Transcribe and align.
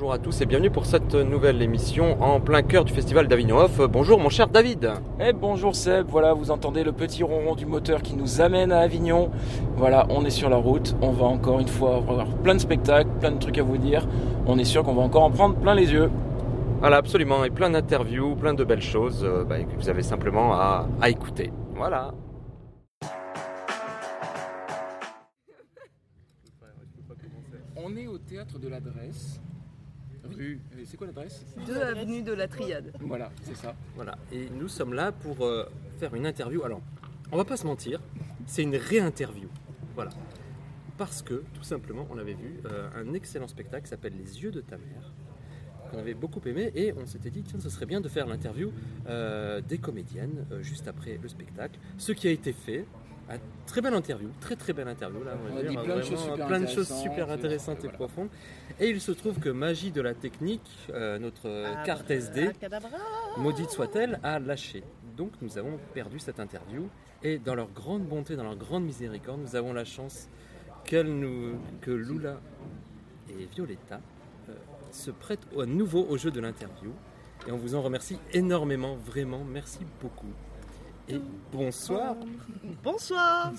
Bonjour 0.00 0.14
à 0.14 0.18
tous 0.18 0.40
et 0.40 0.46
bienvenue 0.46 0.70
pour 0.70 0.86
cette 0.86 1.14
nouvelle 1.14 1.60
émission 1.60 2.22
en 2.22 2.40
plein 2.40 2.62
cœur 2.62 2.86
du 2.86 2.92
festival 2.94 3.28
d'Avignon 3.28 3.58
Off. 3.58 3.82
Bonjour 3.86 4.18
mon 4.18 4.30
cher 4.30 4.48
David. 4.48 4.92
Eh 5.20 5.34
bonjour 5.34 5.76
Seb, 5.76 6.06
voilà 6.08 6.32
vous 6.32 6.50
entendez 6.50 6.84
le 6.84 6.92
petit 6.92 7.22
ronron 7.22 7.54
du 7.54 7.66
moteur 7.66 8.00
qui 8.00 8.16
nous 8.16 8.40
amène 8.40 8.72
à 8.72 8.78
Avignon. 8.78 9.30
Voilà, 9.76 10.06
on 10.08 10.24
est 10.24 10.30
sur 10.30 10.48
la 10.48 10.56
route, 10.56 10.96
on 11.02 11.10
va 11.10 11.26
encore 11.26 11.60
une 11.60 11.68
fois 11.68 11.96
avoir 11.96 12.26
plein 12.28 12.54
de 12.54 12.60
spectacles, 12.60 13.10
plein 13.20 13.32
de 13.32 13.38
trucs 13.38 13.58
à 13.58 13.62
vous 13.62 13.76
dire. 13.76 14.08
On 14.46 14.58
est 14.58 14.64
sûr 14.64 14.84
qu'on 14.84 14.94
va 14.94 15.02
encore 15.02 15.24
en 15.24 15.30
prendre 15.30 15.56
plein 15.56 15.74
les 15.74 15.92
yeux. 15.92 16.10
Voilà, 16.78 16.96
absolument, 16.96 17.44
et 17.44 17.50
plein 17.50 17.68
d'interviews, 17.68 18.36
plein 18.36 18.54
de 18.54 18.64
belles 18.64 18.80
choses 18.80 19.22
euh, 19.22 19.44
bah, 19.44 19.62
que 19.62 19.76
vous 19.76 19.90
avez 19.90 20.02
simplement 20.02 20.54
à, 20.54 20.88
à 21.02 21.10
écouter. 21.10 21.52
Voilà. 21.76 22.14
On 27.76 27.96
est 27.96 28.06
au 28.06 28.18
théâtre 28.18 28.58
de 28.58 28.68
l'adresse, 28.68 29.40
rue. 30.34 30.60
C'est 30.86 30.96
quoi 30.96 31.06
l'adresse? 31.06 31.44
2 31.66 31.76
avenue 31.80 32.22
de 32.22 32.32
la 32.32 32.48
Triade. 32.48 32.92
Voilà, 33.00 33.30
c'est 33.42 33.56
ça. 33.56 33.74
Voilà, 33.94 34.16
et 34.32 34.48
nous 34.50 34.68
sommes 34.68 34.94
là 34.94 35.12
pour 35.12 35.44
euh, 35.44 35.64
faire 35.98 36.14
une 36.14 36.26
interview. 36.26 36.62
Alors, 36.64 36.80
on 37.32 37.36
va 37.36 37.44
pas 37.44 37.56
se 37.56 37.66
mentir, 37.66 38.00
c'est 38.46 38.62
une 38.62 38.76
réinterview. 38.76 39.48
Voilà. 39.94 40.10
Parce 40.98 41.22
que, 41.22 41.44
tout 41.54 41.62
simplement, 41.62 42.06
on 42.10 42.18
avait 42.18 42.34
vu 42.34 42.60
euh, 42.66 42.88
un 42.94 43.14
excellent 43.14 43.48
spectacle 43.48 43.84
qui 43.84 43.90
s'appelle 43.90 44.12
Les 44.18 44.42
yeux 44.42 44.50
de 44.50 44.60
ta 44.60 44.76
mère, 44.76 45.14
qu'on 45.90 45.98
avait 45.98 46.14
beaucoup 46.14 46.40
aimé, 46.46 46.70
et 46.74 46.92
on 46.92 47.06
s'était 47.06 47.30
dit, 47.30 47.42
tiens, 47.42 47.58
ce 47.60 47.70
serait 47.70 47.86
bien 47.86 48.00
de 48.00 48.08
faire 48.08 48.26
l'interview 48.26 48.72
euh, 49.08 49.60
des 49.60 49.78
comédiennes 49.78 50.46
euh, 50.52 50.62
juste 50.62 50.88
après 50.88 51.18
le 51.22 51.28
spectacle. 51.28 51.78
Ce 51.96 52.12
qui 52.12 52.28
a 52.28 52.30
été 52.30 52.52
fait. 52.52 52.84
Un 53.30 53.38
très 53.66 53.80
belle 53.80 53.94
interview, 53.94 54.28
très 54.40 54.56
très 54.56 54.72
belle 54.72 54.88
interview 54.88 55.22
là, 55.22 55.32
on 55.52 55.56
a 55.56 55.62
dit 55.62 55.76
plein 55.76 55.96
de 55.96 56.02
choses 56.02 56.20
super 56.20 56.46
plein 56.46 56.60
de 56.60 56.66
choses 56.66 56.90
intéressantes, 56.90 57.02
super 57.02 57.30
intéressantes 57.30 57.78
et 57.78 57.82
voilà. 57.82 57.98
profondes. 57.98 58.28
Et 58.80 58.88
il 58.88 59.00
se 59.00 59.12
trouve 59.12 59.38
que 59.38 59.48
Magie 59.48 59.92
de 59.92 60.00
la 60.00 60.14
technique, 60.14 60.68
euh, 60.90 61.18
notre 61.18 61.48
Ah, 61.48 61.82
carte 61.84 62.10
SD, 62.10 62.50
maudite 63.38 63.70
soit-elle, 63.70 64.18
a 64.22 64.38
lâché. 64.38 64.82
Donc 65.16 65.32
nous 65.42 65.58
avons 65.58 65.78
perdu 65.94 66.18
cette 66.18 66.40
interview 66.40 66.88
et 67.22 67.38
dans 67.38 67.54
leur 67.54 67.68
grande 67.70 68.02
bonté, 68.02 68.34
dans 68.34 68.44
leur 68.44 68.56
grande 68.56 68.84
miséricorde, 68.84 69.40
nous 69.40 69.54
avons 69.54 69.72
la 69.72 69.84
chance 69.84 70.28
nous, 70.98 71.58
que 71.80 71.90
Lula 71.90 72.40
et 73.28 73.46
Violetta 73.54 74.00
euh, 74.48 74.54
se 74.90 75.10
prêtent 75.10 75.46
à 75.58 75.66
nouveau 75.66 76.04
au 76.08 76.16
jeu 76.16 76.30
de 76.30 76.40
l'interview. 76.40 76.92
Et 77.46 77.52
on 77.52 77.56
vous 77.56 77.74
en 77.74 77.82
remercie 77.82 78.18
énormément, 78.32 78.96
vraiment, 78.96 79.44
merci 79.44 79.80
beaucoup. 80.02 80.32
Et 81.10 81.20
bonsoir. 81.52 82.16
Bonsoir 82.84 83.52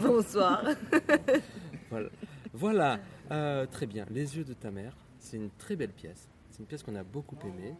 Bonsoir 0.00 0.64
Voilà, 1.90 2.08
voilà. 2.52 2.98
Euh, 3.30 3.66
très 3.66 3.86
bien. 3.86 4.06
Les 4.10 4.36
yeux 4.36 4.44
de 4.44 4.54
ta 4.54 4.70
mère, 4.70 4.96
c'est 5.18 5.36
une 5.36 5.50
très 5.50 5.76
belle 5.76 5.92
pièce. 5.92 6.28
C'est 6.50 6.60
une 6.60 6.66
pièce 6.66 6.82
qu'on 6.82 6.94
a 6.94 7.02
beaucoup 7.02 7.36
aimée. 7.46 7.74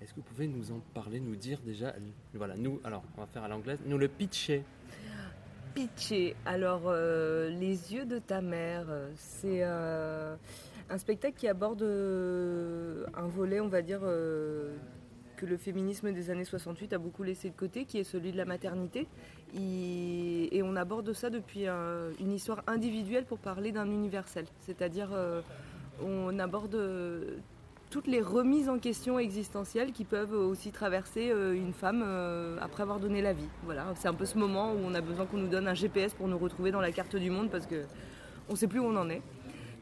Est-ce 0.00 0.10
que 0.10 0.16
vous 0.16 0.22
pouvez 0.22 0.46
nous 0.46 0.70
en 0.72 0.80
parler, 0.94 1.20
nous 1.20 1.36
dire 1.36 1.60
déjà, 1.64 1.94
voilà, 2.32 2.56
nous, 2.56 2.80
alors, 2.84 3.02
on 3.16 3.20
va 3.20 3.26
faire 3.26 3.42
à 3.42 3.48
l'anglaise, 3.48 3.78
nous 3.84 3.98
le 3.98 4.08
pitcher. 4.08 4.64
Pitché. 5.74 6.34
Alors, 6.46 6.82
euh, 6.86 7.48
Les 7.48 7.92
yeux 7.92 8.04
de 8.04 8.18
ta 8.18 8.40
mère, 8.40 8.86
euh, 8.88 9.10
c'est 9.16 9.60
euh, 9.62 10.34
un 10.88 10.98
spectacle 10.98 11.36
qui 11.36 11.48
aborde 11.48 11.82
un 11.82 13.26
volet, 13.28 13.60
on 13.60 13.68
va 13.68 13.82
dire, 13.82 14.00
que 15.40 15.46
le 15.46 15.56
féminisme 15.56 16.12
des 16.12 16.28
années 16.30 16.44
68 16.44 16.92
a 16.92 16.98
beaucoup 16.98 17.22
laissé 17.22 17.48
de 17.48 17.54
côté, 17.56 17.86
qui 17.86 17.98
est 17.98 18.04
celui 18.04 18.30
de 18.30 18.36
la 18.36 18.44
maternité. 18.44 19.06
Et 19.54 20.60
on 20.62 20.76
aborde 20.76 21.12
ça 21.14 21.30
depuis 21.30 21.66
un- 21.66 22.10
une 22.20 22.32
histoire 22.32 22.62
individuelle 22.66 23.24
pour 23.24 23.38
parler 23.38 23.72
d'un 23.72 23.86
universel. 23.86 24.44
C'est-à-dire, 24.60 25.08
euh, 25.12 25.40
on 26.04 26.38
aborde 26.38 26.74
euh, 26.74 27.36
toutes 27.88 28.06
les 28.06 28.20
remises 28.20 28.68
en 28.68 28.78
question 28.78 29.18
existentielles 29.18 29.92
qui 29.92 30.04
peuvent 30.04 30.34
aussi 30.34 30.70
traverser 30.72 31.30
euh, 31.30 31.54
une 31.54 31.72
femme 31.72 32.04
après 32.60 32.82
avoir 32.82 33.00
donné 33.00 33.22
la 33.22 33.32
vie. 33.32 33.48
Voilà, 33.64 33.86
c'est 33.96 34.08
un 34.08 34.14
peu 34.14 34.26
ce 34.26 34.36
moment 34.38 34.72
où 34.74 34.78
on 34.84 34.94
a 34.94 35.00
besoin 35.00 35.24
qu'on 35.26 35.38
nous 35.38 35.48
donne 35.48 35.66
un 35.68 35.74
GPS 35.74 36.12
pour 36.14 36.28
nous 36.28 36.38
retrouver 36.38 36.70
dans 36.70 36.80
la 36.82 36.92
carte 36.92 37.16
du 37.16 37.30
monde 37.30 37.50
parce 37.50 37.66
que 37.66 37.84
on 38.50 38.56
sait 38.56 38.66
plus 38.68 38.78
où 38.80 38.84
on 38.84 38.96
en 38.96 39.08
est. 39.08 39.22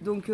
Donc 0.03 0.31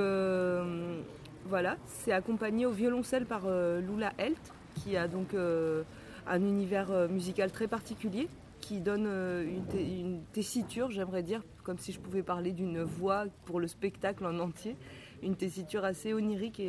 voilà, 1.47 1.77
c'est 1.87 2.13
accompagné 2.13 2.67
au 2.67 2.71
violoncelle 2.71 3.27
par 3.27 3.43
Lula 3.49 4.13
Helt 4.19 4.53
qui 4.75 4.97
a 4.97 5.09
donc 5.09 5.35
euh, 5.35 5.83
un 6.27 6.41
univers 6.41 6.91
euh, 6.91 7.09
musical 7.09 7.51
très 7.51 7.69
particulier 7.69 8.29
qui 8.61 8.81
donne 8.81 9.07
euh, 9.07 9.45
une, 9.75 10.23
tessiture, 10.33 10.91
j'aimerais 10.91 11.23
dire, 11.23 11.43
comme 11.63 11.79
si 11.79 11.93
je 11.93 12.01
pouvais 12.01 12.23
parler 12.23 12.53
d'une 12.53 12.83
voix 12.83 13.25
pour 13.45 13.61
le 13.61 13.67
spectacle 13.67 14.25
en 14.27 14.39
entier, 14.39 14.77
une 15.23 15.37
tessiture 15.37 15.85
assez 15.85 16.13
onirique 16.13 16.63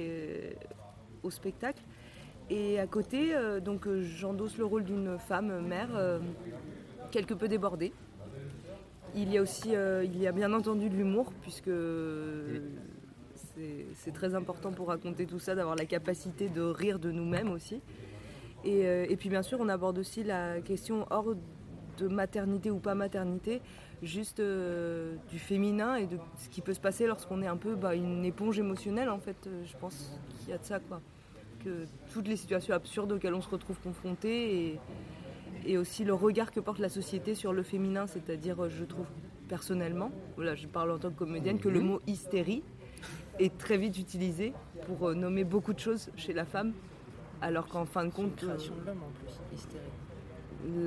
au 1.23 1.31
spectacle. 1.31 1.81
Et 2.49 2.79
à 2.79 2.85
côté, 2.85 3.33
donc 3.63 3.87
j'endosse 4.01 4.57
le 4.57 4.65
rôle 4.65 4.83
d'une 4.83 5.17
femme 5.17 5.65
mère 5.65 5.89
quelque 7.11 7.33
peu 7.33 7.47
débordée. 7.47 7.91
Il 9.15 9.33
y 9.33 9.37
a 9.37 9.41
aussi, 9.41 9.71
il 10.03 10.17
y 10.17 10.27
a 10.27 10.31
bien 10.31 10.53
entendu 10.53 10.89
de 10.89 10.95
l'humour 10.95 11.33
puisque 11.41 11.71
c'est- 13.95 14.11
très 14.11 14.35
important 14.35 14.71
pour 14.71 14.87
raconter 14.87 15.25
tout 15.25 15.39
ça 15.39 15.55
d'avoir 15.55 15.75
la 15.75 15.85
capacité 15.85 16.49
de 16.49 16.61
rire 16.61 16.99
de 16.99 17.11
nous-mêmes 17.11 17.51
aussi. 17.51 17.81
Et, 18.63 18.85
euh, 18.87 19.05
et 19.09 19.15
puis 19.15 19.29
bien 19.29 19.41
sûr, 19.43 19.59
on 19.61 19.69
aborde 19.69 19.97
aussi 19.97 20.23
la 20.23 20.59
question 20.61 21.05
hors 21.09 21.35
de 21.97 22.07
maternité 22.07 22.71
ou 22.71 22.79
pas 22.79 22.95
maternité, 22.95 23.61
juste 24.03 24.39
euh, 24.39 25.15
du 25.29 25.39
féminin 25.39 25.95
et 25.95 26.07
de 26.07 26.17
ce 26.37 26.49
qui 26.49 26.61
peut 26.61 26.73
se 26.73 26.79
passer 26.79 27.07
lorsqu'on 27.07 27.41
est 27.41 27.47
un 27.47 27.57
peu 27.57 27.75
bah, 27.75 27.95
une 27.95 28.25
éponge 28.25 28.59
émotionnelle 28.59 29.09
en 29.09 29.19
fait. 29.19 29.37
euh, 29.47 29.63
je 29.65 29.77
pense 29.77 30.17
qu'il 30.39 30.49
y 30.49 30.53
a 30.53 30.57
de 30.57 30.65
ça 30.65 30.79
quoi. 30.79 30.99
Que 31.63 31.85
toutes 32.13 32.27
les 32.27 32.35
situations 32.35 32.73
absurdes 32.73 33.11
auxquelles 33.13 33.33
on 33.33 33.41
se 33.41 33.49
retrouve 33.49 33.79
confronté 33.79 34.67
et, 34.67 34.79
et 35.65 35.77
aussi 35.77 36.03
le 36.03 36.13
regard 36.13 36.51
que 36.51 36.59
porte 36.59 36.79
la 36.79 36.89
société 36.89 37.33
sur 37.33 37.53
le 37.53 37.63
féminin, 37.63 38.07
c'est-à-dire 38.07 38.69
je 38.69 38.83
trouve 38.83 39.05
personnellement, 39.47 40.11
voilà, 40.35 40.55
je 40.55 40.67
parle 40.67 40.91
en 40.91 40.97
tant 40.97 41.09
que 41.11 41.17
comédienne, 41.19 41.59
que 41.59 41.69
le 41.69 41.79
mot 41.81 42.01
hystérie 42.07 42.63
est 43.39 43.57
très 43.57 43.77
vite 43.77 43.97
utilisé 43.97 44.53
pour 44.87 45.09
euh, 45.09 45.13
nommer 45.13 45.43
beaucoup 45.43 45.73
de 45.73 45.79
choses 45.79 46.09
chez 46.15 46.33
la 46.33 46.45
femme, 46.45 46.73
alors 47.41 47.67
qu'en 47.67 47.85
fin 47.85 48.05
de 48.05 48.11
compte, 48.11 48.41
euh, 48.43 48.47
création 48.47 48.73
de 48.75 48.85
l'homme 48.87 49.03
en 49.03 49.11
plus, 49.19 49.33
hystérie. 49.53 49.83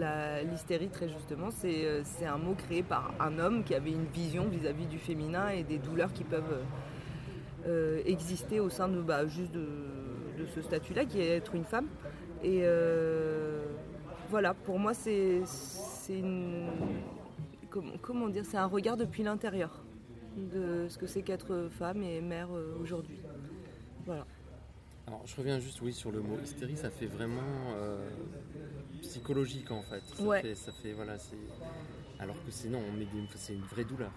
la- 0.01 0.43
L'hystérie, 0.43 0.89
très 0.89 1.09
justement, 1.09 1.51
c'est 1.51 1.85
euh, 1.85 2.03
c'est 2.05 2.27
un 2.27 2.39
mot 2.39 2.55
créé 2.55 2.83
par 2.83 3.13
un 3.21 3.39
homme 3.39 3.65
qui 3.65 3.75
avait 3.75 3.91
une 3.93 4.07
vision 4.07 4.49
vis-à-vis 4.49 4.87
du 4.87 4.99
féminin 4.99 5.49
et 5.51 5.63
des 5.63 5.79
douleurs 5.79 6.13
qui 6.13 6.25
peuvent 6.25 6.53
euh, 6.53 6.63
euh, 7.67 8.03
exister 8.07 8.61
au 8.61 8.71
sein 8.71 8.89
de, 8.89 9.01
bah, 9.01 9.27
juste 9.27 9.53
de, 9.53 9.67
de 10.39 10.47
ce 10.55 10.63
statut-là, 10.63 11.05
qui 11.05 11.21
est 11.21 11.29
être 11.37 11.55
une 11.55 11.65
femme. 11.65 11.87
Et 12.43 12.61
euh, 12.63 13.65
voilà, 14.31 14.55
pour 14.55 14.79
moi, 14.79 14.95
c'est 14.95 15.43
c'est 15.45 16.19
une. 16.19 16.69
Comment, 17.71 17.93
comment 18.01 18.29
dire 18.29 18.45
C'est 18.47 18.57
un 18.57 18.67
regard 18.67 18.97
depuis 18.97 19.23
l'intérieur 19.23 19.83
de 20.39 20.87
ce 20.89 20.99
que 20.99 21.07
c'est 21.07 21.23
qu'être 21.23 21.69
femme 21.79 22.03
et 22.03 22.21
mère 22.21 22.49
euh, 22.53 22.77
aujourd'hui. 22.81 23.19
Voilà. 24.07 24.27
Alors, 25.07 25.23
je 25.27 25.37
reviens 25.37 25.59
juste, 25.59 25.81
oui, 25.83 25.93
sur 25.93 26.13
le 26.13 26.21
mot 26.21 26.39
hystérie, 26.43 26.77
ça 26.77 26.91
fait 26.91 27.07
vraiment 27.07 27.75
euh, 27.77 28.09
psychologique 29.03 29.71
en 29.71 29.83
fait. 29.83 30.03
Ça 30.15 30.23
Ouais. 30.23 30.43
fait, 30.43 30.55
ça 30.55 30.73
fait, 30.73 30.93
voilà. 30.93 31.17
Alors 32.19 32.37
que 32.45 32.51
sinon, 32.51 32.81
on 32.89 32.93
met 32.97 33.07
c'est 33.37 33.55
une 33.55 33.63
vraie 33.63 33.85
douleur. 33.85 34.11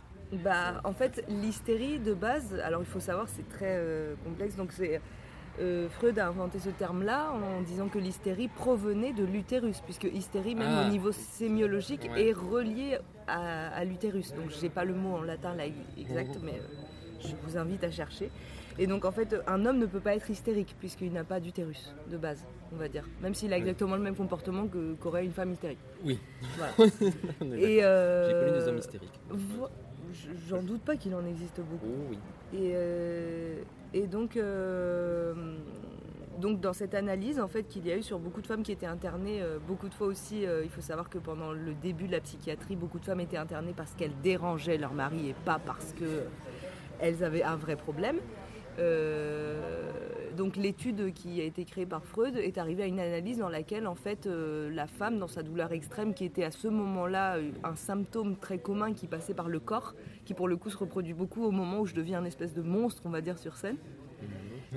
Bah, 0.43 0.81
en 0.83 0.93
fait, 0.93 1.23
l'hystérie 1.27 1.99
de 1.99 2.13
base, 2.13 2.53
alors 2.55 2.81
il 2.81 2.87
faut 2.87 2.99
savoir 2.99 3.27
c'est 3.27 3.47
très 3.49 3.77
euh, 3.77 4.15
complexe. 4.23 4.55
Donc, 4.55 4.71
c'est 4.71 5.01
euh, 5.59 5.89
Freud 5.89 6.17
a 6.19 6.27
inventé 6.27 6.59
ce 6.59 6.69
terme-là 6.69 7.31
en 7.31 7.61
disant 7.61 7.87
que 7.89 7.99
l'hystérie 7.99 8.47
provenait 8.47 9.13
de 9.13 9.23
l'utérus, 9.23 9.81
puisque 9.81 10.05
hystérie, 10.05 10.55
même 10.55 10.69
Ah. 10.71 10.85
au 10.87 10.89
niveau 10.89 11.11
sémiologique, 11.11 12.09
Ouais. 12.13 12.27
est 12.29 12.31
reliée 12.33 12.97
à, 13.27 13.67
à 13.69 13.83
l'utérus. 13.83 14.33
Donc, 14.33 14.49
j'ai 14.49 14.69
pas 14.69 14.85
le 14.85 14.93
mot 14.93 15.15
en 15.17 15.21
latin 15.23 15.53
là 15.55 15.63
exact, 15.97 16.35
Mhm. 16.37 16.41
mais 16.43 16.53
euh, 16.53 17.19
je 17.21 17.33
vous 17.43 17.57
invite 17.57 17.83
à 17.83 17.91
chercher. 17.91 18.29
Et 18.79 18.87
donc, 18.87 19.03
en 19.03 19.11
fait, 19.11 19.35
un 19.47 19.65
homme 19.65 19.77
ne 19.79 19.85
peut 19.85 19.99
pas 19.99 20.15
être 20.15 20.29
hystérique 20.29 20.75
puisqu'il 20.79 21.11
n'a 21.11 21.25
pas 21.25 21.39
d'utérus 21.41 21.93
de 22.09 22.17
base, 22.17 22.45
on 22.73 22.77
va 22.77 22.87
dire. 22.87 23.05
Même 23.21 23.33
s'il 23.35 23.51
a 23.51 23.57
Oui. 23.57 23.61
exactement 23.61 23.95
le 23.97 24.01
même 24.01 24.15
comportement 24.15 24.65
que- 24.67 24.93
qu'aurait 24.93 25.25
une 25.25 25.33
femme 25.33 25.51
hystérique. 25.51 25.77
Oui. 26.05 26.17
Voilà. 26.57 26.73
Et 27.59 27.83
euh, 27.83 28.27
J'ai 28.27 28.33
connu 28.47 28.59
des 28.63 28.67
hommes 28.69 28.77
hystériques. 28.77 29.19
vo- 29.29 29.67
J'en 30.49 30.61
doute 30.61 30.81
pas 30.81 30.95
qu'il 30.97 31.13
en 31.15 31.25
existe 31.25 31.59
beaucoup. 31.61 31.85
Oh 31.87 32.07
oui. 32.09 32.17
Et, 32.53 32.71
euh, 32.75 33.61
et 33.93 34.07
donc, 34.07 34.37
euh, 34.37 35.33
donc, 36.39 36.61
dans 36.61 36.73
cette 36.73 36.93
analyse 36.93 37.39
en 37.39 37.47
fait, 37.47 37.63
qu'il 37.63 37.85
y 37.85 37.91
a 37.91 37.97
eu 37.97 38.03
sur 38.03 38.19
beaucoup 38.19 38.41
de 38.41 38.47
femmes 38.47 38.63
qui 38.63 38.71
étaient 38.71 38.85
internées, 38.85 39.41
euh, 39.41 39.59
beaucoup 39.59 39.89
de 39.89 39.93
fois 39.93 40.07
aussi, 40.07 40.45
euh, 40.45 40.63
il 40.63 40.69
faut 40.69 40.81
savoir 40.81 41.09
que 41.09 41.17
pendant 41.17 41.51
le 41.51 41.73
début 41.73 42.07
de 42.07 42.13
la 42.13 42.21
psychiatrie, 42.21 42.75
beaucoup 42.75 42.99
de 42.99 43.05
femmes 43.05 43.19
étaient 43.19 43.37
internées 43.37 43.73
parce 43.75 43.93
qu'elles 43.93 44.15
dérangeaient 44.23 44.77
leur 44.77 44.93
mari 44.93 45.29
et 45.29 45.35
pas 45.45 45.59
parce 45.59 45.93
qu'elles 45.93 47.23
avaient 47.23 47.43
un 47.43 47.57
vrai 47.57 47.75
problème. 47.75 48.17
Euh, 48.81 49.91
donc 50.35 50.55
l'étude 50.55 51.13
qui 51.13 51.39
a 51.41 51.43
été 51.43 51.65
créée 51.65 51.85
par 51.85 52.03
Freud 52.03 52.35
est 52.35 52.57
arrivée 52.57 52.83
à 52.83 52.87
une 52.87 52.99
analyse 52.99 53.37
dans 53.37 53.49
laquelle 53.49 53.85
en 53.85 53.95
fait 53.95 54.25
euh, 54.25 54.71
la 54.71 54.87
femme 54.87 55.19
dans 55.19 55.27
sa 55.27 55.43
douleur 55.43 55.71
extrême 55.71 56.13
qui 56.13 56.25
était 56.25 56.43
à 56.43 56.51
ce 56.51 56.67
moment-là 56.67 57.35
euh, 57.35 57.51
un 57.63 57.75
symptôme 57.75 58.37
très 58.37 58.57
commun 58.57 58.93
qui 58.93 59.07
passait 59.07 59.33
par 59.33 59.49
le 59.49 59.59
corps 59.59 59.93
qui 60.25 60.33
pour 60.33 60.47
le 60.47 60.57
coup 60.57 60.69
se 60.69 60.77
reproduit 60.77 61.13
beaucoup 61.13 61.43
au 61.43 61.51
moment 61.51 61.81
où 61.81 61.85
je 61.85 61.93
deviens 61.93 62.19
une 62.21 62.27
espèce 62.27 62.53
de 62.53 62.61
monstre 62.61 63.03
on 63.05 63.09
va 63.09 63.21
dire 63.21 63.37
sur 63.37 63.55
scène 63.55 63.77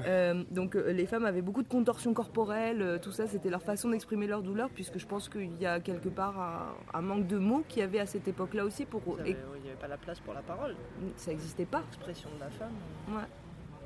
Euh, 0.07 0.43
donc 0.50 0.75
euh, 0.75 0.93
les 0.93 1.07
femmes 1.07 1.25
avaient 1.25 1.43
beaucoup 1.43 1.62
de 1.62 1.69
contorsions 1.69 2.15
corporelles, 2.15 2.83
euh, 2.83 2.99
tout 2.99 3.12
ça, 3.12 3.29
c'était 3.29 3.49
leur 3.49 3.62
façon 3.62 3.91
d'exprimer 3.91 4.27
leur 4.27 4.43
douleur, 4.43 4.69
puisque 4.71 4.99
je 4.99 5.07
pense 5.07 5.29
qu'il 5.29 5.57
y 5.61 5.67
a 5.67 5.79
quelque 5.79 6.09
part 6.09 6.41
un, 6.41 6.99
un 6.99 7.03
manque 7.03 7.29
de 7.29 7.39
mots 7.39 7.62
qu'il 7.69 7.79
y 7.79 7.83
avait 7.83 8.00
à 8.00 8.07
cette 8.07 8.27
époque-là 8.27 8.65
aussi. 8.65 8.87
Pour, 8.87 9.03
Il 9.07 9.25
n'y 9.25 9.31
avait, 9.31 9.39
avait 9.69 9.81
pas 9.81 9.87
la 9.87 9.97
place 9.97 10.19
pour 10.19 10.35
la 10.35 10.43
parole, 10.43 10.75
ça 11.17 11.31
n'existait 11.31 11.65
pas. 11.65 11.83
l'expression 11.87 12.29
de 12.35 12.41
la 12.41 12.50
femme. 12.50 12.73
Ouais. 13.09 13.29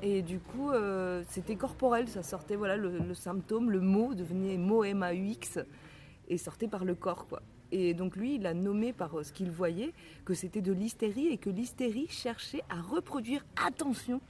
Et 0.01 0.21
du 0.21 0.39
coup, 0.39 0.71
euh, 0.71 1.23
c'était 1.27 1.55
corporel, 1.55 2.07
ça 2.07 2.23
sortait, 2.23 2.55
voilà, 2.55 2.77
le, 2.77 3.13
symptôme, 3.13 3.69
le 3.69 3.81
mot 3.81 4.13
devenait 4.13 4.57
mot 4.57 4.83
et 4.83 6.37
sortait 6.37 6.67
par 6.67 6.85
le 6.85 6.95
corps. 6.95 7.27
Et 7.71 7.93
donc 7.93 8.15
lui, 8.15 8.35
il 8.35 8.47
a 8.47 8.53
nommé 8.53 8.93
par 8.93 9.19
euh, 9.19 9.23
ce 9.23 9.33
qu'il 9.33 9.51
voyait 9.51 9.93
que 10.25 10.33
c'était 10.33 10.61
de 10.61 10.71
l'hystérie 10.71 11.27
et 11.27 11.37
que 11.37 11.49
l'hystérie 11.49 12.07
cherchait 12.09 12.63
à 12.69 12.81
reproduire, 12.81 13.45
attention, 13.63 14.21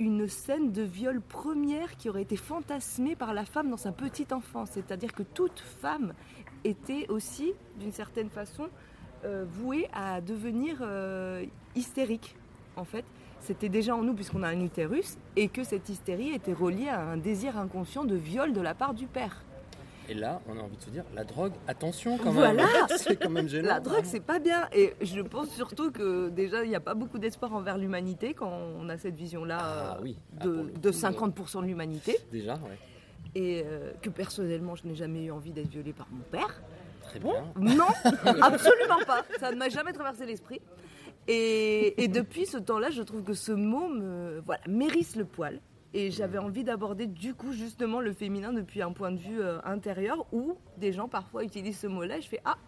une 0.00 0.26
scène 0.26 0.72
de 0.72 0.82
viol 0.82 1.20
première 1.20 1.96
qui 1.96 2.08
aurait 2.08 2.22
été 2.22 2.36
fantasmée 2.36 3.14
par 3.14 3.34
la 3.34 3.44
femme 3.44 3.68
dans 3.68 3.76
sa 3.76 3.92
petite 3.92 4.32
enfance. 4.32 4.70
C'est-à-dire 4.72 5.12
que 5.12 5.22
toute 5.22 5.60
femme 5.60 6.14
était 6.64 7.06
aussi, 7.10 7.52
d'une 7.78 7.92
certaine 7.92 8.30
façon, 8.30 8.68
euh, 9.24 9.44
vouée 9.46 9.88
à 9.92 10.20
devenir 10.20 10.82
hystérique, 11.76 12.36
en 12.76 12.84
fait 12.84 13.04
c'était 13.40 13.68
déjà 13.68 13.94
en 13.94 14.02
nous 14.02 14.14
puisqu'on 14.14 14.42
a 14.42 14.48
un 14.48 14.60
utérus 14.60 15.16
et 15.36 15.48
que 15.48 15.64
cette 15.64 15.88
hystérie 15.88 16.30
était 16.30 16.52
reliée 16.52 16.88
à 16.88 17.00
un 17.00 17.16
désir 17.16 17.56
inconscient 17.58 18.04
de 18.04 18.14
viol 18.14 18.52
de 18.52 18.60
la 18.60 18.74
part 18.74 18.94
du 18.94 19.06
père. 19.06 19.42
Et 20.10 20.14
là, 20.14 20.40
on 20.48 20.58
a 20.58 20.62
envie 20.62 20.76
de 20.78 20.82
se 20.82 20.88
dire, 20.88 21.04
la 21.14 21.22
drogue, 21.22 21.52
attention 21.66 22.16
quand 22.16 22.32
même. 22.32 22.56
Voilà. 22.56 22.64
c'est 22.96 23.16
quand 23.16 23.28
même 23.28 23.46
gênant. 23.46 23.68
La 23.68 23.80
drogue, 23.80 24.04
c'est 24.04 24.20
pas 24.24 24.38
bien. 24.38 24.66
Et 24.72 24.94
je 25.02 25.20
pense 25.20 25.50
surtout 25.50 25.90
que 25.90 26.30
déjà, 26.30 26.64
il 26.64 26.70
n'y 26.70 26.74
a 26.76 26.80
pas 26.80 26.94
beaucoup 26.94 27.18
d'espoir 27.18 27.52
envers 27.52 27.76
l'humanité 27.76 28.32
quand 28.32 28.50
on 28.80 28.88
a 28.88 28.96
cette 28.96 29.16
vision-là 29.16 29.58
Ah 29.60 29.96
euh, 29.98 30.02
oui. 30.02 30.16
Ah, 30.40 30.44
de, 30.44 30.50
pour 30.50 30.64
le 30.64 30.70
de 30.72 30.90
coup, 30.90 30.96
50% 30.96 31.60
de 31.60 31.66
l'humanité. 31.66 32.16
Déjà, 32.32 32.54
ouais. 32.54 32.78
Et 33.34 33.62
euh, 33.66 33.92
que 34.00 34.08
personnellement, 34.08 34.74
je 34.76 34.86
n'ai 34.86 34.94
jamais 34.94 35.24
eu 35.24 35.30
envie 35.30 35.52
d'être 35.52 35.68
violée 35.68 35.92
par 35.92 36.06
mon 36.10 36.22
père. 36.30 36.58
Très 37.02 37.20
Bon, 37.20 37.34
bien. 37.56 37.74
non, 37.76 37.86
absolument 38.40 39.00
pas. 39.06 39.24
Ça 39.38 39.50
ne 39.52 39.56
m'a 39.56 39.68
jamais 39.68 39.92
traversé 39.92 40.24
l'esprit. 40.24 40.60
Et, 41.28 42.02
et 42.02 42.08
depuis 42.08 42.46
ce 42.46 42.56
temps-là, 42.58 42.90
je 42.90 43.02
trouve 43.02 43.22
que 43.22 43.34
ce 43.34 43.52
mot 43.52 43.88
me 43.88 44.40
voilà, 44.46 44.62
mérisse 44.66 45.14
le 45.16 45.24
poil. 45.24 45.60
Et 45.94 46.10
j'avais 46.10 46.38
envie 46.38 46.64
d'aborder 46.64 47.06
du 47.06 47.34
coup 47.34 47.52
justement 47.52 48.00
le 48.00 48.12
féminin 48.12 48.52
depuis 48.52 48.82
un 48.82 48.92
point 48.92 49.10
de 49.12 49.18
vue 49.18 49.40
euh, 49.40 49.58
intérieur 49.64 50.26
où 50.32 50.56
des 50.76 50.92
gens 50.92 51.08
parfois 51.08 51.44
utilisent 51.44 51.78
ce 51.78 51.86
mot-là 51.86 52.18
et 52.18 52.22
je 52.22 52.28
fais 52.28 52.40
ah 52.44 52.58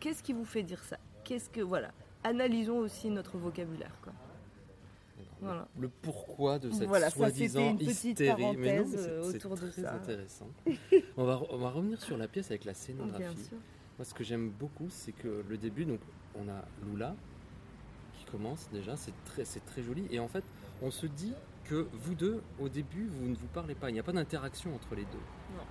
qu'est-ce 0.00 0.22
qui 0.22 0.32
vous 0.34 0.44
fait 0.44 0.62
dire 0.62 0.82
ça? 0.84 0.98
Qu'est-ce 1.24 1.48
que 1.48 1.60
voilà 1.62 1.92
Analysons 2.24 2.76
aussi 2.78 3.08
notre 3.08 3.38
vocabulaire 3.38 3.96
quoi. 4.02 4.12
Voilà. 5.40 5.66
Le 5.78 5.88
pourquoi 5.88 6.58
de 6.58 6.70
cette 6.70 6.86
Voilà, 6.88 7.10
soi-disant 7.10 7.76
hystérie. 7.80 8.56
Mais 8.56 8.78
non, 8.80 8.86
c'est- 8.88 8.98
euh, 8.98 9.22
c'est 9.24 9.36
autour 9.44 9.56
de 9.56 9.68
très 9.68 9.82
ça. 9.82 9.94
intéressant. 9.94 10.48
on, 11.16 11.24
va, 11.24 11.40
on 11.50 11.56
va 11.56 11.70
revenir 11.70 12.00
sur 12.00 12.16
la 12.16 12.28
pièce 12.28 12.50
avec 12.50 12.64
la 12.64 12.74
scénographie. 12.74 13.50
Moi, 13.98 14.04
ce 14.04 14.14
que 14.14 14.22
j'aime 14.24 14.50
beaucoup, 14.50 14.86
c'est 14.88 15.12
que 15.12 15.42
le 15.48 15.56
début, 15.56 15.84
donc, 15.84 15.98
on 16.36 16.48
a 16.48 16.64
Lula 16.86 17.14
commence 18.32 18.68
déjà, 18.72 18.96
c'est 18.96 19.12
très, 19.24 19.44
très 19.44 19.82
joli. 19.82 20.06
Et 20.10 20.18
en 20.18 20.28
fait, 20.28 20.42
on 20.82 20.90
se 20.90 21.06
dit 21.06 21.34
que 21.64 21.86
vous 21.92 22.14
deux, 22.14 22.42
au 22.58 22.68
début, 22.68 23.06
vous 23.06 23.28
ne 23.28 23.34
vous 23.36 23.46
parlez 23.46 23.74
pas. 23.76 23.90
Il 23.90 23.92
n'y 23.92 24.00
a 24.00 24.02
pas 24.02 24.12
d'interaction 24.12 24.74
entre 24.74 24.94
les 24.96 25.04
deux. 25.04 25.24
Non. 25.56 25.64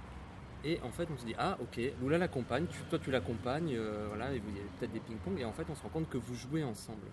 Et 0.63 0.79
en 0.83 0.91
fait, 0.91 1.09
on 1.11 1.17
se 1.17 1.25
dit, 1.25 1.33
ah, 1.37 1.57
ok, 1.59 1.79
Lula 2.01 2.19
l'accompagne, 2.19 2.67
toi 2.89 2.99
tu 2.99 3.09
l'accompagnes, 3.11 3.75
euh, 3.75 4.05
voilà, 4.07 4.31
et 4.33 4.39
vous- 4.39 4.49
il 4.51 4.57
y 4.57 4.59
a 4.59 4.63
peut-être 4.79 4.93
des 4.93 4.99
ping-pong. 4.99 5.39
Et 5.39 5.45
en 5.45 5.51
fait, 5.51 5.65
on 5.69 5.75
se 5.75 5.81
rend 5.81 5.89
compte 5.89 6.07
que 6.09 6.17
vous 6.19 6.35
jouez 6.35 6.63
ensemble. 6.63 7.07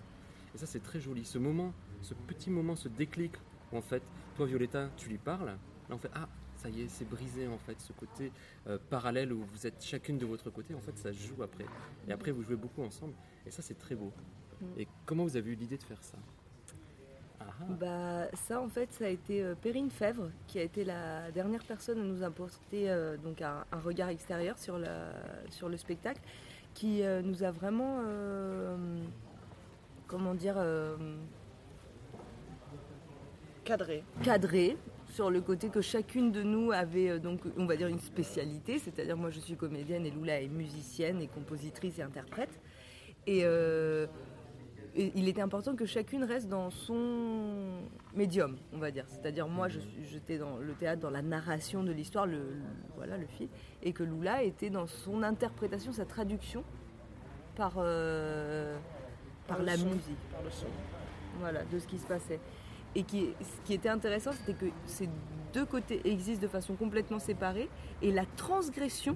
Et 0.53 0.57
ça, 0.57 0.65
c'est 0.67 0.83
très 0.83 0.99
joli. 0.99 1.25
Ce 1.25 1.37
moment, 1.39 1.73
ce 2.01 2.13
petit 2.13 2.49
moment, 2.51 2.75
ce 2.75 2.87
déclic 2.87 3.33
où 3.71 3.77
en 3.77 3.81
fait, 3.81 4.03
toi, 4.35 4.45
Violetta, 4.45 4.89
tu 4.97 5.09
lui 5.09 5.17
parles. 5.17 5.47
Là, 5.47 5.57
on 5.95 5.97
fait, 5.97 6.11
ah, 6.13 6.29
ça 6.55 6.69
y 6.69 6.81
est, 6.83 6.87
c'est 6.87 7.09
brisé 7.09 7.47
en 7.47 7.57
fait, 7.57 7.79
ce 7.81 7.91
côté 7.93 8.31
euh, 8.67 8.77
parallèle 8.89 9.31
où 9.33 9.43
vous 9.51 9.65
êtes 9.65 9.83
chacune 9.83 10.17
de 10.19 10.25
votre 10.25 10.49
côté. 10.51 10.73
En 10.75 10.79
fait, 10.81 10.97
ça 10.97 11.11
se 11.11 11.27
joue 11.27 11.41
après. 11.41 11.65
Et 12.07 12.11
après, 12.11 12.31
vous 12.31 12.43
jouez 12.43 12.55
beaucoup 12.55 12.83
ensemble. 12.83 13.13
Et 13.47 13.51
ça, 13.51 13.61
c'est 13.63 13.77
très 13.79 13.95
beau. 13.95 14.11
Et 14.77 14.87
comment 15.05 15.23
vous 15.23 15.37
avez 15.37 15.51
eu 15.51 15.55
l'idée 15.55 15.77
de 15.77 15.83
faire 15.83 16.03
ça? 16.03 16.17
Ah, 17.39 17.45
ah. 17.49 17.63
Bah, 17.79 18.37
ça, 18.47 18.61
en 18.61 18.69
fait, 18.69 18.91
ça 18.93 19.05
a 19.05 19.09
été 19.09 19.43
euh, 19.43 19.55
Perrine 19.55 19.89
Fèvre 19.89 20.29
qui 20.47 20.59
a 20.59 20.63
été 20.63 20.83
la 20.83 21.31
dernière 21.31 21.63
personne 21.63 21.99
à 21.99 22.03
nous 22.03 22.23
apporter 22.23 22.89
euh, 22.89 23.17
donc 23.17 23.41
un, 23.41 23.65
un 23.71 23.79
regard 23.79 24.09
extérieur 24.09 24.57
sur, 24.57 24.77
la, 24.77 25.11
sur 25.49 25.69
le 25.69 25.77
spectacle, 25.77 26.21
qui 26.73 27.03
euh, 27.03 27.21
nous 27.21 27.43
a 27.43 27.51
vraiment, 27.51 28.01
euh, 28.05 29.03
comment 30.07 30.35
dire, 30.35 30.55
euh, 30.57 30.95
Cadré. 33.63 34.03
cadré 34.23 34.77
sur 35.11 35.29
le 35.29 35.41
côté 35.41 35.69
que 35.69 35.81
chacune 35.81 36.31
de 36.31 36.41
nous 36.41 36.71
avait 36.71 37.09
euh, 37.09 37.19
donc 37.19 37.41
on 37.57 37.65
va 37.65 37.75
dire 37.75 37.87
une 37.87 37.99
spécialité, 37.99 38.79
c'est-à-dire 38.79 39.15
moi 39.15 39.29
je 39.29 39.39
suis 39.39 39.55
comédienne 39.55 40.05
et 40.05 40.11
Lula 40.11 40.41
est 40.41 40.47
musicienne 40.47 41.21
et 41.21 41.27
compositrice 41.27 41.99
et 41.99 42.01
interprète. 42.01 42.59
Et, 43.27 43.41
euh, 43.43 44.07
et 45.01 45.11
il 45.15 45.27
était 45.29 45.41
important 45.41 45.75
que 45.75 45.85
chacune 45.85 46.23
reste 46.23 46.47
dans 46.49 46.69
son 46.69 47.81
médium, 48.13 48.57
on 48.73 48.77
va 48.79 48.91
dire. 48.91 49.05
C'est-à-dire 49.07 49.47
moi 49.47 49.67
je 49.69 49.79
suis- 49.79 50.03
j'étais 50.11 50.37
dans 50.37 50.57
le 50.57 50.73
théâtre, 50.73 51.01
dans 51.01 51.09
la 51.09 51.21
narration 51.21 51.83
de 51.83 51.91
l'histoire, 51.91 52.25
le, 52.25 52.37
le- 52.37 52.61
voilà 52.95 53.17
le 53.17 53.25
fil, 53.27 53.47
et 53.81 53.93
que 53.93 54.03
Lula 54.03 54.43
était 54.43 54.69
dans 54.69 54.87
son 54.87 55.23
interprétation, 55.23 55.93
sa 55.93 56.05
traduction 56.05 56.63
par 57.55 57.73
euh, 57.77 58.77
par, 59.47 59.61
la 59.63 59.77
son. 59.77 59.85
musique 59.85 60.17
Par 60.31 60.43
le 60.43 60.49
son. 60.49 60.67
voilà, 61.39 61.63
de 61.65 61.79
ce 61.79 61.87
qui 61.87 61.97
se 61.97 62.05
passait. 62.05 62.39
Et 62.95 63.03
qui, 63.03 63.29
ce 63.41 63.61
qui 63.67 63.73
était 63.75 63.89
intéressant, 63.89 64.31
c'était 64.33 64.53
que 64.53 64.65
ces 64.85 65.07
deux 65.53 65.65
côtés 65.65 66.01
existent 66.05 66.41
de 66.43 66.47
façon 66.47 66.75
complètement 66.75 67.19
séparée, 67.19 67.69
et 68.01 68.11
la 68.11 68.25
transgression 68.35 69.15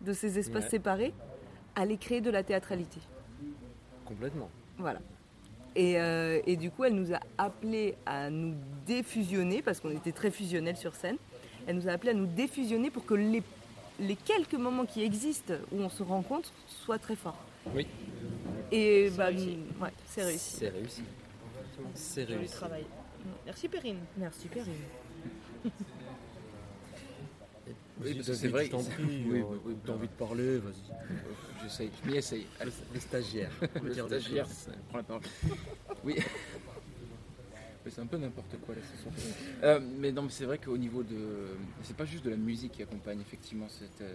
de 0.00 0.12
ces 0.12 0.38
espaces 0.38 0.64
Ouais. 0.64 0.70
séparés 0.70 1.14
allait 1.74 1.96
créer 1.98 2.20
de 2.20 2.30
la 2.30 2.42
théâtralité. 2.42 3.00
Complètement. 4.08 4.50
Voilà. 4.78 5.00
Et, 5.76 6.00
euh, 6.00 6.40
et 6.46 6.56
du 6.56 6.70
coup, 6.70 6.84
elle 6.84 6.94
nous 6.94 7.12
a 7.14 7.20
appelé 7.36 7.94
à 8.06 8.30
nous 8.30 8.54
défusionner, 8.86 9.62
parce 9.62 9.78
qu'on 9.80 9.90
était 9.90 10.12
très 10.12 10.30
fusionnels 10.30 10.76
sur 10.76 10.94
scène. 10.94 11.16
Elle 11.66 11.76
nous 11.76 11.88
a 11.88 11.92
appelé 11.92 12.10
à 12.10 12.14
nous 12.14 12.26
défusionner 12.26 12.90
pour 12.90 13.04
que 13.04 13.14
les, 13.14 13.42
les 14.00 14.16
quelques 14.16 14.54
moments 14.54 14.86
qui 14.86 15.02
existent 15.02 15.54
où 15.70 15.80
on 15.80 15.88
se 15.90 16.02
rencontre 16.02 16.50
soient 16.66 16.98
très 16.98 17.14
forts. 17.16 17.38
Oui. 17.74 17.86
Et 18.72 19.08
C'est 19.10 19.16
bah, 19.16 19.26
réussi. 19.26 19.58
ouais, 19.80 19.90
c'est 20.06 20.24
réussi. 20.24 20.56
C'est 20.56 20.68
réussi. 20.70 21.02
C'est 21.94 22.24
réussi. 22.24 22.54
Merci 23.46 23.68
Perrine. 23.68 23.98
Merci 24.16 24.48
Perrine. 24.48 24.72
Oui, 28.00 28.04
Vas-y, 28.06 28.14
parce 28.16 28.28
que 28.28 28.34
c'est 28.34 28.48
vrai 28.48 28.68
prie, 28.68 28.80
Oui, 29.26 29.40
euh, 29.40 29.44
oui, 29.50 29.58
oui, 29.66 29.76
t'as 29.84 29.92
envie 29.92 30.06
de 30.08 30.12
parler, 30.12 30.58
vas-y. 30.58 31.62
J'essaye, 31.62 31.90
je 32.04 32.10
m'y 32.10 32.16
essaye. 32.16 32.46
Le, 32.64 32.70
le 32.94 33.00
stagiaire. 33.00 33.50
on 33.62 33.66
peut 33.80 33.88
Le 33.88 33.94
dire 33.94 34.06
des 34.08 34.20
stagiaire, 34.20 34.44
choses. 34.46 34.54
ça 34.54 34.72
prend 34.88 34.98
la 34.98 35.04
parole. 35.04 35.22
Oui. 36.04 36.14
C'est 37.90 38.02
un 38.02 38.06
peu 38.06 38.18
n'importe 38.18 38.54
quoi 38.66 38.74
là 38.74 38.80
ce 38.94 39.02
soir. 39.02 39.14
Euh, 39.62 39.80
mais 39.98 40.12
non, 40.12 40.22
mais 40.22 40.28
c'est 40.30 40.44
vrai 40.44 40.58
qu'au 40.58 40.76
niveau 40.76 41.02
de. 41.02 41.16
C'est 41.82 41.96
pas 41.96 42.04
juste 42.04 42.22
de 42.24 42.28
la 42.30 42.36
musique 42.36 42.72
qui 42.72 42.82
accompagne 42.82 43.20
effectivement 43.20 43.66
cette. 43.68 44.02
Euh... 44.02 44.14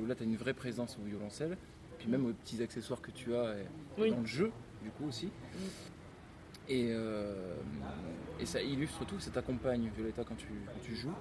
Lola, 0.00 0.14
t'as 0.14 0.24
une 0.24 0.36
vraie 0.36 0.54
présence 0.54 0.96
au 0.98 1.04
violoncelle, 1.06 1.58
puis 1.98 2.08
même 2.08 2.24
aux 2.26 2.32
petits 2.32 2.62
accessoires 2.62 3.02
que 3.02 3.10
tu 3.10 3.34
as 3.34 3.38
euh, 3.38 3.64
Oui. 3.98 4.10
dans 4.10 4.20
le 4.20 4.26
jeu, 4.26 4.50
du 4.82 4.88
coup 4.90 5.06
aussi. 5.06 5.28
Et, 6.70 6.88
euh, 6.90 7.54
et 8.40 8.46
ça 8.46 8.62
illustre 8.62 9.04
tout, 9.04 9.20
ça 9.20 9.30
t'accompagne, 9.30 9.90
Violetta, 9.94 10.24
quand 10.24 10.34
tu, 10.36 10.46
quand 10.46 10.80
tu 10.82 10.96
joues. 10.96 11.12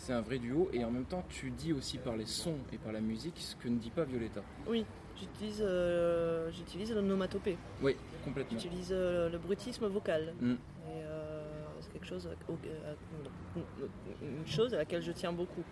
C'est 0.00 0.14
un 0.14 0.22
vrai 0.22 0.38
duo, 0.38 0.70
et 0.72 0.82
en 0.82 0.90
même 0.90 1.04
temps, 1.04 1.22
tu 1.28 1.50
dis 1.50 1.74
aussi 1.74 1.98
par 1.98 2.16
les 2.16 2.24
sons 2.24 2.56
et 2.72 2.78
par 2.78 2.90
la 2.90 3.02
musique 3.02 3.34
ce 3.36 3.54
que 3.54 3.68
ne 3.68 3.76
dit 3.76 3.90
pas 3.90 4.04
Violetta. 4.04 4.40
Oui, 4.66 4.86
j'utilise 5.14 5.60
euh, 5.60 6.50
j'utilise 6.50 6.90
le 6.94 7.02
nomatopée. 7.02 7.58
Oui, 7.82 7.94
complètement. 8.24 8.58
J'utilise 8.58 8.88
euh, 8.92 9.28
le 9.28 9.36
brutisme 9.36 9.86
vocal. 9.88 10.32
Mm. 10.40 10.54
Euh, 10.88 11.42
c'est 11.80 11.92
quelque 11.92 12.06
chose, 12.06 12.26
au- 12.48 12.52
euh, 12.52 12.94
à- 12.94 14.24
une 14.24 14.46
chose 14.46 14.72
à 14.72 14.78
laquelle 14.78 15.02
je 15.02 15.12
tiens 15.12 15.32
beaucoup. 15.34 15.62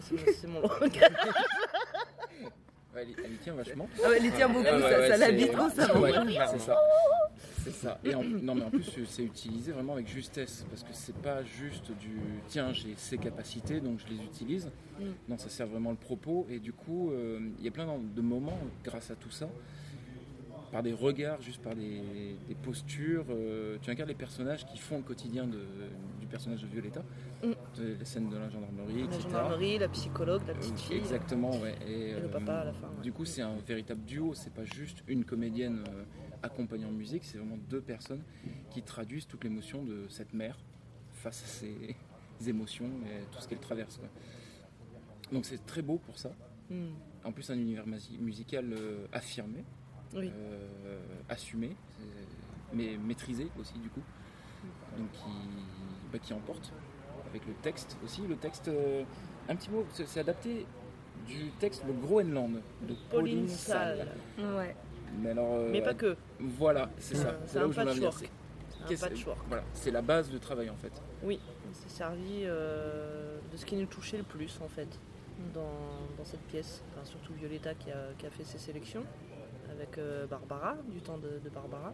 C'est 0.00 0.46
mon. 0.48 0.62
Ouais, 2.94 3.02
elle, 3.02 3.24
elle 3.24 3.32
y 3.34 3.36
tient 3.38 3.54
vachement. 3.54 3.88
Ah 4.02 4.08
ouais, 4.08 4.16
elle 4.18 4.26
y 4.26 4.32
tient 4.32 4.48
beaucoup, 4.48 4.64
ouais, 4.64 4.80
ça, 4.80 5.08
ça 5.08 5.16
l'habite 5.16 5.52
constamment. 5.52 6.00
Ouais, 6.00 6.12
c'est 6.50 6.60
ça. 6.60 6.76
C'est 7.64 7.72
ça. 7.72 7.98
Et 8.04 8.14
en, 8.14 8.22
non, 8.24 8.54
mais 8.54 8.64
en 8.64 8.70
plus, 8.70 8.90
c'est 9.08 9.22
utilisé 9.22 9.72
vraiment 9.72 9.94
avec 9.94 10.08
justesse 10.08 10.64
parce 10.70 10.82
que 10.82 10.92
c'est 10.92 11.16
pas 11.16 11.42
juste 11.44 11.90
du 12.00 12.18
tiens, 12.48 12.72
j'ai 12.72 12.94
ces 12.96 13.18
capacités 13.18 13.80
donc 13.80 14.00
je 14.00 14.14
les 14.14 14.22
utilise. 14.22 14.70
Mm. 14.98 15.04
Non, 15.28 15.38
ça 15.38 15.48
sert 15.48 15.66
vraiment 15.66 15.90
le 15.90 15.96
propos. 15.96 16.46
Et 16.50 16.58
du 16.58 16.72
coup, 16.72 17.10
euh, 17.10 17.40
il 17.58 17.64
y 17.64 17.68
a 17.68 17.70
plein 17.70 17.86
de 17.86 18.20
moments 18.20 18.58
grâce 18.84 19.10
à 19.10 19.14
tout 19.14 19.30
ça, 19.30 19.48
par 20.70 20.82
des 20.82 20.92
regards, 20.92 21.40
juste 21.40 21.62
par 21.62 21.74
des, 21.74 22.36
des 22.46 22.54
postures. 22.54 23.24
euh, 23.30 23.78
tu 23.82 23.90
incarnes 23.90 24.08
les 24.08 24.14
personnages 24.14 24.66
qui 24.66 24.78
font 24.78 24.98
le 24.98 25.02
quotidien 25.02 25.46
de- 25.46 25.64
du 26.20 26.26
personnage 26.26 26.62
de 26.62 26.66
Violetta, 26.66 27.02
Mm. 27.42 27.52
de- 27.78 27.94
les 27.98 28.04
scènes 28.04 28.28
de 28.28 28.36
la 28.36 28.48
gendarmerie, 28.50 28.98
La 28.98 29.04
etc. 29.04 29.20
gendarmerie, 29.22 29.78
la 29.78 29.88
psychologue, 29.88 30.42
la 30.46 30.54
petite 30.54 30.74
Euh, 30.74 30.76
fille. 30.76 30.96
Exactement, 30.96 31.50
ouais. 31.60 31.74
Et, 31.86 32.10
Et 32.10 32.12
le 32.20 32.26
euh, 32.26 32.28
papa 32.28 32.52
à 32.58 32.64
la 32.64 32.72
fin. 32.72 32.88
ouais. 32.88 33.02
Du 33.02 33.12
coup, 33.12 33.24
c'est 33.24 33.42
un 33.42 33.56
véritable 33.66 34.02
duo. 34.04 34.34
C'est 34.34 34.52
pas 34.52 34.64
juste 34.64 35.02
une 35.08 35.24
comédienne 35.24 35.84
euh, 35.88 36.04
accompagnée 36.42 36.84
en 36.86 36.92
musique. 36.92 37.24
C'est 37.24 37.38
vraiment 37.38 37.58
deux 37.70 37.80
personnes 37.80 38.22
qui 38.70 38.82
traduisent 38.82 39.26
toute 39.26 39.44
l'émotion 39.44 39.82
de 39.82 40.06
cette 40.08 40.34
mère 40.34 40.58
face 41.14 41.42
à 41.42 41.46
ses 41.46 41.96
émotions 42.46 42.90
et 43.06 43.24
tout 43.32 43.40
ce 43.40 43.48
qu'elle 43.48 43.58
traverse. 43.60 43.96
quoi. 43.96 44.08
Donc 45.32 45.44
c'est 45.46 45.64
très 45.66 45.82
beau 45.82 45.98
pour 45.98 46.18
ça. 46.18 46.30
Hmm. 46.70 46.90
En 47.24 47.32
plus, 47.32 47.50
un 47.50 47.58
univers 47.58 47.84
musical 48.20 48.72
euh, 48.72 49.06
affirmé, 49.12 49.64
Oui. 50.14 50.32
euh, 50.34 50.98
assumé, 51.28 51.76
mais 52.72 52.96
maîtrisé 52.96 53.48
aussi 53.58 53.78
du 53.78 53.88
coup. 53.88 54.02
Donc 54.96 55.10
qui, 55.12 55.30
bah, 56.12 56.18
qui 56.18 56.32
emporte 56.32 56.72
avec 57.30 57.46
le 57.46 57.52
texte 57.54 57.96
aussi. 58.04 58.22
Le 58.26 58.36
texte, 58.36 58.68
euh, 58.68 59.04
un 59.48 59.56
petit 59.56 59.70
mot, 59.70 59.84
c'est 59.92 60.20
adapté 60.20 60.66
du 61.26 61.50
texte 61.58 61.84
Le 61.86 61.92
Groenland 61.92 62.60
de 62.82 62.94
Pauline 63.10 63.40
Pauline 63.40 63.48
Salle. 63.48 64.08
Ouais. 64.38 64.74
Mais 65.20 65.30
alors, 65.30 65.52
euh, 65.52 65.68
Mais 65.70 65.82
pas 65.82 65.94
que. 65.94 66.16
Voilà, 66.40 66.90
c'est 66.98 67.16
ça. 67.16 67.36
C'est 67.46 67.58
là 67.58 67.64
un 67.64 67.68
où 67.68 67.72
je 67.72 67.80
venir. 67.80 68.12
C'est-. 68.12 68.30
Voilà, 69.48 69.64
la 69.92 70.02
base 70.02 70.30
de 70.30 70.38
travail 70.38 70.70
en 70.70 70.76
fait. 70.76 70.92
Oui, 71.22 71.40
on 71.68 71.74
s'est 71.74 71.88
servi 71.88 72.42
euh, 72.44 73.38
de 73.52 73.56
ce 73.56 73.66
qui 73.66 73.76
nous 73.76 73.86
touchait 73.86 74.16
le 74.16 74.22
plus 74.22 74.58
en 74.64 74.68
fait 74.68 74.88
dans, 75.52 75.60
dans 76.16 76.24
cette 76.24 76.40
pièce. 76.42 76.82
Enfin, 76.90 77.04
surtout 77.04 77.32
Violetta 77.34 77.74
qui 77.74 77.90
a, 77.90 78.12
qui 78.16 78.26
a 78.26 78.30
fait 78.30 78.44
ses 78.44 78.58
sélections 78.58 79.04
avec 79.78 79.98
euh, 79.98 80.26
Barbara, 80.26 80.76
du 80.90 81.00
temps 81.00 81.18
de, 81.18 81.38
de 81.42 81.50
Barbara. 81.50 81.92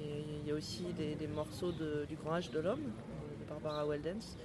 Et 0.00 0.24
il 0.42 0.48
y 0.48 0.50
a 0.50 0.54
aussi 0.54 0.84
des, 0.96 1.14
des 1.14 1.26
morceaux 1.28 1.72
de- 1.72 2.04
du 2.08 2.16
Grand 2.16 2.34
Âge 2.34 2.50
de 2.50 2.58
l'Homme, 2.60 2.80
euh, 2.80 3.44
de 3.44 3.48
Barbara 3.48 3.86
Weldens. 3.86 4.36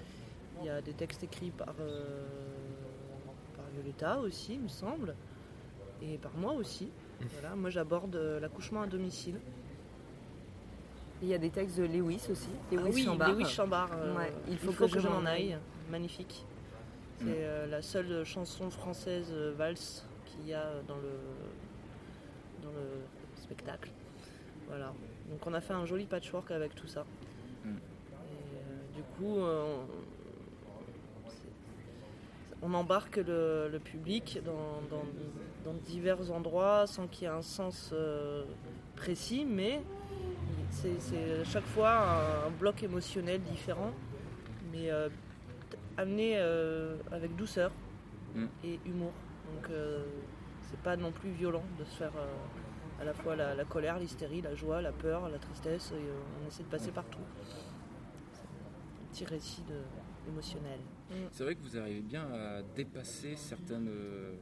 Il 0.59 0.65
y 0.67 0.69
a 0.69 0.81
des 0.81 0.93
textes 0.93 1.23
écrits 1.23 1.51
par, 1.51 1.73
euh, 1.79 2.23
par 3.55 3.65
Violetta 3.73 4.19
aussi, 4.19 4.53
il 4.55 4.61
me 4.61 4.67
semble, 4.67 5.15
et 6.01 6.17
par 6.17 6.31
moi 6.37 6.53
aussi. 6.53 6.89
Voilà, 7.39 7.55
moi 7.55 7.69
j'aborde 7.69 8.15
l'accouchement 8.41 8.81
à 8.81 8.87
domicile. 8.87 9.35
Il 11.21 11.29
y 11.29 11.33
a 11.33 11.37
des 11.37 11.49
textes 11.49 11.77
de 11.77 11.85
Lewis 11.85 12.21
aussi. 12.29 12.49
Lewis 12.71 12.81
Ah 12.85 12.89
oui, 12.93 13.03
Chambard. 13.05 13.31
Lewis 13.33 13.45
Chambard. 13.45 13.89
euh, 13.93 14.15
Ouais, 14.17 14.33
il 14.49 14.57
faut, 14.57 14.71
que, 14.73 14.99
je 14.99 15.07
m'en 15.07 15.25
aille. 15.25 15.57
Magnifique. 15.89 16.45
C'est 17.19 17.23
Mm. 17.25 17.29
euh, 17.33 17.67
la 17.67 17.81
seule 17.81 18.25
chanson 18.25 18.69
française 18.69 19.31
valse 19.57 20.05
qu'il 20.25 20.47
y 20.49 20.53
a 20.53 20.81
dans 20.87 20.97
le, 20.97 21.09
dans 22.63 22.71
le 22.71 23.41
spectacle. 23.41 23.89
Voilà. 24.67 24.93
Donc 25.29 25.45
on 25.45 25.53
a 25.53 25.61
fait 25.61 25.73
un 25.73 25.85
joli 25.85 26.05
patchwork 26.05 26.51
avec 26.51 26.75
tout 26.75 26.87
ça. 26.87 27.05
Mm. 27.63 27.69
Et, 27.69 27.71
euh, 27.71 28.95
du 28.95 29.03
coup, 29.17 29.39
euh, 29.39 29.77
on, 32.61 32.73
embarque 32.73 33.17
le, 33.17 33.69
le 33.71 33.79
public 33.79 34.39
dans, 34.45 34.81
dans- 34.89 35.05
dans 35.65 35.73
divers 35.73 36.31
endroits 36.31 36.85
sans 36.87 37.07
qu'il 37.07 37.23
y 37.23 37.25
ait 37.25 37.33
un 37.33 37.41
sens 37.41 37.89
euh, 37.93 38.43
précis, 38.95 39.45
mais 39.45 39.81
c'est 40.71 41.43
chaque 41.45 41.65
fois 41.65 42.45
un 42.47 42.51
bloc 42.59 42.83
émotionnel 42.83 43.41
différent, 43.41 43.91
mais 44.71 44.89
amené 45.97 46.37
avec 47.11 47.35
douceur 47.35 47.71
Mm. 48.35 48.45
et 48.65 48.79
humour. 48.85 49.13
Donc 49.55 49.71
c'est 50.69 50.79
pas 50.79 50.95
non 50.97 51.11
plus 51.11 51.31
violent 51.31 51.63
de 51.79 51.83
se 51.85 51.95
faire 51.95 52.11
euh, 52.17 53.01
à 53.01 53.03
la 53.05 53.13
fois 53.13 53.35
la, 53.35 53.55
la 53.55 53.65
colère, 53.65 53.99
l'hystérie, 53.99 54.41
la 54.41 54.55
joie, 54.55 54.81
la 54.81 54.91
peur, 54.91 55.29
la 55.29 55.37
tristesse, 55.37 55.91
et 55.91 55.95
euh, 55.95 56.13
on 56.43 56.47
essaie 56.47 56.63
de 56.63 56.69
passer 56.69 56.91
partout. 56.91 57.19
C'est 58.33 58.41
un 58.43 59.07
petit 59.11 59.25
récit 59.25 59.63
de- 59.63 60.29
émotionnel. 60.31 60.79
C'est 61.31 61.43
vrai 61.43 61.53
que 61.55 61.61
vous 61.61 61.77
arrivez 61.77 62.01
bien 62.01 62.25
à 62.33 62.61
dépasser 62.75 63.35
certaines 63.35 63.87
euh, 63.89 64.33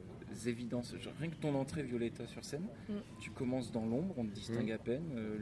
évidences. 0.46 0.96
Genre, 0.98 1.12
rien 1.20 1.30
que 1.30 1.36
ton 1.36 1.54
entrée 1.56 1.84
Violetta 1.84 2.26
sur 2.26 2.44
scène, 2.46 2.68
Mm. 2.88 2.94
tu 3.20 3.32
commences 3.32 3.70
dans 3.72 3.86
l'ombre, 3.86 4.16
on 4.18 4.24
te 4.26 4.32
distingue 4.32 4.72
à 4.72 4.78
peine. 4.78 5.04
euh, 5.18 5.38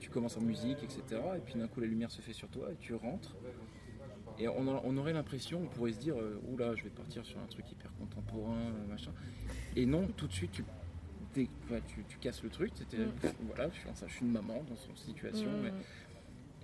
tu 0.00 0.10
commences 0.10 0.36
en 0.36 0.42
musique, 0.42 0.82
etc. 0.82 1.20
Et 1.36 1.40
puis 1.40 1.54
d'un 1.54 1.68
coup, 1.68 1.80
la 1.80 1.86
lumière 1.86 2.10
se 2.10 2.20
fait 2.20 2.32
sur 2.34 2.48
toi 2.48 2.70
et 2.72 2.76
tu 2.76 2.94
rentres. 2.94 3.34
Et 4.42 4.48
on, 4.48 4.66
a- 4.66 4.80
on 4.84 4.96
aurait 4.96 5.12
l'impression, 5.12 5.60
on 5.62 5.66
pourrait 5.66 5.92
se 5.92 6.00
dire, 6.00 6.16
euh, 6.18 6.40
oula, 6.50 6.74
je 6.74 6.82
vais 6.82 6.90
partir 6.90 7.24
sur 7.24 7.38
un 7.38 7.46
truc 7.46 7.70
hyper 7.70 7.92
contemporain, 7.96 8.58
euh, 8.58 8.86
machin. 8.90 9.12
Et 9.76 9.86
non, 9.86 10.08
tout 10.16 10.26
de 10.26 10.32
suite, 10.32 10.50
tu, 10.52 10.64
casses 12.20 12.42
le 12.42 12.50
truc. 12.50 12.72
c'était- 12.74 12.96
Mm. 12.98 13.12
Voilà, 13.46 13.70
je 13.70 13.78
suis, 13.78 13.88
en- 13.88 14.06
je 14.08 14.12
suis 14.12 14.24
une 14.26 14.32
maman 14.32 14.64
dans 14.68 14.74
son 14.76 14.94
situation. 14.96 15.48
Mm. 15.48 15.62
mais- 15.62 15.72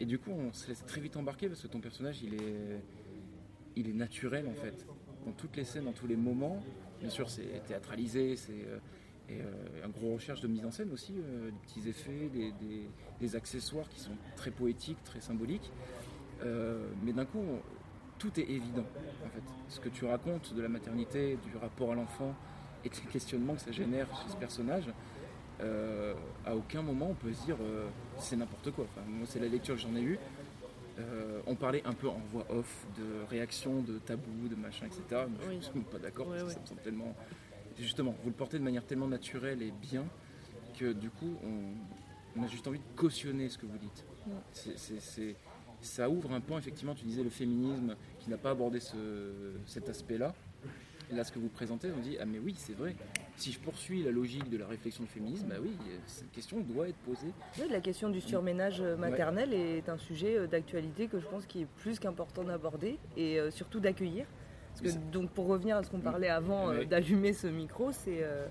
et 0.00 0.06
du 0.06 0.18
coup, 0.18 0.32
on 0.32 0.52
se 0.52 0.66
laisse 0.68 0.84
très 0.86 1.00
vite 1.00 1.16
embarquer 1.16 1.48
parce 1.48 1.62
que 1.62 1.68
ton 1.68 1.78
personnage, 1.80 2.20
il 2.22 2.34
est, 2.34 2.80
il 3.76 3.88
est 3.88 3.92
naturel 3.94 4.46
en 4.48 4.54
fait. 4.54 4.84
Dans 5.24 5.32
toutes 5.32 5.56
les 5.56 5.64
scènes, 5.64 5.84
dans 5.84 5.92
tous 5.92 6.06
les 6.08 6.16
moments, 6.16 6.60
bien 7.00 7.10
sûr, 7.10 7.30
c'est 7.30 7.62
théâtralisé, 7.66 8.34
c'est 8.36 8.52
euh, 8.66 8.78
et, 9.28 9.40
euh, 9.40 9.84
un 9.84 9.88
gros 9.88 10.14
recherche 10.14 10.40
de 10.40 10.48
mise 10.48 10.64
en 10.64 10.70
scène 10.70 10.90
aussi, 10.92 11.12
euh, 11.18 11.50
des 11.50 11.56
petits 11.58 11.88
effets, 11.88 12.28
des, 12.32 12.50
des- 12.52 12.88
des 13.20 13.36
accessoires 13.36 13.88
qui 13.88 14.00
sont 14.00 14.16
très 14.36 14.50
poétiques, 14.50 15.02
très 15.04 15.20
symboliques. 15.20 15.70
Euh, 16.44 16.86
mais 17.02 17.12
d'un 17.12 17.24
coup, 17.24 17.38
on- 17.38 17.60
tout 18.18 18.38
est 18.40 18.44
évident 18.50 18.84
en 19.24 19.28
fait. 19.28 19.42
Ce 19.68 19.78
que 19.80 19.88
tu 19.88 20.04
racontes 20.04 20.52
de 20.54 20.60
la 20.62 20.68
maternité, 20.68 21.36
du 21.44 21.56
rapport 21.56 21.92
à 21.92 21.94
l'enfant 21.94 22.34
et 22.84 22.88
des 22.88 22.96
questionnements 23.12 23.54
que 23.54 23.60
ça 23.60 23.72
génère 23.72 24.06
chez 24.22 24.30
ce 24.30 24.36
personnage. 24.36 24.84
euh, 25.60 26.14
à 26.46 26.54
aucun 26.54 26.82
moment 26.82 27.08
on 27.10 27.14
peut 27.14 27.32
se 27.32 27.44
dire 27.46 27.56
euh, 27.60 27.88
c'est 28.16 28.36
n'importe 28.36 28.70
quoi. 28.70 28.84
Enfin, 28.84 29.04
moi, 29.08 29.26
c'est 29.28 29.40
la 29.40 29.48
lecture 29.48 29.74
que 29.74 29.80
j'en 29.80 29.94
ai 29.96 30.02
eue. 30.02 30.18
Euh, 31.00 31.40
on 31.48 31.56
parlait 31.56 31.82
un 31.84 31.92
peu 31.94 32.08
en 32.08 32.20
voix 32.32 32.46
off 32.50 32.86
de 32.96 33.24
réaction, 33.28 33.82
de 33.82 33.98
tabou, 33.98 34.46
de 34.48 34.54
machin, 34.54 34.86
etc. 34.86 35.22
Oui. 35.48 35.58
Je 35.60 35.66
suis 35.66 35.80
pas 35.80 35.98
d'accord 35.98 36.28
Ouais, 36.28 36.38
parce 36.38 36.42
que 36.44 36.48
ouais. 36.48 36.54
ça 36.54 36.60
me 36.60 36.66
semble 36.66 36.80
tellement. 36.82 37.14
Justement, 37.76 38.14
vous 38.22 38.30
le 38.30 38.36
portez 38.36 38.58
de 38.58 38.62
manière 38.64 38.84
tellement 38.84 39.08
naturelle 39.08 39.60
et 39.62 39.72
bien 39.82 40.04
que 40.78 40.92
du 40.92 41.10
coup, 41.10 41.34
on, 41.44 42.40
on 42.40 42.44
a 42.44 42.46
juste 42.46 42.66
envie 42.68 42.78
de 42.78 42.84
cautionner 42.96 43.48
ce 43.48 43.58
que 43.58 43.66
vous 43.66 43.78
dites. 43.78 44.04
Ouais. 44.28 44.32
C'est- 44.52 45.36
ça 45.80 46.08
ouvre 46.10 46.32
un 46.32 46.40
pan, 46.40 46.58
effectivement, 46.58 46.94
tu 46.94 47.04
disais 47.04 47.22
le 47.22 47.30
féminisme 47.30 47.94
qui 48.20 48.30
n'a 48.30 48.36
pas 48.36 48.50
abordé 48.50 48.80
ce- 48.80 49.52
cet 49.66 49.88
aspect-là. 49.88 50.34
Et 51.10 51.14
là, 51.14 51.24
ce 51.24 51.32
que 51.32 51.38
vous 51.38 51.48
présentez, 51.48 51.88
on 51.96 52.00
dit 52.00 52.18
Ah, 52.20 52.26
mais 52.26 52.38
oui, 52.38 52.54
c'est 52.58 52.76
vrai. 52.76 52.94
Si 53.36 53.52
je 53.52 53.58
poursuis 53.60 54.02
la 54.02 54.10
logique 54.10 54.50
de 54.50 54.58
la 54.58 54.66
réflexion 54.66 55.04
du 55.04 55.08
féminisme, 55.08 55.46
bah 55.48 55.54
oui, 55.62 55.70
cette 56.06 56.30
question 56.32 56.60
doit 56.60 56.88
être 56.88 56.98
posée. 56.98 57.32
Oui, 57.58 57.66
la 57.70 57.80
question 57.80 58.10
du 58.10 58.20
surménage 58.20 58.80
euh, 58.82 58.96
maternel 58.96 59.54
est 59.54 59.88
un 59.88 59.96
sujet 59.96 60.36
euh, 60.36 60.46
d'actualité 60.46 61.06
que 61.06 61.18
je 61.20 61.26
pense 61.26 61.46
qui 61.46 61.62
est 61.62 61.66
plus 61.78 61.98
qu'important 61.98 62.42
d'aborder 62.44 62.98
et 63.16 63.38
euh, 63.40 63.50
surtout 63.50 63.80
d'accueillir. 63.80 64.26
Parce 64.70 64.92
que, 64.92 64.98
Mais 64.98 65.10
donc 65.12 65.30
pour 65.30 65.46
revenir 65.46 65.76
à 65.76 65.82
ce 65.82 65.88
qu'on 65.90 66.00
parlait 66.00 66.28
avant 66.28 66.68
euh, 66.70 66.78
Ouais. 66.80 66.86
d'allumer 66.86 67.32
ce 67.32 67.46
micro, 67.46 67.90
c'est 67.92 68.18
euh, 68.22 68.46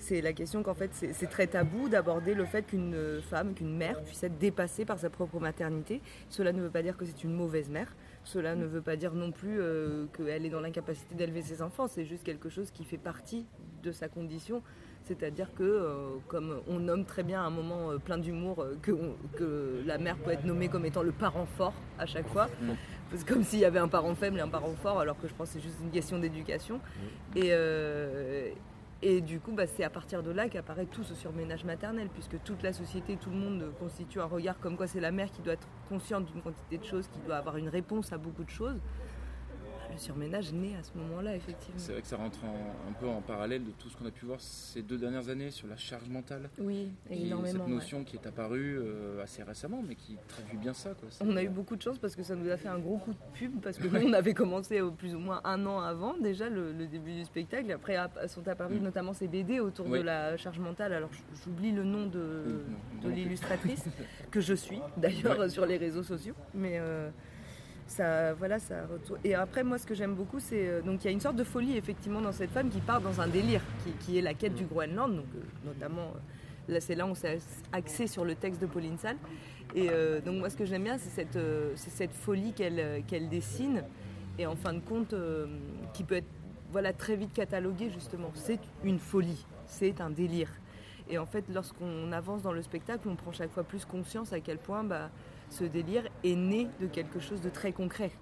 c'est 0.00 0.20
la 0.20 0.32
question 0.32 0.62
qu'en 0.62 0.74
fait 0.74 0.90
c'est 0.92 1.30
très 1.30 1.46
tabou 1.46 1.88
d'aborder 1.88 2.34
le 2.34 2.44
fait 2.44 2.62
qu'une 2.62 3.20
femme, 3.22 3.54
qu'une 3.54 3.76
mère 3.76 4.02
puisse 4.02 4.22
être 4.22 4.38
dépassée 4.38 4.84
par 4.84 4.98
sa 4.98 5.10
propre 5.10 5.38
maternité. 5.40 6.00
Cela 6.28 6.52
ne 6.52 6.60
veut 6.60 6.70
pas 6.70 6.82
dire 6.82 6.96
que 6.96 7.04
c'est 7.04 7.24
une 7.24 7.34
mauvaise 7.34 7.68
mère. 7.68 7.94
Cela 8.24 8.54
ne 8.54 8.66
veut 8.66 8.82
pas 8.82 8.96
dire 8.96 9.14
non 9.14 9.32
plus 9.32 9.60
euh, 9.60 10.06
qu'elle 10.16 10.44
est 10.44 10.50
dans 10.50 10.60
l'incapacité 10.60 11.14
d'élever 11.14 11.42
ses 11.42 11.62
enfants. 11.62 11.86
C'est 11.86 12.04
juste 12.04 12.24
quelque 12.24 12.48
chose 12.48 12.70
qui 12.70 12.84
fait 12.84 12.98
partie 12.98 13.46
de 13.82 13.92
sa 13.92 14.08
condition. 14.08 14.62
C'est-à-dire 15.04 15.52
que, 15.54 15.62
euh, 15.62 16.16
comme 16.28 16.60
on 16.68 16.78
nomme 16.78 17.04
très 17.04 17.22
bien 17.22 17.40
à 17.40 17.44
un 17.44 17.50
moment 17.50 17.90
euh, 17.90 17.98
plein 17.98 18.18
d'humour 18.18 18.64
que, 18.82 19.82
la 19.86 19.98
mère 19.98 20.16
peut 20.18 20.30
être 20.30 20.44
nommée 20.44 20.68
comme 20.68 20.84
étant 20.84 21.02
le 21.02 21.12
parent 21.12 21.46
fort 21.46 21.72
à 21.98 22.06
chaque 22.06 22.28
fois, 22.28 22.48
c'est 23.14 23.26
comme 23.26 23.42
s'il 23.42 23.60
y 23.60 23.64
avait 23.64 23.78
un 23.78 23.88
parent 23.88 24.14
faible 24.14 24.38
et 24.38 24.42
un 24.42 24.48
parent 24.48 24.74
fort, 24.82 25.00
alors 25.00 25.18
que 25.18 25.26
je 25.26 25.34
pense 25.34 25.48
que 25.48 25.54
c'est 25.54 25.60
juste 25.60 25.78
une 25.82 25.90
question 25.90 26.18
d'éducation. 26.18 26.80
Et, 27.34 27.52
et 29.02 29.22
du 29.22 29.40
coup, 29.40 29.52
bah, 29.52 29.66
c'est 29.66 29.82
à 29.82 29.88
partir 29.88 30.22
de 30.22 30.30
là 30.30 30.48
qu'apparaît 30.48 30.84
tout 30.84 31.02
ce 31.02 31.14
surménage 31.14 31.64
maternel, 31.64 32.08
puisque 32.12 32.42
toute 32.42 32.62
la 32.62 32.72
société, 32.72 33.16
tout 33.16 33.30
le 33.30 33.36
monde 33.36 33.72
constitue 33.78 34.20
un 34.20 34.26
regard 34.26 34.60
comme 34.60 34.76
quoi 34.76 34.86
c'est 34.86 35.00
la 35.00 35.10
mère 35.10 35.30
qui 35.30 35.40
doit 35.40 35.54
être 35.54 35.68
consciente 35.88 36.26
d'une 36.26 36.42
quantité 36.42 36.76
de 36.76 36.84
choses, 36.84 37.08
qui 37.08 37.18
doit 37.20 37.36
avoir 37.36 37.56
une 37.56 37.70
réponse 37.70 38.12
à 38.12 38.18
beaucoup 38.18 38.44
de 38.44 38.50
choses. 38.50 38.78
Surménage 40.00 40.50
naît 40.54 40.76
à 40.80 40.82
ce 40.82 40.96
moment-là, 40.96 41.36
effectivement. 41.36 41.74
C'est 41.78 41.92
vrai 41.92 42.00
que 42.00 42.06
ça 42.06 42.16
rentre 42.16 42.42
en- 42.44 42.88
un 42.88 42.92
peu 42.98 43.06
en 43.06 43.20
parallèle 43.20 43.62
de 43.64 43.70
tout 43.72 43.90
ce 43.90 43.96
qu'on 43.98 44.06
a 44.06 44.10
pu 44.10 44.24
voir 44.24 44.40
ces 44.40 44.80
deux 44.80 44.96
dernières 44.96 45.28
années 45.28 45.50
sur 45.50 45.68
la 45.68 45.76
charge 45.76 46.08
mentale. 46.08 46.48
Oui, 46.58 46.88
Qui 47.06 47.26
énormément. 47.26 47.52
cette 47.58 47.66
ouais. 47.68 47.74
notion 47.74 48.04
qui 48.04 48.16
est 48.16 48.26
apparue 48.26 48.78
euh, 48.78 49.22
assez 49.22 49.42
récemment, 49.42 49.82
mais 49.86 49.94
qui 49.96 50.16
traduit 50.26 50.56
bien 50.56 50.72
ça. 50.72 50.94
Quoi. 50.98 51.08
On 51.20 51.36
a 51.36 51.42
eu 51.42 51.50
beaucoup 51.50 51.76
de 51.76 51.82
chance 51.82 51.98
parce 51.98 52.16
que 52.16 52.22
ça 52.22 52.34
nous 52.34 52.48
a 52.48 52.56
fait 52.56 52.68
un 52.68 52.78
gros 52.78 52.96
coup 52.96 53.12
de 53.12 53.18
pub 53.34 53.60
parce 53.60 53.76
que 53.76 53.88
nous 53.88 54.08
on 54.08 54.12
avait 54.14 54.32
commencé 54.32 54.80
au 54.80 54.90
plus 54.90 55.14
ou 55.14 55.18
moins 55.18 55.42
un 55.44 55.66
an 55.66 55.80
avant 55.80 56.16
déjà 56.16 56.48
le, 56.48 56.72
le 56.72 56.86
début 56.86 57.12
du 57.12 57.24
spectacle. 57.26 57.68
Et 57.68 57.72
après 57.74 57.96
ap- 57.96 58.18
sont 58.28 58.48
apparus 58.48 58.80
Mm. 58.80 58.84
notamment 58.84 59.12
ces 59.12 59.28
BD 59.28 59.60
autour 59.60 59.86
Oui. 59.86 59.98
de 59.98 60.04
la 60.04 60.38
charge 60.38 60.58
mentale. 60.60 60.94
Alors 60.94 61.10
j'oublie 61.44 61.72
le 61.72 61.84
nom 61.84 62.06
de, 62.06 62.62
l'illustratrice 63.04 63.84
que 64.30 64.40
je 64.40 64.54
suis 64.54 64.80
d'ailleurs 64.96 65.38
Ouais. 65.38 65.48
sur 65.50 65.66
les 65.66 65.76
réseaux 65.76 66.02
sociaux. 66.02 66.34
Mais 66.54 66.78
euh, 66.78 67.10
Et 69.24 69.34
après 69.34 69.64
moi 69.64 69.78
ce 69.78 69.86
que 69.86 69.94
j'aime 69.94 70.14
beaucoup 70.14 70.38
c'est 70.38 70.68
euh, 70.68 70.80
donc 70.80 71.02
il 71.02 71.06
y 71.06 71.08
a 71.08 71.10
une 71.10 71.20
sorte 71.20 71.36
de 71.36 71.44
folie 71.44 71.76
effectivement 71.76 72.20
dans 72.20 72.32
cette 72.32 72.50
femme 72.50 72.70
qui 72.70 72.80
part 72.80 73.00
dans 73.00 73.20
un 73.20 73.26
délire 73.26 73.62
qui, 74.00 74.16
est 74.16 74.22
la 74.22 74.34
quête 74.34 74.54
du 74.54 74.64
Groenland. 74.64 75.16
Donc 75.16 75.26
euh, 75.34 75.40
notamment 75.66 76.02
euh, 76.02 76.72
là 76.72 76.80
c'est 76.80 76.94
là 76.94 77.06
où 77.06 77.10
on 77.10 77.14
s'est 77.14 77.38
axé 77.72 78.06
sur 78.06 78.24
le 78.24 78.34
texte 78.36 78.60
de 78.60 78.66
Pauline 78.66 78.96
Salle. 78.98 79.16
Et 79.74 79.88
donc 80.24 80.38
moi 80.40 80.50
ce 80.50 80.56
que 80.56 80.64
j'aime 80.64 80.82
bien 80.82 80.98
c'est 80.98 81.26
cette, 81.76 82.12
folie 82.12 82.52
qu'elle 82.52 83.28
dessine 83.28 83.84
et 84.36 84.46
en 84.46 84.56
fin 84.56 84.72
de 84.72 84.80
compte 84.80 85.14
qui 85.94 86.02
peut 86.02 86.16
être 86.16 86.26
voilà, 86.72 86.92
très 86.92 87.14
vite 87.14 87.32
cataloguée 87.32 87.88
justement. 87.90 88.32
C'est 88.34 88.58
une 88.82 88.98
folie, 88.98 89.46
c'est 89.66 90.00
un 90.00 90.10
délire. 90.10 90.50
Et 91.08 91.18
en 91.18 91.26
fait 91.26 91.44
lorsqu'on 91.52 92.10
avance 92.10 92.42
dans 92.42 92.52
le 92.52 92.62
spectacle 92.62 93.08
on 93.08 93.14
prend 93.14 93.30
chaque 93.30 93.50
fois 93.50 93.62
plus 93.62 93.84
conscience 93.84 94.32
à 94.32 94.40
quel 94.40 94.58
point 94.58 94.82
bah, 94.82 95.10
ce 95.50 95.64
délire 95.64 96.08
est 96.24 96.34
né 96.36 96.68
de 96.80 96.86
quelque 96.86 97.20
chose 97.20 97.40
de 97.40 97.50
très 97.50 97.72
concret, 97.72 98.12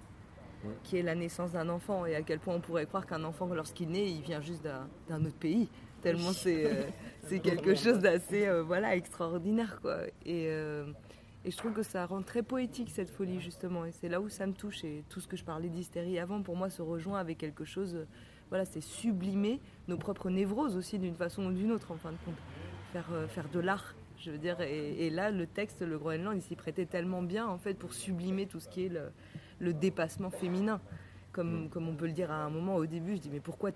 Ouais. 0.65 0.71
qui 0.83 0.97
est 0.97 1.03
la 1.03 1.15
naissance 1.15 1.53
d'un 1.53 1.69
enfant. 1.69 2.05
Et 2.05 2.15
à 2.15 2.21
quel 2.21 2.39
point 2.39 2.53
on 2.53 2.59
pourrait 2.59 2.85
croire 2.85 3.05
qu'un 3.05 3.23
enfant, 3.23 3.47
lorsqu'il 3.47 3.89
naît, 3.89 4.11
il 4.11 4.21
vient 4.21 4.41
juste 4.41 4.61
d'un 5.07 5.25
autre 5.25 5.37
pays. 5.39 5.69
Tellement 6.01 6.33
c'est 6.33 6.65
euh, 6.65 6.83
c'est 7.23 7.39
quelque 7.39 7.75
chose 7.75 7.99
d'assez 7.99 8.45
euh, 8.45 8.61
voilà, 8.61 8.95
extraordinaire. 8.95 9.79
Quoi. 9.81 9.99
Et, 10.25 10.47
euh, 10.49 10.85
et 11.45 11.51
je 11.51 11.55
trouve 11.57 11.71
que 11.71 11.83
ça 11.83 12.05
rend 12.05 12.21
très 12.23 12.43
poétique 12.43 12.89
cette 12.89 13.09
folie, 13.09 13.39
justement. 13.39 13.85
Et 13.85 13.91
c'est 13.93 14.09
là 14.09 14.19
où 14.19 14.27
ça 14.27 14.45
me 14.47 14.53
touche. 14.53 14.83
Et 14.83 15.05
tout 15.07 15.21
ce 15.21 15.27
que 15.29 15.37
je 15.37 15.45
parlais 15.45 15.69
d'hystérie 15.69 16.19
avant, 16.19 16.41
pour 16.41 16.57
moi, 16.57 16.69
se 16.69 16.81
rejoint 16.81 17.19
avec 17.19 17.37
quelque 17.37 17.63
chose. 17.63 18.05
voilà, 18.49 18.65
c'est 18.65 18.81
sublimer 18.81 19.61
nos 19.87 19.97
propres 19.97 20.29
névroses 20.29 20.75
aussi, 20.75 20.99
d'une 20.99 21.15
façon 21.15 21.45
ou 21.45 21.51
d'une 21.53 21.71
autre, 21.71 21.91
en 21.91 21.97
fin 21.97 22.11
de 22.11 22.17
compte. 22.25 22.35
Faire, 22.91 23.07
faire 23.29 23.47
de 23.49 23.59
l'art, 23.59 23.93
je 24.19 24.31
veux 24.31 24.37
dire. 24.37 24.61
Et, 24.61 25.07
et 25.07 25.09
là, 25.09 25.31
le 25.31 25.47
texte, 25.47 25.81
le 25.81 25.97
Groenland, 25.97 26.35
il 26.35 26.41
s'y 26.41 26.55
prêtait 26.55 26.85
tellement 26.85 27.21
bien, 27.21 27.47
en 27.47 27.57
fait, 27.57 27.73
pour 27.73 27.93
sublimer 27.93 28.45
tout 28.45 28.59
ce 28.59 28.67
qui 28.69 28.85
est 28.85 28.89
le, 28.89 29.11
le 29.59 29.73
dépassement 29.73 30.29
féminin. 30.29 30.79
Comme, 31.31 31.69
comme 31.69 31.87
on 31.87 31.93
peut 31.93 32.07
le 32.07 32.13
dire 32.13 32.31
à 32.31 32.43
un 32.43 32.49
moment 32.49 32.75
au 32.75 32.87
début, 32.87 33.15
je 33.15 33.21
dis 33.21 33.29
mais 33.29 33.39
pourquoi, 33.39 33.69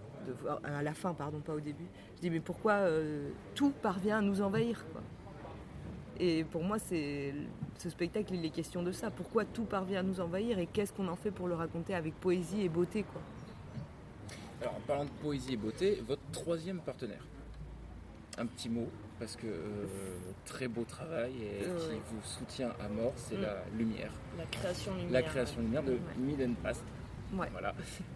à 0.64 0.82
la 0.82 0.94
fin 0.96 1.14
pardon, 1.14 1.40
pas 1.40 1.54
au 1.54 1.60
début, 1.60 1.86
je 2.16 2.22
dis 2.22 2.32
mais 2.32 2.40
pourquoi 2.40 2.74
euh, 2.74 3.30
tout 3.54 3.70
parvient 3.70 4.18
à 4.18 4.22
nous 4.22 4.42
envahir 4.42 4.84
quoi. 4.92 5.02
Et 6.20 6.44
pour 6.46 6.64
moi, 6.64 6.80
c'est 6.80 7.32
ce 7.78 7.92
spectacle, 7.92 8.34
il 8.34 8.44
est 8.44 8.50
question 8.50 8.82
de 8.82 8.92
ça. 8.92 9.12
Pourquoi 9.12 9.46
tout 9.46 9.66
parvient 9.66 10.00
à 10.00 10.04
nous 10.04 10.20
envahir 10.20 10.58
et 10.58 10.66
qu'est-ce 10.66 10.92
qu'on 10.92 11.08
en 11.08 11.16
fait 11.16 11.30
pour 11.30 11.48
le 11.48 11.54
raconter 11.54 11.94
avec 11.94 12.16
poésie 12.16 12.62
et 12.62 12.70
beauté 12.70 13.04
quoi. 13.04 13.22
Alors, 14.60 14.76
en 14.76 14.82
parlant 14.88 15.06
de 15.06 15.12
poésie 15.22 15.54
et 15.54 15.58
beauté, 15.58 16.02
votre 16.08 16.24
troisième 16.32 16.80
partenaire. 16.80 17.24
Un 18.38 18.46
petit 18.48 18.68
mot, 18.70 18.90
parce 19.20 19.36
que 19.36 19.46
euh, 19.46 19.86
très 20.46 20.68
beau 20.68 20.84
travail 20.86 21.34
et 21.44 21.60
qui 21.64 21.96
vous 22.12 22.22
soutient 22.24 22.74
à 22.84 22.88
mort, 22.90 23.14
c'est 23.16 23.38
Mm. 23.38 23.42
la 23.42 23.58
lumière. 23.78 24.12
La 24.38 24.46
création 24.46 24.92
lumière. 24.96 25.12
La 25.12 25.22
création 25.22 25.62
lumière 25.62 25.84
de 25.84 25.92
Ouais. 25.94 26.00
Miden 26.18 26.56
Past. 26.56 26.84
Ouais. 27.34 27.48
Voilà. 27.52 27.76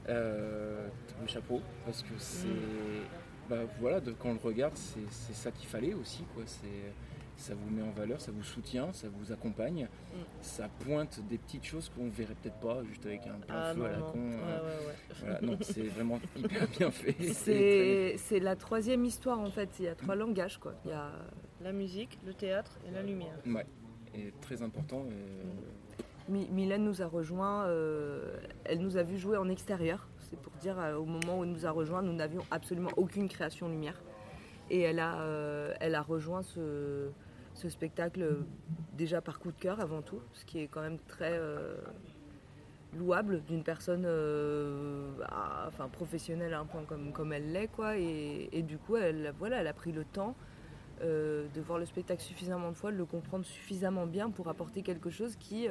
Euh, 0.09 0.87
le 1.21 1.27
chapeau, 1.27 1.61
parce 1.85 2.01
que 2.01 2.13
c'est. 2.17 2.47
Mm. 2.47 3.05
Bah 3.49 3.57
voilà, 3.79 3.99
de, 4.01 4.11
quand 4.11 4.29
on 4.29 4.33
le 4.33 4.39
regarde, 4.39 4.75
c'est 4.75 4.99
c'est 5.09 5.33
ça 5.35 5.51
qu'il 5.51 5.67
fallait 5.69 5.93
aussi. 5.93 6.23
Quoi. 6.33 6.43
C'est- 6.47 6.91
Ça 7.37 7.53
vous 7.53 7.69
met 7.69 7.83
en 7.83 7.91
valeur, 7.91 8.19
ça 8.19 8.31
vous 8.31 8.43
soutient, 8.43 8.91
ça 8.93 9.07
vous 9.09 9.31
accompagne. 9.31 9.83
Mm. 9.83 10.17
Ça 10.41 10.67
pointe 10.83 11.19
des 11.29 11.37
petites 11.37 11.63
choses 11.65 11.89
qu'on 11.95 12.09
verrait 12.09 12.33
peut-être 12.41 12.59
pas 12.59 12.83
juste 12.83 13.05
avec 13.05 13.27
un 13.27 13.37
plan 13.39 13.55
Ah 13.55 13.73
feu 13.73 13.79
non, 13.79 13.85
à 13.85 13.91
la 13.91 13.97
con. 13.99 14.17
Ouais, 14.31 14.35
euh, 14.43 14.61
ouais, 14.63 14.87
ouais. 14.87 14.93
voilà. 15.21 15.41
Non, 15.41 15.57
c'est 15.61 15.83
vraiment 15.83 16.19
hyper 16.35 16.67
bien 16.67 16.89
fait. 16.91 17.15
C'est 18.17 18.39
la 18.39 18.55
troisième 18.55 19.05
histoire 19.05 19.39
en 19.39 19.51
fait. 19.51 19.69
Il 19.79 19.85
y 19.85 19.87
a 19.87 19.93
trois 19.95 20.15
langages 20.15 20.57
quoi. 20.57 20.73
Il 20.85 20.89
y 20.89 20.93
a 20.93 21.11
La 21.61 21.71
musique, 21.73 22.17
le 22.25 22.33
théâtre 22.33 22.71
et 22.87 22.91
la 22.91 23.03
lumière. 23.03 23.37
Ouais, 23.45 23.65
et 24.15 24.33
très 24.41 24.61
important. 24.63 25.05
et- 25.09 26.31
Mi- 26.31 26.49
Mylène 26.51 26.83
nous 26.83 27.01
a 27.01 27.05
rejoint, 27.05 27.65
euh, 27.67 28.35
elle 28.65 28.79
nous 28.79 28.97
a 28.97 29.03
vu 29.03 29.17
jouer 29.17 29.37
en 29.37 29.47
extérieur. 29.47 30.09
C'est 30.29 30.37
pour 30.37 30.51
dire, 30.53 30.77
euh, 30.77 30.95
au 30.97 31.05
moment 31.05 31.39
où 31.39 31.43
elle 31.45 31.51
nous 31.51 31.65
a 31.65 31.71
rejoint, 31.71 32.01
nous 32.01 32.11
n'avions 32.13 32.43
absolument 32.51 32.89
aucune 32.97 33.29
création 33.29 33.69
lumière. 33.69 34.01
Et 34.69 34.81
elle 34.81 34.99
a, 34.99 35.21
euh, 35.21 35.73
elle 35.79 35.95
a 35.95 36.01
rejoint 36.01 36.41
ce, 36.41 37.07
ce 37.57 37.69
spectacle 37.69 38.21
euh, 38.21 38.45
déjà 38.93 39.19
par 39.19 39.39
coup 39.39 39.51
de 39.51 39.59
cœur 39.59 39.79
avant 39.79 40.01
tout, 40.01 40.21
ce 40.33 40.45
qui 40.45 40.59
est 40.59 40.67
quand 40.67 40.81
même 40.81 40.99
très 41.07 41.33
euh, 41.33 41.75
louable 42.95 43.43
d'une 43.45 43.63
personne 43.63 44.03
euh, 44.05 45.09
enfin, 45.67 45.89
professionnelle 45.89 46.53
à 46.53 46.59
un 46.59 46.65
point 46.65 46.83
comme, 46.83 47.11
comme 47.11 47.33
elle 47.33 47.51
l'est. 47.51 47.67
Quoi. 47.67 47.97
Et, 47.97 48.61
du 48.61 48.77
coup, 48.77 48.95
elle, 48.95 49.33
voilà, 49.39 49.57
elle 49.57 49.67
a 49.67 49.73
pris 49.73 49.91
le 49.91 50.05
temps 50.05 50.35
de 51.01 51.61
voir 51.61 51.77
le 51.77 51.85
spectacle 51.85 52.23
suffisamment 52.23 52.71
de 52.71 52.75
fois, 52.75 52.91
de 52.91 52.97
le 52.97 53.05
comprendre 53.05 53.45
suffisamment 53.45 54.07
bien 54.07 54.31
pour 54.31 54.47
apporter 54.47 54.81
quelque 54.81 55.11
chose 55.11 55.35
qui 55.35 55.67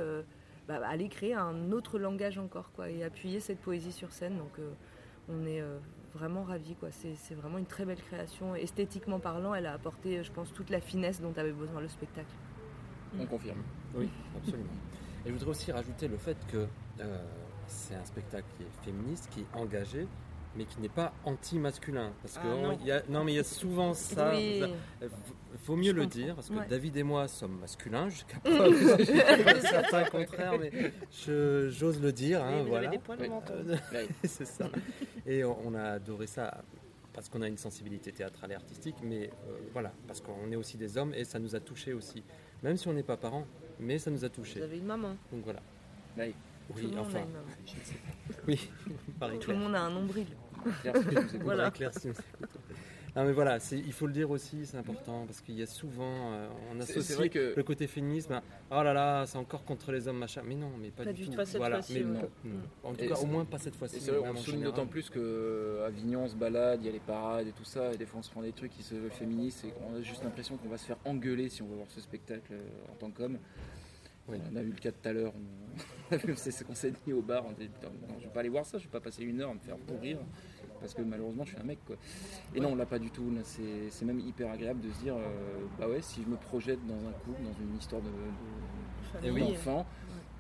bah, 0.69 0.81
allait 0.85 1.09
créer 1.09 1.35
un 1.35 1.73
autre 1.73 1.99
langage 1.99 2.39
encore 2.39 2.71
quoi, 2.71 2.91
et 2.91 3.03
appuyer 3.03 3.41
cette 3.41 3.59
poésie 3.59 3.91
sur 3.91 4.13
scène. 4.13 4.39
Donc 4.39 4.61
on 5.29 5.45
est 5.45 5.65
vraiment 6.17 6.43
ravis. 6.43 6.75
quoi. 6.75 6.89
C'est 6.91 7.15
c'est 7.15 7.35
vraiment 7.35 7.59
une 7.59 7.67
très 7.67 7.85
belle 7.85 8.03
création. 8.03 8.55
Esthétiquement 8.55 9.21
parlant, 9.21 9.55
elle 9.55 9.67
a 9.67 9.73
apporté, 9.73 10.23
je 10.25 10.33
pense, 10.33 10.53
toute 10.53 10.71
la 10.71 10.81
finesse 10.81 11.21
dont 11.21 11.33
avait 11.37 11.53
besoin 11.53 11.81
le 11.81 11.89
spectacle. 11.89 12.35
On 13.19 13.27
confirme. 13.27 13.63
Oui, 13.95 14.11
absolument. 14.37 14.69
Et 15.25 15.29
je 15.29 15.33
voudrais 15.33 15.51
aussi 15.51 15.73
rajouter 15.73 16.09
le 16.09 16.17
fait 16.17 16.37
que 16.49 16.67
euh, 17.01 17.19
c'est 17.67 17.95
un 17.95 18.05
spectacle 18.05 18.47
qui 18.57 18.63
est 18.63 18.85
féministe, 18.85 19.29
qui 19.31 19.41
est 19.41 19.57
engagé, 19.57 20.07
mais 20.57 20.65
qui 20.65 20.81
n'est 20.81 20.89
pas 20.89 21.13
anti-masculin. 21.25 22.13
Parce 22.23 22.35
que 22.39 22.43
Ah, 22.45 22.55
on- 22.57 22.63
non. 22.69 22.79
il 22.81 22.87
y 22.87 22.93
a, 22.93 23.03
non, 23.09 23.25
mais 23.25 23.33
il 23.33 23.37
y 23.37 23.41
a 23.41 23.45
souvent 23.45 23.95
ça. 23.95 24.31
Oui. 24.35 24.63
Il 25.03 25.09
faut 25.65 25.77
mieux 25.77 25.91
Je 25.91 25.97
le 25.97 26.03
comprends. 26.03 26.19
dire, 26.19 26.35
parce 26.35 26.49
que 26.49 26.55
Ouais. 26.55 26.67
David 26.69 26.97
et 26.97 27.03
moi 27.03 27.29
sommes 27.29 27.59
masculins, 27.61 28.09
jusqu'à 28.09 28.39
preuve 28.45 28.97
de 29.57 29.61
certains 29.61 30.05
contraires, 30.05 30.59
mais 30.59 30.71
je- 31.27 31.69
j'ose 31.71 32.01
le 32.01 32.13
dire. 32.13 32.43
hein, 32.45 32.63
vous 32.63 32.69
voilà. 32.69 32.89
avez 32.89 32.97
des 32.99 33.03
poils 33.03 33.19
Oui. 33.21 33.27
au 33.29 33.31
menton. 33.31 33.55
Euh, 33.67 33.77
c'est 34.25 34.47
ça. 34.47 34.69
Et 35.27 35.45
on 35.45 35.57
on 35.67 35.75
a 35.75 35.83
adoré 35.93 36.27
ça 36.27 36.63
parce 37.13 37.29
qu'on 37.31 37.41
a 37.43 37.49
une 37.49 37.57
sensibilité 37.57 38.13
théâtrale 38.13 38.53
et 38.53 38.55
artistique, 38.55 38.97
mais 39.03 39.29
euh, 39.49 39.57
voilà, 39.73 39.91
parce 40.07 40.21
qu'on 40.21 40.51
est 40.53 40.57
aussi 40.57 40.77
des 40.77 40.99
hommes 40.99 41.15
et 41.15 41.25
ça 41.25 41.39
nous 41.39 41.57
a 41.57 41.61
touchés 41.61 41.93
aussi. 41.95 42.23
Même 42.63 42.77
si 42.77 42.87
on 42.89 42.93
n'est 42.93 43.03
pas 43.03 43.17
parents, 43.17 43.47
mais 43.81 43.99
ça 43.99 44.11
nous 44.11 44.25
a 44.25 44.29
Vous 44.29 44.35
touchés. 44.35 44.63
avez 44.63 44.77
une 44.79 44.85
maman. 44.87 45.17
Donc 45.33 45.43
voilà. 45.45 45.61
Oui, 46.19 46.35
Tout 46.69 46.77
le 46.83 46.89
monde 46.89 46.97
a 46.99 47.01
enfin, 47.03 47.19
une 47.21 47.33
maman. 47.33 47.47
Je 47.67 47.73
ne 47.73 47.85
sais 47.85 47.95
oui, 48.47 48.71
Tout 49.41 49.51
le 49.51 49.57
monde 49.57 49.75
a 49.75 49.81
un 49.83 49.91
nombril. 49.91 50.27
Que 50.83 51.37
Voilà. 51.43 51.73
Non 53.15 53.25
mais 53.25 53.33
voilà, 53.33 53.57
il 53.73 53.93
faut 53.95 54.07
le 54.07 54.13
dire 54.13 54.31
aussi, 54.31 54.67
c'est 54.67 54.77
important, 54.77 55.25
parce 55.25 55.41
qu'il 55.41 55.55
y 55.55 55.63
a 55.63 55.67
souvent, 55.67 56.33
euh, 56.35 56.49
on 56.71 56.75
C'est- 56.83 56.91
associe 56.99 57.17
vrai 57.17 57.31
que- 57.31 57.55
le 57.57 57.63
côté 57.63 57.87
féminisme 57.87 58.35
à 58.35 58.43
oh 58.71 58.83
là 58.83 58.93
là, 58.93 59.25
c'est 59.25 59.39
encore 59.39 59.65
contre 59.65 59.91
les 59.91 60.07
hommes, 60.07 60.19
machin. 60.19 60.43
Mais 60.45 60.55
non, 60.55 60.69
mais 60.79 60.91
pas, 60.91 61.03
Pas 61.05 61.15
du 61.15 61.25
tout. 61.27 61.33
Pas 61.35 61.47
cette 61.47 61.57
voilà, 61.57 61.77
fois-ci, 61.77 61.95
mais 61.95 62.01
ouais. 62.01 62.29
non, 62.45 62.51
non. 62.53 62.61
En 62.91 62.93
tout 62.93 63.03
Et 63.05 63.09
cas, 63.09 63.15
au 63.15 63.25
moins 63.25 63.47
pas 63.47 63.57
cette 63.57 63.75
fois-ci. 63.75 64.07
On 64.23 64.29
en 64.29 64.37
souligne 64.37 64.65
d'autant 64.65 64.85
plus 64.87 65.09
qu'à 65.09 65.87
Avignon, 65.87 66.25
on 66.25 66.29
se 66.29 66.37
balade, 66.37 66.81
il 66.83 66.87
y 66.87 66.89
a 66.91 66.93
les 66.93 66.99
parades 67.01 67.47
et 67.47 67.53
tout 67.53 67.65
ça, 67.65 67.91
et 67.95 67.97
des 67.97 68.05
fois 68.05 68.21
on 68.21 68.23
se 68.23 68.31
prend 68.31 68.43
des 68.43 68.53
trucs 68.53 68.73
qui 68.73 68.83
se 68.83 68.95
veulent 68.95 69.11
féministes, 69.11 69.65
et 69.65 69.73
on 69.91 69.97
a 69.97 70.03
juste 70.03 70.23
l'impression 70.23 70.59
qu'on 70.59 70.69
va 70.69 70.77
se 70.77 70.85
faire 70.85 70.99
engueuler 71.07 71.49
si 71.49 71.63
on 71.63 71.69
va 71.69 71.77
voir 71.77 71.89
ce 71.91 72.03
spectacle 72.03 72.53
euh, 72.53 72.93
en 72.93 72.97
tant 72.97 73.11
qu'homme. 73.11 73.39
Oui. 74.29 74.37
On 74.53 74.57
a 74.57 74.61
vu 74.63 74.73
le 74.73 74.79
cas 74.81 74.91
tout 74.91 75.09
à 75.09 75.13
l'heure, 75.15 75.33
on- 76.11 76.11
c'est 76.37 76.51
ce 76.51 76.65
qu'on 76.65 76.75
s'est 76.75 76.93
dit 77.07 77.13
au 77.15 77.23
bar, 77.23 77.47
on 77.47 77.53
dit 77.53 77.71
non, 77.83 78.17
je 78.19 78.25
vais 78.25 78.31
pas 78.33 78.41
aller 78.41 78.49
voir 78.51 78.67
ça, 78.67 78.77
je 78.77 78.83
vais 78.85 78.91
pas 78.91 79.01
passer 79.01 79.23
une 79.23 79.41
heure 79.41 79.51
à 79.51 79.55
me 79.55 79.61
faire 79.61 79.77
pourrir, 79.79 80.19
parce 80.81 80.95
que 80.95 81.03
malheureusement 81.03 81.45
je 81.45 81.51
suis 81.51 81.59
un 81.61 81.65
mec 81.65 81.79
quoi. 81.87 81.97
Et 82.55 82.61
non, 82.61 82.71
on 82.73 82.77
l'a 82.77 82.87
pas 82.87 82.99
du 82.99 83.11
tout, 83.11 83.31
là, 83.35 83.41
c'est 83.45 84.05
même 84.05 84.21
hyper 84.21 84.51
agréable 84.51 84.81
de 84.81 84.91
se 84.93 84.99
dire, 85.01 85.15
euh, 85.17 85.21
bah 85.79 85.89
ouais, 85.89 86.01
si 86.03 86.23
je 86.23 86.29
me 86.29 86.37
projette 86.37 86.85
dans 86.87 86.95
un 86.95 87.13
couple, 87.25 87.43
dans 87.43 87.59
une 87.61 87.77
histoire 87.77 88.03
de, 88.03 88.09
de- 88.09 89.27
Famille. 89.29 89.31
oui. 89.45 89.53
d'enfant, 89.53 89.87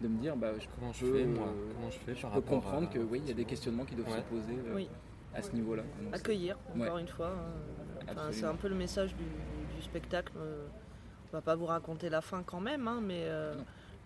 de 0.00 0.08
me 0.08 0.18
dire, 0.20 0.36
bah 0.36 0.52
je 0.58 0.66
Comment 0.78 0.92
je 0.92 1.06
peux, 1.06 1.18
fais, 1.18 1.24
moi 1.24 1.46
euh, 1.48 1.72
Comment 1.74 1.90
je 1.90 1.98
fais 1.98 2.14
je 2.14 2.22
par 2.22 2.30
peux 2.32 2.36
rapport 2.40 2.62
comprendre 2.62 2.88
à- 2.88 2.92
que 2.92 2.98
oui, 2.98 3.20
il 3.24 3.28
y 3.28 3.30
a 3.30 3.34
des 3.34 3.44
questionnements 3.44 3.84
qui 3.84 3.94
doivent 3.94 4.08
Ouais. 4.10 4.18
se 4.18 4.22
poser 4.22 4.52
euh, 4.68 4.74
Oui. 4.74 4.88
à 5.34 5.42
ce 5.42 5.52
niveau-là. 5.52 5.82
Accueillir, 6.12 6.56
encore 6.74 6.94
Ouais. 6.96 7.00
une 7.00 7.08
fois. 7.08 7.28
hein. 7.28 8.02
Enfin, 8.10 8.28
c'est 8.30 8.44
un 8.44 8.54
peu 8.54 8.68
le 8.68 8.74
message 8.76 9.14
du, 9.16 9.24
du 9.24 9.82
spectacle. 9.82 10.32
on 10.36 11.36
va 11.36 11.40
pas 11.42 11.56
vous 11.56 11.66
raconter 11.66 12.08
la 12.08 12.20
fin 12.20 12.42
quand 12.44 12.60
même, 12.60 12.86
hein, 12.88 13.00
mais 13.02 13.22
euh, 13.24 13.54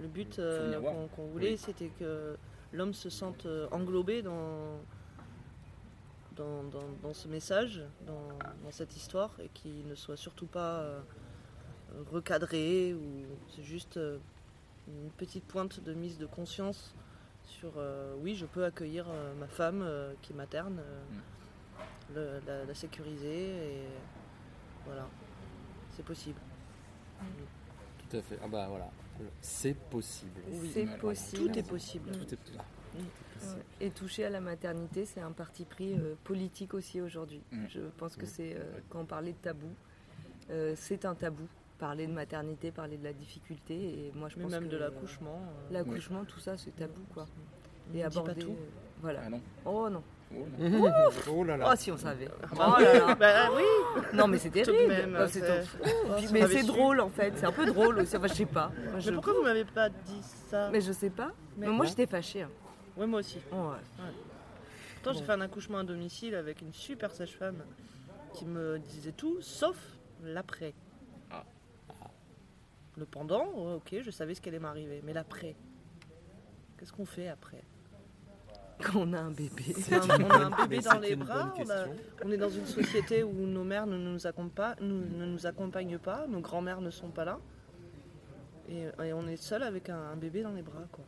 le 0.01 0.09
but 0.09 0.39
euh, 0.39 0.81
qu'on 1.15 1.27
voulait, 1.27 1.51
Oui. 1.53 1.59
c'était 1.59 1.91
que 1.99 2.35
l'homme 2.73 2.95
se 2.95 3.11
sente 3.11 3.47
englobé 3.73 4.23
dans, 4.23 4.79
dans, 6.41 6.63
dans- 6.65 6.93
dans 7.03 7.13
ce 7.15 7.29
message, 7.29 7.83
dans, 8.07 8.29
dans 8.65 8.71
cette 8.71 8.97
histoire, 8.97 9.31
et 9.41 9.49
qu'il 9.53 9.87
ne 9.87 9.95
soit 9.95 10.17
surtout 10.17 10.47
pas 10.47 10.79
euh, 10.81 11.01
recadré, 12.11 12.95
ou 12.95 13.27
c'est 13.55 13.63
juste 13.63 13.97
euh, 13.99 14.19
une 14.89 15.11
petite 15.11 15.45
pointe 15.45 15.81
de 15.83 15.93
mise 15.93 16.19
de 16.19 16.27
conscience 16.27 16.95
sur 17.45 17.73
euh, 17.77 18.15
oui, 18.23 18.35
je 18.37 18.47
peux 18.47 18.65
accueillir 18.65 19.07
euh, 19.09 19.35
ma 19.39 19.49
femme 19.49 19.83
euh, 19.83 20.15
qui 20.23 20.33
est 20.33 20.37
materne, 20.37 20.79
euh, 20.81 21.01
Mm. 21.11 22.15
le- 22.15 22.41
la, 22.47 22.65
la 22.65 22.75
sécuriser, 22.75 23.49
et 23.51 23.83
voilà, 24.87 25.07
c'est 25.95 26.05
possible. 26.05 26.41
Tout 28.09 28.17
à 28.17 28.23
fait. 28.23 28.39
Ah 28.43 28.49
bah 28.49 28.67
voilà, 28.69 28.89
c'est 29.43 29.75
possible. 29.75 30.41
Oui. 30.49 30.71
C'est 30.73 30.85
Voilà. 30.85 30.99
possible. 31.01 31.53
Tout 31.53 31.59
est 31.59 31.63
possible. 31.69 32.11
Tout 32.13 32.35
est 32.35 32.39
ah, 32.59 32.63
Mm. 32.95 33.05
Ouais. 33.41 33.87
Et 33.87 33.91
toucher 33.91 34.25
à 34.25 34.31
la 34.31 34.41
maternité, 34.41 35.05
c'est 35.05 35.21
un 35.21 35.33
parti 35.33 35.65
pris 35.65 35.95
euh, 35.95 36.15
politique 36.25 36.75
aussi 36.75 37.01
aujourd'hui. 37.01 37.43
Mm. 37.53 37.65
Je 37.69 37.81
pense 37.99 38.17
que 38.17 38.25
Mm. 38.25 38.29
c'est, 38.29 38.55
euh, 38.55 38.63
quand 38.89 39.01
on 39.01 39.05
parlait 39.07 39.33
de 39.33 39.39
tabou, 39.39 39.69
euh, 40.51 40.75
c'est 40.77 41.05
un 41.05 41.15
tabou. 41.15 41.47
Parler 41.79 42.07
de 42.07 42.13
maternité, 42.13 42.71
parler 42.73 42.99
de 42.99 43.05
la 43.05 43.15
difficulté. 43.15 43.75
Et 43.75 44.13
moi, 44.15 44.29
je 44.29 44.37
Mais 44.37 44.43
pense 44.43 44.53
même 44.53 44.65
que 44.65 44.69
de 44.73 44.77
l'accouchement. 44.77 45.41
euh, 45.41 45.73
l'accouchement, 45.73 46.25
tout 46.25 46.39
ça, 46.39 46.59
c'est 46.59 46.77
tabou, 46.77 47.01
quoi. 47.15 47.25
on 47.93 47.97
Et 47.97 48.03
aborder. 48.05 48.35
pas 48.35 48.41
tout. 48.41 48.51
euh, 48.51 48.69
voilà. 49.01 49.21
Ah 49.25 49.31
non. 49.31 49.41
Oh 49.65 49.89
non. 49.89 50.03
Oh, 50.33 50.45
non. 50.61 50.93
Oh 51.33 51.43
là 51.45 51.57
Oh, 51.59 51.71
là. 51.71 51.77
si 51.77 51.91
on 51.91 51.97
savait. 51.97 52.29
Ah 52.59 52.77
Oh 52.77 52.81
là 52.83 52.99
là. 52.99 53.15
Bah 53.19 53.49
oui, 53.57 53.63
Non, 54.13 54.29
mais 54.29 54.37
c'est 54.39 54.51
terrible. 54.51 54.87
même. 54.89 55.13
Bah, 55.15 55.27
c'est 55.27 55.43
Oh, 55.83 55.89
mais 56.33 56.47
c'est 56.47 56.61
su. 56.61 56.67
drôle 56.67 57.01
en 57.01 57.09
fait. 57.09 57.33
C'est 57.37 57.47
un 57.47 57.51
peu 57.53 57.65
drôle 57.67 57.99
aussi. 57.99 58.15
Enfin, 58.17 58.27
je 58.29 58.35
sais 58.35 58.45
pas. 58.47 58.69
Moi, 58.85 58.93
Mais 58.97 59.01
je- 59.01 59.11
pourquoi 59.11 59.33
vous 59.33 59.43
m'avez 59.43 59.65
pas 59.65 59.89
dit 59.89 60.21
ça? 60.51 60.69
Mais 60.71 60.81
je 60.83 60.93
sais 60.93 61.11
pas. 61.11 61.33
Mais 61.57 61.67
Mais 61.67 61.73
moi, 61.73 61.87
j'étais 61.87 62.07
fâchée. 62.07 62.43
hein. 62.43 62.51
Ouais, 63.01 63.07
moi 63.07 63.21
aussi. 63.21 63.39
Oh, 63.51 63.57
ouais. 63.71 64.05
Pourtant, 65.03 65.19
j'ai 65.19 65.25
fait 65.25 65.33
un 65.33 65.41
accouchement 65.41 65.79
à 65.79 65.85
domicile 65.85 66.35
avec 66.35 66.61
une 66.61 66.73
super 66.75 67.11
sage-femme 67.13 67.65
qui 68.35 68.45
me 68.45 68.79
disait 68.79 69.13
tout, 69.13 69.41
sauf 69.41 69.77
l'après. 70.23 70.75
Le 72.97 73.07
pendant, 73.07 73.47
ouais, 73.47 73.75
ok, 73.77 73.97
je 74.03 74.11
savais 74.11 74.35
ce 74.35 74.41
qui 74.43 74.51
allait 74.51 74.59
m'arriver. 74.59 75.01
Mais 75.05 75.13
l'après, 75.15 75.57
qu'est-ce 76.77 76.93
qu'on 76.93 77.07
fait 77.07 77.29
après 77.29 77.63
Quand 78.83 78.99
on 79.01 79.13
a 79.15 79.21
un 79.21 79.31
bébé. 79.31 79.75
On 79.91 79.95
a 79.95 80.15
un- 80.15 80.21
on 80.25 80.31
a 80.31 80.45
un 80.63 80.67
bébé 80.67 80.81
dans 80.83 80.99
les 80.99 81.17
bras, 81.17 81.55
on, 81.57 81.61
a- 81.71 81.85
question. 81.85 81.97
on 82.25 82.31
est 82.33 82.37
dans 82.37 82.51
une 82.51 82.67
société 82.67 83.23
où 83.23 83.33
nos 83.47 83.65
mères 83.65 83.87
ne 83.87 83.97
nous, 83.97 84.27
accompagnent, 84.27 84.77
nous- 84.83 85.07
ne 85.19 85.25
nous 85.25 85.47
accompagnent 85.47 85.99
pas, 85.99 86.27
nos 86.27 86.41
grands-mères 86.41 86.81
ne 86.83 86.91
sont 86.91 87.09
pas 87.11 87.25
là. 87.25 87.39
Et, 88.69 88.83
et 89.05 89.13
on 89.15 89.27
est 89.27 89.37
seul 89.39 89.63
avec 89.63 89.89
un, 89.89 89.99
un 90.13 90.17
bébé 90.17 90.43
dans 90.43 90.53
les 90.53 90.63
bras. 90.63 90.85
Quoi. 90.93 91.05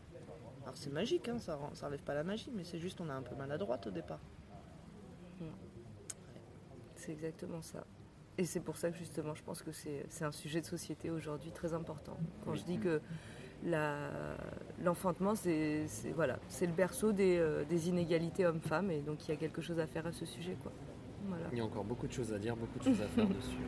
Alors 0.62 0.77
c'est 0.77 0.92
magique, 0.92 1.29
hein, 1.29 1.38
ça, 1.38 1.59
ça 1.75 1.87
enlève 1.87 2.03
pas 2.03 2.14
la 2.14 2.25
magie, 2.25 2.53
mais 2.55 2.64
c'est 2.64 2.79
juste 2.79 3.01
on 3.01 3.09
est 3.09 3.12
un 3.12 3.22
peu 3.22 3.35
maladroite 3.35 3.87
au 3.87 3.90
départ. 3.90 4.20
C'est 6.94 7.12
exactement 7.12 7.62
ça. 7.62 7.85
Et 8.38 8.44
c'est 8.44 8.61
pour 8.61 8.77
ça 8.77 8.90
que 8.90 8.96
justement, 8.96 9.35
je 9.35 9.42
pense 9.42 9.61
que 9.61 9.72
c'est 9.72 10.07
c'est 10.09 10.25
un 10.25 10.33
sujet 10.33 10.61
de 10.61 10.66
société 10.66 11.11
aujourd'hui 11.11 11.51
très 11.51 11.75
important. 11.75 12.16
Quand 12.44 12.55
je 12.55 12.62
dis 12.62 12.79
que 12.79 13.01
l'enfantement, 14.83 15.35
c'est 15.35 15.87
voilà, 16.14 16.38
c'est 16.48 16.66
le 16.66 16.72
berceau 16.72 17.12
des, 17.12 17.38
euh, 17.38 17.64
des 17.64 17.88
inégalités 17.88 18.46
hommes-femmes, 18.46 18.90
et 18.90 19.01
donc 19.01 19.27
il 19.27 19.31
y 19.31 19.35
a 19.35 19.37
quelque 19.37 19.61
chose 19.61 19.79
à 19.79 19.87
faire 19.87 20.07
à 20.07 20.12
ce 20.12 20.25
sujet. 20.25 20.57
Quoi. 20.62 20.72
Voilà. 21.27 21.46
Il 21.53 21.59
y 21.59 21.61
a 21.61 21.64
encore 21.64 21.85
beaucoup 21.85 22.07
de 22.07 22.12
choses 22.12 22.33
à 22.33 22.38
dire, 22.38 22.57
beaucoup 22.57 22.79
de 22.79 22.85
choses 22.85 23.01
à 23.03 23.09
faire 23.09 23.27
dessus. 23.29 23.59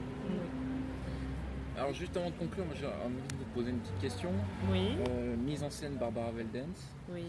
Alors 1.77 1.93
juste 1.93 2.17
avant 2.17 2.31
de 2.31 2.35
conclure, 2.37 2.65
j'ai 2.79 2.87
envie 2.87 3.15
de 3.29 3.37
vous 3.39 3.51
poser 3.55 3.71
une 3.71 3.79
petite 3.81 3.99
question. 4.01 4.31
Oui, 4.71 4.97
Euh, 5.09 5.37
mise 5.37 5.63
en 5.63 5.71
scène 5.71 5.95
Barbara 5.97 6.31
Veldens, 6.31 6.69
oui. 7.11 7.25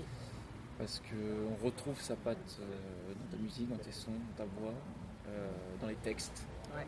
parce 0.77 1.01
qu'on 1.01 1.65
retrouve 1.65 1.99
sa 1.99 2.15
patte 2.15 2.57
euh, 2.61 3.13
dans 3.13 3.37
ta 3.37 3.41
musique, 3.43 3.69
dans 3.69 3.77
tes 3.77 3.91
sons, 3.91 4.11
dans 4.11 4.43
ta 4.43 4.49
voix, 4.59 4.73
euh, 5.29 5.47
dans 5.81 5.87
les 5.87 5.95
textes. 5.95 6.45
Ouais. 6.75 6.85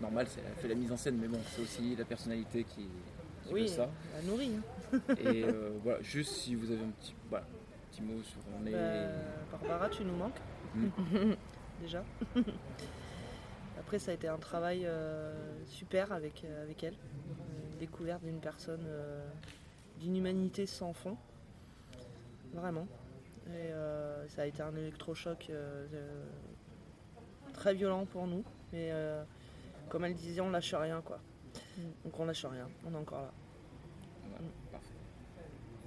Normal, 0.00 0.26
elle 0.36 0.62
fait 0.62 0.68
la 0.68 0.74
mise 0.76 0.92
en 0.92 0.96
scène, 0.96 1.16
mais 1.20 1.28
bon, 1.28 1.38
c'est 1.50 1.62
aussi 1.62 1.96
la 1.96 2.04
personnalité 2.04 2.64
qui, 2.64 2.88
qui 3.44 3.52
Oui, 3.52 3.62
veut 3.62 3.66
ça. 3.68 3.88
la 4.16 4.22
nourrit. 4.22 4.52
hein. 4.94 5.14
Et 5.24 5.44
voilà, 5.82 6.00
juste 6.02 6.32
si 6.34 6.54
vous 6.54 6.70
avez 6.70 6.82
un 6.84 6.90
petit, 7.00 7.14
voilà, 7.28 7.46
petit 7.90 8.02
mot 8.02 8.22
sur 8.22 8.38
on 8.60 8.66
est. 8.66 8.72
Bah, 8.72 9.58
Barbara, 9.60 9.88
tu 9.88 10.04
nous 10.04 10.16
manques 10.16 10.40
Mm. 10.74 10.86
déjà. 11.82 12.02
Après, 13.92 13.98
ça 13.98 14.12
a 14.12 14.14
été 14.14 14.26
un 14.26 14.38
travail 14.38 14.86
euh, 14.86 15.34
super 15.66 16.12
avec, 16.12 16.46
euh, 16.46 16.62
avec 16.62 16.82
elle. 16.82 16.94
Une 17.72 17.78
découverte 17.78 18.22
d'une 18.22 18.40
personne 18.40 18.86
euh, 18.86 19.22
d'une 20.00 20.16
humanité 20.16 20.64
sans 20.64 20.94
fond. 20.94 21.18
Vraiment. 22.54 22.86
Et 23.48 23.70
euh, 23.70 24.26
ça 24.28 24.42
a 24.42 24.46
été 24.46 24.62
un 24.62 24.74
électrochoc 24.76 25.48
euh, 25.50 25.86
euh, 25.92 26.24
très 27.52 27.74
violent 27.74 28.06
pour 28.06 28.26
nous. 28.26 28.42
Mais 28.72 28.88
euh, 28.92 29.22
comme 29.90 30.06
elle 30.06 30.14
disait, 30.14 30.40
on 30.40 30.48
lâche 30.48 30.72
rien 30.72 31.02
quoi. 31.02 31.18
Donc 32.02 32.18
on 32.18 32.24
lâche 32.24 32.46
rien, 32.46 32.70
on 32.86 32.94
est 32.94 32.96
encore 32.96 33.20
là. 33.20 33.32
Voilà, 34.30 34.46
parfait. 34.70 34.94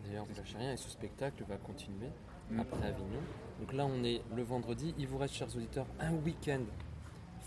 D'ailleurs, 0.06 0.26
vous 0.26 0.36
lâchez 0.36 0.60
rien 0.60 0.74
et 0.74 0.78
ce 0.78 0.92
spectacle 0.92 1.44
va 1.50 1.58
continuer 1.58 2.12
Mm. 2.50 2.60
après 2.60 2.88
Avignon. 2.88 3.22
Donc 3.60 3.74
là, 3.74 3.86
on 3.86 4.04
est 4.04 4.22
le 4.36 4.44
vendredi. 4.44 4.94
Il 4.98 5.08
vous 5.08 5.18
reste, 5.18 5.34
chers 5.34 5.56
auditeurs, 5.56 5.88
un 6.00 6.14
week-end. 6.14 6.62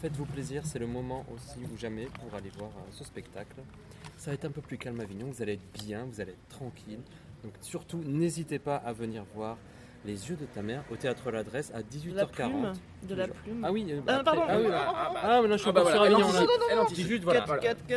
Faites-vous 0.00 0.26
plaisir, 0.26 0.62
c'est 0.64 0.78
le 0.78 0.86
moment 0.86 1.24
aussi 1.34 1.58
ou 1.72 1.76
jamais 1.76 2.06
pour 2.06 2.32
aller 2.38 2.50
voir 2.56 2.70
euh, 2.76 2.80
ce 2.92 3.02
spectacle. 3.04 3.56
Ça 4.16 4.30
va 4.30 4.34
être 4.34 4.44
un 4.44 4.50
peu 4.50 4.60
plus 4.60 4.78
calme 4.78 5.00
à 5.00 5.02
Avignon, 5.02 5.26
vous 5.32 5.42
allez 5.42 5.54
être 5.54 5.72
bien, 5.84 6.04
vous 6.10 6.20
allez 6.20 6.32
être 6.32 6.48
tranquille. 6.48 7.00
Donc 7.42 7.52
surtout, 7.60 7.98
n'hésitez 8.04 8.58
pas 8.58 8.76
à 8.76 8.92
venir 8.92 9.24
voir 9.34 9.56
Les 10.04 10.28
yeux 10.30 10.36
de 10.36 10.44
ta 10.44 10.62
mère 10.62 10.84
au 10.92 10.96
théâtre 10.96 11.30
L'Adresse 11.32 11.72
à 11.74 11.82
De 11.82 12.14
la 12.14 12.24
18h40. 12.24 12.32
plume. 12.48 12.72
De 13.08 13.14
la 13.16 13.26
plume. 13.28 13.64
Ah 13.64 13.72
oui, 13.72 13.86
euh, 13.90 14.00
Ah, 14.06 14.12
après- 14.18 14.24
pardon. 14.24 14.42
ah, 14.48 14.58
oui, 14.60 14.68
là. 14.68 15.12
ah, 15.16 15.40
mais 15.42 15.48
non, 15.48 15.56
je 15.56 15.60
suis 15.62 15.70
Ah 15.70 15.72
bah 15.72 15.82
pas 15.82 15.90
sur 15.92 16.02
Avignon. 16.02 16.32
là. 16.32 16.86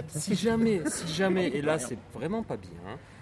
Si 0.07 0.35
jamais, 0.35 0.81
si 0.89 1.07
jamais, 1.13 1.47
et 1.53 1.61
là 1.61 1.77
c'est 1.77 1.97
vraiment 2.13 2.41
pas 2.43 2.57
bien, 2.57 2.71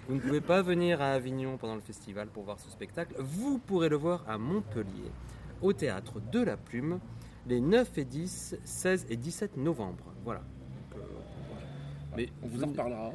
vous 0.08 0.14
ne 0.14 0.20
pouvez 0.20 0.40
pas 0.40 0.62
venir 0.62 1.00
à 1.02 1.12
Avignon 1.12 1.58
pendant 1.58 1.74
le 1.74 1.80
festival 1.82 2.28
pour 2.28 2.44
voir 2.44 2.58
ce 2.58 2.70
spectacle, 2.70 3.14
vous 3.18 3.58
pourrez 3.58 3.88
le 3.90 3.96
voir 3.96 4.24
à 4.26 4.38
Montpellier, 4.38 5.10
au 5.60 5.72
théâtre 5.74 6.14
de 6.32 6.40
la 6.42 6.56
Plume, 6.56 6.98
les 7.46 7.60
9 7.60 7.98
et 7.98 8.04
10, 8.04 8.56
16 8.64 9.06
et 9.10 9.16
17 9.16 9.56
novembre. 9.56 10.04
Voilà. 10.24 10.40
Donc, 10.92 11.00
euh, 11.00 11.04
Mais 12.16 12.28
On 12.42 12.46
vous 12.48 12.62
en 12.64 12.66
reparlera. 12.68 13.12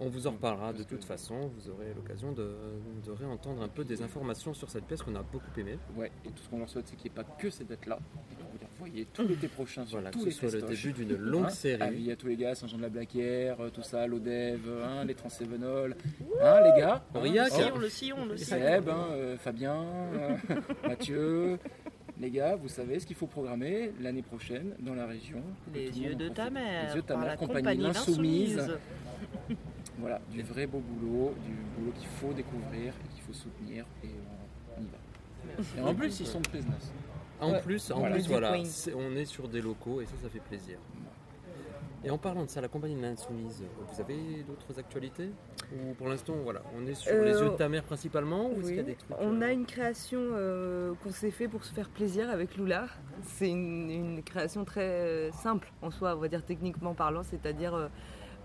on 0.00 0.08
vous 0.08 0.26
en 0.26 0.32
reparlera 0.32 0.72
de 0.72 0.82
que- 0.82 0.88
toute 0.88 1.04
façon, 1.04 1.50
vous 1.56 1.70
aurez 1.70 1.92
l'occasion 1.94 2.32
de, 2.32 2.56
de 3.04 3.10
réentendre 3.12 3.62
un 3.62 3.68
peu 3.68 3.84
des 3.84 4.02
informations 4.02 4.52
sur 4.54 4.68
cette 4.70 4.84
pièce 4.84 5.02
qu'on 5.02 5.14
a 5.14 5.22
beaucoup 5.22 5.50
aimée. 5.58 5.78
Ouais, 5.96 6.10
et 6.24 6.28
tout 6.30 6.42
ce 6.42 6.48
qu'on 6.48 6.58
leur 6.58 6.68
souhaite, 6.68 6.88
c'est 6.88 6.96
qu'il 6.96 7.10
n'y 7.10 7.16
ait 7.18 7.22
pas 7.22 7.28
que 7.38 7.48
cette 7.50 7.68
date-là. 7.68 7.98
Et 8.32 8.34
qu'on 8.34 8.42
vous 8.50 8.58
les 8.60 8.66
revoyez 8.74 9.06
tout 9.12 9.26
l'été 9.28 9.46
prochain 9.48 9.84
sur 9.86 9.98
Voilà, 9.98 10.10
que 10.10 10.14
tous 10.14 10.20
ce 10.22 10.26
les 10.26 10.32
soit 10.50 10.60
le 10.60 10.74
début 10.74 10.92
d'une 10.92 11.16
longue 11.16 11.44
Hein 11.46 11.50
série. 11.50 11.82
Avis 11.82 12.10
à 12.10 12.16
tous 12.16 12.26
les 12.26 12.36
gars, 12.36 12.54
Saint-Jean 12.56 12.78
de 12.78 12.82
la 12.82 12.88
Blaquière, 12.88 13.60
euh, 13.60 13.70
tout 13.70 13.82
ça, 13.82 14.06
l'Odev, 14.06 14.60
hein, 14.84 15.04
les 15.04 15.14
Transévenol. 15.14 15.96
Hein, 16.42 16.60
les 16.60 16.80
gars 16.80 17.04
hein, 17.14 17.18
Aurillac. 17.18 17.52
oh, 17.52 17.56
Sillon, 17.56 17.78
le 17.78 17.88
sillon, 17.88 18.24
le 18.26 18.36
sillon. 18.36 18.58
Seb, 18.58 18.88
hein, 18.88 19.06
euh, 19.12 19.36
Fabien, 19.38 19.84
euh, 20.14 20.36
Mathieu. 20.88 21.58
Les 22.20 22.30
gars, 22.30 22.54
vous 22.54 22.68
savez 22.68 23.00
ce 23.00 23.06
qu'il 23.06 23.16
faut 23.16 23.26
programmer 23.26 23.92
l'année 24.00 24.22
prochaine 24.22 24.74
dans 24.78 24.94
la 24.94 25.06
région. 25.06 25.42
Les 25.74 25.86
yeux 25.98 26.14
de 26.14 26.28
ta 26.28 26.48
mère. 26.48 26.88
Les 26.88 26.94
yeux 26.96 27.02
de 27.02 27.06
ta 27.06 27.14
par 27.14 27.22
mère, 27.22 27.30
la 27.32 27.36
compagnie 27.36 27.76
l'Insoumise. 27.78 28.56
l'insoumise. 28.56 28.78
Voilà, 29.98 30.20
du 30.32 30.42
vrai 30.42 30.66
beau 30.66 30.80
boulot, 30.80 31.34
du 31.46 31.52
boulot 31.78 31.92
qu'il 31.96 32.08
faut 32.08 32.32
découvrir 32.32 32.92
et 32.92 33.14
qu'il 33.14 33.22
faut 33.22 33.32
soutenir. 33.32 33.86
Et 34.02 34.08
on, 34.76 34.82
y 34.82 34.86
va. 34.86 35.78
Et 35.78 35.80
en 35.88 35.94
plus, 35.94 36.18
ils 36.18 36.26
sont 36.26 36.40
de 36.40 36.48
Pézenas. 36.48 36.90
En 37.40 37.52
Ouais. 37.52 37.60
plus, 37.62 37.90
en 37.92 38.00
Voilà. 38.00 38.16
plus 38.16 38.26
voilà, 38.26 38.54
on 38.96 39.16
est 39.16 39.24
sur 39.24 39.48
des 39.48 39.60
locaux 39.62 40.00
et 40.00 40.06
ça, 40.06 40.12
ça 40.20 40.28
fait 40.28 40.40
plaisir. 40.40 40.78
Et 42.02 42.10
en 42.10 42.18
parlant 42.18 42.44
de 42.44 42.50
ça, 42.50 42.60
la 42.60 42.66
compagnie 42.68 42.96
de 42.96 43.02
l'Insoumise, 43.02 43.62
vous 43.88 44.00
avez 44.00 44.42
d'autres 44.42 44.78
actualités? 44.78 45.30
Ou 45.74 45.94
pour 45.94 46.08
l'instant, 46.08 46.34
voilà, 46.44 46.62
on 46.78 46.86
est 46.86 46.94
sur 46.94 47.12
Euh, 47.12 47.24
les 47.24 47.32
yeux 47.40 47.50
de 47.50 47.56
ta 47.56 47.68
mère 47.68 47.82
principalement 47.82 48.48
ou 48.50 48.60
est-ce 48.60 48.68
qu'il 48.68 48.76
y 48.76 48.78
a 48.78 48.82
Oui. 48.82 48.86
des 48.90 48.94
trucs 48.94 49.10
On 49.18 49.42
euh, 49.42 49.44
a 49.46 49.50
une 49.50 49.66
création 49.66 50.20
euh, 50.22 50.92
qu'on 51.02 51.10
s'est 51.10 51.32
fait 51.32 51.48
pour 51.48 51.64
se 51.64 51.72
faire 51.74 51.88
plaisir 51.88 52.30
avec 52.30 52.56
Lula. 52.56 52.86
C'est 53.22 53.48
une, 53.50 53.90
une 53.90 54.22
création 54.22 54.64
très 54.64 54.82
euh, 54.88 55.32
simple 55.32 55.72
en 55.82 55.90
soi, 55.90 56.14
on 56.16 56.20
va 56.20 56.28
dire 56.28 56.44
techniquement 56.44 56.94
parlant, 56.94 57.22
c'est-à-dire 57.24 57.90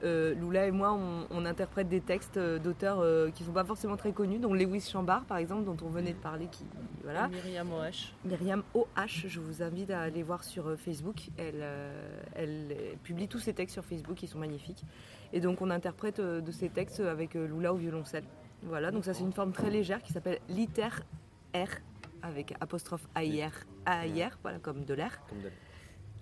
euh, 0.04 0.34
Lula 0.34 0.68
et 0.68 0.72
moi, 0.72 0.94
on, 0.94 1.28
on 1.30 1.46
interprète 1.46 1.90
des 1.90 2.02
textes 2.02 2.38
euh, 2.38 2.60
d'auteurs 2.60 3.00
euh, 3.00 3.30
qui 3.32 3.44
ne 3.44 3.48
sont 3.48 3.54
pas 3.54 3.64
forcément 3.64 3.98
très 3.98 4.12
connus, 4.12 4.40
dont 4.40 4.54
Lewis 4.54 4.82
Chambard 4.82 5.26
par 5.26 5.38
exemple, 5.38 5.66
dont 5.66 5.78
on 5.86 5.90
venait 5.90 6.14
de 6.14 6.20
parler, 6.20 6.48
qui 6.52 6.66
voilà. 7.04 7.28
Myriam 7.28 7.72
OH. 7.72 8.14
Myriam 8.26 8.64
OH, 8.74 9.28
je 9.28 9.40
vous 9.40 9.64
invite 9.64 9.90
à 9.90 10.02
aller 10.02 10.24
voir 10.24 10.44
sur 10.44 10.78
Facebook. 10.78 11.30
Elle, 11.38 11.62
euh, 11.62 12.22
elle 12.36 12.76
publie 13.04 13.28
tous 13.28 13.40
ses 13.40 13.54
textes 13.54 13.74
sur 13.74 13.86
Facebook, 13.86 14.22
ils 14.22 14.28
sont 14.28 14.40
magnifiques. 14.40 14.84
Et 15.34 15.40
donc 15.40 15.62
on 15.62 15.70
interprète 15.70 16.20
euh, 16.20 16.42
de 16.42 16.52
ces 16.52 16.70
textes 16.70 17.00
avec 17.00 17.36
euh, 17.36 17.48
Lula 17.48 17.74
au 17.74 17.78
violoncelle. 17.78 18.26
Voilà, 18.64 18.92
donc 18.92 19.06
ça 19.06 19.14
c'est 19.14 19.24
une 19.24 19.34
forme 19.34 19.54
très 19.54 19.70
légère 19.70 20.02
qui 20.04 20.12
s'appelle 20.12 20.40
Liter 20.50 20.90
R 21.56 21.70
avec 22.22 22.54
apostrophe 22.60 23.08
AIR, 23.16 23.52
AIR, 23.88 24.38
voilà 24.42 24.60
comme 24.60 24.84
de 24.84 24.94
l'air. 24.94 25.22
comme 25.30 25.40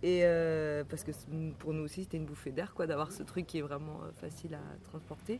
Et 0.03 0.21
euh, 0.23 0.83
parce 0.88 1.03
que 1.03 1.12
pour 1.57 1.73
nous 1.73 1.83
aussi 1.83 2.03
c'était 2.03 2.17
une 2.17 2.25
bouffée 2.25 2.51
d'air 2.51 2.73
quoi 2.75 2.86
d'avoir 2.86 3.12
ce 3.12 3.23
truc 3.23 3.47
qui 3.47 3.57
est 3.57 3.62
vraiment 3.63 3.99
euh, 4.03 4.12
facile 4.21 4.53
à 4.53 4.60
transporter. 4.83 5.39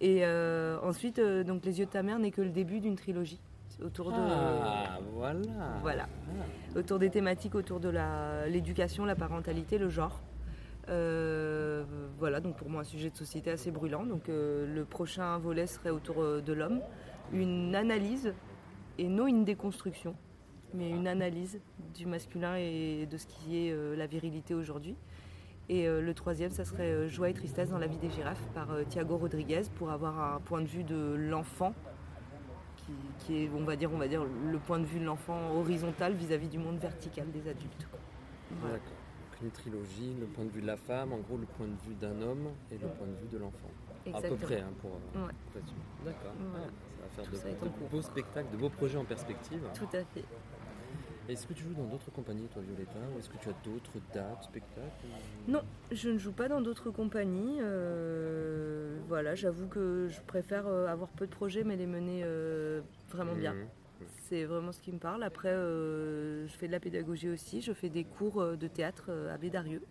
Et 0.00 0.24
euh, 0.24 0.76
ensuite 0.82 1.20
euh, 1.20 1.44
donc 1.44 1.64
les 1.64 1.78
yeux 1.78 1.86
de 1.86 1.90
ta 1.90 2.02
mère 2.02 2.18
n'est 2.18 2.32
que 2.32 2.42
le 2.42 2.50
début 2.50 2.80
d'une 2.80 2.96
trilogie 2.96 3.40
autour 3.80 4.10
de 4.10 4.16
Ah, 4.18 4.98
voilà. 5.14 5.40
voilà 5.82 6.08
Ah. 6.28 6.78
autour 6.78 6.98
des 6.98 7.10
thématiques 7.10 7.54
autour 7.54 7.78
de 7.78 7.88
la- 7.88 8.48
l'éducation, 8.48 9.04
la 9.04 9.14
parentalité, 9.14 9.78
le 9.78 9.88
genre. 9.88 10.20
Voilà, 12.18 12.40
donc 12.40 12.56
pour 12.56 12.68
moi 12.68 12.80
un 12.82 12.84
sujet 12.84 13.10
de 13.10 13.16
société 13.16 13.50
assez 13.50 13.70
brûlant. 13.70 14.04
Donc 14.04 14.24
le 14.28 14.84
prochain 14.84 15.38
volet 15.38 15.66
serait 15.66 15.90
autour 15.90 16.16
de 16.42 16.52
l'homme, 16.52 16.80
une 17.32 17.74
analyse 17.74 18.34
et 18.98 19.08
non 19.08 19.26
une 19.26 19.44
déconstruction, 19.44 20.14
mais 20.74 20.90
une 20.90 21.06
analyse 21.06 21.60
du 21.94 22.06
masculin 22.06 22.56
et 22.56 23.06
de 23.10 23.16
ce 23.16 23.26
qui 23.26 23.66
est 23.66 23.72
euh, 23.72 23.94
la 23.96 24.06
virilité 24.06 24.54
aujourd'hui. 24.54 24.94
Et 25.68 25.86
euh, 25.86 26.00
le 26.00 26.14
troisième, 26.14 26.50
ça 26.50 26.64
serait 26.64 26.90
euh, 26.90 27.08
Joie 27.08 27.30
et 27.30 27.34
tristesse 27.34 27.70
dans 27.70 27.78
la 27.78 27.86
vie 27.86 27.98
des 27.98 28.10
girafes 28.10 28.42
par 28.54 28.68
Thiago 28.88 29.16
Rodriguez 29.16 29.62
pour 29.76 29.90
avoir 29.90 30.34
un 30.34 30.40
point 30.40 30.60
de 30.60 30.66
vue 30.66 30.84
de 30.84 31.14
l'enfant 31.18 31.74
qui, 32.76 32.92
qui 33.18 33.44
est, 33.44 33.50
on 33.54 33.64
va 33.64 33.76
dire, 33.76 33.90
on 33.92 33.98
va 33.98 34.08
dire, 34.08 34.24
le 34.24 34.58
point 34.58 34.78
de 34.80 34.84
vue 34.84 34.98
de 34.98 35.04
l'enfant 35.04 35.38
horizontal 35.56 36.14
vis-à-vis 36.14 36.48
du 36.48 36.58
monde 36.58 36.78
vertical 36.78 37.30
des 37.30 37.48
adultes. 37.48 37.86
Voilà. 38.60 38.74
D'accord. 38.74 38.88
Donc 39.32 39.40
une 39.42 39.50
trilogie, 39.50 40.14
le 40.18 40.26
point 40.26 40.44
de 40.44 40.50
vue 40.50 40.62
de 40.62 40.66
la 40.66 40.76
femme, 40.76 41.12
en 41.12 41.18
gros 41.18 41.36
le 41.36 41.46
point 41.46 41.66
de 41.66 41.76
vue 41.88 41.94
d'un 41.94 42.20
homme 42.22 42.48
et 42.70 42.74
le 42.78 42.88
point 42.88 43.06
de 43.06 43.14
vue 43.14 43.28
de 43.30 43.38
l'enfant. 43.38 43.70
À 44.12 44.20
peu 44.20 44.34
près, 44.34 44.60
hein, 44.60 44.72
pour 44.80 44.90
euh, 44.90 45.26
Ouais. 45.26 45.32
pour. 45.52 45.62
D'accord. 46.04 46.32
Voilà. 46.50 46.66
Ouais, 46.66 46.70
ça 47.14 47.22
va 47.22 47.38
faire 47.38 47.56
Tout 47.58 47.66
de, 47.66 47.84
de 47.84 47.90
beaux 47.90 48.02
spectacles, 48.02 48.50
de 48.50 48.56
beaux 48.56 48.68
projets 48.68 48.98
en 48.98 49.04
perspective. 49.04 49.62
Tout 49.74 49.88
à 49.92 50.02
fait. 50.04 50.24
Est-ce 51.28 51.46
que 51.46 51.52
tu 51.52 51.62
joues 51.62 51.74
dans 51.74 51.84
d'autres 51.86 52.10
compagnies, 52.10 52.46
toi, 52.52 52.62
Violetta 52.62 52.98
Ou 53.14 53.18
est-ce 53.18 53.28
que 53.28 53.36
tu 53.38 53.48
as 53.48 53.54
d'autres 53.64 53.92
dates, 54.12 54.42
spectacles 54.42 54.90
ou- 55.48 55.50
Non, 55.52 55.62
je 55.92 56.10
ne 56.10 56.18
joue 56.18 56.32
pas 56.32 56.48
dans 56.48 56.60
d'autres 56.60 56.90
compagnies. 56.90 57.58
euh, 57.60 58.98
voilà, 59.08 59.34
j'avoue 59.34 59.66
que 59.68 60.08
je 60.10 60.20
préfère 60.22 60.66
euh, 60.66 60.86
avoir 60.86 61.08
peu 61.10 61.26
de 61.26 61.30
projets, 61.30 61.62
mais 61.64 61.76
les 61.76 61.86
mener 61.86 62.22
euh, 62.24 62.80
vraiment 63.10 63.34
bien. 63.34 63.54
Mhm. 63.54 63.66
C'est 64.28 64.44
vraiment 64.44 64.72
ce 64.72 64.80
qui 64.80 64.92
me 64.92 64.98
parle. 64.98 65.22
Après, 65.22 65.50
euh, 65.50 66.46
je 66.48 66.52
fais 66.54 66.66
de 66.66 66.72
la 66.72 66.80
pédagogie 66.80 67.28
aussi. 67.28 67.60
Je 67.60 67.72
fais 67.72 67.88
des 67.88 68.04
cours 68.04 68.56
de 68.56 68.66
théâtre 68.68 69.10
à 69.32 69.36
Bédarieux, 69.38 69.82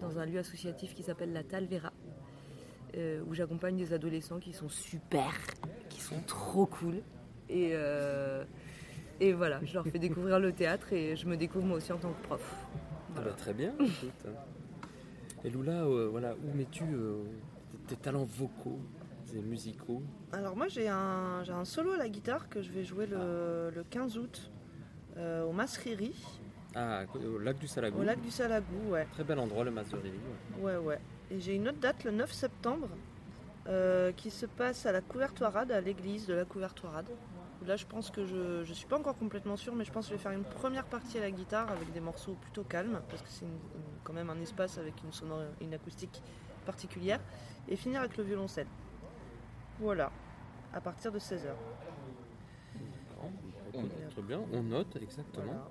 dans 0.00 0.18
un 0.18 0.26
lieu 0.26 0.38
associatif 0.38 0.94
qui 0.94 1.02
s'appelle 1.02 1.32
la 1.32 1.44
Talvera. 1.44 1.92
euh, 2.94 3.22
où 3.26 3.32
j'accompagne 3.32 3.76
des 3.78 3.94
adolescents 3.94 4.38
qui 4.38 4.52
sont 4.52 4.68
super, 4.68 5.32
qui 5.88 5.98
sont 6.02 6.20
trop 6.26 6.66
cool. 6.66 6.96
Et, 7.48 7.70
euh, 7.72 8.44
et 9.20 9.32
voilà, 9.32 9.60
je 9.64 9.74
leur 9.74 9.86
fais 9.86 9.98
découvrir 9.98 10.38
le 10.38 10.52
théâtre 10.52 10.92
et 10.92 11.16
je 11.16 11.26
me 11.26 11.36
découvre 11.36 11.64
moi 11.66 11.76
aussi 11.76 11.92
en 11.92 11.98
tant 11.98 12.12
que 12.12 12.22
prof. 12.26 12.54
Ah 13.16 13.20
bah, 13.20 13.32
très 13.36 13.52
bien. 13.54 13.72
écoute. 13.80 14.26
Et 15.44 15.50
Lula, 15.50 15.84
euh, 15.84 16.08
voilà, 16.10 16.34
où 16.34 16.56
mets-tu 16.56 16.84
euh, 16.84 17.22
tes, 17.88 17.96
talents 17.96 18.24
vocaux 18.24 18.78
et 19.34 19.40
musicaux? 19.40 20.02
Alors 20.32 20.56
moi 20.56 20.68
j'ai 20.68 20.88
un, 20.88 21.42
solo 21.64 21.92
à 21.92 21.96
la 21.96 22.08
guitare 22.08 22.48
que 22.48 22.62
je 22.62 22.70
vais 22.70 22.84
jouer 22.84 23.06
le, 23.06 23.70
le 23.74 23.84
15 23.84 24.18
août 24.18 24.52
euh, 25.16 25.44
au 25.44 25.52
Masriri, 25.52 26.14
Ah, 26.74 27.02
au 27.14 27.38
lac 27.38 27.58
du 27.58 27.66
Salagou. 27.66 28.00
au 28.00 28.02
lac 28.04 28.20
du 28.20 28.30
Salagou, 28.30 28.90
ouais. 28.90 29.06
Très 29.12 29.24
bel 29.24 29.38
endroit, 29.38 29.64
le 29.64 29.70
Mas 29.70 29.90
de 29.90 29.96
Rémy, 29.96 30.16
ouais. 30.60 30.62
Ouais, 30.62 30.76
ouais. 30.76 30.98
Et 31.30 31.38
j'ai 31.40 31.54
une 31.54 31.68
autre 31.68 31.78
date 31.80 32.04
le 32.04 32.12
9 32.12 32.32
septembre 32.32 32.88
euh, 33.68 34.10
qui 34.12 34.30
se 34.30 34.46
passe 34.46 34.86
à 34.86 34.92
la 34.92 35.00
Couvertoirade, 35.00 35.70
à 35.70 35.80
l'église 35.80 36.26
de 36.26 36.34
la 36.34 36.44
Couvertoirade. 36.44 37.10
Là, 37.66 37.76
je 37.76 37.86
pense 37.86 38.10
que 38.10 38.26
je 38.26 38.68
ne 38.68 38.74
suis 38.74 38.86
pas 38.86 38.98
encore 38.98 39.16
complètement 39.16 39.56
sûre, 39.56 39.74
mais 39.74 39.84
je 39.84 39.92
pense 39.92 40.06
que 40.06 40.10
je 40.10 40.16
vais 40.16 40.22
faire 40.22 40.32
une 40.32 40.44
première 40.44 40.84
partie 40.84 41.18
à 41.18 41.20
la 41.20 41.30
guitare 41.30 41.70
avec 41.70 41.92
des 41.92 42.00
morceaux 42.00 42.34
plutôt 42.40 42.64
calmes, 42.64 43.00
parce 43.08 43.22
que 43.22 43.28
c'est 43.28 43.46
quand 44.04 44.12
même 44.12 44.30
un 44.30 44.40
espace 44.40 44.78
avec 44.78 44.94
une, 45.04 45.12
sonore, 45.12 45.42
une 45.60 45.74
acoustique 45.74 46.22
particulière, 46.66 47.20
et 47.68 47.76
finir 47.76 48.00
avec 48.00 48.16
le 48.16 48.24
violoncelle. 48.24 48.66
Voilà, 49.78 50.10
à 50.72 50.80
partir 50.80 51.12
de 51.12 51.18
16h. 51.18 51.52
Écoute, 53.74 53.90
Très 54.10 54.22
bien, 54.22 54.40
on 54.52 54.62
note 54.62 54.96
exactement. 54.96 55.68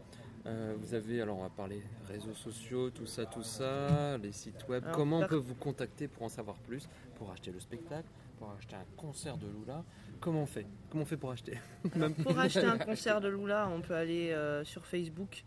Euh, 0.47 0.75
vous 0.79 0.93
avez, 0.95 1.21
alors 1.21 1.37
on 1.37 1.43
va 1.43 1.49
parler 1.49 1.83
réseaux 2.07 2.33
sociaux, 2.33 2.89
tout 2.89 3.05
ça, 3.05 3.25
tout 3.25 3.43
ça, 3.43 4.17
les 4.17 4.31
sites 4.31 4.67
web. 4.67 4.83
Alors, 4.83 4.95
Comment 4.95 5.19
on 5.19 5.27
peut 5.27 5.35
vous 5.35 5.53
contacter 5.55 6.07
pour 6.07 6.23
en 6.23 6.29
savoir 6.29 6.55
plus, 6.57 6.89
pour 7.15 7.29
acheter 7.31 7.51
le 7.51 7.59
spectacle, 7.59 8.09
pour 8.41 8.51
acheter 8.57 8.75
un 8.75 8.85
concert 8.97 9.37
de 9.37 9.45
Lula 9.45 9.83
Comment 10.19 10.41
on 10.41 10.45
fait? 10.47 10.65
Comment 10.89 11.03
on 11.03 11.05
fait 11.05 11.17
pour 11.17 11.31
acheter? 11.31 11.59
Pour 12.23 12.39
acheter 12.39 12.65
un 12.65 12.79
concert 12.79 13.21
de 13.21 13.27
Lula, 13.27 13.69
on 13.69 13.81
peut 13.81 13.93
aller 13.95 14.31
euh, 14.31 14.63
sur 14.63 14.85
Facebook 14.85 15.43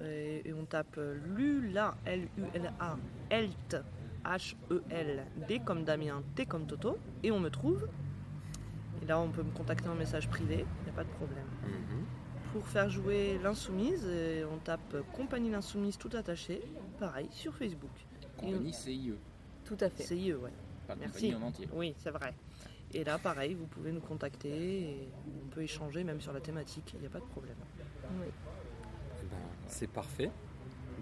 euh, 0.00 0.40
et, 0.44 0.48
et 0.48 0.52
on 0.52 0.64
tape 0.66 0.96
euh, 0.98 1.18
Lula, 1.34 1.96
L-U-L-A, 2.04 2.96
Elt, 3.30 3.76
H-E-L-D 4.24 5.60
comme 5.60 5.84
Damien, 5.84 6.22
T 6.34 6.44
comme 6.44 6.66
Toto, 6.66 6.98
et 7.22 7.30
on 7.30 7.40
me 7.40 7.48
trouve. 7.48 7.88
Et 9.02 9.06
là, 9.06 9.18
on 9.18 9.30
peut 9.30 9.42
me 9.42 9.50
contacter 9.50 9.88
en 9.88 9.94
message 9.94 10.28
privé, 10.28 10.66
il 10.80 10.84
n'y 10.84 10.90
a 10.90 10.94
pas 10.94 11.04
de 11.04 11.10
problème. 11.10 11.46
Mhm. 11.62 12.04
Pour 12.52 12.66
faire 12.66 12.90
jouer 12.90 13.38
l'Insoumise, 13.42 14.06
on 14.52 14.58
tape 14.58 14.96
Compagnie 15.12 15.50
l'Insoumise 15.50 15.96
tout 15.96 16.10
attaché, 16.14 16.62
pareil, 16.98 17.28
sur 17.30 17.54
Facebook. 17.54 17.90
Compagnie 18.36 18.72
CIE, 18.72 19.14
Tout 19.64 19.76
à 19.80 19.88
fait. 19.88 20.02
CIE, 20.02 20.34
ouais. 20.34 20.52
Merci. 20.96 21.30
compagnie 21.30 21.34
en 21.44 21.48
entier. 21.48 21.68
Oui, 21.72 21.94
c'est 21.98 22.10
vrai. 22.10 22.34
Et 22.94 23.04
là, 23.04 23.18
pareil, 23.18 23.54
vous 23.54 23.66
pouvez 23.66 23.92
nous 23.92 24.00
contacter 24.00 24.48
et 24.80 25.08
on 25.44 25.48
peut 25.48 25.62
échanger 25.62 26.04
même 26.04 26.20
sur 26.20 26.32
la 26.32 26.40
thématique, 26.40 26.92
il 26.94 27.00
n'y 27.00 27.06
a 27.06 27.10
pas 27.10 27.20
de 27.20 27.26
problème. 27.26 27.56
Oui. 28.18 28.26
Eh 29.22 29.26
ben, 29.26 29.36
c'est 29.66 29.90
parfait. 29.90 30.30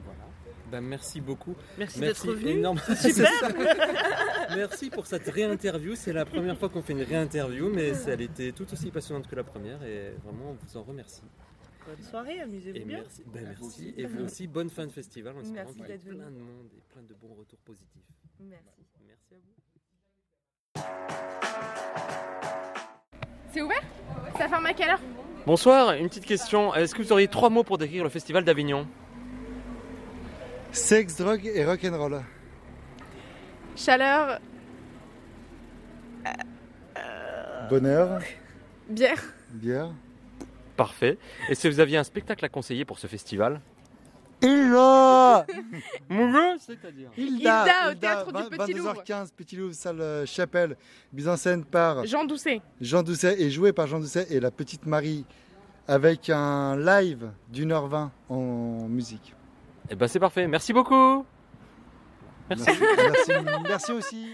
Voilà. 0.04 0.24
Ben, 0.70 0.80
merci 0.80 1.20
beaucoup. 1.20 1.54
Merci, 1.78 2.00
Merci 2.00 2.26
d'être 2.26 2.36
venu. 2.36 2.60
merci 4.56 4.90
pour 4.90 5.06
cette 5.06 5.28
réinterview. 5.28 5.94
C'est 5.94 6.12
la 6.12 6.24
première 6.24 6.58
fois 6.58 6.68
qu'on 6.68 6.82
fait 6.82 6.92
une 6.92 7.02
réinterview, 7.02 7.70
mais 7.72 7.92
elle 8.06 8.22
était 8.22 8.52
tout 8.52 8.70
aussi 8.72 8.90
passionnante 8.90 9.28
que 9.28 9.36
la 9.36 9.44
première 9.44 9.82
et 9.84 10.10
vraiment 10.24 10.50
on 10.50 10.54
vous 10.54 10.76
en 10.76 10.82
remercie. 10.82 11.22
Bonne 11.86 12.02
soirée, 12.02 12.40
amusez-vous 12.40 12.84
bien. 12.84 12.98
merci, 12.98 13.22
ben, 13.26 13.44
merci. 13.60 13.94
Et 13.96 14.06
vous 14.06 14.24
aussi, 14.24 14.48
bonne 14.48 14.70
fin 14.70 14.86
de 14.86 14.92
festival. 14.92 15.36
En 15.36 15.40
espérant 15.40 15.54
Merci 15.54 15.74
qu'il 15.74 15.82
y 15.82 15.84
ait 15.84 15.88
d'être 15.92 16.04
venu. 16.04 16.16
plein 16.18 16.30
de 16.32 16.38
monde 16.38 16.68
et 16.76 16.80
plein 16.92 17.02
de 17.02 17.14
bons 17.14 17.34
retours 17.34 17.60
positifs. 17.60 18.02
Merci. 18.40 18.85
C'est 23.52 23.62
ouvert? 23.62 23.82
Ça 24.38 24.48
ferme 24.48 24.66
à 24.66 24.72
quelle 24.74 24.90
heure? 24.90 25.00
Bonsoir, 25.46 25.92
une 25.92 26.08
petite 26.08 26.26
question. 26.26 26.74
Est-ce 26.74 26.94
que 26.94 27.02
vous 27.02 27.12
auriez 27.12 27.28
trois 27.28 27.50
mots 27.50 27.62
pour 27.62 27.78
décrire 27.78 28.02
le 28.04 28.10
festival 28.10 28.44
d'Avignon? 28.44 28.86
Sexe, 30.72 31.16
drogue 31.16 31.46
et 31.46 31.64
rock'n'roll. 31.64 32.20
Chaleur, 33.76 34.40
Bonheur, 37.70 38.20
bière. 38.88 39.22
bière. 39.50 39.90
Parfait. 40.76 41.18
Et 41.48 41.54
si 41.54 41.68
vous 41.68 41.80
aviez 41.80 41.96
un 41.96 42.04
spectacle 42.04 42.44
à 42.44 42.48
conseiller 42.48 42.84
pour 42.84 42.98
ce 42.98 43.06
festival? 43.06 43.60
Hilda 44.42 45.46
c'est-à-dire 46.58 47.10
Hilda, 47.16 47.90
au 47.90 47.94
théâtre 47.94 48.32
du 48.32 48.56
Petit 48.56 48.72
Louvre. 48.74 49.02
22h15, 49.02 49.32
Petit 49.34 49.56
Louvre, 49.56 49.74
salle 49.74 50.00
euh, 50.00 50.26
Chapelle, 50.26 50.76
mise 51.12 51.28
en 51.28 51.36
scène 51.36 51.64
par 51.64 52.04
Jean 52.06 52.24
Doucet. 52.24 52.60
Jean 52.80 53.02
Doucet 53.02 53.40
et 53.40 53.50
joué 53.50 53.72
par 53.72 53.86
Jean 53.86 54.00
Doucet 54.00 54.26
et 54.30 54.40
la 54.40 54.50
petite 54.50 54.86
Marie 54.86 55.24
avec 55.88 56.30
un 56.30 56.76
live 56.76 57.30
d'une 57.48 57.72
heure 57.72 57.86
vingt 57.86 58.12
en 58.28 58.88
musique. 58.88 59.34
Eh 59.88 59.94
ben 59.94 60.08
c'est 60.08 60.20
parfait. 60.20 60.46
Merci 60.46 60.72
beaucoup. 60.72 61.24
Merci. 62.48 62.70
merci, 62.96 63.32
merci 63.68 63.92
aussi. 63.92 64.26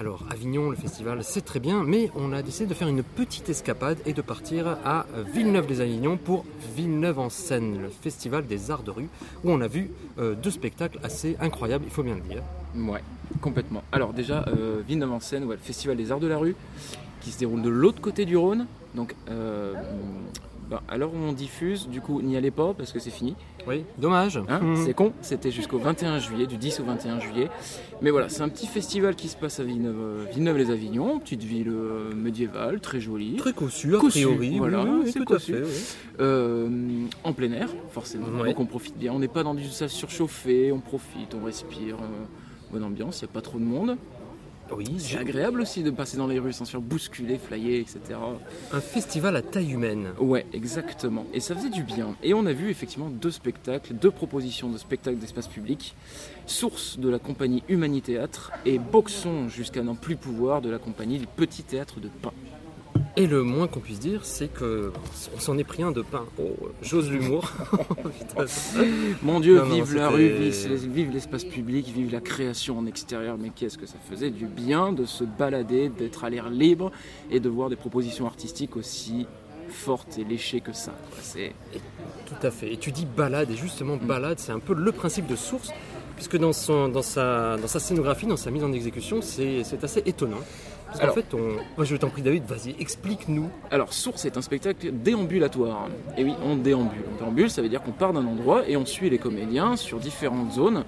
Alors, 0.00 0.24
Avignon, 0.30 0.70
le 0.70 0.76
festival, 0.76 1.22
c'est 1.22 1.44
très 1.44 1.60
bien, 1.60 1.84
mais 1.84 2.10
on 2.16 2.32
a 2.32 2.40
décidé 2.40 2.64
de 2.64 2.72
faire 2.72 2.88
une 2.88 3.02
petite 3.02 3.50
escapade 3.50 3.98
et 4.06 4.14
de 4.14 4.22
partir 4.22 4.78
à 4.82 5.04
Villeneuve-les-Avignon 5.34 6.16
pour 6.16 6.46
Villeneuve 6.74 7.18
en 7.18 7.28
scène, 7.28 7.82
le 7.82 7.90
festival 7.90 8.46
des 8.46 8.70
arts 8.70 8.82
de 8.82 8.92
rue, 8.92 9.10
où 9.44 9.50
on 9.50 9.60
a 9.60 9.68
vu 9.68 9.90
euh, 10.18 10.34
deux 10.34 10.50
spectacles 10.50 10.98
assez 11.02 11.36
incroyables, 11.38 11.84
il 11.86 11.90
faut 11.90 12.02
bien 12.02 12.14
le 12.14 12.22
dire. 12.22 12.42
Ouais, 12.74 13.02
complètement. 13.42 13.84
Alors 13.92 14.14
déjà, 14.14 14.46
euh, 14.48 14.80
Villeneuve 14.88 15.12
en 15.12 15.20
scène, 15.20 15.44
ouais, 15.44 15.56
le 15.56 15.60
festival 15.60 15.98
des 15.98 16.10
arts 16.10 16.18
de 16.20 16.28
la 16.28 16.38
rue, 16.38 16.56
qui 17.20 17.30
se 17.30 17.38
déroule 17.38 17.60
de 17.60 17.68
l'autre 17.68 18.00
côté 18.00 18.24
du 18.24 18.38
Rhône. 18.38 18.66
Donc, 18.94 19.14
euh, 19.28 19.74
bah, 20.70 20.82
où 21.12 21.16
on 21.16 21.32
diffuse, 21.32 21.88
du 21.88 22.00
coup, 22.00 22.22
n'y 22.22 22.36
allez 22.36 22.50
pas 22.52 22.72
parce 22.74 22.92
que 22.92 22.98
c'est 23.00 23.10
fini. 23.10 23.34
Oui, 23.66 23.84
dommage. 23.98 24.38
Hein, 24.48 24.60
Mhm. 24.62 24.76
C'est 24.86 24.94
con, 24.94 25.12
c'était 25.20 25.50
jusqu'au 25.50 25.78
21 25.78 26.18
juillet, 26.20 26.46
du 26.46 26.56
10 26.56 26.80
au 26.80 26.84
21 26.84 27.18
juillet. 27.20 27.48
Mais 28.00 28.10
voilà, 28.10 28.28
c'est 28.28 28.42
un 28.42 28.48
petit 28.48 28.66
festival 28.66 29.16
qui 29.16 29.28
se 29.28 29.36
passe 29.36 29.60
à 29.60 29.64
Villeneuve, 29.64 29.96
euh, 30.00 30.24
Villeneuve-les-Avignon, 30.32 31.18
petite 31.18 31.42
ville 31.42 31.68
euh, 31.68 32.14
médiévale, 32.14 32.80
très 32.80 33.00
jolie, 33.00 33.36
Très 33.36 33.52
cossu, 33.52 33.94
a 33.96 33.98
priori. 33.98 34.56
voilà, 34.58 34.84
oui, 34.84 35.00
oui, 35.04 35.10
c'est 35.12 35.18
tout 35.18 35.24
cossu. 35.24 35.54
à 35.54 35.58
fait. 35.58 35.62
oui. 35.64 35.70
euh, 36.20 36.68
en 37.24 37.32
plein 37.32 37.52
air, 37.52 37.68
forcément. 37.90 38.26
Ouais. 38.40 38.48
Donc 38.50 38.60
on 38.60 38.66
profite 38.66 38.96
bien. 38.96 39.12
On 39.12 39.18
n'est 39.18 39.28
pas 39.28 39.42
dans 39.42 39.54
du 39.54 39.64
salle 39.68 39.90
surchauffé, 39.90 40.72
on 40.72 40.78
profite, 40.80 41.34
on 41.34 41.44
respire. 41.44 41.96
euh, 41.96 42.06
bonne 42.72 42.84
ambiance, 42.84 43.20
il 43.20 43.24
n'y 43.24 43.30
a 43.30 43.32
pas 43.32 43.40
trop 43.42 43.58
de 43.58 43.64
monde. 43.64 43.96
Oui, 44.76 44.86
C'est 44.98 45.18
agréable 45.18 45.60
aussi 45.60 45.82
de 45.82 45.90
passer 45.90 46.16
dans 46.16 46.26
les 46.26 46.38
rues 46.38 46.52
sans 46.52 46.64
se 46.64 46.72
faire 46.72 46.80
bousculer, 46.80 47.38
flyer, 47.38 47.80
etc. 47.80 48.18
un 48.72 48.80
festival 48.80 49.36
à 49.36 49.42
taille 49.42 49.72
humaine. 49.72 50.08
Ouais, 50.18 50.46
exactement. 50.52 51.26
Et 51.34 51.40
ça 51.40 51.54
faisait 51.54 51.70
du 51.70 51.82
bien. 51.82 52.16
Et 52.22 52.34
on 52.34 52.46
a 52.46 52.52
vu 52.52 52.70
effectivement 52.70 53.10
deux 53.10 53.30
spectacles, 53.30 53.94
deux 53.94 54.10
propositions 54.10 54.68
de 54.70 54.78
spectacles 54.78 55.18
d'espace 55.18 55.48
public. 55.48 55.94
Source 56.46 56.98
de 56.98 57.08
la 57.08 57.18
compagnie 57.18 57.62
Humanithéâtre 57.68 58.52
et 58.64 58.78
Boxon 58.78 59.48
jusqu'à 59.48 59.82
n'en 59.82 59.94
plus 59.94 60.16
pouvoir 60.16 60.60
de 60.60 60.70
la 60.70 60.78
compagnie 60.78 61.18
du 61.18 61.26
Petit 61.26 61.62
Théâtre 61.62 62.00
de 62.00 62.08
Pain. 62.08 62.32
Et 63.16 63.26
le 63.26 63.42
moins 63.42 63.66
qu'on 63.66 63.80
puisse 63.80 63.98
dire, 63.98 64.24
c'est 64.24 64.48
que 64.48 64.92
on 65.34 65.40
s'en 65.40 65.58
est 65.58 65.64
pris 65.64 65.82
un 65.82 65.90
de 65.90 66.02
pain. 66.02 66.24
Oh, 66.38 66.56
j'ose 66.80 67.10
l'humour. 67.10 67.50
Mon 69.22 69.40
Dieu, 69.40 69.58
Non, 69.58 69.66
non, 69.66 69.74
vive 69.74 69.94
la 69.94 70.08
rue, 70.08 70.28
vive, 70.28 71.10
l'espace 71.12 71.44
public, 71.44 71.88
vive 71.88 72.12
la 72.12 72.20
création 72.20 72.78
en 72.78 72.86
extérieur. 72.86 73.36
Mais 73.38 73.50
qu'est-ce 73.50 73.78
que 73.78 73.86
ça 73.86 73.96
faisait 74.08 74.30
du 74.30 74.46
bien 74.46 74.92
de 74.92 75.04
se 75.04 75.24
balader, 75.24 75.88
d'être 75.88 76.24
à 76.24 76.30
l'air 76.30 76.50
libre 76.50 76.92
et 77.30 77.40
de 77.40 77.48
voir 77.48 77.68
des 77.68 77.76
propositions 77.76 78.26
artistiques 78.26 78.76
aussi 78.76 79.26
fortes 79.70 80.18
et 80.18 80.24
léchées 80.24 80.60
que 80.60 80.72
ça. 80.72 80.92
C'est 81.20 81.52
Tout 82.26 82.46
à 82.46 82.50
fait. 82.50 82.72
Et 82.72 82.76
tu 82.76 82.92
dis 82.92 83.06
balade, 83.06 83.50
et 83.50 83.56
justement 83.56 83.96
balade, 83.96 84.38
c'est 84.38 84.52
un 84.52 84.58
peu 84.58 84.74
le 84.74 84.92
principe 84.92 85.26
de 85.26 85.36
source, 85.36 85.72
puisque 86.16 86.36
dans, 86.36 86.52
son, 86.52 86.88
dans, 86.88 87.02
sa, 87.02 87.56
dans 87.56 87.68
sa 87.68 87.80
scénographie, 87.80 88.26
dans 88.26 88.36
sa 88.36 88.50
mise 88.50 88.64
en 88.64 88.72
exécution, 88.72 89.22
c'est 89.22 89.64
c'est 89.64 89.82
assez 89.82 90.02
étonnant. 90.06 90.40
Parce 90.90 91.00
Alors- 91.02 91.14
fait, 91.14 91.34
on... 91.34 91.56
Moi, 91.76 91.84
je 91.84 91.96
t'en 91.96 92.08
prie 92.08 92.22
David, 92.22 92.44
vas-y, 92.44 92.74
explique-nous. 92.78 93.48
Alors, 93.70 93.92
Source 93.92 94.24
est 94.24 94.36
un 94.36 94.42
spectacle 94.42 94.90
déambulatoire. 94.92 95.88
Et 96.16 96.24
oui, 96.24 96.34
on 96.44 96.56
déambule. 96.56 97.02
On 97.14 97.18
déambule, 97.18 97.50
ça 97.50 97.62
veut 97.62 97.68
dire 97.68 97.82
qu'on 97.82 97.92
part 97.92 98.12
d'un 98.12 98.26
endroit 98.26 98.68
et 98.68 98.76
on 98.76 98.84
suit 98.86 99.08
les 99.10 99.18
comédiens 99.18 99.76
sur 99.76 99.98
différentes 99.98 100.52
zones, 100.52 100.84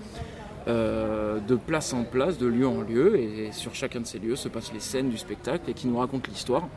euh, 0.69 1.39
de 1.41 1.57
place 1.57 1.93
en 1.93 2.05
place, 2.05 2.39
de 2.39 2.47
lieu 2.47 2.67
en 2.67 2.81
lieu. 2.83 3.17
Et 3.19 3.51
sur 3.53 3.75
chacun 3.75 4.01
de 4.01 4.07
ces 4.07 4.19
lieux 4.19 4.37
se 4.37 4.49
passent 4.49 4.73
les 4.73 4.81
scènes 4.81 5.09
du 5.11 5.19
spectacle 5.19 5.71
et 5.71 5.75
qui 5.75 5.87
nous 5.87 5.99
racontent 5.99 6.29
l'histoire 6.31 6.69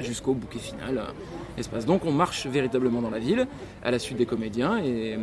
jusqu'au 0.00 0.34
bouquet 0.34 0.58
final. 0.58 0.98
euh, 0.98 1.58
espace. 1.58 1.86
Donc, 1.86 2.04
on 2.04 2.12
marche 2.12 2.46
véritablement 2.46 3.00
dans 3.00 3.08
la 3.10 3.18
ville 3.18 3.46
à 3.82 3.90
la 3.90 3.98
suite 3.98 4.18
des 4.18 4.26
comédiens 4.26 4.76
et. 4.78 5.14
euh, 5.14 5.18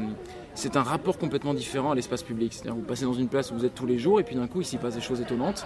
C'est 0.56 0.78
un 0.78 0.84
rapport 0.84 1.18
complètement 1.18 1.54
différent 1.56 1.92
à 1.92 1.96
l'espace 1.96 2.22
public. 2.24 2.54
C'est-à-dire, 2.54 2.76
vous 2.76 2.82
passez 2.88 3.06
dans 3.06 3.14
une 3.14 3.28
place 3.28 3.52
où 3.52 3.56
vous 3.56 3.66
êtes 3.66 3.74
tous 3.76 3.88
les 3.88 3.98
jours 4.00 4.20
et 4.20 4.24
puis 4.24 4.36
d'un 4.36 4.46
coup, 4.48 4.62
il 4.62 4.66
s'y 4.66 4.78
passe 4.78 4.94
des 4.96 5.02
choses 5.02 5.20
étonnantes, 5.20 5.66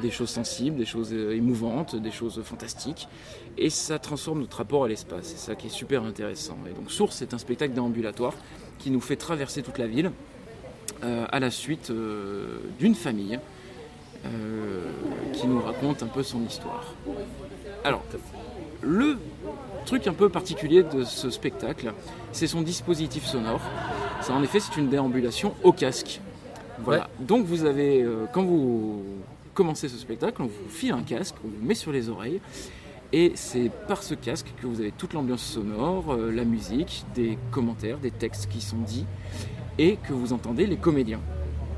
des 0.00 0.10
choses 0.10 0.30
sensibles, 0.30 0.76
des 0.76 0.84
choses 0.84 1.10
euh, 1.12 1.36
émouvantes, 1.36 1.96
des 1.96 2.10
choses 2.10 2.40
fantastiques 2.42 3.08
et 3.56 3.70
ça 3.70 3.98
transforme 3.98 4.40
notre 4.40 4.58
rapport 4.58 4.84
à 4.84 4.88
l'espace. 4.88 5.24
C'est 5.24 5.38
ça 5.38 5.54
qui 5.54 5.66
est 5.66 5.70
super 5.70 6.04
intéressant. 6.04 6.56
Et 6.70 6.74
donc 6.74 6.90
Source 6.90 7.22
est 7.22 7.34
un 7.34 7.38
spectacle 7.38 7.74
déambulatoire 7.74 8.34
qui 8.78 8.90
nous 8.90 9.00
fait 9.00 9.16
traverser 9.16 9.62
toute 9.62 9.78
la 9.78 9.86
ville 9.86 10.12
euh, 11.02 11.26
à 11.30 11.40
la 11.40 11.50
suite 11.50 11.90
euh, 11.90 12.58
d'une 12.78 12.94
famille 12.94 13.38
euh, 14.26 14.90
qui 15.32 15.46
nous 15.46 15.60
raconte 15.60 16.02
un 16.02 16.08
peu 16.08 16.24
son 16.24 16.42
histoire. 16.42 16.92
Alors, 17.84 18.02
le 18.80 19.16
truc 19.86 20.08
un 20.08 20.12
peu 20.12 20.28
particulier 20.28 20.82
de 20.82 21.04
ce 21.04 21.30
spectacle, 21.30 21.92
c'est 22.32 22.48
son 22.48 22.62
dispositif 22.62 23.24
sonore. 23.24 23.60
Ça, 24.20 24.32
en 24.32 24.42
effet, 24.42 24.58
c'est 24.58 24.76
une 24.76 24.88
déambulation 24.88 25.54
au 25.62 25.72
casque. 25.72 26.20
Voilà. 26.80 27.08
Donc, 27.20 27.46
vous 27.46 27.64
avez, 27.64 28.02
euh, 28.02 28.24
quand 28.32 28.42
vous 28.42 29.04
commencez 29.58 29.88
ce 29.88 29.98
spectacle, 29.98 30.40
on 30.40 30.46
vous 30.46 30.68
file 30.68 30.92
un 30.92 31.02
casque, 31.02 31.34
on 31.44 31.48
vous 31.48 31.66
met 31.66 31.74
sur 31.74 31.90
les 31.90 32.08
oreilles. 32.08 32.40
Et 33.12 33.32
c'est 33.34 33.72
par 33.88 34.04
ce 34.04 34.14
casque 34.14 34.54
que 34.62 34.68
vous 34.68 34.80
avez 34.80 34.92
toute 34.92 35.14
l'ambiance 35.14 35.42
sonore, 35.42 36.12
euh, 36.12 36.30
la 36.30 36.44
musique, 36.44 37.04
des 37.16 37.36
commentaires, 37.50 37.98
des 37.98 38.12
textes 38.12 38.48
qui 38.48 38.60
sont 38.60 38.76
dits, 38.76 39.06
et 39.76 39.96
que 39.96 40.12
vous 40.12 40.32
entendez 40.32 40.64
les 40.64 40.76
comédiens, 40.76 41.18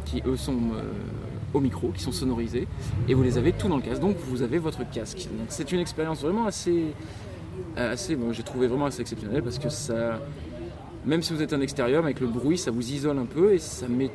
qui 0.05 0.23
eux 0.27 0.37
sont 0.37 0.59
euh, 0.75 0.83
au 1.55 1.61
micro, 1.61 1.89
qui 1.89 2.03
sont 2.03 2.13
sonorisés, 2.13 2.69
et 3.09 3.15
vous 3.15 3.23
les 3.23 3.39
avez 3.39 3.53
tout 3.53 3.69
dans 3.69 3.77
le 3.77 3.83
casque. 3.83 4.03
Donc 4.03 4.17
vous 4.27 4.43
avez 4.43 4.59
votre 4.59 4.85
casque. 4.91 5.29
Donc 5.39 5.47
c'est 5.49 5.73
une 5.73 5.81
expérience 5.81 6.21
vraiment 6.21 6.45
assez, 6.45 6.85
assez, 7.79 8.15
j'ai 8.33 8.43
trouvé 8.43 8.67
vraiment 8.67 8.87
assez 8.87 9.01
exceptionnelle 9.01 9.43
parce 9.43 9.59
que 9.59 9.71
ça, 9.71 10.21
même 11.07 11.23
si 11.23 11.33
vous 11.33 11.41
êtes 11.41 11.55
un 11.55 11.63
extérieur, 11.63 12.05
avec 12.05 12.21
le 12.21 12.27
bruit, 12.27 12.59
ça 12.59 12.71
vous 12.71 12.93
isole 12.93 13.19
un 13.19 13.25
peu 13.25 13.55
et 13.55 13.59
ça 13.59 13.89
met, 13.89 14.11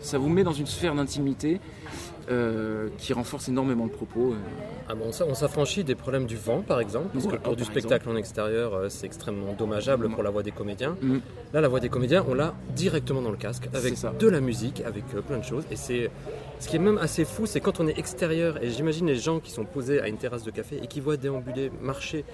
ça 0.00 0.16
vous 0.16 0.30
met 0.30 0.44
dans 0.44 0.54
une 0.54 0.66
sphère 0.66 0.94
d'intimité. 0.94 1.60
Euh, 2.30 2.88
qui 2.98 3.12
renforce 3.12 3.48
énormément 3.48 3.84
le 3.84 3.90
propos. 3.90 4.32
euh. 4.32 4.36
Ah 4.88 4.94
bon, 4.94 5.06
on 5.08 5.34
s'affranchit 5.34 5.84
des 5.84 5.94
problèmes 5.94 6.26
du 6.26 6.36
vent, 6.36 6.62
par 6.62 6.80
exemple, 6.80 7.08
parce 7.12 7.26
que 7.26 7.36
pour 7.36 7.56
du 7.56 7.62
par 7.64 7.72
spectacle 7.72 8.08
en 8.08 8.16
extérieur, 8.16 8.74
euh, 8.74 8.88
c'est 8.88 9.06
extrêmement 9.06 9.52
dommageable 9.52 10.08
pour 10.10 10.22
la 10.22 10.30
voix 10.30 10.42
des 10.42 10.52
comédiens. 10.52 10.96
Mm. 11.00 11.18
Là, 11.52 11.60
la 11.60 11.68
voix 11.68 11.80
des 11.80 11.88
comédiens, 11.88 12.24
on 12.28 12.34
l'a 12.34 12.54
directement 12.74 13.22
dans 13.22 13.30
le 13.30 13.36
casque, 13.36 13.68
avec 13.74 13.96
ça. 13.96 14.12
de 14.18 14.28
la 14.28 14.40
musique, 14.40 14.82
avec 14.84 15.04
plein 15.06 15.38
de 15.38 15.44
choses. 15.44 15.64
Et 15.70 15.76
c'est 15.76 16.10
ce 16.60 16.68
qui 16.68 16.76
est 16.76 16.80
même 16.80 16.98
assez 16.98 17.24
fou, 17.24 17.46
c'est 17.46 17.60
quand 17.60 17.80
on 17.80 17.88
est 17.88 17.98
extérieur, 17.98 18.62
et 18.62 18.70
j'imagine 18.70 19.06
les 19.06 19.16
gens 19.16 19.40
qui 19.40 19.50
sont 19.50 19.64
posés 19.64 20.00
à 20.00 20.08
une 20.08 20.16
terrasse 20.16 20.44
de 20.44 20.50
café 20.50 20.78
et 20.82 20.86
qui 20.86 21.00
voient 21.00 21.16
déambuler, 21.16 21.70
marcher 21.80 22.24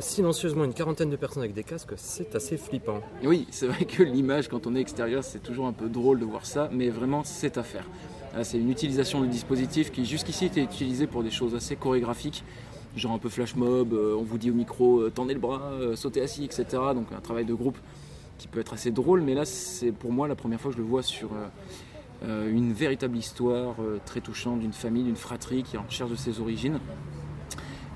silencieusement 0.00 0.64
une 0.64 0.74
quarantaine 0.74 1.10
de 1.10 1.16
personnes 1.16 1.42
avec 1.42 1.54
des 1.54 1.62
casques, 1.62 1.92
c'est 1.96 2.34
assez 2.34 2.56
flippant. 2.56 3.00
Oui, 3.24 3.46
c'est 3.50 3.66
vrai 3.66 3.84
que 3.84 4.02
l'image, 4.02 4.48
quand 4.48 4.66
on 4.66 4.74
est 4.74 4.80
extérieur, 4.80 5.24
c'est 5.24 5.38
toujours 5.42 5.66
un 5.66 5.72
peu 5.72 5.88
drôle 5.88 6.18
de 6.18 6.24
voir 6.24 6.46
ça, 6.46 6.68
mais 6.72 6.88
vraiment, 6.88 7.22
c'est 7.24 7.56
à 7.58 7.62
faire. 7.62 7.84
C'est 8.42 8.58
une 8.58 8.70
utilisation 8.70 9.22
du 9.22 9.28
dispositif 9.28 9.90
qui, 9.90 10.04
jusqu'ici, 10.04 10.46
était 10.46 10.62
utilisé 10.62 11.06
pour 11.06 11.22
des 11.22 11.30
choses 11.30 11.54
assez 11.54 11.74
chorégraphiques, 11.74 12.44
genre 12.94 13.12
un 13.12 13.18
peu 13.18 13.28
flash 13.28 13.56
mob, 13.56 13.92
euh, 13.92 14.14
on 14.18 14.22
vous 14.22 14.38
dit 14.38 14.50
au 14.50 14.54
micro, 14.54 15.00
euh, 15.00 15.10
tendez 15.10 15.34
le 15.34 15.40
bras, 15.40 15.62
euh, 15.72 15.96
sautez 15.96 16.20
assis, 16.20 16.44
etc. 16.44 16.64
Donc 16.94 17.06
un 17.16 17.20
travail 17.20 17.44
de 17.44 17.54
groupe 17.54 17.78
qui 18.38 18.48
peut 18.48 18.60
être 18.60 18.74
assez 18.74 18.90
drôle, 18.90 19.22
mais 19.22 19.34
là, 19.34 19.46
c'est 19.46 19.92
pour 19.92 20.12
moi 20.12 20.28
la 20.28 20.34
première 20.34 20.60
fois 20.60 20.70
que 20.70 20.76
je 20.76 20.82
le 20.82 20.88
vois 20.88 21.02
sur 21.02 21.30
une 22.22 22.72
véritable 22.72 23.16
histoire 23.16 23.76
très 24.04 24.20
touchante 24.20 24.60
d'une 24.60 24.74
famille, 24.74 25.04
d'une 25.04 25.16
fratrie 25.16 25.62
qui 25.62 25.76
est 25.76 25.78
en 25.78 25.84
recherche 25.84 26.10
de 26.10 26.16
ses 26.16 26.38
origines. 26.40 26.78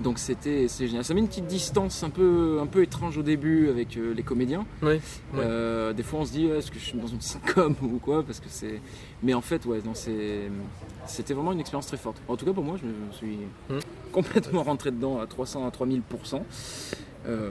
Donc 0.02 0.18
c'était 0.18 0.66
c'est 0.68 0.86
génial. 0.86 1.04
Ça 1.04 1.12
met 1.14 1.20
une 1.20 1.28
petite 1.28 1.46
distance 1.46 2.02
un 2.02 2.10
peu, 2.10 2.58
un 2.60 2.66
peu 2.66 2.82
étrange 2.82 3.18
au 3.18 3.22
début 3.22 3.68
avec 3.68 3.96
euh, 3.96 4.14
les 4.14 4.22
comédiens. 4.22 4.64
Oui. 4.82 4.98
Euh, 5.36 5.92
des 5.92 6.02
fois 6.02 6.20
on 6.20 6.24
se 6.24 6.32
dit 6.32 6.46
est-ce 6.46 6.70
que 6.70 6.78
je 6.78 6.84
suis 6.84 6.98
dans 6.98 7.06
une 7.06 7.20
sitcom 7.30 7.74
ou 7.82 7.98
quoi 7.98 8.22
parce 8.22 8.40
que 8.40 8.46
c'est 8.48 8.80
mais 9.22 9.34
en 9.34 9.40
fait 9.42 9.64
ouais 9.66 9.80
non 9.84 9.92
c'est 9.94 10.50
c'était 11.06 11.34
vraiment 11.34 11.52
une 11.52 11.60
expérience 11.60 11.86
très 11.86 11.96
forte 11.98 12.20
en 12.28 12.36
tout 12.36 12.46
cas 12.46 12.52
pour 12.52 12.64
moi 12.64 12.76
je 12.80 12.86
me 12.86 13.12
suis 13.12 13.38
Mm. 13.68 13.78
complètement 14.12 14.62
rentré 14.62 14.90
dedans 14.90 15.20
à 15.20 15.26
300 15.26 15.66
à 15.66 15.70
3000 15.70 16.02
Euh, 17.28 17.50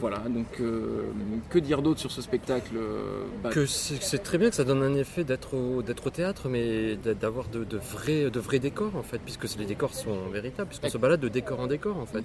voilà 0.00 0.18
donc 0.30 0.46
euh, 0.60 1.02
que 1.50 1.58
dire 1.58 1.82
d'autre 1.82 2.00
sur 2.00 2.10
ce 2.10 2.22
spectacle 2.22 2.74
Euh, 2.76 3.24
bah, 3.42 3.50
Que 3.50 3.66
c'est 3.66 4.18
très 4.18 4.38
bien 4.38 4.48
que 4.48 4.56
ça 4.56 4.64
donne 4.64 4.82
un 4.82 4.94
effet 4.94 5.24
d'être 5.24 5.54
au, 5.54 5.82
théâtre, 6.10 6.48
mais 6.48 6.96
d'a- 6.96 7.12
d'avoir 7.12 7.48
de, 7.48 7.64
de 7.64 7.76
vrais, 7.76 8.30
de 8.30 8.40
vrais 8.40 8.58
décors 8.58 8.96
en 8.96 9.02
fait, 9.02 9.18
puisque 9.18 9.44
les 9.58 9.66
décors 9.66 9.92
sont 9.94 10.28
véritables, 10.32 10.68
puisqu'on 10.68 10.88
se 10.88 10.96
balade 10.98 11.20
de 11.20 11.28
décor 11.28 11.60
en 11.60 11.66
décor 11.66 11.98
en 11.98 12.06
fait. 12.06 12.22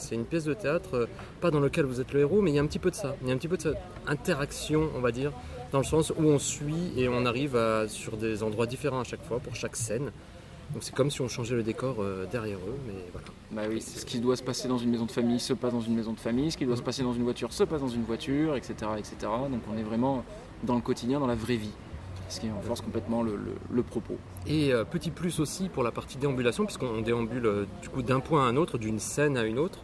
C'est- 0.00 0.14
une 0.16 0.24
pièce 0.24 0.44
de 0.44 0.54
théâtre, 0.54 1.08
pas 1.40 1.50
dans 1.52 1.60
lequel 1.60 1.84
vous 1.84 2.00
êtes 2.00 2.12
le 2.12 2.20
héros, 2.20 2.40
mais 2.42 2.50
il 2.50 2.54
y 2.54 2.58
a 2.58 2.62
un 2.62 2.66
petit 2.66 2.80
peu 2.80 2.90
de 2.90 2.96
ça. 2.96 3.14
Il 3.22 3.28
y 3.28 3.30
a 3.30 3.34
un 3.34 3.38
petit 3.38 3.48
peu 3.48 3.56
de 3.56 3.62
cette 3.62 3.76
interaction, 4.08 4.90
on 4.96 5.00
va 5.00 5.12
dire, 5.12 5.32
dans 5.72 5.78
le 5.78 5.84
sens 5.84 6.10
où 6.10 6.22
on 6.24 6.38
suit 6.40 6.92
et 6.96 7.08
on 7.08 7.24
arrive 7.24 7.54
à, 7.56 7.86
sur 7.88 8.16
des 8.16 8.42
endroits 8.42 8.66
différents 8.66 9.00
à 9.00 9.04
chaque 9.04 9.22
fois 9.24 9.38
pour 9.38 9.54
chaque 9.54 9.76
scène. 9.76 10.10
Donc 10.72 10.82
c'est 10.84 10.94
comme 10.94 11.10
si 11.10 11.20
on 11.20 11.28
changeait 11.28 11.56
le 11.56 11.62
décor 11.64 11.96
euh, 12.00 12.26
derrière 12.30 12.58
eux, 12.58 12.76
mais 12.86 12.94
voilà. 13.12 13.26
Bah 13.50 13.62
oui, 13.68 13.80
ce 13.80 14.04
qui 14.04 14.20
doit 14.20 14.36
se 14.36 14.42
passer 14.42 14.68
dans 14.68 14.78
une 14.78 14.90
maison 14.90 15.04
de 15.04 15.10
famille 15.10 15.40
se 15.40 15.52
passe 15.52 15.72
dans 15.72 15.80
une 15.80 15.96
maison 15.96 16.12
de 16.12 16.20
famille, 16.20 16.52
ce 16.52 16.56
qui 16.56 16.64
doit 16.64 16.76
se 16.76 16.82
passer 16.82 17.02
dans 17.02 17.12
une 17.12 17.24
voiture 17.24 17.52
se 17.52 17.64
passe 17.64 17.80
dans 17.80 17.88
une 17.88 18.04
voiture, 18.04 18.54
etc. 18.56 18.74
etc. 18.96 19.14
Donc 19.50 19.60
on 19.72 19.76
est 19.76 19.82
vraiment 19.82 20.24
dans 20.62 20.76
le 20.76 20.80
quotidien, 20.80 21.18
dans 21.18 21.26
la 21.26 21.34
vraie 21.34 21.56
vie. 21.56 21.72
Ce 22.28 22.38
qui 22.38 22.48
renforce 22.48 22.80
complètement 22.80 23.24
le, 23.24 23.32
le- 23.34 23.56
le 23.72 23.82
propos. 23.82 24.16
Et 24.46 24.72
euh, 24.72 24.84
petit 24.84 25.10
plus 25.10 25.40
aussi 25.40 25.68
pour 25.68 25.82
la 25.82 25.90
partie 25.90 26.16
déambulation, 26.16 26.64
puisqu'on 26.64 27.00
déambule 27.00 27.46
euh, 27.46 27.64
du 27.82 27.88
coup 27.88 28.02
d'un 28.02 28.20
point 28.20 28.46
à 28.46 28.48
un 28.48 28.56
autre, 28.56 28.78
d'une 28.78 29.00
scène 29.00 29.36
à 29.36 29.42
une 29.42 29.58
autre. 29.58 29.80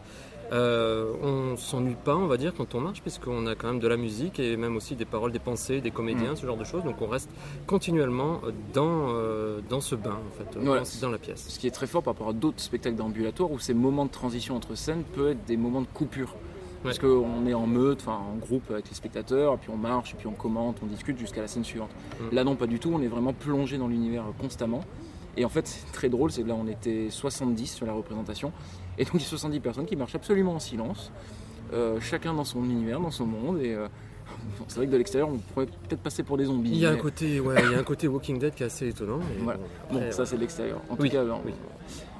Euh, 0.53 1.11
on 1.21 1.57
s'ennuie 1.57 1.95
pas, 2.01 2.15
on 2.15 2.27
va 2.27 2.37
dire, 2.37 2.53
quand 2.55 2.73
on 2.73 2.79
marche, 2.79 3.01
puisqu'on 3.01 3.45
a 3.47 3.55
quand 3.55 3.67
même 3.67 3.79
de 3.79 3.87
la 3.87 3.97
musique 3.97 4.39
et 4.39 4.55
même 4.55 4.77
aussi 4.77 4.95
des 4.95 5.03
paroles, 5.05 5.31
des 5.33 5.39
pensées, 5.39 5.81
des 5.81 5.91
comédiens, 5.91 6.33
Mm. 6.33 6.35
ce 6.37 6.45
genre 6.45 6.55
de 6.57 6.63
choses. 6.63 6.83
Donc 6.83 7.01
on 7.01 7.07
reste 7.07 7.29
continuellement 7.65 8.39
dans, 8.73 9.09
euh, 9.09 9.59
dans 9.69 9.81
ce 9.81 9.95
bain, 9.95 10.11
en 10.27 10.37
fait, 10.37 10.57
euh, 10.57 10.61
Voilà. 10.63 10.81
dans, 10.83 11.07
dans 11.07 11.11
la 11.11 11.17
pièce. 11.17 11.45
Ce 11.49 11.59
qui 11.59 11.67
est 11.67 11.71
très 11.71 11.87
fort 11.87 12.01
par 12.01 12.13
rapport 12.13 12.29
à 12.29 12.33
d'autres 12.33 12.61
spectacles 12.61 12.95
d'ambulatoire 12.95 13.51
où 13.51 13.59
ces 13.59 13.73
moments 13.73 14.05
de 14.05 14.11
transition 14.11 14.55
entre 14.55 14.75
scènes 14.75 15.03
peuvent 15.03 15.31
être 15.31 15.45
des 15.45 15.57
moments 15.57 15.81
de 15.81 15.87
coupure. 15.93 16.33
Parce 16.83 16.99
qu'on 16.99 17.45
est 17.47 17.53
en 17.53 17.67
meute, 17.67 17.99
enfin 18.01 18.17
en 18.33 18.37
groupe 18.37 18.69
avec 18.71 18.87
les 18.87 18.95
spectateurs, 18.95 19.57
puis 19.57 19.69
on 19.73 19.75
marche, 19.77 20.15
puis 20.17 20.27
on 20.27 20.31
commente, 20.33 20.77
on 20.81 20.85
discute 20.85 21.17
jusqu'à 21.17 21.41
la 21.41 21.47
scène 21.47 21.65
suivante. 21.65 21.89
Mm. 22.21 22.35
Là 22.35 22.43
non, 22.45 22.55
pas 22.55 22.67
du 22.67 22.79
tout, 22.79 22.91
on 22.93 23.01
est 23.01 23.07
vraiment 23.07 23.33
plongé 23.33 23.77
dans 23.77 23.87
l'univers 23.87 24.23
constamment. 24.39 24.81
Et 25.35 25.43
en 25.43 25.49
fait, 25.49 25.67
c'est 25.67 25.91
très 25.91 26.07
drôle, 26.07 26.31
c'est 26.31 26.43
que 26.43 26.47
là 26.47 26.55
on 26.57 26.67
était 26.67 27.09
70 27.09 27.67
sur 27.67 27.85
la 27.85 27.93
représentation, 27.93 28.53
et 28.97 29.03
donc 29.05 29.15
il 29.15 29.21
y 29.21 29.25
a 29.25 29.27
70 29.27 29.59
personnes 29.59 29.85
qui 29.85 29.95
marchent 29.95 30.15
absolument 30.15 30.55
en 30.55 30.59
silence, 30.59 31.11
euh, 31.73 31.99
chacun 31.99 32.33
dans 32.33 32.43
son 32.45 32.63
univers, 32.63 32.99
dans 32.99 33.11
son 33.11 33.25
monde, 33.25 33.59
et 33.61 33.73
euh, 33.73 33.87
bon, 34.59 34.65
c'est 34.67 34.77
vrai 34.77 34.87
que 34.87 34.91
de 34.91 34.97
l'extérieur 34.97 35.29
on 35.29 35.37
pourrait 35.37 35.65
peut-être 35.65 36.01
passer 36.01 36.23
pour 36.23 36.37
des 36.37 36.45
zombies. 36.45 36.71
Il 36.71 36.77
y 36.79 36.85
a 36.85 36.91
un 36.91 36.95
côté, 36.97 37.39
ouais, 37.39 37.55
il 37.65 37.71
y 37.71 37.75
a 37.75 37.79
un 37.79 37.83
côté 37.83 38.07
Walking 38.07 38.39
Dead 38.39 38.53
qui 38.55 38.63
est 38.63 38.67
assez 38.67 38.87
étonnant. 38.89 39.19
Voilà. 39.39 39.59
bon, 39.91 40.01
ça 40.11 40.25
c'est 40.25 40.35
de 40.35 40.41
l'extérieur. 40.41 40.79
En 40.89 40.95
Oui, 40.99 41.09
tout 41.09 41.15
cas, 41.15 41.23
oui. 41.45 41.53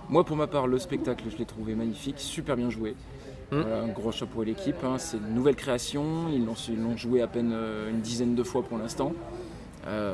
moi 0.10 0.24
pour 0.24 0.36
ma 0.38 0.48
part, 0.48 0.68
le 0.68 0.78
spectacle, 0.80 1.26
je 1.32 1.38
l'ai 1.38 1.46
trouvé 1.46 1.76
magnifique, 1.76 2.20
super 2.20 2.56
bien 2.56 2.70
joué. 2.70 2.96
Hmm. 3.50 3.62
Voilà, 3.62 3.82
un 3.84 3.88
gros 3.88 4.12
chapeau 4.12 4.42
à 4.42 4.46
l'équipe. 4.46 4.76
hein. 4.84 4.98
C'est 4.98 5.16
une 5.16 5.34
nouvelle 5.34 5.56
création. 5.56 6.28
Ils 6.34 6.44
l'ont, 6.46 6.98
joué 6.98 7.22
à 7.22 7.28
peine 7.28 7.52
euh, 7.54 7.90
une 7.90 8.02
dizaine 8.02 8.36
de 8.36 8.44
fois 8.44 8.62
pour 8.62 8.78
l'instant. 8.78 9.13
Euh, 9.88 10.13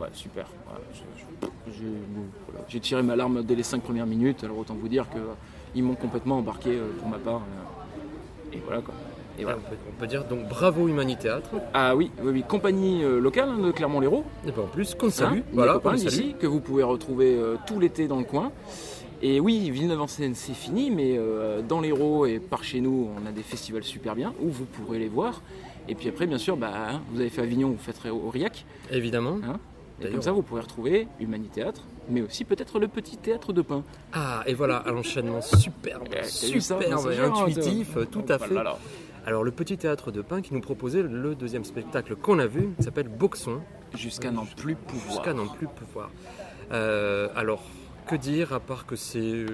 ouais, 0.00 0.08
super. 0.14 0.46
J'ai, 1.66 1.84
voilà. 2.48 2.64
Tiré 2.80 3.02
ma 3.02 3.16
larme 3.16 3.42
dès 3.42 3.54
les 3.54 3.62
5 3.62 3.82
premières 3.82 4.06
minutes. 4.06 4.44
Alors 4.44 4.56
autant 4.56 4.74
vous 4.74 4.88
dire 4.88 5.06
qu'ils 5.72 5.82
m'ont 5.84 5.94
complètement 5.94 6.38
embarqué 6.38 6.70
euh, 6.70 6.90
pour 6.98 7.08
ma 7.08 7.18
part. 7.18 7.36
euh. 7.40 8.56
Et 8.56 8.62
voilà 8.64 8.80
quoi. 8.82 8.94
Et 9.38 9.44
voilà. 9.44 9.58
on, 9.58 9.70
peut, 9.70 9.76
on 9.88 9.98
peut 10.00 10.06
dire 10.06 10.24
donc 10.24 10.46
bravo 10.48 10.88
Humanithéâtre. 10.88 11.48
Ah 11.72 11.96
oui, 11.96 12.10
oui, 12.22 12.32
oui. 12.34 12.44
compagnie 12.46 13.02
euh, 13.02 13.18
locale 13.18 13.48
hein, 13.48 13.58
de 13.58 13.70
Clermont-Lérault. 13.70 14.24
Et 14.46 14.50
ben 14.52 14.62
en 14.64 14.66
plus, 14.66 14.94
qu'on 14.94 15.08
salue. 15.10 15.38
Hein, 15.38 15.42
voilà, 15.52 15.72
copains 15.74 15.94
d'ici, 15.94 16.34
que 16.38 16.46
vous 16.46 16.60
pouvez 16.60 16.82
retrouver 16.82 17.34
euh, 17.36 17.56
tout 17.66 17.80
l'été 17.80 18.08
dans 18.08 18.18
le 18.18 18.24
coin. 18.24 18.52
Et 19.22 19.40
oui, 19.40 19.70
Villeneuve 19.70 20.02
en 20.02 20.06
Seine, 20.06 20.34
c'est 20.34 20.52
fini, 20.52 20.90
mais 20.90 21.16
euh, 21.16 21.62
dans 21.62 21.80
l'Hérault 21.80 22.26
et 22.26 22.40
par 22.40 22.64
chez 22.64 22.80
nous, 22.80 23.08
on 23.16 23.26
a 23.26 23.30
des 23.32 23.42
festivals 23.44 23.84
super 23.84 24.14
bien 24.16 24.34
où 24.42 24.48
vous 24.50 24.64
pourrez 24.64 24.98
les 24.98 25.08
voir. 25.08 25.40
Et 25.88 25.94
puis 25.94 26.08
après, 26.08 26.26
bien 26.26 26.38
sûr, 26.38 26.56
bah, 26.56 26.70
hein, 26.74 27.00
vous 27.12 27.20
avez 27.20 27.30
fait 27.30 27.40
Avignon, 27.42 27.70
vous 27.70 27.78
faites 27.78 28.00
Aurillac. 28.10 28.66
Évidemment. 28.90 29.38
Hein 29.48 29.58
et 30.00 30.08
comme 30.10 30.22
ça, 30.22 30.32
vous 30.32 30.42
pourrez 30.42 30.62
retrouver 30.62 31.06
Humanithéâtre, 31.20 31.82
mais 32.08 32.22
aussi 32.22 32.44
peut-être 32.44 32.78
le 32.80 32.88
petit 32.88 33.16
théâtre 33.16 33.52
de 33.52 33.62
Pin. 33.62 33.82
Ah, 34.12 34.42
et 34.46 34.54
voilà, 34.54 34.82
un 34.86 34.96
enchaînement 34.96 35.40
superbe, 35.40 36.08
Eh, 36.16 36.24
superbe, 36.24 37.10
et 37.12 37.18
intuitif, 37.20 37.96
tout 38.10 38.24
à 38.28 38.36
Oh 38.40 38.44
fait. 38.44 38.54
là. 38.54 38.78
Alors, 39.24 39.44
le 39.44 39.52
petit 39.52 39.76
théâtre 39.78 40.10
de 40.10 40.20
Pin 40.22 40.40
qui 40.42 40.52
nous 40.54 40.60
proposait 40.60 41.02
le 41.02 41.34
deuxième 41.36 41.64
spectacle 41.64 42.16
qu'on 42.16 42.40
a 42.40 42.46
vu, 42.46 42.70
qui 42.76 42.82
s'appelle 42.82 43.08
Boxon, 43.08 43.60
Jusqu'à 43.94 44.30
n'en 44.32 44.44
plus 44.46 44.74
pouvoir. 44.74 45.12
jusqu'à 45.12 45.32
n'en 45.34 45.46
plus 45.46 45.68
pouvoir. 45.68 46.10
Euh, 46.72 47.28
alors, 47.36 47.62
que 48.06 48.16
dire 48.16 48.52
à 48.52 48.58
part 48.60 48.86
que 48.86 48.96
c'est. 48.96 49.44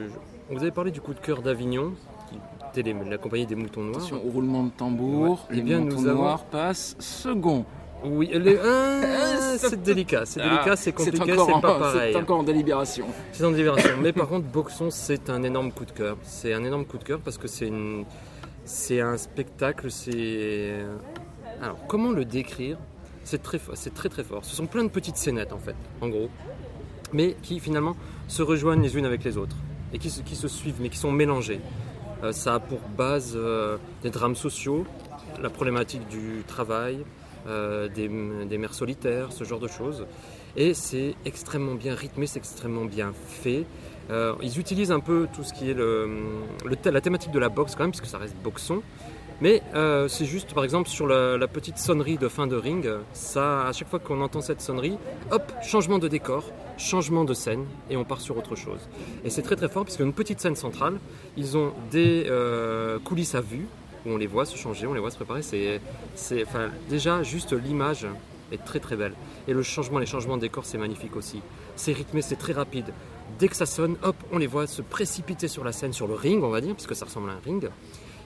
Vous 0.51 0.59
avez 0.63 0.71
parlé 0.71 0.91
du 0.91 1.01
coup 1.01 1.13
de 1.13 1.19
cœur 1.21 1.43
d'Avignon, 1.43 1.93
qui 2.31 2.37
était 2.81 2.83
les- 2.95 3.11
la 3.11 3.19
compagnie 3.19 3.47
des 3.47 3.57
moutons 3.57 3.83
noirs. 3.83 3.97
Attention 3.97 4.25
au 4.27 4.31
roulement 4.31 4.63
de 4.65 4.71
tambour, 4.71 5.47
Ouais. 5.51 5.57
les 5.57 5.59
Eh 5.59 5.63
bien, 5.63 5.81
moutons 5.81 6.01
nous 6.01 6.07
avons- 6.09 6.23
noirs 6.23 6.45
passent 6.45 6.97
second. 6.99 7.65
Oui, 8.05 8.31
les- 8.33 8.59
ah, 8.59 9.57
c'est 9.59 9.83
délicat, 9.83 10.25
c'est 10.25 10.41
délicat, 10.41 10.65
Ah, 10.71 10.77
c'est 10.77 10.93
compliqué, 10.93 11.35
c'est 11.37 11.61
pas 11.61 11.61
pareil. 11.79 12.13
C'est 12.13 12.19
encore 12.21 12.39
en 12.41 12.43
délibération. 12.45 13.07
C'est 13.33 13.45
en 13.45 13.51
délibération. 13.51 13.91
Mais 14.01 14.13
par 14.13 14.29
contre, 14.29 14.47
Boxon, 14.47 14.91
c'est 14.91 15.31
un 15.31 15.43
énorme 15.43 15.73
coup 15.73 15.85
de 15.85 15.91
cœur. 15.93 16.17
C'est 16.23 16.53
un 16.55 16.65
énorme 16.65 16.85
coup 16.85 16.99
de 16.99 17.05
cœur 17.05 17.19
parce 17.21 17.39
que 17.39 17.49
c'est 17.49 17.67
une... 17.67 18.05
c'est 18.65 19.01
un 19.01 19.17
spectacle. 19.17 19.91
C'est 19.91 20.75
alors 21.61 21.79
comment 21.89 22.13
le 22.13 22.25
décrire? 22.25 22.79
C'est 23.25 23.43
très, 23.43 23.61
c'est 23.75 23.93
très 23.93 24.09
très 24.09 24.23
fort. 24.25 24.45
Ce 24.45 24.55
sont 24.57 24.67
plein 24.67 24.85
de 24.85 24.89
petites 24.89 25.17
scénettes 25.17 25.53
en 25.53 25.59
fait, 25.59 25.75
en 26.01 26.09
gros, 26.09 26.31
mais 27.13 27.37
qui 27.43 27.61
finalement 27.61 27.95
se 28.27 28.43
rejoignent 28.43 28.81
les 28.81 28.97
unes 28.97 29.05
avec 29.05 29.23
les 29.25 29.37
autres 29.37 29.57
et 29.93 29.99
qui 29.99 30.09
se, 30.09 30.23
qui 30.23 30.35
se 30.37 30.49
suivent, 30.49 30.77
mais 30.81 30.89
qui 30.89 30.97
sont 30.99 31.11
mélangées. 31.13 31.61
Euh, 32.25 32.33
ça 32.33 32.55
a 32.55 32.59
pour 32.61 32.79
base 32.97 33.35
euh, 33.37 33.77
des 34.03 34.11
drames 34.11 34.35
sociaux, 34.37 34.87
la 35.43 35.51
problématique 35.51 36.09
du 36.09 36.43
travail, 36.47 37.05
euh, 37.49 37.89
des, 37.89 38.09
des 38.47 38.59
mers 38.59 38.75
solitaires, 38.75 39.33
ce 39.33 39.45
genre 39.45 39.61
de 39.61 39.69
choses. 39.69 40.07
Et 40.57 40.75
c'est 40.75 41.15
extrêmement 41.25 41.75
bien 41.75 41.95
rythmé, 41.95 42.27
c'est 42.27 42.39
extrêmement 42.39 42.85
bien 42.85 43.13
fait. 43.15 43.65
Euh, 44.11 44.35
ils 44.43 44.59
utilisent 44.59 44.93
un 44.93 45.01
peu 45.01 45.29
tout 45.33 45.45
ce 45.45 45.53
qui 45.53 45.71
est 45.71 46.91
la 46.91 47.01
thématique 47.01 47.31
de 47.31 47.39
la 47.39 47.49
boxe 47.49 47.75
quand 47.75 47.85
même, 47.85 47.91
puisque 47.91 48.07
ça 48.07 48.19
reste 48.19 48.37
boxon. 48.43 48.83
Mais 49.41 49.63
euh, 49.75 50.09
c'est 50.09 50.25
juste, 50.25 50.53
par 50.53 50.65
exemple, 50.65 50.89
sur 50.89 51.07
la, 51.07 51.47
petite 51.47 51.79
sonnerie 51.79 52.19
de 52.19 52.29
fin 52.29 52.47
de 52.47 52.57
ring, 52.57 52.89
ça, 53.13 53.67
à 53.69 53.73
chaque 53.73 53.89
fois 53.89 54.01
qu'on 54.01 54.21
entend 54.21 54.41
cette 54.41 54.61
sonnerie, 54.61 54.99
hop, 55.31 55.53
changement 55.63 55.99
de 55.99 56.09
décor, 56.09 56.45
changement 56.77 57.25
de 57.25 57.35
scène, 57.35 57.65
et 57.89 57.97
on 57.97 58.05
part 58.05 58.21
sur 58.21 58.37
autre 58.37 58.57
chose. 58.57 58.89
Et 59.25 59.31
c'est 59.31 59.43
très 59.43 59.57
très 59.57 59.69
fort, 59.69 59.87
a 59.87 60.03
une 60.03 60.13
petite 60.13 60.41
scène 60.41 60.57
centrale, 60.57 60.99
ils 61.37 61.57
ont 61.57 61.73
des 61.93 62.27
coulisses 63.05 63.37
à 63.37 63.41
vue, 63.41 63.67
on 64.09 64.17
les 64.17 64.27
voit 64.27 64.45
se 64.45 64.57
changer, 64.57 64.87
on 64.87 64.95
les 64.95 65.01
voit 65.01 65.11
se 65.11 65.17
préparer. 65.17 65.43
C'est, 65.43 65.81
déjà, 66.89 67.23
juste 67.23 67.53
l'image 67.53 68.07
est 68.53 68.65
très 68.65 68.81
très 68.81 68.97
belle. 68.97 69.13
Et 69.47 69.53
le 69.53 69.63
changement, 69.63 69.99
les 69.99 70.07
changements 70.07 70.37
de 70.37 70.43
décor, 70.43 70.65
c'est 70.65 70.79
magnifique 70.79 71.17
aussi. 71.17 71.43
C'est 71.77 71.93
rythmé, 71.93 72.23
c'est 72.23 72.37
très 72.37 72.53
rapide. 72.53 72.93
Dès 73.39 73.49
que 73.49 73.57
ça 73.57 73.67
sonne, 73.67 73.97
hop, 74.03 74.17
on 74.33 74.39
les 74.39 74.47
voit 74.47 74.67
se 74.67 74.83
précipiter 74.83 75.49
sur 75.49 75.65
la 75.65 75.73
scène, 75.73 75.93
sur 75.93 76.07
le 76.07 76.15
ring, 76.15 76.43
on 76.43 76.49
va 76.49 76.61
dire, 76.61 76.75
puisque 76.75 76.97
ça 76.97 77.05
ressemble 77.05 77.31
à 77.31 77.35
un 77.35 77.41
ring. 77.45 77.69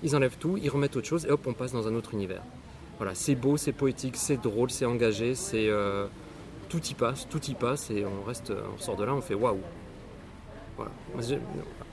Ils 0.02 0.16
enlèvent 0.16 0.38
tout, 0.38 0.56
ils 0.60 0.70
remettent 0.70 0.96
autre 0.96 1.06
chose, 1.06 1.26
et 1.26 1.30
hop, 1.30 1.46
on 1.46 1.52
passe 1.52 1.72
dans 1.72 1.86
un 1.88 1.94
autre 1.94 2.14
univers. 2.14 2.42
Voilà, 2.98 3.14
c'est 3.14 3.34
beau, 3.34 3.56
c'est 3.56 3.72
poétique, 3.72 4.16
c'est 4.16 4.40
drôle, 4.40 4.70
c'est 4.70 4.84
engagé, 4.84 5.34
c'est 5.34 5.68
euh, 5.68 6.06
tout 6.68 6.82
y 6.84 6.94
passe, 6.94 7.26
tout 7.28 7.42
y 7.44 7.54
passe, 7.54 7.90
et 7.90 8.04
on 8.04 8.24
reste, 8.24 8.52
on 8.52 8.80
sort 8.80 8.96
de 8.96 9.04
là, 9.04 9.14
on 9.14 9.20
fait 9.20 9.34
waouh. 9.34 9.60
Voilà. 10.76 10.92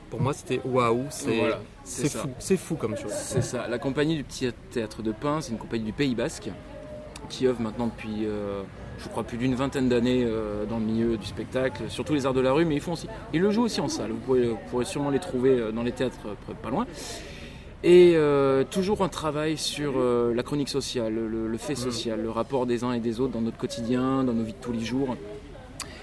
Pour 0.10 0.22
moi, 0.22 0.34
c'était 0.34 0.60
waouh, 0.66 1.05
c'est 1.10 1.38
Voilà, 1.38 1.60
fou, 1.86 2.30
c'est 2.39 2.57
fou 2.57 2.76
comme 2.76 2.97
chose. 2.97 3.12
C'est 3.12 3.43
ça. 3.43 3.68
La 3.68 3.78
compagnie 3.78 4.16
du 4.16 4.24
petit 4.24 4.51
théâtre 4.72 5.03
de 5.03 5.12
Pin, 5.12 5.39
c'est 5.41 5.51
une 5.51 5.57
compagnie 5.60 5.84
du 5.84 5.93
Pays 5.93 6.16
Basque 6.16 6.49
qui 7.30 7.45
œuvre 7.45 7.62
maintenant 7.62 7.88
depuis, 7.88 8.26
euh, 8.26 8.64
je 8.97 9.07
crois, 9.07 9.24
plus 9.24 9.38
d'une 9.38 9.53
vingtaine 9.53 9.88
d'années 9.88 10.24
euh, 10.26 10.66
dans 10.66 10.80
le 10.80 10.86
milieu 10.86 11.18
du 11.18 11.26
spectacle, 11.28 11.84
surtout 11.89 12.14
les 12.14 12.26
arts 12.26 12.34
de 12.34 12.41
la 12.41 12.51
rue, 12.53 12.66
mais 12.66 12.76
ils 12.76 12.82
font 12.82 12.93
aussi, 12.93 13.07
ils 13.34 13.41
le 13.41 13.51
jouent 13.51 13.64
aussi 13.64 13.82
en 13.82 13.88
salle. 13.88 14.12
Vous 14.12 14.18
pourrez, 14.18 14.47
vous 14.47 14.57
pourrez 14.72 14.86
sûrement 14.86 15.12
les 15.12 15.20
trouver 15.20 15.51
euh, 15.51 15.72
dans 15.72 15.84
les 15.84 15.91
théâtres 15.91 16.36
pas 16.64 16.70
loin. 16.72 16.88
Et 17.84 18.14
euh, 18.16 18.64
toujours 18.64 19.03
un 19.03 19.10
travail 19.10 19.57
sur 19.57 19.93
la 19.99 20.43
chronique 20.43 20.68
sociale, 20.68 21.14
le, 21.14 21.47
le 21.47 21.57
fait 21.57 21.76
social, 21.76 22.22
le 22.22 22.30
rapport 22.30 22.66
des 22.66 22.84
uns 22.84 22.91
et 22.91 22.99
des 22.99 23.22
autres 23.22 23.32
dans 23.32 23.41
notre 23.41 23.57
quotidien, 23.57 24.26
dans 24.26 24.34
nos 24.34 24.43
vies 24.43 24.51
de 24.51 24.57
tous 24.60 24.74
les 24.74 24.84
jours. 24.84 25.16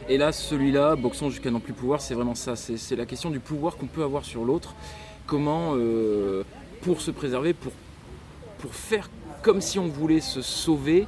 Et 0.09 0.19
là, 0.19 0.31
celui-là, 0.33 0.95
Boxons 0.97 1.31
jusqu'à 1.31 1.51
n'en 1.51 1.61
plus 1.61 1.73
pouvoir, 1.73 2.01
c'est 2.01 2.15
vraiment 2.15 2.35
ça. 2.37 2.55
C'est 2.57 2.97
la 2.97 3.07
question 3.07 3.31
du 3.31 3.41
pouvoir 3.41 3.77
qu'on 3.77 3.87
peut 3.87 4.05
avoir 4.05 4.25
sur 4.25 4.45
l'autre. 4.45 4.75
Comment, 5.27 5.73
euh, 5.75 6.45
pour 6.83 7.01
se 7.01 7.11
préserver, 7.11 7.53
pour, 7.55 7.73
pour 8.59 8.73
faire 8.75 9.11
comme 9.43 9.61
si 9.61 9.79
on 9.79 9.89
voulait 9.89 10.21
se 10.21 10.43
sauver, 10.43 11.07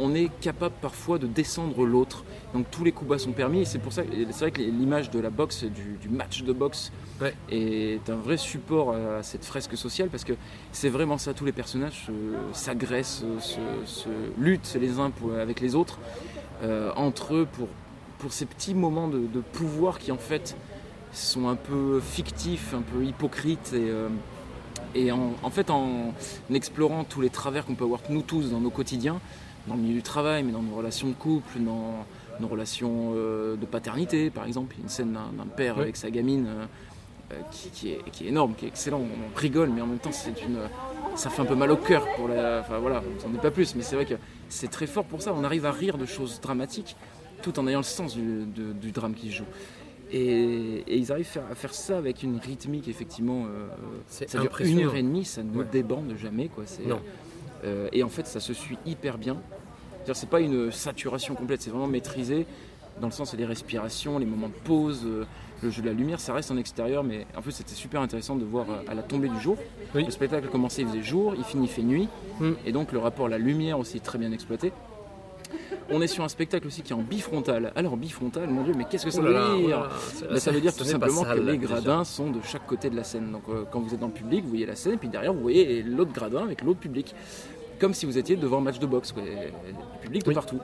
on 0.00 0.14
est 0.14 0.30
capable 0.40 0.74
parfois 0.80 1.18
de 1.18 1.26
descendre 1.28 1.84
l'autre. 1.84 2.24
Donc 2.52 2.68
tous 2.72 2.82
les 2.82 2.90
coups 2.90 3.10
bas 3.10 3.18
sont 3.18 3.30
permis. 3.32 3.60
Et 3.60 3.64
c'est 3.64 3.78
pour 3.78 3.92
ça, 3.92 4.02
c'est 4.30 4.40
vrai 4.40 4.50
que 4.50 4.62
l'image 4.62 5.10
de 5.10 5.20
la 5.20 5.30
boxe, 5.30 5.62
du, 5.62 5.98
du 6.00 6.08
match 6.08 6.42
de 6.42 6.52
boxe, 6.52 6.90
Ouais. 7.20 7.34
est 7.50 8.08
un 8.08 8.16
vrai 8.16 8.38
support 8.38 8.94
à 8.94 9.22
cette 9.22 9.44
fresque 9.44 9.76
sociale 9.76 10.08
parce 10.08 10.24
que 10.24 10.32
c'est 10.72 10.88
vraiment 10.88 11.18
ça. 11.18 11.34
Tous 11.34 11.44
les 11.44 11.52
personnages 11.52 12.06
euh, 12.08 12.32
s'agressent, 12.54 13.24
se, 13.40 13.58
se 13.84 14.08
luttent 14.38 14.76
les 14.80 14.98
uns 14.98 15.10
pour- 15.10 15.34
avec 15.34 15.60
les 15.60 15.74
autres 15.74 15.98
euh, 16.62 16.90
entre 16.96 17.34
eux 17.34 17.46
pour, 17.52 17.68
pour 18.20 18.32
ces 18.32 18.46
petits 18.46 18.74
moments 18.74 19.08
de, 19.08 19.18
de 19.18 19.40
pouvoir 19.40 19.98
qui 19.98 20.12
en 20.12 20.18
fait 20.18 20.56
sont 21.12 21.48
un 21.48 21.56
peu 21.56 22.00
fictifs, 22.00 22.74
un 22.74 22.82
peu 22.82 23.04
hypocrites 23.04 23.72
et, 23.74 23.88
euh, 23.90 24.08
et 24.94 25.10
en, 25.10 25.32
en 25.42 25.50
fait 25.50 25.70
en 25.70 26.12
explorant 26.52 27.04
tous 27.04 27.20
les 27.20 27.30
travers 27.30 27.64
qu'on 27.66 27.74
peut 27.74 27.84
avoir 27.84 28.00
nous 28.10 28.22
tous 28.22 28.50
dans 28.50 28.60
nos 28.60 28.70
quotidiens, 28.70 29.20
dans 29.66 29.74
le 29.74 29.80
milieu 29.80 29.94
du 29.94 30.02
travail, 30.02 30.42
mais 30.44 30.52
dans 30.52 30.62
nos 30.62 30.74
relations 30.76 31.08
de 31.08 31.14
couple, 31.14 31.58
dans 31.60 32.06
nos 32.38 32.48
relations 32.48 33.12
euh, 33.16 33.56
de 33.56 33.66
paternité 33.66 34.30
par 34.30 34.44
exemple. 34.44 34.74
Il 34.76 34.78
y 34.78 34.82
a 34.82 34.84
une 34.84 34.88
scène 34.90 35.12
d'un 35.12 35.46
père 35.46 35.76
Oui. 35.76 35.82
avec 35.82 35.96
sa 35.96 36.10
gamine 36.10 36.46
euh, 36.48 37.36
qui, 37.50 37.70
qui 37.70 37.90
est, 37.92 38.10
qui 38.12 38.26
est 38.26 38.28
énorme, 38.28 38.54
qui 38.54 38.66
est 38.66 38.68
excellent. 38.68 39.00
On 39.00 39.38
rigole, 39.38 39.70
mais 39.70 39.80
en 39.80 39.86
même 39.86 39.98
temps 39.98 40.12
c'est 40.12 40.42
une 40.42 40.58
ça 41.16 41.28
fait 41.28 41.42
un 41.42 41.46
peu 41.46 41.56
mal 41.56 41.70
au 41.72 41.76
cœur 41.76 42.06
pour 42.16 42.28
la. 42.28 42.60
Enfin 42.60 42.78
voilà, 42.78 43.02
on 43.16 43.20
s'en 43.20 43.28
dit 43.30 43.38
pas 43.38 43.50
plus, 43.50 43.74
mais 43.74 43.82
c'est 43.82 43.96
vrai 43.96 44.04
que 44.06 44.14
c'est 44.48 44.70
très 44.70 44.86
fort 44.86 45.04
pour 45.04 45.22
ça. 45.22 45.32
On 45.36 45.42
arrive 45.42 45.66
à 45.66 45.72
rire 45.72 45.98
de 45.98 46.06
choses 46.06 46.40
dramatiques 46.40 46.96
tout 47.42 47.58
en 47.58 47.66
ayant 47.66 47.78
le 47.80 47.84
sens 47.84 48.14
du, 48.14 48.44
de- 48.46 48.72
du 48.72 48.90
drame 48.92 49.14
qui 49.14 49.30
se 49.30 49.36
joue. 49.36 49.44
Et, 50.12 50.82
et 50.88 50.96
ils 50.96 51.12
arrivent 51.12 51.24
faire- 51.26 51.46
à 51.50 51.54
faire 51.54 51.72
ça 51.72 51.96
avec 51.98 52.22
une 52.22 52.38
rythmique, 52.38 52.88
effectivement. 52.88 53.44
euh, 53.46 53.68
ça 54.08 54.26
dure 54.40 54.50
une 54.60 54.80
heure 54.80 54.96
et 54.96 55.02
demie, 55.02 55.24
ça 55.24 55.42
ne 55.42 55.56
Ouais. 55.56 55.64
débande 55.70 56.14
jamais. 56.20 56.48
Quoi. 56.48 56.64
Non. 56.86 57.00
euh, 57.64 57.88
et 57.92 58.02
en 58.02 58.08
fait, 58.08 58.26
ça 58.26 58.40
se 58.40 58.52
suit 58.54 58.78
hyper 58.86 59.18
bien. 59.18 59.36
C'est 60.12 60.28
pas 60.28 60.40
une 60.40 60.72
saturation 60.72 61.34
complète, 61.36 61.62
c'est 61.62 61.70
vraiment 61.70 61.86
maîtrisé 61.86 62.46
dans 63.00 63.06
le 63.06 63.12
sens 63.12 63.34
des 63.36 63.44
respirations, 63.44 64.18
les 64.18 64.26
moments 64.26 64.48
de 64.48 64.54
pause, 64.64 65.02
euh, 65.06 65.24
le 65.62 65.70
jeu 65.70 65.82
de 65.82 65.86
la 65.86 65.92
lumière, 65.92 66.18
ça 66.18 66.32
reste 66.34 66.50
en 66.50 66.56
extérieur, 66.56 67.04
mais 67.04 67.26
en 67.36 67.42
plus 67.42 67.52
c'était 67.52 67.74
super 67.74 68.00
intéressant 68.00 68.34
de 68.34 68.44
voir 68.44 68.66
euh, 68.70 68.82
à 68.88 68.94
la 68.94 69.02
tombée 69.02 69.28
du 69.28 69.38
jour. 69.38 69.56
Oui. 69.94 70.04
Le 70.04 70.10
spectacle 70.10 70.48
commençait, 70.48 70.82
il 70.82 70.88
faisait 70.88 71.02
jour, 71.02 71.34
il 71.38 71.44
finit, 71.44 71.66
il 71.66 71.70
fait 71.70 71.82
nuit, 71.82 72.08
Mm. 72.40 72.52
et 72.66 72.72
donc 72.72 72.92
le 72.92 72.98
rapport 72.98 73.26
à 73.26 73.28
la 73.28 73.38
lumière 73.38 73.78
aussi 73.78 73.98
est 73.98 74.04
très 74.04 74.18
bien 74.18 74.32
exploité. 74.32 74.72
On 75.90 76.00
est 76.00 76.06
sur 76.06 76.22
un 76.24 76.28
spectacle 76.28 76.66
aussi 76.66 76.82
qui 76.82 76.92
est 76.92 76.96
en 76.96 77.02
bifrontal. 77.02 77.72
Alors 77.74 77.96
bifrontal, 77.96 78.48
mon 78.48 78.62
dieu, 78.62 78.74
mais 78.76 78.84
qu'est-ce 78.88 79.04
que 79.04 79.10
ça 79.10 79.20
Oh 79.22 79.26
veut 79.26 79.36
oh 79.36 79.66
dire 79.66 79.90
Bah, 80.30 80.38
ça 80.40 80.50
veut 80.52 80.60
dire 80.60 80.74
tout 80.74 80.84
simplement 80.84 81.24
que 81.24 81.38
les 81.40 81.58
gradins 81.58 82.04
sont 82.04 82.30
de 82.30 82.40
chaque 82.42 82.66
côté 82.66 82.90
de 82.90 82.96
la 82.96 83.04
scène. 83.04 83.32
Donc 83.32 83.42
euh, 83.48 83.64
quand 83.70 83.80
vous 83.80 83.92
êtes 83.94 84.00
dans 84.00 84.06
le 84.06 84.12
public, 84.12 84.42
vous 84.44 84.50
voyez 84.50 84.66
la 84.66 84.76
scène, 84.76 84.94
et 84.94 84.96
puis 84.96 85.08
derrière, 85.08 85.32
vous 85.32 85.40
voyez 85.40 85.82
l'autre 85.82 86.12
gradin 86.12 86.44
avec 86.44 86.62
l'autre 86.62 86.80
public. 86.80 87.14
Comme 87.78 87.94
si 87.94 88.06
vous 88.06 88.18
étiez 88.18 88.36
devant 88.36 88.58
un 88.58 88.62
match 88.62 88.78
de 88.78 88.86
boxe, 88.86 89.14
public 90.02 90.24
de 90.24 90.32
partout. 90.32 90.60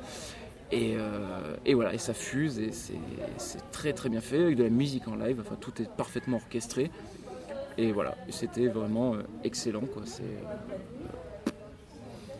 Et, 0.72 0.96
euh, 0.96 1.56
et 1.64 1.74
voilà, 1.74 1.94
et 1.94 1.98
ça 1.98 2.12
fuse, 2.12 2.58
et 2.58 2.70
c'est 2.72 3.70
très 3.70 3.92
très 3.92 4.08
bien 4.08 4.20
fait, 4.20 4.42
avec 4.42 4.56
de 4.56 4.64
la 4.64 4.70
musique 4.70 5.06
en 5.08 5.14
live, 5.14 5.40
enfin 5.40 5.56
tout 5.60 5.72
est 5.80 5.88
parfaitement 5.88 6.38
orchestré. 6.38 6.90
Et 7.78 7.92
voilà, 7.92 8.16
c'était 8.30 8.66
vraiment 8.66 9.14
euh, 9.14 9.22
excellent, 9.44 9.82
quoi. 9.92 10.02
C'est. 10.04 10.22
euh, 10.22 11.50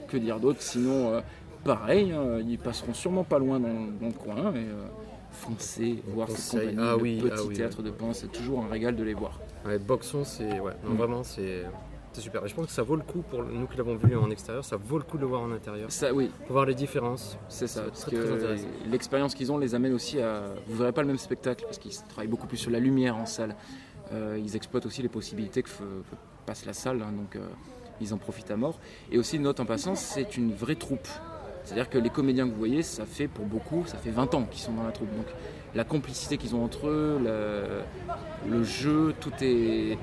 que 0.08 0.16
dire 0.16 0.38
d'autre 0.40 0.62
Sinon, 0.62 1.14
euh, 1.14 1.20
pareil, 1.66 2.12
hein, 2.12 2.38
ils 2.46 2.58
passeront 2.58 2.94
sûrement 2.94 3.24
pas 3.24 3.38
loin 3.38 3.60
dans, 3.60 3.68
dans 4.00 4.06
le 4.06 4.12
coin, 4.12 4.52
et 4.54 4.58
euh, 4.58 4.86
foncez 5.32 6.02
voir 6.08 6.30
cette 6.30 6.60
compagnie, 6.60 6.78
Ah 6.80 6.96
oui, 6.96 7.18
petit 7.20 7.32
ah 7.36 7.42
oui, 7.46 7.54
théâtre 7.54 7.82
de 7.82 7.90
Pan, 7.90 8.12
c'est 8.12 8.30
toujours 8.32 8.64
un 8.64 8.68
régal 8.68 8.96
de 8.96 9.02
les 9.04 9.14
voir. 9.14 9.40
Ouais, 9.64 9.78
Boxon, 9.78 10.24
c'est 10.24 10.60
ouais, 10.60 10.72
non, 10.84 10.90
Mm. 10.92 10.96
vraiment 10.96 11.22
c'est 11.22 11.64
super. 12.18 12.42
Et 12.46 12.48
je 12.48 12.54
pense 12.54 12.64
que 12.66 12.72
ça 12.72 12.82
vaut 12.82 12.96
le 12.96 13.02
coup 13.02 13.20
pour 13.20 13.42
nous 13.44 13.66
qui 13.66 13.76
l'avons 13.76 13.96
vu 13.96 14.16
en 14.16 14.30
extérieur, 14.30 14.64
ça 14.64 14.76
vaut 14.76 14.96
le 14.96 15.04
coup 15.04 15.18
de 15.18 15.22
le 15.22 15.28
voir 15.28 15.42
en 15.42 15.52
intérieur. 15.52 15.90
Ça, 15.92 16.14
oui, 16.14 16.30
Pour 16.46 16.52
voir 16.54 16.64
les 16.64 16.74
différences. 16.74 17.36
c'est 17.50 17.66
ça. 17.66 17.82
Parce 17.82 18.00
très, 18.06 18.12
que 18.12 18.56
l'expérience 18.90 19.34
qu'ils 19.34 19.52
ont 19.52 19.58
les 19.58 19.74
amène 19.74 19.92
aussi 19.92 20.18
à. 20.20 20.44
Vous 20.66 20.78
verrez 20.78 20.92
pas 20.92 21.02
le 21.02 21.08
même 21.08 21.18
spectacle 21.18 21.64
parce 21.66 21.76
qu'ils 21.76 21.92
travaillent 22.08 22.26
beaucoup 22.30 22.46
plus 22.46 22.56
sur 22.56 22.70
la 22.70 22.78
lumière 22.80 23.16
en 23.18 23.26
salle. 23.26 23.54
Euh, 24.14 24.40
ils 24.42 24.56
exploitent 24.56 24.86
aussi 24.86 25.02
les 25.02 25.10
possibilités 25.10 25.62
que 25.62 25.68
passe 26.46 26.64
la 26.64 26.72
salle, 26.72 27.02
hein, 27.02 27.12
donc 27.12 27.36
euh, 27.36 27.40
ils 28.00 28.14
en 28.14 28.16
profitent 28.18 28.50
à 28.50 28.56
mort. 28.56 28.78
Et 29.12 29.18
aussi, 29.18 29.38
note 29.38 29.60
en 29.60 29.66
passant, 29.66 29.94
c'est 29.94 30.38
une 30.38 30.54
vraie 30.54 30.76
troupe. 30.76 31.08
C'est-à-dire 31.66 31.90
que 31.90 31.98
les 31.98 32.08
comédiens 32.08 32.46
que 32.46 32.52
vous 32.52 32.58
voyez, 32.58 32.82
ça 32.82 33.04
fait 33.04 33.28
pour 33.28 33.44
beaucoup, 33.44 33.84
ça 33.86 33.98
fait 33.98 34.10
20 34.10 34.34
ans 34.34 34.44
qu'ils 34.50 34.62
sont 34.62 34.72
dans 34.72 34.84
la 34.84 34.92
troupe. 34.92 35.14
Donc 35.14 35.26
la 35.74 35.84
complicité 35.84 36.38
qu'ils 36.38 36.54
ont 36.54 36.64
entre 36.64 36.86
eux, 36.86 37.20
le, 38.48 38.64
jeu, 38.64 39.14
tout 39.20 39.32
est. 39.42 39.98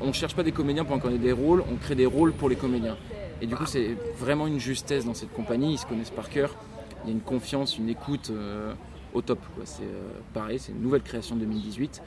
On 0.00 0.08
ne 0.08 0.12
cherche 0.12 0.34
pas 0.34 0.42
des 0.42 0.52
comédiens 0.52 0.84
pour 0.84 0.96
incarner 0.96 1.18
des 1.18 1.32
rôles, 1.32 1.62
on 1.70 1.76
crée 1.76 1.94
des 1.94 2.06
rôles 2.06 2.32
pour 2.32 2.48
les 2.48 2.56
comédiens. 2.56 2.96
Et 3.40 3.46
du 3.46 3.54
coup, 3.54 3.66
c'est 3.66 3.96
vraiment 4.18 4.46
une 4.46 4.58
justesse 4.58 5.04
dans 5.04 5.14
cette 5.14 5.32
compagnie, 5.32 5.74
ils 5.74 5.78
se 5.78 5.86
connaissent 5.86 6.10
par 6.10 6.28
cœur. 6.28 6.56
Il 7.04 7.08
y 7.08 7.10
a 7.10 7.14
une 7.14 7.20
confiance, 7.20 7.78
une 7.78 7.88
écoute 7.88 8.30
euh, 8.30 8.72
au 9.14 9.22
top. 9.22 9.40
C'est 9.64 9.82
euh, 9.82 10.10
pareil, 10.32 10.58
c'est 10.58 10.72
une 10.72 10.80
nouvelle 10.80 11.02
création 11.02 11.36
de 11.36 11.40
2018. 11.40 12.02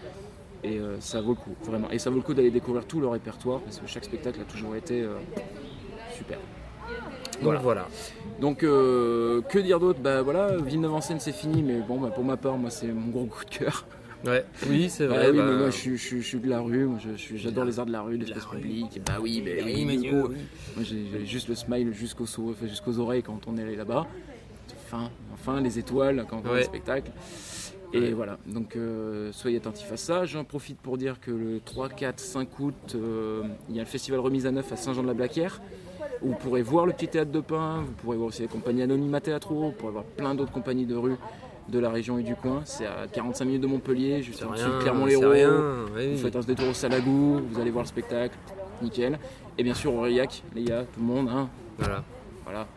Et 0.66 0.80
euh, 0.80 1.00
ça 1.00 1.22
vaut 1.22 1.32
le 1.32 1.36
coup, 1.36 1.56
vraiment. 1.64 1.92
Et 1.92 2.00
ça 2.00 2.10
vaut 2.10 2.16
le 2.16 2.24
coup 2.24 2.34
d'aller 2.34 2.50
découvrir 2.50 2.86
tout 2.86 3.00
leur 3.00 3.12
répertoire, 3.12 3.62
parce 3.62 3.78
que 3.78 3.86
chaque 3.86 4.04
spectacle 4.06 4.42
a 4.42 4.46
toujours 4.46 4.76
été 4.76 5.02
euh, 5.02 5.18
super. 7.38 7.44
Donc 7.54 7.62
Voilà. 7.62 7.62
voilà. 7.62 7.88
Donc, 8.40 8.64
euh, 8.64 9.42
que 9.42 9.60
dire 9.60 9.80
d'autre? 9.80 10.00
Bah 10.02 10.22
voilà, 10.22 10.58
Villeneuve 10.58 10.94
en 10.94 11.02
scène 11.02 11.20
c'est 11.20 11.32
fini, 11.32 11.64
mais 11.64 11.80
bon, 11.88 12.00
bah, 12.00 12.10
pour 12.14 12.24
ma 12.24 12.38
part, 12.38 12.58
moi 12.58 12.70
c'est 12.70 12.88
mon 12.88 13.10
gros 13.10 13.26
coup 13.26 13.46
de 13.46 13.50
cœur. 13.50 13.86
Ouais. 14.26 14.44
Oui, 14.68 14.90
c'est 14.90 15.08
Bah 15.08 15.16
vrai. 15.16 15.30
oui, 15.32 15.38
bah, 15.38 15.46
mais 15.48 15.58
moi 15.58 15.70
je, 15.70 15.76
suis- 15.76 15.98
je 15.98 16.04
suis- 16.04 16.22
je 16.22 16.28
suis 16.28 16.40
de 16.40 16.50
la 16.50 16.60
rue, 16.60 16.90
j'adore 17.36 17.64
les 17.66 17.80
arts 17.80 17.86
de 17.86 17.92
la 17.92 18.02
rue, 18.02 18.18
l'espace 18.18 18.46
public. 18.46 19.00
Bah 19.06 19.18
oui, 19.22 19.42
mais 19.46 19.62
oui, 19.64 19.74
oui, 19.76 19.86
mais 19.86 19.98
du 19.98 20.10
coup, 20.10 20.30
oui. 20.30 20.36
moi 20.76 20.84
j'ai 20.84 21.26
juste 21.26 21.48
le 21.48 21.54
smile 21.56 21.94
jusqu'aux 21.94 22.24
enfin, 22.24 23.00
oreilles 23.00 23.22
quand 23.24 23.40
on 23.48 23.58
est 23.58 23.62
allé 23.62 23.76
là-bas. 23.76 24.08
Enfin, 24.88 25.10
enfin, 25.34 25.62
les 25.62 25.78
étoiles 25.80 26.26
quand 26.30 26.42
on 26.46 26.50
Ouais. 26.50 26.58
le 26.60 26.64
spectacle. 26.64 27.12
Et 27.94 28.00
Ouais. 28.00 28.12
voilà, 28.14 28.40
donc 28.48 28.76
euh, 28.76 29.32
soyez 29.32 29.58
attentifs 29.58 29.92
à 29.92 29.98
ça. 29.98 30.26
J'en 30.26 30.44
profite 30.44 30.80
pour 30.80 30.98
dire 30.98 31.20
que 31.22 31.32
le 31.32 31.60
3, 31.64 31.88
4, 31.90 32.20
5 32.20 32.60
août, 32.60 32.74
euh, 32.96 33.44
il 33.70 33.76
y 33.76 33.80
a 33.80 33.84
le 33.84 33.88
festival 33.88 34.20
Remise 34.20 34.46
à 34.48 34.52
Neuf 34.52 34.72
à 34.72 34.76
Saint-Jean-de-la-Blaquière. 34.76 35.62
Où 36.26 36.30
vous 36.30 36.36
pourrez 36.36 36.64
voir 36.64 36.86
le 36.88 36.94
petit 36.94 37.08
théâtre 37.08 37.32
de 37.32 37.40
Pin, 37.40 37.84
vous 37.86 37.92
pourrez 37.94 38.18
voir 38.18 38.30
aussi 38.30 38.42
les 38.42 38.48
compagnies 38.48 38.82
Anonyma 38.82 39.22
Théâtro, 39.22 39.56
vous 39.66 39.72
pourrez 39.72 39.92
voir 39.92 40.04
plein 40.04 40.34
d'autres 40.34 40.52
compagnies 40.52 40.86
de 40.88 40.96
rue 40.96 41.16
de 41.70 41.80
la 41.80 41.90
région 41.92 42.18
et 42.18 42.24
du 42.24 42.36
coin. 42.36 42.62
C'est 42.66 42.86
à 42.88 43.06
45 43.12 43.46
minutes 43.46 43.62
de 43.62 43.68
Montpellier, 43.68 44.22
juste 44.24 44.44
en 44.44 44.52
dessous 44.52 44.70
de 44.70 44.80
Clermont-Lérault. 44.82 45.32
oui. 45.96 46.14
Vous 46.14 46.18
faites 46.24 46.36
un 46.36 46.40
détour 46.40 46.70
au 46.70 46.74
Salagou, 46.74 47.42
vous 47.52 47.60
allez 47.62 47.70
voir 47.72 47.84
le 47.84 47.88
spectacle, 47.88 48.36
nickel. 48.82 49.20
Et 49.58 49.64
bien 49.64 49.74
sûr 49.76 49.94
Aurillac, 49.94 50.42
les 50.56 50.64
gars, 50.64 50.84
tout 50.94 51.00
le 51.00 51.06
monde, 51.06 51.30
hein, 51.30 51.48
Voilà. 51.78 52.04
voilà. 52.44 52.68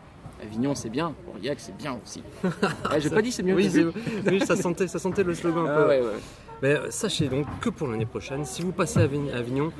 Avignon 0.42 0.74
c'est 0.74 0.90
bien, 0.90 1.14
Aurillac 1.28 1.58
c'est 1.58 1.76
bien 1.76 1.98
aussi. 2.04 2.22
Ah, 2.84 2.98
J'ai 2.98 3.10
pas 3.10 3.22
dit 3.22 3.32
c'est 3.32 3.42
mieux. 3.42 3.54
Oui, 3.56 3.70
ça, 4.46 4.56
sentait, 4.56 4.86
ça 4.88 4.98
sentait 4.98 5.24
le 5.24 5.34
slogan 5.34 5.66
un 5.66 5.70
Ah 5.70 5.76
peu. 5.82 5.88
ouais, 5.88 6.00
ouais. 6.00 6.12
Mais 6.62 6.76
sachez 6.90 7.28
donc 7.28 7.46
que 7.60 7.70
pour 7.70 7.88
l'année 7.88 8.06
prochaine, 8.06 8.44
si 8.44 8.62
vous 8.62 8.72
passez 8.72 9.00
à 9.00 9.04
Avign- 9.06 9.32
Avignon, 9.34 9.70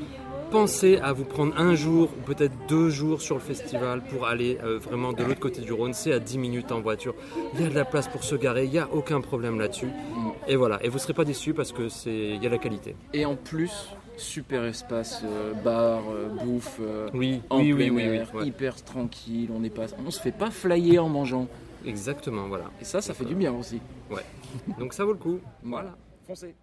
pensez 0.51 0.97
à 0.99 1.13
vous 1.13 1.25
prendre 1.25 1.57
un 1.59 1.75
jour 1.75 2.11
ou 2.17 2.23
peut-être 2.25 2.55
deux 2.69 2.91
jours 2.91 3.21
sur 3.21 3.35
le 3.37 3.41
festival 3.41 4.03
pour 4.05 4.27
aller 4.27 4.59
euh, 4.63 4.79
vraiment 4.79 5.13
de 5.13 5.23
l'autre 5.23 5.41
côté 5.41 5.61
du 5.61 5.73
Rhône. 5.73 5.93
C'est 5.95 6.13
à 6.13 6.19
10 6.19 6.39
minutes 6.39 6.73
en 6.73 6.81
voiture. 6.81 7.15
Il 7.55 7.61
y 7.61 7.65
a 7.65 7.69
de 7.69 7.75
la 7.75 7.85
place 7.85 8.09
pour 8.09 8.25
se 8.25 8.35
garer, 8.35 8.65
il 8.65 8.71
n'y 8.71 8.79
a 8.79 8.89
aucun 8.93 9.21
problème 9.21 9.59
là-dessus. 9.59 9.91
Et 10.47 10.57
voilà, 10.57 10.83
et 10.85 10.89
vous 10.89 10.95
ne 10.95 11.01
serez 11.01 11.15
pas 11.15 11.25
déçus 11.25 11.55
parce 11.55 11.73
que 11.73 11.89
c'est 11.89 12.31
il 12.31 12.43
y 12.43 12.47
a 12.47 12.51
la 12.51 12.59
qualité. 12.59 12.97
Et 13.13 13.25
en 13.27 13.37
plus, 13.37 13.91
super 14.17 14.65
espace, 14.65 15.23
euh, 15.25 15.53
bar, 15.55 16.03
euh, 16.11 16.29
bouffe, 16.45 16.81
Oui, 17.15 17.43
en 17.51 17.61
oui, 17.61 17.75
plein 17.75 17.91
oui, 17.91 18.03
air, 18.03 18.35
ouais. 18.35 18.47
hyper 18.47 18.83
tranquille, 18.83 19.51
on 19.55 19.61
n'est 19.61 19.71
pas, 19.71 19.87
on 20.07 20.11
se 20.11 20.21
fait 20.21 20.33
pas 20.33 20.51
flyer 20.51 21.05
en 21.05 21.09
mangeant. 21.09 21.47
Exactement, 21.87 22.49
voilà. 22.49 22.65
Et 22.81 22.85
ça, 22.85 23.01
ça 23.01 23.15
fait 23.15 23.25
du 23.25 23.35
bien 23.35 23.53
aussi. 23.53 23.81
Donc 24.79 24.93
ça 24.95 25.05
vaut 25.05 25.13
le 25.13 25.19
coup. 25.19 25.39
Voilà, 25.63 25.97
foncez. 26.27 26.55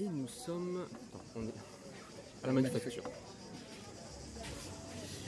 Et 0.00 0.04
nous 0.04 0.28
sommes 0.28 0.80
attends, 1.12 1.24
on 1.36 1.42
est 1.42 2.44
à 2.44 2.46
la 2.46 2.52
manufacture. 2.54 3.02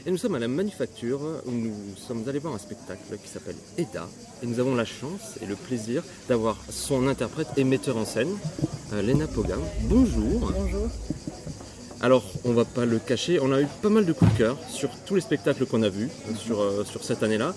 Et 0.07 0.11
nous 0.11 0.17
sommes 0.17 0.35
à 0.35 0.39
la 0.39 0.49
manufacture 0.49 1.21
où 1.45 1.51
nous 1.51 1.75
sommes 1.95 2.27
allés 2.27 2.39
voir 2.39 2.55
un 2.55 2.59
spectacle 2.59 3.19
qui 3.23 3.29
s'appelle 3.29 3.57
Eda. 3.77 4.09
Et 4.43 4.47
nous 4.47 4.61
avons 4.61 4.75
la 4.75 4.87
chance 4.87 5.39
et 5.43 5.47
le 5.47 5.57
plaisir 5.57 6.03
d'avoir 6.27 6.57
son 6.71 7.07
interprète 7.07 7.49
et 7.59 7.65
metteur 7.65 7.99
en 7.99 8.07
scène, 8.07 8.35
euh, 8.95 9.03
Lena 9.03 9.27
Pogam. 9.27 9.61
Bonjour. 9.83 10.41
Bonjour. 10.41 10.89
Alors, 12.01 12.25
on 12.45 12.55
va 12.55 12.65
pas 12.65 12.87
le 12.87 12.99
cacher, 12.99 13.41
on 13.41 13.53
a 13.53 13.61
eu 13.61 13.67
pas 13.83 13.91
mal 13.91 14.07
de 14.07 14.13
coups 14.15 14.33
de 14.33 14.39
cœur 14.39 14.57
sur 14.71 14.89
tous 15.05 15.17
les 15.17 15.21
spectacles 15.21 15.67
qu'on 15.67 15.83
a 15.83 15.91
vus 15.91 16.09
euh, 16.31 16.35
sur, 16.35 16.63
euh, 16.63 16.85
sur 16.85 17.05
cette 17.05 17.23
année-là. 17.23 17.55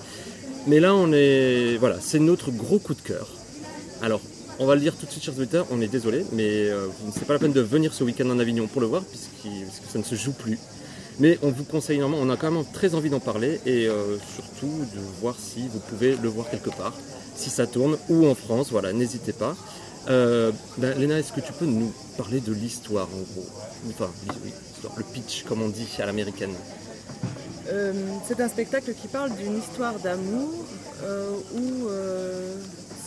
Mais 0.67 0.81
là, 0.81 0.93
on 0.93 1.13
est. 1.13 1.77
Voilà, 1.77 2.01
c'est 2.01 2.19
notre 2.19 2.51
gros 2.51 2.79
coup 2.79 2.93
de 2.93 3.01
cœur. 3.01 3.29
Alors, 4.01 4.19
on 4.59 4.65
va 4.65 4.75
le 4.75 4.81
dire 4.81 4.95
tout 4.95 5.05
de 5.05 5.11
suite, 5.11 5.23
chers 5.23 5.37
auditeurs, 5.37 5.67
on 5.71 5.81
est 5.81 5.87
désolé, 5.87 6.25
mais 6.31 6.67
euh, 6.69 6.87
c'est 7.13 7.25
pas 7.25 7.33
la 7.33 7.39
peine 7.39 7.53
de 7.53 7.61
venir 7.61 7.93
ce 7.93 8.03
week-end 8.03 8.29
en 8.29 8.39
Avignon 8.39 8.67
pour 8.67 8.81
le 8.81 8.87
voir, 8.87 9.03
puisque 9.03 9.53
ça 9.91 9.99
ne 9.99 10.03
se 10.03 10.15
joue 10.15 10.31
plus. 10.31 10.57
Mais 11.19 11.39
on 11.41 11.49
vous 11.49 11.63
conseille 11.63 11.97
énormément, 11.97 12.21
on 12.21 12.29
a 12.29 12.37
quand 12.37 12.51
même 12.51 12.65
très 12.73 12.93
envie 12.93 13.09
d'en 13.09 13.19
parler 13.19 13.59
et 13.65 13.87
euh, 13.87 14.17
surtout 14.35 14.85
de 14.93 14.99
voir 15.21 15.35
si 15.39 15.67
vous 15.69 15.79
pouvez 15.79 16.15
le 16.21 16.27
voir 16.27 16.49
quelque 16.49 16.69
part, 16.69 16.93
si 17.35 17.49
ça 17.49 17.67
tourne, 17.67 17.97
ou 18.09 18.27
en 18.27 18.35
France, 18.35 18.69
voilà, 18.71 18.91
n'hésitez 18.93 19.33
pas. 19.33 19.55
Euh, 20.09 20.51
ben, 20.77 20.97
Léna, 20.97 21.19
est-ce 21.19 21.33
que 21.33 21.41
tu 21.41 21.53
peux 21.53 21.65
nous 21.65 21.91
parler 22.17 22.39
de 22.39 22.53
l'histoire 22.53 23.07
en 23.07 23.33
gros? 23.33 23.47
Enfin, 23.89 24.11
le 24.97 25.03
pitch, 25.03 25.43
comme 25.43 25.61
on 25.61 25.69
dit 25.69 25.87
à 25.99 26.05
l'américaine. 26.05 26.53
Euh, 27.69 27.93
c'est 28.27 28.39
un 28.39 28.47
spectacle 28.47 28.93
qui 28.93 29.07
parle 29.07 29.35
d'une 29.35 29.57
histoire 29.57 29.97
d'amour 29.99 30.51
où 31.55 31.87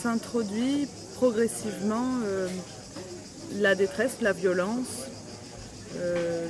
s'introduit 0.02 0.88
progressivement 1.18 2.20
euh, 2.24 2.46
la 3.56 3.74
détresse, 3.74 4.18
la 4.20 4.32
violence, 4.32 5.08
euh, 5.96 6.46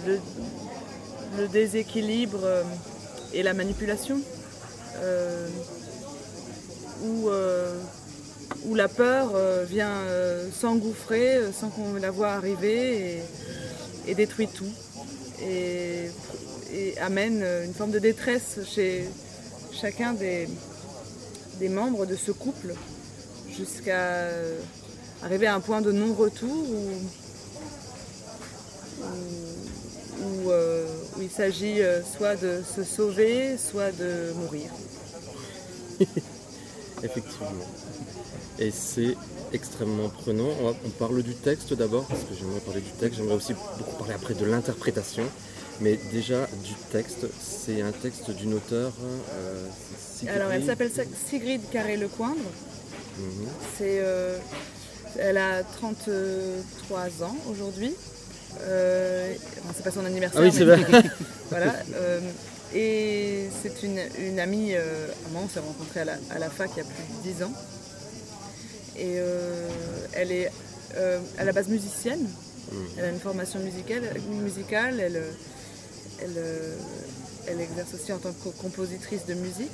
le, 1.38 1.48
déséquilibre 1.48 2.40
euh, 2.44 2.62
et 3.32 3.42
la 3.42 3.54
manipulation, 3.54 4.20
où, 7.02 7.30
la 8.74 8.88
peur 8.88 9.32
vient 9.64 10.02
s'engouffrer 10.52 11.40
sans 11.58 11.70
qu'on 11.70 11.94
la 11.94 12.10
voit 12.10 12.32
arriver 12.32 13.22
et, 14.06 14.14
détruit 14.14 14.48
tout. 14.48 14.72
Et 15.42 16.10
amène 17.00 17.42
une 17.64 17.72
forme 17.72 17.92
de 17.92 17.98
détresse 17.98 18.58
chez 18.66 19.08
chacun 19.72 20.12
des 20.12 21.68
membres 21.68 22.04
de 22.04 22.16
ce 22.16 22.32
couple 22.32 22.74
jusqu'à 23.58 23.98
euh, 23.98 24.58
arriver 25.22 25.46
à 25.46 25.54
un 25.54 25.60
point 25.60 25.80
de 25.80 25.90
non-retour 25.92 26.48
où, 26.70 26.92
où- 29.02 30.44
où, 30.46 30.50
euh, 30.50 30.86
où 31.16 31.22
il 31.22 31.30
s'agit 31.30 31.80
euh, 31.82 32.00
soit 32.02 32.36
de 32.36 32.62
se 32.76 32.84
sauver, 32.84 33.56
soit 33.58 33.92
de 33.92 34.32
mourir. 34.36 34.70
Effectivement. 37.02 37.66
Et 38.58 38.70
c'est 38.72 39.16
extrêmement 39.52 40.08
prenant. 40.08 40.48
On, 40.60 40.64
va- 40.70 40.76
on 40.84 40.90
parle 40.90 41.22
du 41.22 41.34
texte 41.34 41.72
d'abord, 41.74 42.04
parce 42.06 42.22
que 42.22 42.34
j'aimerais 42.38 42.60
parler 42.60 42.80
du 42.80 42.90
texte. 42.90 43.18
J'aimerais 43.18 43.36
aussi 43.36 43.54
beaucoup 43.78 43.96
parler 43.96 44.14
après 44.14 44.34
de 44.34 44.44
l'interprétation. 44.44 45.24
Mais 45.80 45.96
déjà, 46.12 46.46
du 46.64 46.74
texte, 46.90 47.26
c'est 47.40 47.82
un 47.82 47.92
texte 47.92 48.30
d'une 48.32 48.54
auteure. 48.54 48.92
euh, 49.32 49.64
Sigrid. 50.16 50.34
Alors 50.36 50.50
elle 50.50 50.64
s'appelle 50.66 50.90
Sigrid 51.30 51.60
Carré-Lecoindre. 51.70 52.34
C'est, 53.76 54.00
euh, 54.00 54.38
elle 55.18 55.38
a 55.38 55.62
33 55.62 57.24
ans 57.24 57.36
aujourd'hui. 57.50 57.94
Euh, 58.62 59.34
enfin, 59.64 59.72
c'est 59.76 59.84
pas 59.84 59.90
son 59.90 60.04
anniversaire. 60.04 60.40
Ah 60.42 60.44
oui, 60.46 60.52
c'est 60.52 60.64
mais- 60.64 60.76
vrai. 60.76 61.02
voilà. 61.50 61.74
euh, 61.94 62.20
et 62.74 63.48
c'est 63.62 63.82
une, 63.82 63.98
une 64.18 64.38
amie 64.40 64.74
à 64.74 64.80
moi, 65.32 65.42
on 65.44 65.48
s'est 65.48 65.60
rencontrés 65.60 66.00
à 66.00 66.04
la, 66.04 66.14
à 66.30 66.38
la 66.38 66.50
fac 66.50 66.70
il 66.76 66.78
y 66.78 66.80
a 66.80 66.84
plus 66.84 67.30
de 67.30 67.34
10 67.36 67.42
ans. 67.44 67.52
Et 68.98 69.16
elle 70.14 70.32
est 70.32 70.50
à 71.38 71.44
la 71.44 71.52
base 71.52 71.68
musicienne. 71.68 72.28
Elle 72.98 73.04
a 73.06 73.08
une 73.10 73.20
formation 73.20 73.58
musicale, 73.60 74.02
musicale 74.28 75.00
elle, 75.00 75.22
elle, 76.20 76.42
elle 77.46 77.60
exerce 77.60 77.94
aussi 77.94 78.12
en 78.12 78.18
tant 78.18 78.32
que 78.32 78.48
compositrice 78.60 79.24
de 79.26 79.34
musique. 79.34 79.70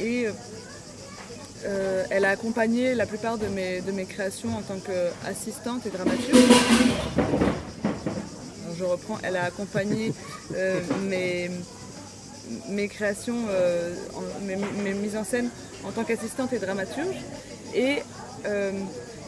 Et 0.00 0.26
euh, 1.64 2.04
elle 2.10 2.24
a 2.24 2.30
accompagné 2.30 2.94
la 2.94 3.06
plupart 3.06 3.38
de 3.38 3.46
mes, 3.46 3.80
de 3.80 3.92
mes 3.92 4.04
créations 4.06 4.50
en 4.56 4.62
tant 4.62 4.78
qu'assistante 4.80 5.86
et 5.86 5.90
dramaturge. 5.90 6.38
Je 8.78 8.84
reprends, 8.84 9.18
elle 9.22 9.36
a 9.36 9.44
accompagné 9.44 10.12
euh, 10.56 10.80
mes, 11.08 11.50
mes 12.70 12.88
créations, 12.88 13.36
euh, 13.50 13.94
mes, 14.42 14.94
mises 14.94 15.16
en 15.16 15.24
scène 15.24 15.50
en 15.84 15.90
tant 15.92 16.04
qu'assistante 16.04 16.52
et 16.52 16.58
dramaturge. 16.58 17.16
Et 17.74 18.02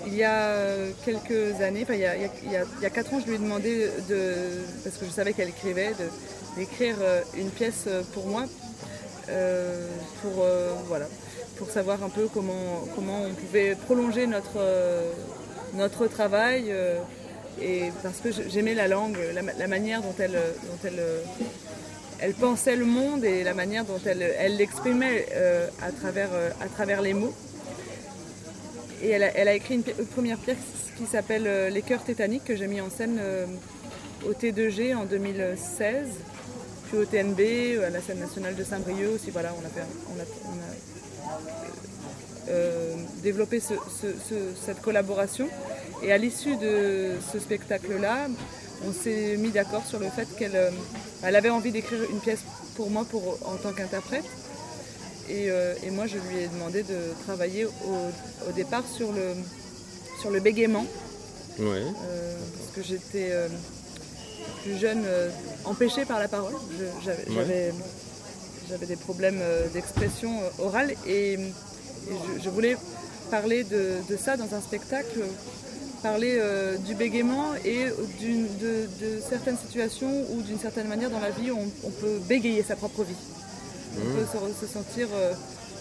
il 0.07 0.15
y 0.15 0.25
a 0.25 0.57
quelques 1.05 1.61
années, 1.61 1.87
il 1.91 1.99
y 1.99 2.07
a, 2.07 2.17
il 2.17 2.23
y 2.23 2.57
a- 2.57 2.65
il 2.77 2.83
y 2.83 2.87
a- 2.87 2.91
quatre 2.91 3.13
ans, 3.13 3.21
je 3.21 3.27
lui 3.29 3.35
ai 3.37 3.39
demandé 3.39 3.89
de, 4.09 4.35
parce 4.83 4.97
que 4.97 5.05
je 5.05 5.11
savais 5.11 5.33
qu'elle 5.35 5.51
écrivait, 5.51 5.93
d'écrire 6.57 6.97
une 7.37 7.51
pièce 7.51 7.85
pour 8.15 8.27
moi, 8.27 8.47
pour 10.23 10.45
voilà, 10.89 11.07
pour 11.57 11.71
savoir 11.71 12.03
un 12.03 12.09
peu 12.09 12.29
comment 12.33 12.85
comment 12.95 13.23
on 13.23 13.35
pouvait 13.35 13.75
prolonger 13.75 14.27
notre 14.27 14.59
euh, 14.59 15.11
notre 15.75 16.07
travail. 16.07 16.67
euh, 16.69 16.99
et 17.61 17.93
parce 18.03 18.19
que 18.21 18.31
j'aimais 18.49 18.75
la 18.75 18.89
langue, 18.89 19.19
la, 19.35 19.69
manière 19.69 20.01
dont 20.01 20.15
elle, 20.19 20.33
dont 20.33 20.79
elle, 20.85 20.99
euh, 20.99 21.21
elle 22.19 22.33
pensait 22.33 22.77
le 22.77 22.87
monde 22.87 23.27
et 23.27 23.45
la 23.45 23.53
manière 23.53 23.85
dont 23.85 24.01
elle 24.07 24.23
elle 24.23 24.57
l'exprimait 24.57 25.27
à, 25.83 25.93
travers, 25.93 26.31
à 26.63 26.67
travers 26.69 27.03
les 27.03 27.13
mots. 27.13 27.35
Et 29.03 29.11
elle 29.11 29.23
a, 29.23 29.37
elle 29.37 29.49
a 29.49 29.55
écrit 29.55 29.75
une, 29.75 29.83
première 29.83 30.39
pièce 30.39 30.57
qui 30.97 31.05
s'appelle 31.05 31.69
Les 31.71 31.83
cœurs 31.83 32.03
tétaniques 32.03 32.45
que 32.45 32.57
j'ai 32.57 32.69
mis 32.69 32.81
en 32.81 32.89
scène 32.89 33.21
au 34.27 34.33
T2G 34.33 34.97
en 34.97 35.05
2016, 35.05 36.09
puis 36.89 36.97
au 36.97 37.05
TNB, 37.05 37.85
à 37.85 37.91
la 37.91 38.01
scène 38.01 38.21
nationale 38.21 38.57
de 38.57 38.65
Saint-Brieuc 38.65 39.11
aussi. 39.15 39.31
Voilà, 39.31 39.53
on 39.55 39.67
a, 39.67 39.69
fait, 39.69 39.83
euh, 42.49 42.95
développé 43.23 43.61
ce- 43.61 43.75
ce- 44.01 44.15
ce- 44.29 44.53
cette 44.67 44.81
collaboration. 44.81 45.49
Et 46.03 46.13
à 46.13 46.19
l'issue 46.19 46.57
de 46.57 47.13
ce 47.33 47.39
spectacle-là, 47.39 48.27
on 48.87 48.93
s'est 48.93 49.37
mis 49.37 49.51
d'accord 49.51 49.87
sur 49.87 50.01
le 50.01 50.09
fait 50.09 50.27
qu'elle 50.37 50.57
euh, 50.57 50.71
elle 51.23 51.37
avait 51.37 51.51
envie 51.51 51.71
d'écrire 51.71 52.01
une 52.11 52.19
pièce 52.19 52.41
pour 52.75 52.91
moi 52.91 53.05
pour, 53.09 53.39
en 53.47 53.57
tant 53.57 53.73
qu'interprète. 53.73 54.25
Et, 55.29 55.51
euh, 55.51 55.75
et 55.85 55.91
moi, 55.91 56.07
je 56.09 56.17
lui 56.19 56.43
ai 56.43 56.49
demandé 56.49 56.83
de 56.83 56.99
travailler 57.25 57.65
au, 57.67 58.49
au 58.49 58.53
départ 58.57 58.83
sur 58.87 59.13
le, 59.13 59.35
sur 60.21 60.31
le 60.31 60.41
bégaiement, 60.41 60.85
Ouais. 61.61 61.83
parce 61.85 62.71
que 62.75 62.83
j'étais 62.83 63.31
plus 64.65 64.79
jeune, 64.79 65.05
empêchée 65.65 66.05
par 66.05 66.19
la 66.19 66.27
parole. 66.27 66.55
J'avais. 67.05 67.73
J'avais- 68.73 68.87
des 68.87 68.97
problèmes 68.97 69.39
euh, 69.41 69.69
d'expression 69.69 70.33
euh, 70.43 70.65
orale 70.65 70.93
et, 71.07 71.35
et 71.35 71.39
je, 72.39 72.43
je 72.45 72.49
voulais 72.51 72.77
parler 73.31 73.65
de, 73.65 73.93
de 74.11 74.17
ça 74.17 74.37
dans 74.37 74.55
un 74.55 74.61
spectacle, 74.61 75.21
parler 76.03 76.37
euh, 76.39 76.77
du 76.79 76.95
bégaiement 76.95 77.55
et 77.65 77.87
d'une- 78.19 78.49
de, 78.59 78.89
de 79.01 79.21
certaines 79.29 79.57
situations 79.59 80.13
où 80.33 80.43
d'une 80.43 80.59
certaine 80.59 80.89
manière 80.89 81.11
dans 81.11 81.21
la 81.21 81.31
vie 81.31 81.51
on, 81.51 81.67
on 81.87 81.91
peut 81.91 82.19
bégayer 82.29 82.63
sa 82.63 82.77
propre 82.77 83.03
vie. 83.05 83.15
On 83.99 84.15
peut 84.17 84.27
se, 84.61 84.67
sentir 84.67 85.07
euh, 85.15 85.33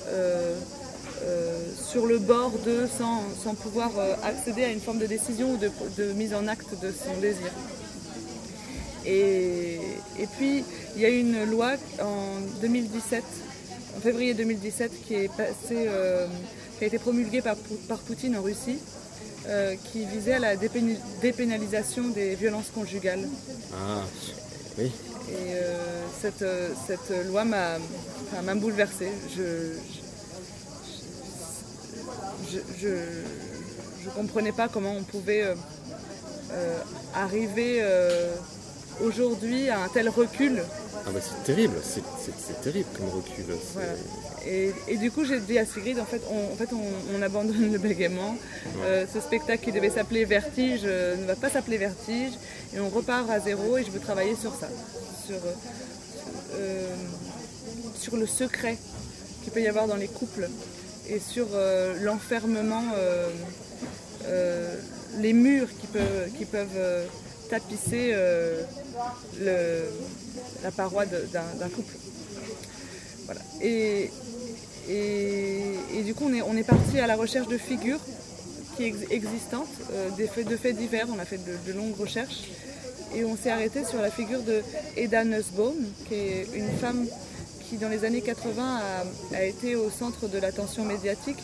euh, 0.10 0.56
euh, 1.24 1.60
sur 1.92 2.06
le 2.06 2.20
bord 2.20 2.52
de 2.66 2.86
sans, 2.98 3.22
sans 3.44 3.56
pouvoir 3.56 3.90
accéder 4.24 4.64
à 4.66 4.70
une 4.70 4.82
forme 4.82 5.00
de 5.00 5.06
décision 5.08 5.54
ou 5.54 5.58
de, 5.58 5.72
de 5.98 6.12
mise 6.14 6.34
en 6.34 6.48
acte 6.48 6.72
de 6.82 6.92
son 6.92 7.20
désir. 7.22 7.52
Et, 9.06 9.80
et 10.20 10.28
puis, 10.38 10.64
il 10.96 11.02
y 11.02 11.06
a 11.06 11.10
une 11.10 11.44
loi 11.46 11.74
en 12.02 12.40
2017, 12.62 13.24
en 13.98 14.00
février 14.02 14.34
2017, 14.34 14.92
qui, 15.06 15.14
est 15.16 15.28
passée, 15.30 15.88
euh, 15.88 16.28
qui 16.78 16.84
a 16.84 16.88
été 16.88 17.00
promulguée 17.00 17.42
par, 17.42 17.56
par 17.88 18.00
Poutine 18.00 18.36
en 18.38 18.42
Russie, 18.42 18.78
euh, 19.48 19.76
qui 19.92 20.06
visait 20.06 20.34
à 20.34 20.40
la 20.40 20.56
dépénalisation 20.56 22.10
des 22.10 22.36
violences 22.36 22.70
conjugales. 22.74 23.28
Ah, 23.74 24.04
oui. 24.78 24.92
Et 25.30 25.54
euh, 25.54 26.04
cette, 26.22 26.44
cette 26.88 27.28
loi 27.28 27.46
m'a 27.46 27.78
enfin, 28.42 28.56
bouleversée. 28.56 29.10
Je 29.36 29.74
je, 32.52 32.58
je, 32.58 32.88
je- 32.88 34.04
je 34.04 34.10
comprenais 34.10 34.52
pas 34.52 34.68
comment 34.68 34.96
on 34.98 35.04
pouvait 35.04 35.46
arriver 37.14 37.84
aujourd'hui 39.06 39.70
à 39.70 39.84
un 39.84 39.88
tel 39.90 40.10
recul. 40.10 40.64
Ah 41.06 41.10
bah 41.12 41.20
c'est 41.22 41.44
terrible, 41.44 41.76
c'est, 41.84 42.62
terrible 42.62 42.88
comme 42.96 43.10
recul. 43.10 43.46
Voilà. 43.74 43.94
Et, 44.46 44.72
et 44.88 44.98
du 44.98 45.12
coup, 45.12 45.26
j'ai 45.26 45.40
dit 45.40 45.58
à 45.58 45.66
Sigrid, 45.66 46.00
en 46.00 46.06
fait, 46.06 46.22
on, 46.30 46.54
en 46.54 46.56
fait, 46.56 46.70
on, 46.74 47.18
on 47.18 47.22
abandonne 47.22 47.72
le 47.72 47.78
bégaiement. 47.78 48.38
Euh, 48.84 49.06
ce 49.12 49.20
spectacle 49.20 49.64
qui 49.64 49.72
devait 49.72 49.90
s'appeler 49.90 50.26
Vertige 50.26 50.82
euh, 50.86 51.16
ne 51.16 51.26
va 51.26 51.36
pas 51.36 51.50
s'appeler 51.50 51.78
Vertige. 51.78 52.34
Et 52.76 52.80
on 52.80 52.90
repart 52.90 53.30
à 53.30 53.40
zéro 53.40 53.78
et 53.78 53.84
je 53.84 53.92
veux 53.92 54.00
travailler 54.00 54.36
sur 54.36 54.54
ça. 54.54 54.68
Sur, 55.26 55.38
euh, 56.56 56.96
sur 57.96 58.16
le 58.18 58.28
secret 58.28 58.78
qu'il 59.44 59.52
peut 59.52 59.62
y 59.62 59.68
avoir 59.68 59.88
dans 59.88 59.96
les 59.96 60.08
couples. 60.08 60.50
Et 61.10 61.20
sur 61.20 61.48
l'enfermement, 62.04 62.84
les 65.18 65.34
murs 65.34 65.68
qui 65.80 65.88
peuvent, 65.88 66.30
qui 66.38 66.46
peuvent 66.46 67.08
tapisser 67.50 68.16
la 70.64 70.72
paroi 70.72 71.06
d'un 71.06 71.70
couple. 71.70 71.96
Voilà. 73.26 73.42
Et, 73.62 74.10
et, 74.90 76.04
du 76.04 76.14
coup, 76.14 76.26
on 76.30 76.34
est, 76.34 76.42
on 76.42 76.56
est 76.58 76.64
parti 76.64 77.00
à 77.00 77.08
la 77.08 77.16
recherche 77.16 77.48
de 77.48 77.58
figures 77.58 78.00
qui 78.76 78.84
ex- 78.86 79.10
existantes, 79.10 79.68
euh, 79.94 80.10
des 80.18 80.28
faits, 80.28 80.48
de 80.48 80.58
faits 80.58 80.76
divers. 80.76 81.08
On 81.14 81.20
a 81.20 81.26
fait 81.26 81.40
de, 81.40 81.74
longues 81.74 81.96
recherches. 81.98 82.50
Et 83.16 83.26
on 83.26 83.36
s'est 83.36 83.52
arrêté 83.52 83.84
sur 83.84 84.02
la 84.02 84.10
figure 84.10 84.42
de 84.42 84.62
Eda 84.96 85.24
Nussbaum, 85.26 85.76
qui 86.08 86.16
est 86.16 86.48
une 86.56 86.70
femme 86.80 87.06
qui, 87.70 87.78
dans 87.78 87.90
les 87.90 88.06
années 88.06 88.22
80, 88.22 88.80
a, 89.34 89.44
été 89.44 89.76
au 89.76 89.90
centre 89.90 90.28
de 90.28 90.38
l'attention 90.38 90.86
médiatique 90.86 91.40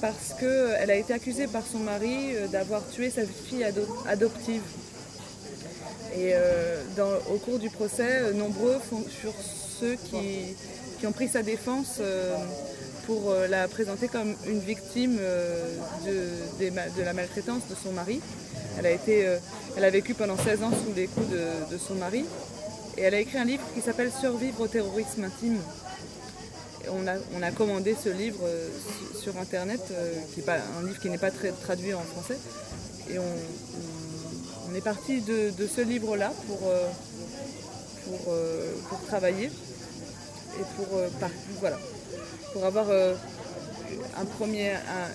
parce 0.00 0.34
qu'elle 0.38 0.90
a 0.90 0.96
été 0.96 1.12
accusée 1.12 1.46
par 1.46 1.62
son 1.66 1.78
mari 1.78 2.34
euh, 2.34 2.46
d'avoir 2.48 2.86
tué 2.88 3.10
sa 3.10 3.22
fille 3.24 3.64
ado- 3.64 3.86
adoptive. 4.08 4.62
Et 6.16 6.32
euh, 6.34 6.80
au 7.30 7.36
cours 7.36 7.58
du 7.58 7.68
procès, 7.68 8.08
euh, 8.08 8.32
nombreux 8.32 8.78
font- 8.78 9.04
furent 9.06 9.34
ceux 9.78 9.96
qui, 9.96 10.56
ont 11.06 11.12
pris 11.12 11.28
sa 11.28 11.42
défense 11.42 11.98
euh, 12.00 12.34
pour 13.06 13.32
la 13.48 13.68
présenter 13.68 14.08
comme 14.08 14.34
une 14.48 14.58
victime 14.58 15.18
de, 16.06 17.02
la 17.04 17.12
maltraitance 17.12 17.62
de 17.70 17.76
son 17.80 17.92
mari. 17.92 18.20
Elle 18.78 19.84
a, 19.84 19.90
vécu 19.90 20.14
pendant 20.14 20.36
16 20.36 20.62
ans 20.64 20.72
sous 20.72 20.92
les 20.96 21.06
coups 21.06 21.28
de, 21.28 21.78
son 21.78 21.94
mari. 21.94 22.24
Et 22.96 23.02
elle 23.02 23.14
a 23.14 23.20
écrit 23.20 23.38
un 23.38 23.44
livre 23.44 23.62
qui 23.74 23.80
s'appelle 23.80 24.10
Survivre 24.10 24.60
au 24.62 24.66
terrorisme 24.66 25.22
intime. 25.22 25.58
On, 26.90 27.42
a, 27.42 27.50
commandé 27.52 27.94
ce 28.02 28.08
livre 28.08 28.40
su- 29.14 29.22
sur 29.22 29.38
Internet, 29.38 29.80
un 30.48 30.86
livre 30.86 30.98
qui 30.98 31.08
n'est 31.08 31.18
pas 31.18 31.30
très 31.30 31.52
traduit 31.52 31.94
en 31.94 32.02
français. 32.02 32.38
Et 33.08 33.20
on 33.20 33.22
est 34.76 34.82
parti 34.82 35.20
de, 35.22 35.50
ce 35.66 35.80
livre-là 35.80 36.32
pour, 36.46 36.68
euh, 36.68 36.86
euh, 38.28 38.72
travailler 39.06 39.46
et 39.46 40.64
pour, 40.76 40.98
euh, 40.98 41.08
avoir 42.62 42.86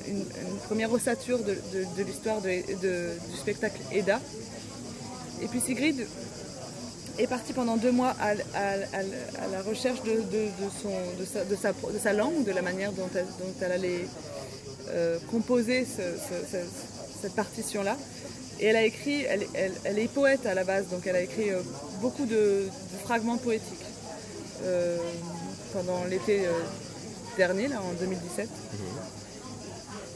une, 0.08 0.26
première 0.68 0.92
ossature 0.92 1.40
de, 1.44 1.58
l'histoire 2.04 2.42
du 2.42 3.38
spectacle 3.40 3.82
Eda. 3.92 4.20
Et 5.42 5.48
puis 5.48 5.60
Sigrid 5.60 6.06
est 7.18 7.28
partie 7.28 7.54
pendant 7.54 7.78
deux 7.78 7.92
mois 7.92 8.16
à, 8.20 8.36
la 8.36 9.62
recherche 9.64 10.02
de, 10.04 10.22
sa, 12.00 12.14
langue, 12.14 12.44
de 12.46 12.52
la 12.52 12.62
manière 12.62 12.92
dont 12.94 13.10
elle, 13.16 13.26
elle 13.62 13.72
allait 13.72 14.06
composer 15.30 15.86
ce- 15.86 16.02
ce- 16.02 16.46
ce- 16.52 17.22
cette 17.22 17.34
partition-là. 17.34 17.98
Et 18.62 18.66
elle 18.68 18.76
a 18.76 18.84
écrit, 18.84 19.24
elle, 19.24 19.46
elle- 19.56 19.74
elle 19.84 20.00
est 20.00 20.08
poète 20.08 20.46
à 20.46 20.54
la 20.54 20.64
base, 20.64 20.88
donc 20.90 21.06
elle 21.08 21.16
a 21.16 21.22
écrit 21.22 21.50
euh, 21.50 21.62
beaucoup 22.00 22.26
de, 22.26 22.66
de 22.94 22.98
fragments 23.04 23.38
poétiques 23.38 23.86
euh, 24.64 24.98
pendant 25.74 26.04
l'été 26.06 26.46
euh, 26.46 26.52
dernier, 27.38 27.68
là, 27.68 27.82
en 27.82 27.94
2017. 28.00 28.48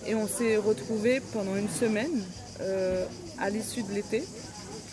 Et 0.08 0.14
on 0.16 0.28
s'est 0.28 0.58
retrouvés 0.58 1.20
pendant 1.34 1.56
une 1.56 1.70
semaine 1.70 2.22
euh, 2.62 3.06
à 3.40 3.50
l'issue 3.50 3.82
de 3.82 3.92
l'été 3.94 4.24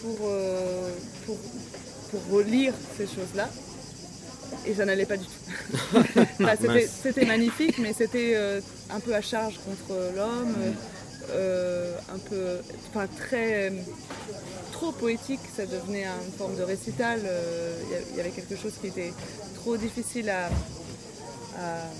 pour, 0.01 0.17
euh, 0.25 0.89
pour, 1.27 1.37
pour 2.11 2.21
relire 2.35 2.73
ces 2.97 3.05
choses-là. 3.05 3.49
Et 4.67 4.75
ça 4.75 4.85
n'allait 4.87 5.07
pas 5.07 5.17
du 5.19 5.25
tout. 5.27 5.31
Enfin, 6.41 6.57
c'était- 6.59 7.25
magnifique, 7.27 7.79
mais 7.79 7.93
c'était 7.93 8.33
euh, 8.35 8.61
un 8.91 9.01
peu 9.01 9.15
à 9.15 9.21
charge 9.21 9.59
contre 9.67 9.95
l'homme, 10.17 10.55
euh, 11.31 11.97
un 12.15 12.19
peu, 12.19 12.57
enfin 12.91 13.07
très, 13.17 13.73
trop 14.73 14.93
poétique. 14.93 15.41
Ça 15.57 15.67
devenait 15.67 16.05
une 16.05 16.33
forme 16.37 16.57
de 16.57 16.63
récital. 16.63 17.21
euh, 17.25 17.77
Il 18.11 18.17
y 18.17 18.21
avait 18.21 18.31
quelque 18.31 18.57
chose 18.57 18.73
qui 18.81 18.89
était 18.89 19.13
trop 19.55 19.77
difficile 19.77 20.29
à, 20.31 20.47
à- 21.59 21.91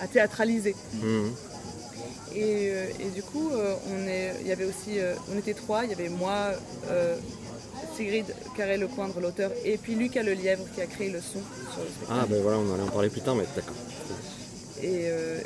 à 0.00 0.06
théâtraliser. 0.06 0.74
Mhm. 0.94 1.32
Et, 2.34 2.70
euh, 2.70 2.84
et 3.00 3.08
du 3.10 3.22
coup, 3.22 3.50
on, 3.52 4.06
est, 4.06 4.34
il 4.42 4.46
y 4.46 4.52
avait 4.52 4.64
aussi, 4.66 4.98
on 5.34 5.38
était 5.38 5.54
trois, 5.54 5.84
il 5.84 5.90
y 5.90 5.94
avait 5.94 6.08
moi, 6.10 6.52
Sigrid 7.96 8.26
Carré-Lecoindre, 8.56 9.18
l'auteur, 9.20 9.50
et 9.64 9.76
puis 9.76 9.94
Lucas 9.96 10.22
Lelièvre 10.22 10.64
qui 10.74 10.80
a 10.80 10.86
créé 10.86 11.10
le 11.10 11.20
son 11.20 11.40
sur 11.72 11.82
le 11.82 11.88
spectacle. 11.88 12.12
Ah 12.22 12.26
ben 12.28 12.40
voilà, 12.42 12.58
on 12.58 12.72
allait 12.74 12.82
en 12.84 12.88
parler 12.92 13.08
plus 13.08 13.22
tard, 13.22 13.34
mais 13.34 13.44
d'accord. 13.56 13.74
Et, 14.82 15.06
euh, 15.10 15.40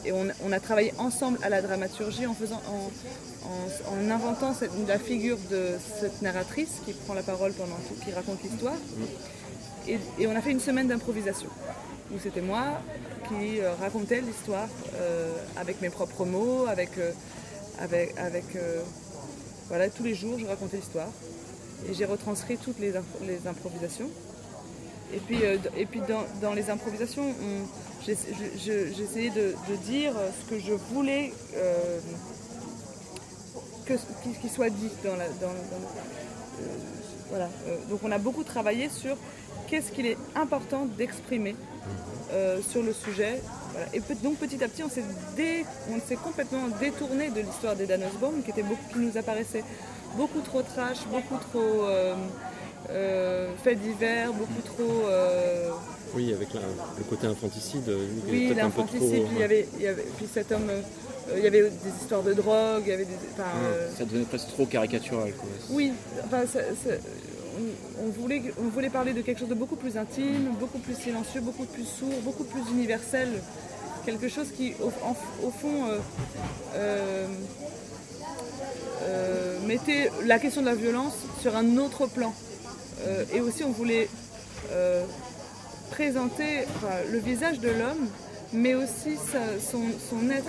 on, 0.44 0.52
a 0.52 0.60
travaillé 0.60 0.92
ensemble 0.98 1.38
à 1.42 1.48
la 1.48 1.62
dramaturgie 1.62 2.26
en, 2.26 2.34
faisant, 2.34 2.60
en, 2.68 2.90
en- 3.48 3.96
en 3.96 4.10
inventant 4.10 4.54
la 4.86 4.98
figure 4.98 5.38
de 5.50 5.70
cette 6.00 6.20
narratrice 6.22 6.80
qui 6.84 6.92
prend 6.92 7.14
la 7.14 7.22
parole 7.22 7.52
pendant 7.54 7.76
tout, 7.88 7.94
qui 8.04 8.12
raconte 8.12 8.42
l'histoire. 8.42 8.74
Et, 9.88 9.98
on 10.26 10.36
a 10.36 10.40
fait 10.42 10.50
une 10.50 10.60
semaine 10.60 10.86
d'improvisation 10.88 11.48
où 12.14 12.18
c'était 12.22 12.42
moi 12.42 12.82
qui 13.28 13.60
euh, 13.60 13.74
racontais 13.80 14.20
l'histoire 14.20 14.68
euh, 14.96 15.32
avec 15.56 15.80
mes 15.80 15.88
propres 15.88 16.24
mots, 16.26 16.66
avec, 16.66 16.90
avec, 17.78 18.14
voilà, 19.68 19.88
tous 19.88 20.02
les 20.02 20.14
jours 20.14 20.38
je 20.38 20.44
racontais 20.46 20.76
l'histoire 20.76 21.08
et 21.88 21.94
j'ai 21.94 22.04
retranscrit 22.04 22.58
toutes 22.58 22.78
les, 22.78 22.92
impro- 22.92 23.24
les 23.26 23.46
improvisations. 23.48 24.10
Et 25.14 25.18
puis, 25.18 25.38
et 25.76 25.86
puis 25.86 26.00
dans, 26.06 26.22
dans 26.40 26.52
les 26.52 26.68
improvisations, 26.70 27.24
on- 27.24 27.66
j'ai 28.04 28.14
je- 28.16 28.58
je- 28.58 28.92
j'ai 28.94 29.02
essayé 29.02 29.30
de, 29.30 29.54
de 29.68 29.76
dire 29.84 30.12
ce 30.40 30.50
que 30.50 30.58
je 30.60 30.72
voulais 30.72 31.32
euh, 31.56 31.98
qu'il 34.40 34.50
soit 34.50 34.70
dit 34.70 34.90
dans 35.04 35.16
la. 35.16 35.24
euh, 35.24 36.64
voilà. 37.30 37.48
Euh, 37.66 37.76
donc 37.90 38.00
on 38.04 38.10
a 38.10 38.18
beaucoup 38.18 38.44
travaillé 38.44 38.88
sur 38.88 39.16
qu'est-ce 39.68 39.90
qu'il 39.92 40.06
est 40.06 40.16
important 40.34 40.86
d'exprimer 40.86 41.56
sur 42.70 42.82
le 42.82 42.92
sujet. 42.94 43.42
Et 43.92 44.00
donc 44.22 44.36
petit 44.36 44.62
à 44.64 44.68
petit, 44.68 44.82
on 44.82 44.88
s'est 44.88 45.04
dé- 45.36 45.64
complètement 46.16 46.68
détourné 46.80 47.28
de 47.30 47.40
l'histoire 47.40 47.76
des 47.76 47.86
Danosbaum, 47.86 48.42
qui, 48.42 48.52
qui 48.52 48.98
nous 48.98 49.16
apparaissait 49.18 49.64
beaucoup 50.16 50.40
trop 50.40 50.62
trash, 50.62 50.98
beaucoup 51.10 51.36
trop 51.50 51.86
fait 53.62 53.74
divers, 53.74 54.32
beaucoup 54.32 54.62
trop. 54.64 55.06
Euh, 56.12 56.16
Oui, 56.16 56.32
avec 56.32 56.52
la- 56.54 56.60
le 56.98 57.04
côté 57.08 57.26
infanticide, 57.26 57.88
euh, 57.88 58.06
oui, 58.28 58.48
peut-être 58.48 58.64
un 58.64 58.70
peu 58.70 58.80
l'infanticide, 58.82 59.24
puis 59.24 59.32
il 59.36 59.40
y 59.40 59.44
avait, 59.44 59.68
il 59.76 59.82
y 59.82 59.86
avait- 59.86 60.06
puis 60.16 60.26
cet 60.32 60.52
homme, 60.52 60.68
euh, 60.70 60.80
il 61.36 61.42
y 61.44 61.46
avait 61.46 61.62
des 61.62 61.90
histoires 62.00 62.22
de 62.22 62.32
drogue, 62.34 62.82
il 62.86 62.90
y 62.90 62.92
avait 62.92 63.04
des. 63.04 63.12
euh, 63.38 63.88
Ça 63.96 64.04
devenait 64.04 64.24
presque 64.24 64.48
trop 64.48 64.66
caricatural. 64.66 65.32
Quoi. 65.32 65.48
oui, 65.70 65.92
enfin, 66.24 66.42
ça- 66.46 66.60
ça- 66.84 66.96
on, 68.00 68.06
on 68.06 68.08
voulait, 68.10 68.42
on 68.58 68.68
voulait 68.68 68.90
parler 68.90 69.12
de 69.12 69.20
quelque 69.22 69.38
chose 69.40 69.48
de 69.48 69.54
beaucoup 69.54 69.76
plus 69.76 69.96
intime, 69.96 70.54
beaucoup 70.58 70.78
plus 70.78 70.94
silencieux, 70.94 71.40
beaucoup 71.40 71.64
plus 71.64 71.84
sourd, 71.84 72.20
beaucoup 72.24 72.44
plus 72.44 72.62
universel. 72.70 73.28
Quelque 74.06 74.28
chose 74.28 74.48
qui, 74.56 74.74
au, 74.82 74.88
en- 75.06 75.16
au 75.46 75.50
fond, 75.50 75.86
euh, 75.88 75.98
euh, 76.74 77.26
euh, 79.02 79.58
mettait 79.66 80.10
la 80.24 80.38
question 80.38 80.60
de 80.62 80.66
la 80.66 80.74
violence 80.74 81.14
sur 81.40 81.56
un 81.56 81.76
autre 81.78 82.06
plan. 82.06 82.34
Euh, 83.06 83.24
et 83.34 83.40
aussi, 83.40 83.64
on 83.64 83.70
voulait 83.72 84.08
euh, 84.70 85.04
présenter 85.96 86.64
enfin, 86.76 86.96
le 87.10 87.18
visage 87.18 87.58
de 87.60 87.68
l'homme 87.68 88.08
mais 88.54 88.74
aussi 88.74 89.12
sa- 89.32 89.56
son, 89.70 89.80
son 90.10 90.28
être, 90.30 90.44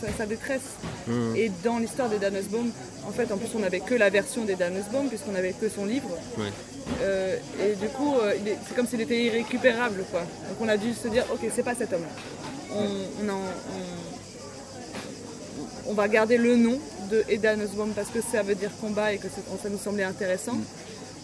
sa, 0.00 0.08
sa 0.18 0.26
détresse. 0.26 0.68
Mhm. 1.06 1.36
Et 1.36 1.52
dans 1.62 1.78
l'histoire 1.78 2.08
des 2.08 2.18
Dan 2.18 2.34
Nussbaum, 2.34 2.68
en 3.06 3.12
fait, 3.12 3.30
en 3.30 3.36
plus, 3.36 3.46
on 3.54 3.60
n'avait 3.60 3.78
que 3.78 3.94
la 3.94 4.10
version 4.10 4.44
des 4.44 4.56
Dan 4.56 4.74
Nussbaum, 4.74 5.06
puisqu'on 5.08 5.30
n'avait 5.30 5.52
que 5.52 5.68
son 5.68 5.84
livre. 5.84 6.10
Euh, 7.02 7.36
et 7.64 7.76
du 7.76 7.86
coup, 7.96 8.16
euh, 8.16 8.34
c'est 8.66 8.74
comme 8.74 8.88
s'il 8.88 9.00
était 9.00 9.22
irrécupérable, 9.28 10.02
quoi. 10.10 10.22
Donc 10.22 10.58
on 10.60 10.66
a 10.68 10.76
dû 10.76 10.92
se 10.92 11.06
dire, 11.06 11.24
ok, 11.32 11.38
c'est 11.54 11.62
pas 11.62 11.76
cet 11.76 11.92
homme-là. 11.92 12.08
On, 12.74 12.88
on 13.24 13.28
en- 13.28 13.46
on- 15.86 15.90
on 15.90 15.94
va 15.94 16.08
garder 16.08 16.36
le 16.36 16.56
nom 16.56 16.78
de 17.12 17.22
Eda 17.28 17.54
Nussbaum 17.54 17.90
parce 17.94 18.08
que 18.08 18.18
ça 18.20 18.42
veut 18.42 18.56
dire 18.56 18.70
combat 18.80 19.12
et 19.12 19.18
que 19.18 19.28
ça 19.62 19.68
nous 19.68 19.78
semblait 19.78 20.02
intéressant. 20.04 20.58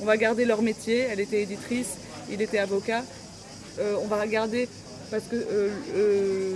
On 0.01 0.05
va 0.05 0.17
garder 0.17 0.45
leur 0.45 0.63
métier. 0.63 0.99
Elle 1.11 1.19
était 1.21 1.43
éditrice, 1.43 1.89
il 2.31 2.41
était 2.43 2.59
avocat. 2.59 3.03
Euh, 3.79 3.97
on 4.03 4.07
va 4.07 4.20
regarder 4.20 4.68
parce 5.11 5.24
que 5.24 5.37
euh, 5.37 5.70
euh, 5.95 6.53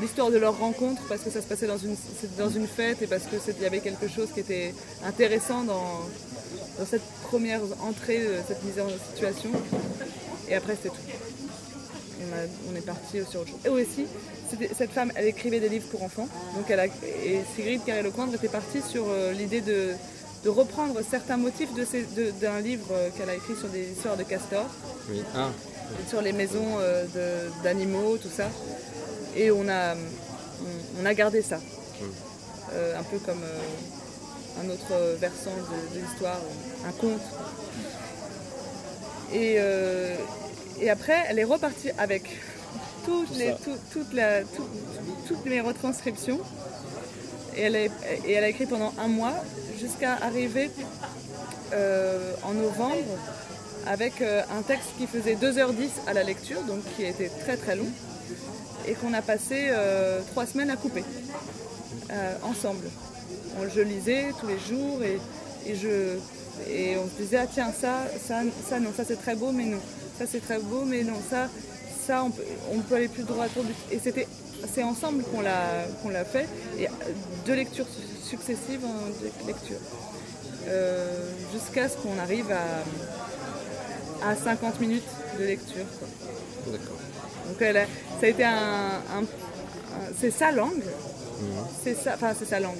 l'histoire 0.00 0.30
de 0.30 0.38
leur 0.38 0.58
rencontre, 0.58 1.02
parce 1.08 1.22
que 1.22 1.30
ça 1.30 1.40
se 1.40 1.46
passait 1.46 1.66
dans 1.66 1.78
une, 1.78 2.66
fête 2.66 3.02
et 3.02 3.06
parce 3.06 3.24
que 3.24 3.36
c'est- 3.44 3.56
il 3.58 3.62
y 3.62 3.66
avait 3.66 3.80
quelque 3.80 4.08
chose 4.08 4.28
qui 4.32 4.40
était 4.40 4.74
intéressant 5.04 5.64
dans, 5.64 6.00
cette 6.88 7.02
première 7.24 7.60
entrée, 7.82 8.22
cette 8.46 8.62
mise 8.62 8.78
en 8.78 8.88
situation. 9.10 9.50
Et 10.48 10.54
après, 10.54 10.76
c'est 10.80 10.90
tout. 10.90 10.94
On, 12.70 12.76
est 12.76 12.86
parti 12.86 13.18
sur 13.28 13.40
autre 13.40 13.50
chose. 13.50 13.58
Et 13.64 13.68
aussi, 13.68 14.06
cette 14.76 14.92
femme, 14.92 15.10
elle 15.16 15.26
écrivait 15.26 15.58
des 15.58 15.68
livres 15.68 15.88
pour 15.88 16.04
enfants. 16.04 16.28
Donc 16.54 16.66
elle 16.68 16.78
a, 16.78 16.86
et 16.86 17.40
Sigrid 17.56 17.84
Carré-Lecoindre 17.84 18.34
était 18.34 18.48
partie 18.48 18.80
sur 18.80 19.06
l'idée 19.36 19.60
de, 19.60 19.94
reprendre 20.46 21.00
certains 21.10 21.36
motifs 21.36 21.70
d'un 22.40 22.60
livre 22.60 22.86
qu'elle 23.16 23.28
a 23.28 23.34
écrit 23.34 23.56
sur 23.56 23.68
des 23.68 23.90
histoires 23.90 24.16
de 24.16 24.22
castors 24.22 24.70
Oui. 25.10 25.20
Sur 26.08 26.20
les 26.22 26.32
maisons 26.32 26.78
euh, 26.78 27.04
d'animaux, 27.62 28.16
tout 28.18 28.30
ça. 28.34 28.46
Et 29.36 29.50
on 29.50 29.68
a, 29.68 29.94
on, 29.94 31.02
on 31.02 31.06
a 31.06 31.14
gardé 31.14 31.42
ça. 31.42 31.58
Euh, 32.74 32.98
un 32.98 33.02
peu 33.02 33.18
comme 33.18 33.42
euh, 33.42 34.62
un 34.64 34.68
autre 34.70 35.16
versant 35.18 35.50
de, 35.56 35.98
de 35.98 36.04
l'histoire, 36.04 36.40
un 36.86 36.92
conte. 36.92 37.20
Et, 39.32 39.56
euh, 39.58 40.14
et 40.80 40.90
après, 40.90 41.24
elle 41.28 41.38
est 41.38 41.44
repartie 41.44 41.90
avec 41.98 42.24
toutes, 43.04 43.36
les, 43.36 43.52
tout- 43.64 43.78
toute 43.92 44.12
la- 44.14 44.42
tout- 44.42 44.68
toutes 45.26 45.44
mes 45.46 45.60
retranscriptions. 45.60 46.40
Et 47.56 47.62
elle, 47.62 47.76
est- 47.76 47.90
et 48.26 48.32
elle 48.32 48.44
a 48.44 48.48
écrit 48.48 48.66
pendant 48.66 48.92
un 48.98 49.08
mois 49.08 49.34
jusqu'à 49.80 50.14
arriver 50.14 50.70
euh, 51.72 52.32
en 52.42 52.52
novembre 52.54 52.94
avec 53.86 54.20
euh, 54.20 54.42
un 54.56 54.62
texte 54.62 54.88
qui 54.98 55.06
faisait 55.06 55.34
2h10 55.34 55.88
à 56.06 56.12
la 56.12 56.22
lecture, 56.22 56.62
donc 56.62 56.80
qui 56.96 57.04
était 57.04 57.30
très 57.40 57.56
très 57.56 57.76
long, 57.76 57.88
et 58.86 58.94
qu'on 58.94 59.12
a 59.14 59.22
passé 59.22 59.68
euh, 59.70 60.20
trois 60.32 60.46
semaines 60.46 60.70
à 60.70 60.76
couper 60.76 61.04
euh, 62.10 62.34
ensemble. 62.42 62.84
Je 63.74 63.80
lisais 63.80 64.26
tous 64.40 64.46
les 64.46 64.58
jours 64.58 65.00
et, 65.02 65.18
on 66.96 67.06
se 67.08 67.22
disait 67.22 67.38
ah 67.38 67.46
tiens 67.52 67.72
ça, 67.72 68.04
ça, 68.26 68.42
non, 68.80 68.90
ça 68.96 69.04
c'est 69.06 69.16
très 69.20 69.34
beau 69.34 69.52
mais 69.52 69.64
non, 69.64 69.78
ça 70.18 70.24
c'est 70.30 70.40
très 70.40 70.58
beau 70.58 70.84
mais 70.84 71.02
non, 71.02 71.20
ça, 71.30 71.48
ça 72.06 72.24
on 72.24 72.30
peut, 72.30 72.42
peut 72.88 72.94
aller 72.96 73.08
plus 73.08 73.24
droit 73.24 73.46
au 73.56 73.62
but. 73.62 73.76
Et 73.90 73.98
c'était 74.02 74.26
c'est 74.72 74.82
ensemble 74.82 75.22
qu'on 75.24 75.40
l'a 75.40 75.84
qu'on 76.02 76.08
l'a 76.08 76.24
fait 76.24 76.48
et 76.78 76.88
deux 77.46 77.54
lectures 77.54 77.86
su- 77.86 78.30
successives 78.30 78.84
en 78.84 78.94
deux 79.20 79.46
lectures. 79.46 79.80
Jusqu'à 81.52 81.88
ce 81.88 81.96
qu'on 81.96 82.18
arrive 82.18 82.50
à, 82.52 82.82
à 84.22 84.34
50 84.36 84.80
minutes 84.80 85.04
de 85.38 85.44
lecture. 85.44 85.84
d'accord. 86.66 86.96
Donc 87.48 87.60
elle 87.60 87.76
a- 87.78 87.86
ça 88.20 88.24
a 88.24 88.26
été 88.26 88.44
un, 88.44 88.50
un- 88.52 89.22
un- 89.22 90.12
c'est 90.20 90.30
sa 90.30 90.50
langue, 90.52 90.82
c'est 91.84 91.94
ça, 91.94 92.12
enfin 92.14 92.32
c'est 92.38 92.48
sa 92.48 92.60
langue. 92.60 92.76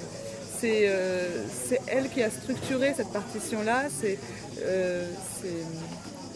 C'est 0.59 0.83
euh, 0.89 1.27
elle 1.87 2.09
qui 2.09 2.21
a 2.21 2.29
structuré 2.29 2.93
cette 2.95 3.11
partition-là. 3.13 3.83
C'est, 4.01 4.19
euh, 4.61 5.05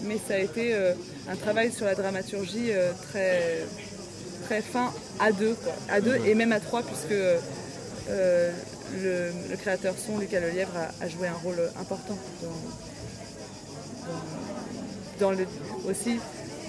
mais 0.04 0.18
ça 0.28 0.36
a 0.36 0.38
été 0.38 0.74
euh, 0.74 0.93
un 1.30 1.36
travail 1.36 1.72
sur 1.72 1.86
la 1.86 1.95
dramaturgie 1.95 2.72
euh, 2.72 2.91
très 3.10 3.66
très 4.45 4.62
fin 4.62 4.91
à 5.20 5.32
deux, 5.32 5.54
quoi. 5.56 5.74
à 5.89 5.99
deux 6.01 6.16
et 6.26 6.36
même 6.36 6.51
à 6.54 6.60
trois 6.60 6.82
puisque 6.84 7.12
le, 8.10 9.32
le 9.49 9.58
créateur 9.58 9.95
son 9.97 10.18
Lucas 10.20 10.39
Lelièvre 10.39 10.72
a, 10.78 11.04
a 11.04 11.08
joué 11.10 11.28
un 11.28 11.34
rôle 11.43 11.62
important 11.80 12.18
dans, 12.41 12.47
dans- 14.08 14.43
dans 15.24 15.32
le, 15.32 15.46
aussi 15.90 16.20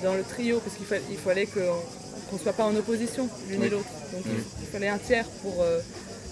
dans 0.03 0.15
le 0.15 0.23
trio, 0.23 0.61
parce 0.61 0.77
qu'il 0.77 0.87
fa- 0.87 1.05
il 1.11 1.17
fallait 1.17 1.47
qu'on 1.47 2.35
ne 2.37 2.39
soit 2.39 2.53
pas 2.53 2.65
en 2.65 2.77
opposition 2.77 3.29
l'une 3.49 3.61
Oui. 3.61 3.67
et 3.67 3.71
l'autre. 3.71 3.89
Donc 4.13 4.23
il- 4.27 4.45
il 4.63 4.67
fallait 4.69 4.89
un 4.89 4.99
tiers 4.99 5.27
pour, 5.43 5.57
euh, 5.61 5.81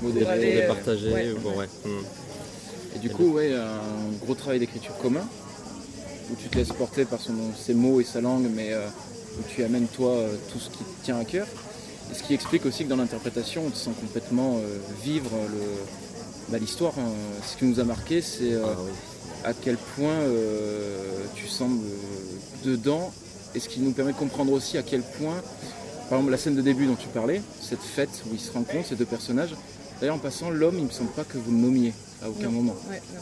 Modéré. 0.00 0.24
pour 0.24 0.32
aller, 0.32 0.52
Les 0.54 0.60
euh, 0.62 0.68
partager, 0.68 1.12
ouais. 1.12 1.34
bon, 1.42 1.56
ouais. 1.58 1.66
Hmm. 1.84 2.04
Et 2.94 2.98
du 3.00 3.10
coup, 3.10 3.32
ouais, 3.32 3.52
un 3.54 4.24
gros 4.24 4.34
travail 4.36 4.60
d'écriture 4.60 4.96
commun, 4.98 5.26
où 6.30 6.36
tu 6.36 6.48
te 6.48 6.56
laisses 6.56 6.68
porter 6.72 7.04
par 7.04 7.20
son, 7.20 7.34
ses 7.58 7.74
mots 7.74 8.00
et 8.00 8.04
sa 8.04 8.20
langue, 8.20 8.46
mais 8.54 8.72
euh, 8.72 8.86
où 9.38 9.42
tu 9.48 9.64
amènes 9.64 9.86
toi 9.88 10.14
tout 10.52 10.60
ce 10.60 10.70
qui 10.70 10.84
te 10.84 11.04
tient 11.04 11.18
à 11.18 11.24
cœur. 11.24 11.46
Et 12.10 12.14
ce 12.14 12.22
qui 12.22 12.34
explique 12.34 12.64
aussi 12.66 12.84
que 12.84 12.88
dans 12.90 12.96
l'interprétation, 12.96 13.64
on 13.66 13.70
te 13.70 13.78
sent 13.78 13.90
complètement 14.00 14.58
euh, 14.58 14.78
vivre 15.02 15.30
le- 15.50 16.52
bah, 16.52 16.58
l'histoire. 16.58 16.92
hein. 16.98 17.10
Ce 17.46 17.56
qui 17.56 17.64
nous 17.64 17.80
a 17.80 17.84
marqué, 17.84 18.20
c'est 18.22 18.52
euh, 18.52 18.62
Ah, 18.66 18.76
oui. 18.84 18.90
À 19.44 19.52
quel 19.54 19.76
point 19.76 20.12
euh, 20.12 21.24
tu 21.34 21.46
sembles 21.48 21.84
euh, 21.84 22.64
dedans, 22.70 23.12
et 23.54 23.60
ce 23.60 23.68
qui 23.68 23.80
nous 23.80 23.92
permet 23.92 24.12
de 24.12 24.16
comprendre 24.18 24.52
aussi 24.52 24.78
à 24.78 24.82
quel 24.82 25.02
point, 25.02 25.36
par 26.08 26.18
exemple, 26.18 26.30
la 26.32 26.38
scène 26.38 26.54
de 26.54 26.62
début 26.62 26.86
dont 26.86 26.94
tu 26.96 27.08
parlais, 27.08 27.42
cette 27.60 27.82
fête 27.82 28.10
où 28.30 28.34
ils 28.34 28.40
se 28.40 28.52
rencontrent, 28.52 28.88
ces 28.88 28.94
deux 28.96 29.04
personnages. 29.04 29.54
D'ailleurs, 30.00 30.16
en 30.16 30.20
passant, 30.20 30.50
l'homme, 30.50 30.76
il 30.78 30.84
me 30.84 30.90
semble 30.90 31.10
pas 31.10 31.24
que 31.24 31.38
vous 31.38 31.50
le 31.52 31.58
nommiez 31.58 31.92
à 32.22 32.28
aucun 32.30 32.46
Non. 32.46 32.52
moment. 32.52 32.76
ouais, 32.90 33.02
non. 33.14 33.20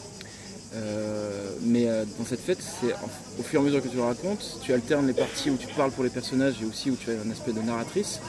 Euh, 0.76 1.50
mais 1.62 1.88
euh, 1.88 2.04
dans 2.18 2.24
cette 2.24 2.40
fête, 2.40 2.58
c'est 2.62 2.92
au 3.38 3.42
fur 3.42 3.58
et 3.60 3.62
à 3.62 3.66
mesure 3.66 3.82
que 3.82 3.88
tu 3.88 3.96
le 3.96 4.02
racontes, 4.04 4.58
tu 4.62 4.72
alternes 4.72 5.06
les 5.08 5.12
parties 5.12 5.50
où 5.50 5.56
tu 5.56 5.66
parles 5.68 5.90
pour 5.90 6.04
les 6.04 6.10
personnages 6.10 6.54
et 6.62 6.64
aussi 6.64 6.90
où 6.90 6.96
tu 6.96 7.10
as 7.10 7.14
un 7.14 7.30
aspect 7.32 7.52
de 7.52 7.60
narratrice, 7.60 8.20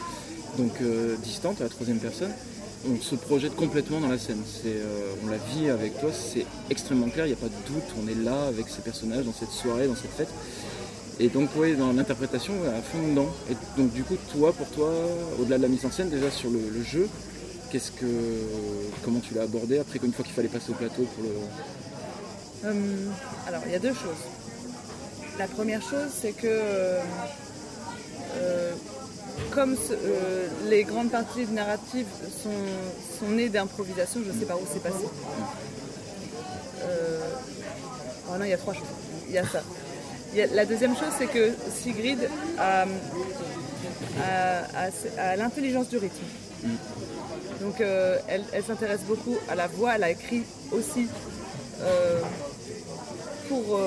donc 0.58 0.72
euh, 0.82 1.16
distante 1.24 1.62
à 1.62 1.66
la 1.66 1.70
troisième 1.70 2.00
personne. 2.00 2.32
On 2.90 3.00
se 3.00 3.16
projette 3.16 3.56
complètement 3.56 4.00
dans 4.00 4.10
la 4.10 4.18
scène. 4.18 4.42
Euh, 4.66 5.14
on 5.24 5.30
la 5.30 5.38
vit 5.38 5.70
avec 5.70 6.00
toi, 6.00 6.10
c'est 6.12 6.46
extrêmement 6.72 7.10
clair, 7.10 7.28
il 7.28 7.30
n'y 7.30 7.34
a 7.34 7.38
pas 7.38 7.48
de 7.48 7.74
doute, 7.74 7.84
on 8.04 8.08
est 8.08 8.16
là 8.16 8.48
avec 8.48 8.70
ces 8.70 8.82
personnages, 8.82 9.26
dans 9.26 9.34
cette 9.34 9.52
soirée, 9.52 9.88
dans 9.88 9.96
cette 9.96 10.12
fête. 10.12 10.30
Et 11.20 11.30
donc, 11.30 11.50
oui, 11.56 11.76
dans 11.76 11.94
l'interprétation, 11.94 12.54
à 12.76 12.82
fond 12.82 13.08
dedans. 13.08 13.30
Et 13.52 13.56
donc, 13.80 13.94
du 13.94 14.04
coup, 14.04 14.18
toi, 14.34 14.52
pour 14.54 14.68
toi, 14.70 14.90
au-delà 15.40 15.58
de 15.58 15.62
la 15.62 15.68
mise 15.68 15.86
en 15.86 15.92
scène, 15.92 16.10
déjà 16.10 16.32
sur 16.32 16.50
le, 16.50 16.82
jeu, 16.82 17.08
qu'est-ce 17.70 17.92
que, 17.92 18.08
comment 19.04 19.20
tu 19.20 19.36
l'as 19.36 19.44
abordé 19.44 19.78
après 19.78 20.00
qu'une 20.00 20.14
fois 20.14 20.26
qu'il 20.26 20.34
fallait 20.34 20.48
passer 20.48 20.72
au 20.72 20.76
plateau 20.76 21.04
pour 21.04 21.24
le. 21.24 21.30
Euh, 22.66 22.74
alors, 23.48 23.62
il 23.68 23.74
y 23.74 23.76
a 23.76 23.80
deux 23.80 23.94
choses. 23.94 24.24
La 25.38 25.48
première 25.48 25.82
chose, 25.82 26.10
c'est 26.20 26.34
que 26.34 26.48
euh, 26.48 27.02
comme 29.52 29.76
euh, 29.92 30.48
les 30.70 30.84
grandes 30.84 31.12
parties 31.12 31.46
narratives 31.52 32.08
sont, 32.44 32.50
sont 33.20 33.32
nées 33.32 33.50
d'improvisation, 33.50 34.22
je 34.26 34.32
ne 34.32 34.40
sais 34.40 34.46
pas 34.46 34.56
où 34.56 34.66
c'est 34.72 34.82
passé. 34.84 35.06
Euh, 36.84 37.20
oh 38.30 38.38
non, 38.38 38.46
il 38.46 38.50
y 38.50 38.54
a 38.54 38.58
trois 38.58 38.74
choses. 38.74 38.84
Il 39.28 39.34
y 39.36 39.38
a 39.38 39.44
ça. 39.48 39.62
Il 40.34 40.40
y 40.40 40.42
a- 40.42 40.48
la 40.48 40.66
deuxième 40.66 40.96
chose, 40.96 41.10
c'est 41.18 41.28
que 41.28 41.52
Sigrid 41.84 42.20
a, 42.58 42.86
a- 44.24 44.64
a- 44.76 45.22
a 45.32 45.36
l'intelligence 45.36 45.90
du 45.90 45.98
rythme. 45.98 46.24
Donc 47.62 47.82
euh, 47.82 48.18
elle, 48.28 48.44
elle 48.54 48.64
s'intéresse 48.64 49.02
beaucoup 49.02 49.38
à 49.50 49.56
la 49.56 49.68
voix, 49.68 49.94
elle 49.96 50.04
a 50.04 50.10
écrit 50.12 50.44
aussi 50.72 51.08
pour 53.50 53.80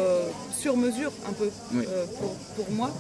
sur 0.59 0.77
mesure 0.77 1.13
un 1.29 1.33
peu 1.33 1.51
Oui. 1.75 1.87
pour, 2.21 2.35
pour 2.57 2.71
moi. 2.75 2.91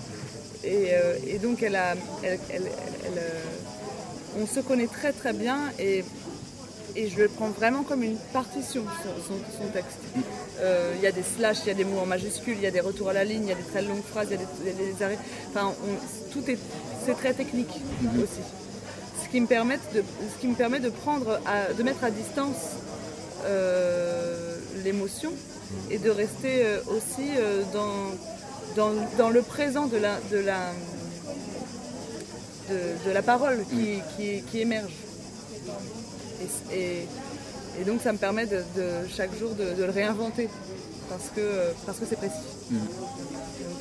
Et, 0.64 0.88
euh, 0.94 1.16
et 1.26 1.38
donc 1.38 1.62
elle 1.62 1.76
a, 1.76 1.94
elle- 2.22 2.38
elle- 2.50 2.62
elle- 2.62 2.62
elle, 3.06 3.18
euh, 3.18 4.42
on 4.42 4.46
se 4.46 4.60
connaît 4.60 4.86
très 4.86 5.12
très 5.12 5.32
bien 5.32 5.58
et, 5.78 6.04
et 6.96 7.08
je 7.10 7.18
le 7.18 7.28
prends 7.28 7.50
vraiment 7.50 7.82
comme 7.82 8.02
une 8.02 8.16
partition 8.32 8.82
son, 9.02 9.22
son- 9.28 9.62
son 9.62 9.68
texte. 9.72 9.98
Euh, 10.60 10.92
Il 10.96 11.02
y 11.02 11.06
a 11.06 11.12
des 11.12 11.22
slash, 11.36 11.58
il 11.64 11.68
y 11.68 11.70
a 11.70 11.74
des 11.74 11.84
mots 11.84 11.98
en 12.00 12.06
majuscules, 12.06 12.54
il 12.56 12.62
y 12.62 12.66
a 12.66 12.70
des 12.70 12.80
retours 12.80 13.10
à 13.10 13.12
la 13.12 13.24
ligne, 13.24 13.42
il 13.44 13.48
y 13.48 13.52
a 13.52 13.56
des 13.56 13.62
très 13.72 13.82
longues 13.82 14.02
phrases, 14.02 14.28
il 14.30 14.38
y 14.66 14.70
a 14.70 14.72
des, 14.96 15.04
arrêts. 15.04 15.18
Enfin, 15.50 15.72
on- 15.86 16.32
tout 16.32 16.48
est 16.50 16.58
c'est 17.04 17.14
très 17.14 17.34
technique 17.34 17.74
aussi 18.22 18.40
ce 19.22 19.28
qui 19.28 19.40
me 19.40 19.46
permet 19.46 19.78
de, 19.94 20.02
ce 20.34 20.40
qui 20.40 20.46
me 20.48 20.54
permet 20.54 20.80
de 20.80 20.88
prendre, 20.90 21.40
à- 21.44 21.72
de 21.72 21.82
mettre 21.82 22.04
à 22.04 22.10
distance 22.10 22.76
euh, 23.44 24.56
l'émotion 24.84 25.32
et 25.90 25.98
de 25.98 26.08
rester 26.10 26.64
aussi 26.88 27.30
dans, 27.72 27.92
dans, 28.76 28.92
dans 29.18 29.30
le 29.30 29.42
présent 29.42 29.86
de 29.86 29.96
la, 29.96 30.18
de 30.30 30.38
la, 30.38 30.70
de, 32.70 33.08
de 33.08 33.10
la 33.12 33.22
parole 33.22 33.64
qui, 33.70 34.00
qui, 34.16 34.42
qui 34.42 34.60
émerge. 34.60 34.92
Et, 36.72 36.76
et- 36.78 37.08
Et 37.80 37.84
donc 37.84 38.00
ça 38.04 38.12
me 38.12 38.18
permet 38.18 38.46
de, 38.46 38.58
de- 38.78 39.08
chaque 39.16 39.34
jour 39.36 39.50
de, 39.56 39.66
de 39.80 39.82
le 39.82 39.90
réinventer 39.90 40.48
parce 41.10 41.28
que 41.34 41.44
parce 41.84 41.98
que 41.98 42.06
c'est 42.08 42.14
précis. 42.24 42.48
Donc, 42.70 43.78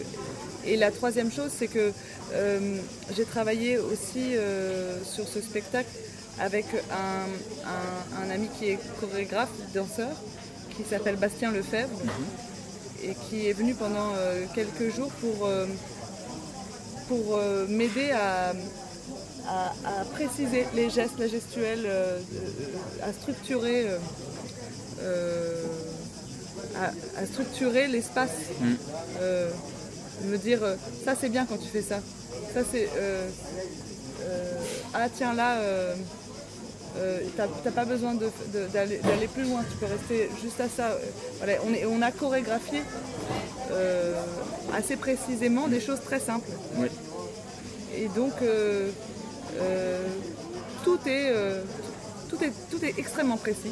et 0.66 0.76
la 0.78 0.90
troisième 0.90 1.32
chose, 1.32 1.52
c'est 1.60 1.68
que 1.68 1.92
euh, 2.34 2.78
j'ai 3.16 3.26
travaillé 3.36 3.78
aussi 3.78 4.26
euh, 4.36 4.98
sur 5.14 5.26
ce 5.28 5.40
spectacle 5.42 5.94
avec 6.40 6.66
un, 7.04 7.28
un- 7.76 8.10
un 8.26 8.30
ami 8.36 8.48
qui 8.58 8.66
est 8.72 8.80
chorégraphe, 9.00 9.54
danseur, 9.76 10.16
qui 10.76 10.84
s'appelle 10.90 11.18
Bastien 11.18 11.52
Lefebvre, 11.52 12.00
et 13.04 13.16
qui 13.30 13.48
est 13.48 13.54
venu 13.54 13.74
pendant 13.74 14.14
euh, 14.16 14.46
quelques 14.56 14.94
jours 14.96 15.12
pour, 15.22 15.46
euh, 15.48 15.66
pour 17.08 17.38
euh, 17.38 17.66
m'aider 17.68 18.12
à, 18.12 18.54
à- 19.48 19.74
à 20.02 20.06
préciser 20.06 20.66
les 20.74 20.90
gestes, 20.90 21.20
la 21.20 21.28
gestuelle, 21.28 21.86
à 23.02 23.12
structurer, 23.14 23.88
euh, 25.02 25.66
à, 26.76 27.20
à 27.22 27.26
structurer 27.26 27.88
l'espace. 27.88 28.30
Mm. 28.62 28.74
Euh, 29.22 29.50
me 30.26 30.38
dire 30.38 30.60
ça 31.04 31.14
c'est 31.20 31.30
bien 31.30 31.46
quand 31.46 31.58
tu 31.58 31.68
fais 31.68 31.82
ça. 31.82 32.00
Ça 32.54 32.62
c'est 32.72 32.88
euh, 32.98 33.28
ah 34.94 35.08
tiens 35.16 35.34
là 35.34 35.58
euh, 36.98 37.20
t'as 37.36 37.72
pas 37.72 37.86
besoin 37.86 38.14
d'aller 38.14 39.28
plus 39.34 39.44
loin, 39.44 39.64
tu 39.70 39.78
peux 39.78 39.86
rester 39.88 40.30
juste 40.44 40.60
à 40.62 40.70
ça. 40.70 40.98
Voilà, 41.40 41.54
on, 41.68 41.74
est- 41.74 41.86
on 41.86 42.02
a 42.02 42.12
chorégraphié 42.12 42.82
euh, 43.72 44.14
assez 44.74 44.96
précisément 44.96 45.68
des 45.68 45.80
choses 45.80 46.02
très 46.04 46.20
simples. 46.20 46.50
Oui. 46.78 46.88
Et 47.96 48.08
donc 48.10 48.34
euh, 48.42 48.90
euh, 49.60 50.00
tout, 50.84 51.00
est, 51.08 51.32
tout, 52.30 52.44
est, 52.44 52.52
tout 52.72 52.84
est 52.84 52.94
extrêmement 52.98 53.38
précis, 53.38 53.72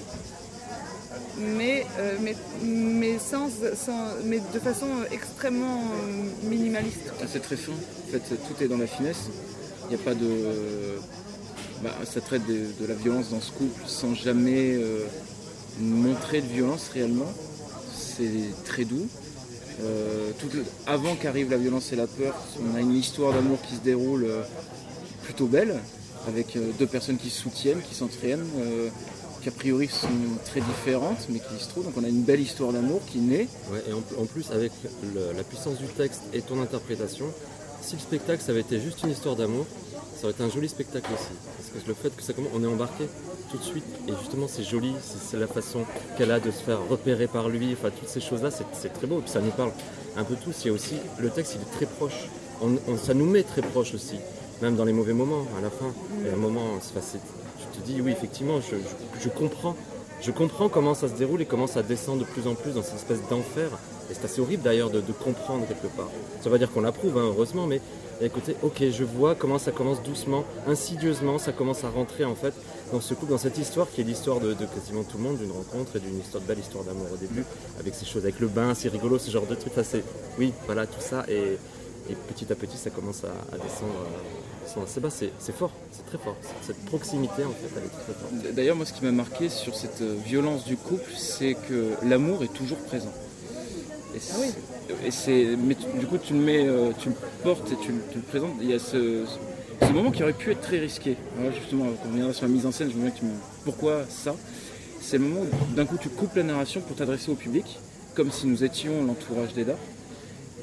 mais, 1.38 1.86
mais, 2.22 2.36
mais, 2.64 3.18
sans, 3.20 3.50
sans- 3.76 4.16
mais 4.26 4.40
de 4.54 4.60
façon 4.60 4.88
extrêmement 5.12 5.84
minimaliste. 6.44 7.12
Ah, 7.22 7.26
c'est 7.32 7.42
très 7.42 7.56
fin. 7.58 7.72
En 7.72 8.12
fait, 8.12 8.20
tout 8.20 8.64
est 8.64 8.68
dans 8.68 8.78
la 8.78 8.88
finesse. 8.88 9.30
Il 9.90 9.96
n'y 9.96 10.02
a 10.02 10.06
pas 10.06 10.14
de. 10.14 11.00
Bah, 11.84 11.92
ça 12.06 12.22
traite 12.22 12.44
de, 12.48 12.86
la 12.88 12.94
violence 12.94 13.30
dans 13.30 13.42
ce 13.42 13.52
couple 13.52 13.82
sans 13.88 14.14
jamais 14.14 14.76
euh, 14.76 15.06
montrer 15.80 16.42
de 16.42 16.48
violence 16.48 16.90
réellement. 16.94 17.32
C'est 17.94 18.54
très 18.66 18.86
doux. 18.86 19.08
Euh, 19.82 20.32
avant 20.86 21.16
qu'arrive 21.16 21.50
la 21.50 21.58
violence 21.58 21.92
et 21.92 21.96
la 21.96 22.08
peur, 22.08 22.36
on 22.62 22.76
a 22.76 22.82
une 22.82 22.94
histoire 22.96 23.34
d'amour 23.34 23.60
qui 23.62 23.76
se 23.76 23.80
déroule 23.80 24.26
euh, 24.26 24.44
plutôt 25.24 25.48
belle, 25.48 25.80
avec 26.28 26.56
deux 26.78 26.86
personnes 26.86 27.18
qui 27.18 27.32
se 27.32 27.42
soutiennent, 27.42 27.82
qui 27.82 27.96
s'entraînent, 27.96 28.46
qui 29.42 29.50
a 29.50 29.52
priori 29.52 29.88
sont 29.88 30.08
très 30.46 30.62
différentes, 30.62 31.26
mais 31.30 31.40
qui 31.40 31.64
se 31.64 31.68
trouvent. 31.70 31.86
Donc 31.86 31.94
on 31.98 32.04
a 32.04 32.10
une 32.10 32.22
belle 32.22 32.42
histoire 32.42 32.72
d'amour 32.74 33.02
qui 33.12 33.18
naît. 33.18 33.48
Et 33.90 33.94
en, 33.94 34.26
plus, 34.26 34.52
avec 34.52 34.72
la 35.36 35.44
puissance 35.44 35.80
du 35.80 35.88
texte 35.88 36.22
et 36.34 36.42
ton 36.42 36.62
interprétation, 36.62 37.26
si 37.82 37.96
le 37.96 38.02
spectacle 38.02 38.44
ça 38.44 38.52
avait 38.52 38.62
été 38.62 38.80
juste 38.80 39.02
une 39.02 39.10
histoire 39.10 39.36
d'amour, 39.36 39.66
ça 40.22 40.28
aurait 40.28 40.34
été 40.34 40.44
un 40.44 40.50
joli 40.50 40.70
spectacle 40.70 41.10
aussi. 41.12 41.34
Parce 41.58 41.84
que 41.84 41.88
le 41.88 41.96
fait 41.96 42.16
que 42.16 42.22
ça 42.22 42.34
commence, 42.34 42.52
on 42.54 42.64
est 42.64 42.68
embarqué 42.68 43.06
tout 43.50 43.58
de 43.58 43.64
suite, 43.64 43.84
et 44.08 44.12
justement 44.20 44.46
c'est 44.48 44.62
joli, 44.62 44.94
c'est 45.02 45.38
la 45.38 45.48
façon 45.48 45.80
qu'elle 46.16 46.30
a 46.30 46.40
de 46.40 46.52
se 46.52 46.62
faire 46.62 46.78
repérer 46.88 47.26
par 47.26 47.50
lui, 47.50 47.74
enfin 47.74 47.90
toutes 47.90 48.08
ces 48.08 48.22
choses-là, 48.22 48.52
c'est 48.52 48.94
très 48.94 49.08
beau, 49.08 49.18
et 49.18 49.22
puis 49.22 49.32
ça 49.32 49.42
nous 49.42 49.50
parle 49.50 49.72
un 50.16 50.24
peu 50.24 50.36
tous. 50.36 50.66
Il 50.66 50.72
aussi, 50.72 50.98
le 51.18 51.32
texte 51.32 51.56
il 51.56 51.62
est 51.62 51.76
très 51.76 51.88
proche, 51.88 52.30
ça 53.02 53.16
nous 53.16 53.26
met 53.26 53.42
très 53.42 53.64
proche 53.64 53.96
aussi, 53.96 54.18
même 54.62 54.76
dans 54.76 54.86
les 54.86 54.94
mauvais 54.94 55.14
moments, 55.14 55.48
à 55.58 55.62
la 55.62 55.72
fin. 55.72 55.92
Y 56.24 56.30
a 56.30 56.34
un 56.34 56.36
moment, 56.36 56.76
enfin, 56.78 57.00
tu 57.74 57.80
te 57.80 57.84
dis 57.84 58.00
oui 58.00 58.12
effectivement, 58.12 58.60
je 58.62 59.30
comprends. 59.30 59.76
Je 60.22 60.30
comprends 60.30 60.70
comment 60.70 60.94
ça 60.94 61.10
se 61.10 61.16
déroule 61.16 61.42
et 61.42 61.48
comment 61.48 61.66
ça 61.66 61.82
descend 61.82 62.20
de 62.20 62.26
plus 62.26 62.46
en 62.46 62.54
plus 62.54 62.76
dans 62.76 62.84
cette 62.84 62.98
espèce 62.98 63.28
d'enfer. 63.28 63.72
Et 64.12 64.14
c'est 64.14 64.26
assez 64.26 64.42
horrible 64.42 64.64
d'ailleurs 64.64 64.90
de, 64.90 65.02
comprendre 65.24 65.66
quelque 65.68 65.88
part. 65.88 66.10
Ça 66.42 66.50
veut 66.50 66.58
dire 66.58 66.70
qu'on 66.70 66.82
l'approuve, 66.82 67.18
hein, 67.18 67.28
heureusement, 67.28 67.66
mais 67.66 67.80
écoutez, 68.22 68.56
ok, 68.62 68.84
je 68.92 69.04
vois 69.06 69.36
comment 69.36 69.58
ça 69.58 69.72
commence 69.72 70.04
doucement, 70.04 70.44
insidieusement, 70.68 71.38
ça 71.40 71.54
commence 71.54 71.86
à 71.86 71.90
rentrer 71.90 72.26
en 72.26 72.36
fait 72.36 72.54
dans 72.92 73.00
ce 73.00 73.14
couple, 73.14 73.32
dans 73.32 73.38
cette 73.38 73.58
histoire 73.58 73.88
qui 73.90 74.02
est 74.02 74.04
l'histoire 74.04 74.42
de, 74.42 74.54
quasiment 74.54 75.04
tout 75.04 75.18
le 75.18 75.24
monde, 75.24 75.38
d'une 75.38 75.52
rencontre 75.52 75.96
et 75.96 76.00
d'une 76.00 76.20
histoire, 76.20 76.44
belle 76.44 76.60
histoire 76.60 76.84
d'amour 76.84 77.08
au 77.14 77.18
début, 77.18 77.46
avec 77.80 77.96
ces 77.96 78.06
choses, 78.06 78.24
avec 78.24 78.40
le 78.42 78.48
bain, 78.48 78.74
c'est 78.74 78.90
rigolo, 78.90 79.18
ce 79.18 79.32
genre 79.32 79.46
de 79.46 79.56
trucs. 79.56 79.78
Enfin, 79.78 80.00
oui, 80.38 80.52
voilà, 80.66 80.86
tout 80.86 81.00
ça. 81.00 81.24
Et, 81.30 81.58
et 82.10 82.16
petit 82.34 82.52
à 82.52 82.56
petit, 82.56 82.78
ça 82.78 82.90
commence 82.90 83.24
à, 83.24 83.58
descendre, 83.58 83.94
euh, 83.96 84.86
c'est 85.40 85.56
fort, 85.56 85.72
c'est 85.92 86.06
très 86.06 86.18
fort. 86.18 86.36
Cette 86.62 86.84
proximité, 86.86 87.46
en 87.46 87.52
fait, 87.52 87.70
elle 87.78 87.84
est 87.84 87.88
très 87.88 88.14
forte. 88.14 88.56
D'ailleurs, 88.56 88.76
moi, 88.76 88.86
ce 88.86 88.94
qui 88.94 89.06
m'a 89.06 89.12
marqué 89.12 89.48
sur 89.50 89.76
cette 89.76 90.02
euh, 90.02 90.18
violence 90.26 90.66
du 90.66 90.76
couple, 90.76 91.12
c'est 91.18 91.54
que 91.54 91.92
l'amour 92.04 92.44
est 92.44 92.54
toujours 92.54 92.78
présent. 92.80 93.14
Et 94.16 94.20
c'est, 94.20 95.08
et 95.08 95.12
c'est- 95.12 95.56
mais 95.58 95.76
tu- 95.76 95.98
du 96.00 96.06
coup, 96.06 96.18
tu 96.18 96.34
le 96.34 96.40
mets, 96.40 96.66
euh, 96.68 96.92
tu 97.00 97.10
le 97.10 97.16
portes 97.44 97.72
et 97.72 97.76
tu, 97.78 97.92
le- 97.92 98.02
tu 98.12 98.18
le 98.18 98.24
présentes. 98.24 98.54
Il 98.62 98.70
y 98.70 98.74
a 98.74 98.80
ce, 98.80 99.24
ce 99.82 99.92
moment 99.94 100.12
qui 100.12 100.22
aurait 100.24 100.34
pu 100.34 100.52
être 100.52 100.62
très 100.62 100.80
risqué. 100.80 101.16
Justement, 101.58 101.86
quand 101.86 102.08
on 102.08 102.12
reviendra 102.12 102.34
sur 102.34 102.46
la 102.46 102.52
mise 102.52 102.66
en 102.66 102.72
scène, 102.72 102.90
je 102.90 102.96
me 102.96 103.00
demande 103.02 103.14
que 103.14 103.20
tu 103.20 103.26
me- 103.26 103.32
pourquoi 103.64 104.04
ça? 104.10 104.36
C'est 105.02 105.18
le 105.18 105.24
moment 105.26 105.42
où 105.42 105.76
d'un 105.76 105.86
coup 105.86 105.98
tu 106.00 106.10
coupes 106.10 106.36
la 106.36 106.44
narration 106.44 106.82
pour 106.82 106.96
t'adresser 106.96 107.32
au 107.32 107.36
public, 107.36 107.80
comme 108.16 108.32
si 108.32 108.48
nous 108.48 108.64
étions 108.64 109.04
l'entourage 109.06 109.54
d'Eda. 109.54 109.76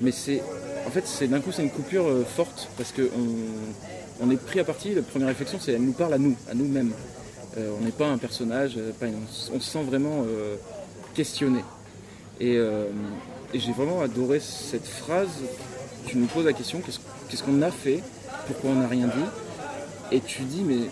Mais 0.03 0.13
c'est, 0.13 0.43
en 0.87 0.91
fait, 0.91 1.07
c'est 1.07 1.27
d'un 1.27 1.41
coup 1.41 1.51
c'est 1.51 1.63
une 1.63 1.71
coupure 1.71 2.07
euh, 2.07 2.25
forte 2.25 2.69
parce 2.77 2.93
que 2.93 3.03
on, 3.03 4.27
on 4.27 4.31
est 4.31 4.37
pris 4.37 4.61
à 4.61 4.65
partie. 4.65 4.95
La 4.95 5.03
première 5.03 5.29
réflexion, 5.29 5.59
c'est 5.61 5.73
elle 5.73 5.83
nous 5.83 5.93
parle 5.93 6.15
à 6.15 6.19
nous, 6.19 6.37
à 6.51 6.55
nous-mêmes. 6.55 6.93
Euh, 7.57 7.73
on 7.81 7.85
n'est 7.85 7.91
pas 7.93 8.07
un 8.09 8.19
personnage, 8.19 8.79
pas 9.01 9.07
une- 9.07 9.15
on 9.55 9.59
se 9.59 9.71
sent 9.71 9.83
vraiment 9.83 10.23
euh, 10.27 10.55
questionné. 11.15 11.61
Et, 12.41 12.57
euh, 12.57 12.85
et 13.55 13.59
j'ai 13.61 13.73
vraiment 13.73 14.01
adoré 14.01 14.41
cette 14.41 14.87
phrase. 14.87 15.29
Tu 16.07 16.17
nous 16.17 16.27
poses 16.27 16.45
la 16.47 16.53
question 16.53 16.81
qu'est-ce 16.81 17.43
qu'on 17.43 17.63
a 17.63 17.71
fait? 17.71 18.03
Pourquoi 18.47 18.71
on 18.71 18.75
n'a 18.77 18.89
rien 18.89 19.07
dit? 19.07 20.17
Et 20.17 20.21
tu 20.21 20.43
dis, 20.43 20.63
mais 20.63 20.89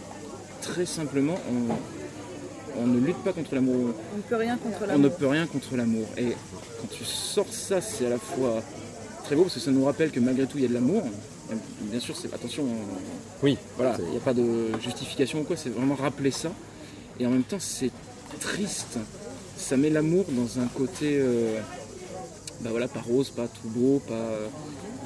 très 0.61 0.84
simplement, 0.84 1.36
on, 1.50 2.82
on 2.82 2.86
ne 2.86 2.98
lutte 2.98 3.16
pas 3.24 3.32
contre 3.32 3.54
l'amour. 3.54 3.94
On 4.14 4.16
ne 4.18 4.22
peut 4.22 4.36
rien 4.36 4.57
contre 4.59 4.78
On 4.82 4.86
ne 4.86 4.88
l'amour. 5.04 5.12
peut 5.16 5.26
rien 5.26 5.46
contre 5.46 5.76
l'amour. 5.76 6.07
Et 6.18 6.28
quand 6.80 6.88
tu 6.90 7.04
sors 7.04 7.46
ça, 7.50 7.80
c'est 7.80 8.07
à 8.07 8.11
la 8.11 8.18
fois 8.18 8.62
très 9.24 9.34
beau 9.36 9.42
parce 9.42 9.54
que 9.54 9.61
ça 9.61 9.70
nous 9.70 9.84
rappelle 9.84 10.11
que 10.11 10.20
malgré 10.20 10.46
tout, 10.46 10.59
il 10.59 10.62
y 10.62 10.66
a 10.66 10.68
de 10.68 10.74
l'amour. 10.74 11.02
Bien 11.82 12.00
sûr, 12.00 12.16
c'est 12.16 12.32
attention, 12.34 12.64
on- 12.64 13.44
Oui, 13.44 13.57
voilà, 13.76 13.96
il 14.00 14.11
n'y 14.11 14.16
a 14.16 14.20
pas 14.20 14.34
de 14.34 14.72
justification 14.82 15.40
ou 15.40 15.44
quoi, 15.44 15.57
c'est 15.57 15.70
vraiment 15.70 15.94
rappeler 15.94 16.30
ça. 16.32 16.50
Et 17.20 17.26
en 17.26 17.30
même 17.30 17.44
temps, 17.44 17.59
c'est 17.61 17.90
triste. 18.40 18.98
Ça 19.57 19.76
met 19.78 19.88
l'amour 19.88 20.26
dans 20.28 20.61
un 20.61 20.66
côté, 20.66 21.16
euh, 21.18 21.59
bah 22.61 22.70
voilà, 22.70 22.88
pas 22.88 23.00
rose, 23.00 23.30
pas 23.30 23.46
tout 23.48 23.68
beau, 23.68 24.00
pas 24.07 24.14
euh, 24.14 24.48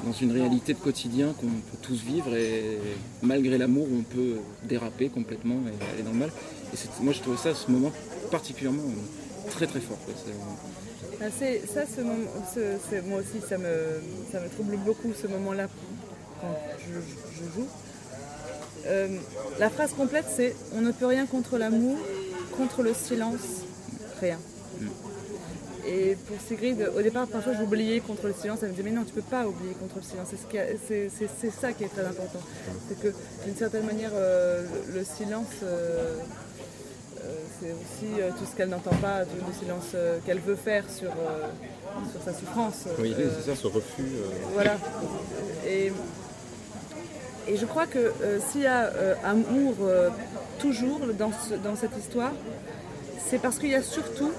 dans 0.05 0.13
une 0.13 0.31
réalité 0.31 0.73
de 0.73 0.79
quotidien 0.79 1.33
qu'on 1.39 1.47
peut 1.47 1.77
tous 1.81 2.01
vivre. 2.01 2.33
Et 2.35 2.77
malgré 3.21 3.57
l'amour, 3.57 3.87
on 3.91 4.03
peut 4.03 4.37
déraper 4.63 5.09
complètement 5.09 5.59
et 5.67 5.93
aller 5.93 6.03
dans 6.03 6.11
le 6.11 6.17
mal. 6.17 6.31
Et 6.73 7.03
moi, 7.03 7.13
je 7.13 7.19
trouvais 7.21 7.37
ça, 7.37 7.53
ce 7.53 7.69
moment 7.69 7.91
particulièrement 8.31 8.83
euh, 8.83 9.49
très 9.51 9.67
très 9.67 9.79
fort. 9.81 9.97
quoi. 10.05 10.13
C'est- 10.25 10.31
Ah, 11.23 11.29
ça, 11.73 11.81
ce 11.95 12.01
moment, 12.01 12.15
ce- 12.55 12.77
c'est- 12.89 13.01
moi 13.03 13.19
aussi, 13.19 13.45
ça 13.47 13.57
me, 13.57 14.01
ça 14.31 14.39
me 14.39 14.49
trouble 14.49 14.77
beaucoup 14.77 15.09
ce 15.13 15.27
moment-là 15.27 15.67
quand 16.41 16.57
je, 16.79 16.93
je 17.37 17.43
joue. 17.53 17.67
Euh, 18.87 19.07
la 19.59 19.69
phrase 19.69 19.93
complète, 19.93 20.25
c'est 20.35 20.55
On 20.75 20.81
ne 20.81 20.91
peut 20.91 21.05
rien 21.05 21.27
contre 21.27 21.59
l'amour, 21.59 21.97
contre 22.57 22.81
le 22.81 22.93
silence, 22.95 23.61
rien. 24.19 24.39
Et 25.87 26.15
pour 26.27 26.37
Sigrid, 26.47 26.89
au 26.95 27.01
départ, 27.01 27.27
parfois 27.27 27.53
j'oubliais 27.53 27.99
contre 28.01 28.27
le 28.27 28.33
silence. 28.33 28.59
Elle 28.61 28.69
me 28.69 28.73
disait 28.75 28.89
Mais 28.89 28.95
non, 28.95 29.03
tu 29.03 29.13
peux 29.13 29.21
pas 29.21 29.47
oublier 29.47 29.73
contre 29.73 29.95
le 29.97 30.01
silence. 30.03 30.27
C'est 30.29 31.17
ce 31.17 31.49
ça 31.59 31.73
qui 31.73 31.83
est 31.85 31.87
très 31.87 32.05
important. 32.05 32.39
C'est 32.87 32.99
que 32.99 33.13
d'une 33.45 33.55
certaine 33.55 33.85
manière, 33.85 34.11
euh, 34.13 34.63
le, 34.89 34.99
le 34.99 35.05
silence. 35.05 35.47
euh, 35.63 36.17
euh, 37.23 37.33
c'est 37.59 37.71
aussi 37.71 38.21
tout 38.39 38.45
ce 38.49 38.55
qu'elle 38.55 38.69
n'entend 38.69 38.95
pas, 38.95 39.25
tout 39.25 39.35
le 39.47 39.53
silence 39.53 39.95
qu'elle 40.25 40.39
veut 40.39 40.55
faire 40.55 40.83
sur, 40.89 41.11
sur 42.11 42.21
sa 42.23 42.33
souffrance. 42.33 42.85
Oui, 42.99 43.15
c'est 43.17 43.51
ça, 43.51 43.55
ce 43.55 43.67
refus. 43.67 44.03
voilà. 44.53 44.77
Et, 45.67 45.91
et 47.47 47.57
je 47.57 47.65
crois 47.65 47.85
que 47.85 48.11
s'il 48.51 48.61
y 48.61 48.67
a 48.67 48.91
amour 49.23 49.75
toujours 50.59 50.99
dans, 51.17 51.31
ce- 51.31 51.53
dans 51.55 51.75
cette 51.75 51.95
histoire, 51.97 52.31
c'est 53.29 53.39
parce 53.39 53.59
qu'il 53.59 53.69
y 53.69 53.75
a 53.75 53.83
surtout, 53.83 54.31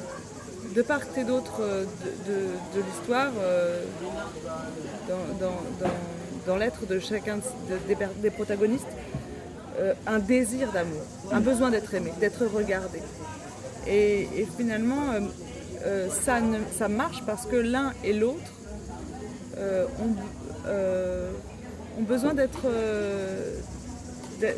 de 0.75 0.83
part 0.83 1.03
et 1.17 1.25
d'autre 1.25 1.61
euh, 1.61 1.85
de, 2.27 2.81
l'histoire, 2.81 3.33
euh, 3.41 3.83
dans, 6.47 6.57
l'être 6.57 6.87
de 6.87 6.99
chacun 6.99 7.37
de- 7.37 7.95
des, 8.23 8.31
protagonistes, 8.31 8.87
euh, 9.79 9.95
un 10.07 10.19
désir 10.19 10.73
d'amour, 10.73 11.03
un 11.31 11.41
besoin 11.41 11.71
d'être 11.71 11.93
aimé, 11.95 12.13
d'être 12.21 12.47
regardé. 12.47 13.01
Et, 13.87 14.29
finalement, 14.57 15.15
ça, 16.11 16.89
marche 16.89 17.23
parce 17.27 17.47
que 17.47 17.57
l'un 17.57 17.93
et 18.05 18.13
l'autre 18.13 18.53
ont, 19.59 20.15
besoin 22.03 22.35
d'être 22.35 22.67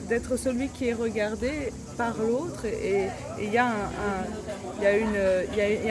d'être 0.08 0.36
celui 0.36 0.68
qui 0.68 0.88
est 0.88 0.94
regardé 0.94 1.72
par 1.96 2.16
l'autre. 2.18 2.64
Et 2.66 3.06
il 3.40 3.52
y, 3.52 3.58
a 3.58 3.70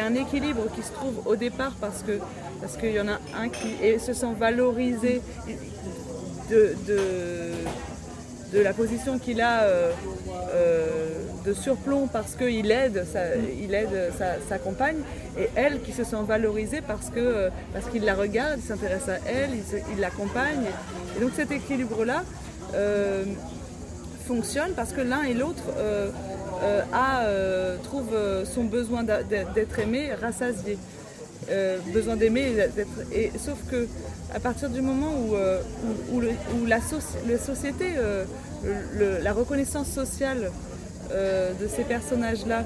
un, 0.06 0.16
équilibre 0.16 0.64
qui 0.76 0.82
se 0.84 0.92
trouve 0.92 1.26
au 1.26 1.36
départ 1.36 1.74
parce 1.80 2.04
que 2.04 2.20
parce 2.62 2.78
qu'il 2.78 2.92
y 2.92 3.00
en 3.02 3.10
a 3.10 3.20
un 3.38 3.50
qui 3.50 4.00
se 4.00 4.14
sent 4.14 4.34
valorisé 4.40 5.22
de, 6.50 6.74
la 8.54 8.74
position 8.74 9.18
qu'il 9.20 9.42
a 9.42 9.64
euh, 9.64 9.92
euh, 10.54 10.88
de 11.44 11.54
surplomb 11.54 12.08
parce 12.08 12.36
qu'il 12.36 12.72
aide, 12.72 13.06
sa, 14.48 14.60
compagne, 14.60 15.00
et 15.38 15.50
elle 15.56 15.82
qui 15.82 15.92
se 15.92 16.04
sent 16.04 16.24
valorisée 16.26 16.82
parce 16.82 17.12
euh, 17.18 17.50
parce 17.74 17.88
qu'il 17.88 18.06
la 18.06 18.14
regarde, 18.14 18.60
il 18.60 18.64
s'intéresse 18.64 19.10
à 19.10 19.18
elle, 19.26 19.50
il, 19.94 20.00
l'accompagne. 20.00 20.66
Et 21.18 21.20
donc 21.20 21.32
cet 21.36 21.52
équilibre-là 21.52 22.24
fonctionne 24.26 24.72
parce 24.76 24.94
que 24.94 25.02
l'un 25.02 25.24
et 25.24 25.34
l'autre 25.34 25.64
a, 26.94 27.26
trouve 27.84 28.16
son 28.46 28.64
besoin 28.64 29.04
d'être 29.04 29.80
aimé 29.80 30.14
rassasié. 30.14 30.78
Euh, 31.50 31.78
besoin 31.94 32.16
d'aimer. 32.16 32.54
Et, 33.12 33.32
sauf 33.38 33.58
que 33.70 33.88
à 34.34 34.40
partir 34.40 34.70
du 34.70 34.82
moment 34.82 35.14
où, 35.14 35.36
euh, 35.36 35.62
où, 36.12 36.22
la, 36.66 36.80
société, 36.82 37.86
euh, 37.98 38.26
la 39.22 39.34
reconnaissance 39.34 39.88
sociale 39.88 40.52
de 41.12 41.68
ces 41.68 41.84
personnages-là 41.84 42.64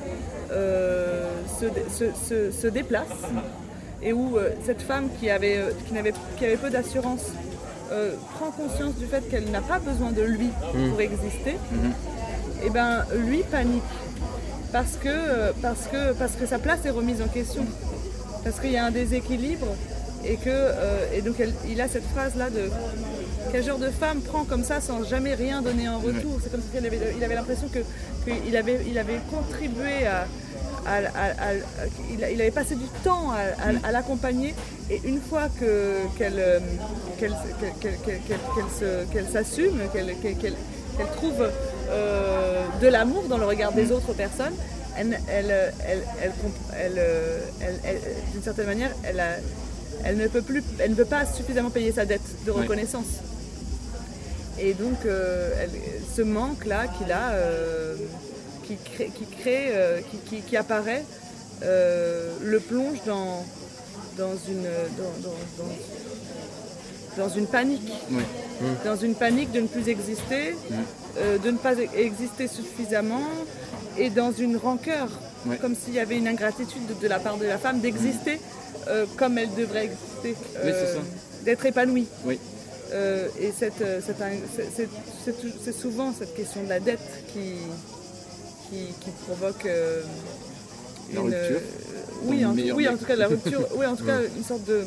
se, 1.59 2.67
déplace, 2.67 3.07
et 4.01 4.13
où 4.13 4.37
cette 4.65 4.81
femme 4.81 5.09
qui 5.19 5.29
avait, 5.29 5.59
qui 5.87 5.95
qui 6.37 6.45
avait 6.45 6.57
peu 6.57 6.69
d'assurance 6.69 7.31
prend 8.35 8.51
conscience 8.51 8.95
du 8.95 9.05
fait 9.05 9.21
qu'elle 9.29 9.49
n'a 9.51 9.61
pas 9.61 9.79
besoin 9.79 10.11
de 10.11 10.21
lui 10.21 10.47
mmh. 10.47 10.89
pour 10.89 11.01
exister, 11.01 11.53
mmh. 11.71 12.65
et 12.65 12.69
ben 12.69 13.05
lui 13.15 13.43
panique 13.43 13.83
parce 14.71 14.97
que, 14.97 15.51
parce, 15.61 15.87
que, 15.87 16.13
parce 16.13 16.33
que 16.33 16.45
sa 16.45 16.59
place 16.59 16.85
est 16.85 16.89
remise 16.89 17.21
en 17.21 17.27
question 17.27 17.65
parce 18.43 18.59
qu'il 18.59 18.71
y 18.71 18.77
a 18.77 18.85
un 18.85 18.91
déséquilibre 18.91 19.67
et 20.25 20.35
que 20.35 20.49
euh, 20.49 21.05
et 21.13 21.21
donc 21.21 21.35
il 21.69 21.81
a 21.81 21.87
cette 21.87 22.05
phrase 22.05 22.35
là 22.35 22.49
de 22.49 22.69
quel 23.51 23.63
genre 23.63 23.77
de 23.77 23.89
femme 23.89 24.21
prend 24.21 24.43
comme 24.43 24.63
ça 24.63 24.81
sans 24.81 25.03
jamais 25.03 25.35
rien 25.35 25.61
donner 25.61 25.87
en 25.87 25.99
retour? 25.99 26.39
C'est 26.43 26.51
comme 26.51 26.61
si 26.61 26.77
avait, 26.77 27.13
il 27.17 27.23
avait 27.23 27.35
l'impression 27.35 27.67
que 27.69 27.79
qu'il 28.25 28.57
avait, 28.57 28.79
il 28.87 28.97
avait 28.97 29.19
contribué 29.31 30.05
à, 30.05 30.25
il, 32.11 32.23
avait 32.41 32.51
passé 32.51 32.75
du 32.75 32.87
temps 33.03 33.31
à, 33.31 33.91
l'accompagner 33.91 34.53
et 34.89 35.01
une 35.05 35.19
fois 35.21 35.49
qu'elle 35.59 36.61
s'assume, 39.31 39.79
qu'elle 39.91 41.05
trouve 41.15 41.49
euh, 41.89 42.65
de 42.81 42.87
l'amour 42.87 43.23
dans 43.27 43.37
le 43.37 43.45
regard 43.45 43.71
des 43.73 43.91
autres 43.91 44.13
personnes, 44.13 44.53
elle, 44.97 45.19
elle, 45.29 45.73
elle, 46.81 47.01
d'une 48.33 48.43
certaine 48.43 48.65
manière, 48.65 48.91
elle, 50.03 50.17
ne 50.17 50.27
peut 50.27 50.41
plus, 50.41 50.63
elle 50.79 50.91
ne 50.91 50.95
peut 50.95 51.05
pas 51.05 51.25
suffisamment 51.25 51.69
payer 51.69 51.91
sa 51.91 52.05
dette 52.05 52.45
de 52.45 52.51
reconnaissance. 52.51 53.21
Et 54.59 54.73
donc, 54.73 55.05
euh, 55.05 55.51
ce 56.15 56.21
manque-là 56.23 56.87
qu'il 56.87 57.11
a, 57.11 57.31
euh, 57.33 57.95
qui 58.67 58.77
crée, 58.77 59.11
qui, 59.15 59.25
crée 59.25 59.67
euh, 59.71 60.01
qui, 60.47 60.57
apparaît, 60.57 61.03
le 61.61 62.59
plonge 62.59 63.03
dans, 63.05 63.45
dans, 64.17 64.35
une, 64.47 64.67
dans, 67.17 67.29
une 67.29 67.47
panique. 67.47 67.91
Dans 68.85 68.95
une 68.95 69.15
panique 69.15 69.51
de 69.51 69.61
ne 69.61 69.67
plus 69.67 69.89
exister, 69.89 70.55
de 71.43 71.51
ne 71.51 71.57
pas 71.57 71.73
exister 71.95 72.47
suffisamment, 72.47 73.23
et 73.97 74.09
dans 74.09 74.31
une 74.31 74.57
rancœur, 74.57 75.09
comme 75.61 75.75
s'il 75.75 75.95
y 75.95 75.99
avait 75.99 76.17
une 76.17 76.27
ingratitude 76.27 76.81
de, 77.01 77.07
la 77.07 77.19
part 77.19 77.37
de 77.37 77.45
la 77.45 77.57
femme 77.57 77.79
d'exister 77.79 78.39
euh, 78.89 79.05
comme 79.17 79.37
elle 79.37 79.53
devrait 79.53 79.85
exister, 79.85 80.35
euh, 80.57 80.99
d'être 81.43 81.65
épanouie. 81.65 82.07
Oui. 82.25 82.39
Euh, 82.93 83.27
et 83.39 83.51
c'est 83.57 83.71
souvent 85.73 86.13
cette 86.17 86.33
question 86.35 86.63
de 86.63 86.69
la 86.69 86.79
dette 86.79 87.25
qui, 87.33 87.55
qui, 88.69 89.11
provoque 89.25 89.63
la 89.63 91.21
une, 91.21 91.27
rupture. 91.27 91.61
oui, 92.23 92.45
en, 92.45 92.53
oui, 92.53 92.87
en 92.87 92.97
tout 92.97 93.05
cas 93.05 93.15
la 93.15 93.27
rupture, 93.27 93.67
oui, 93.75 93.85
en 93.85 93.95
tout 93.95 94.05
cas 94.05 94.19
une 94.35 94.43
sorte 94.43 94.65
de, 94.65 94.85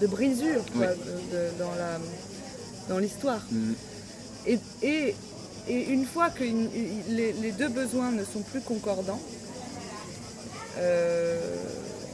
de 0.00 0.06
brisure 0.06 0.62
dans 2.88 2.98
l'histoire. 2.98 3.40
Mm. 3.50 3.72
Et, 4.46 4.58
et 4.82 5.14
et 5.68 5.82
une 5.88 6.04
fois 6.04 6.28
que 6.28 6.44
les, 6.44 7.52
deux 7.52 7.68
besoins 7.68 8.10
ne 8.10 8.22
sont 8.24 8.40
plus 8.40 8.60
concordants, 8.60 9.20
euh, 10.78 11.38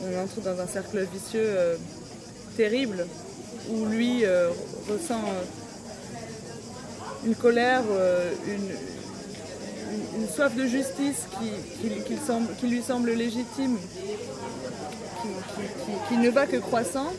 on 0.05 0.23
entre 0.23 0.41
dans 0.41 0.61
un 0.61 0.67
cercle 0.67 1.05
vicieux 1.13 1.41
euh, 1.43 1.77
terrible 2.57 3.07
où 3.71 3.87
lui 3.87 4.25
euh, 4.25 4.51
ressent 4.89 5.23
une 7.27 7.35
colère, 7.35 7.83
une, 8.47 9.00
soif 10.35 10.55
de 10.55 10.67
justice 10.67 11.27
qui, 11.81 12.67
lui 12.69 12.83
semble 12.83 13.13
légitime, 13.13 13.77
qui, 16.09 16.17
ne 16.17 16.31
va 16.31 16.47
que 16.47 16.57
croissant, 16.57 17.13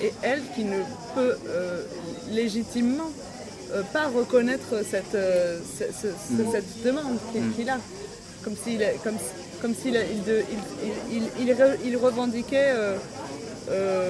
et 0.00 0.12
elle 0.22 0.42
qui 0.54 0.64
ne 0.64 0.80
peut 1.14 1.36
légitimement 2.30 3.10
euh, 3.74 3.82
pas 3.92 4.08
reconnaître 4.08 4.82
cette, 4.82 5.14
euh, 5.14 5.58
mm. 5.58 6.44
cette 6.50 6.82
demande 6.82 7.18
mm. 7.34 7.52
qu'il 7.54 7.68
a. 7.68 7.78
Comme 8.42 8.56
s'il 8.56 8.82
comme, 9.04 9.16
comme 9.60 9.74
s'il 9.74 9.94
il, 9.94 11.24
il, 11.40 11.54
il, 11.84 11.96
revendiquait 11.96 12.72
euh, 13.68 14.00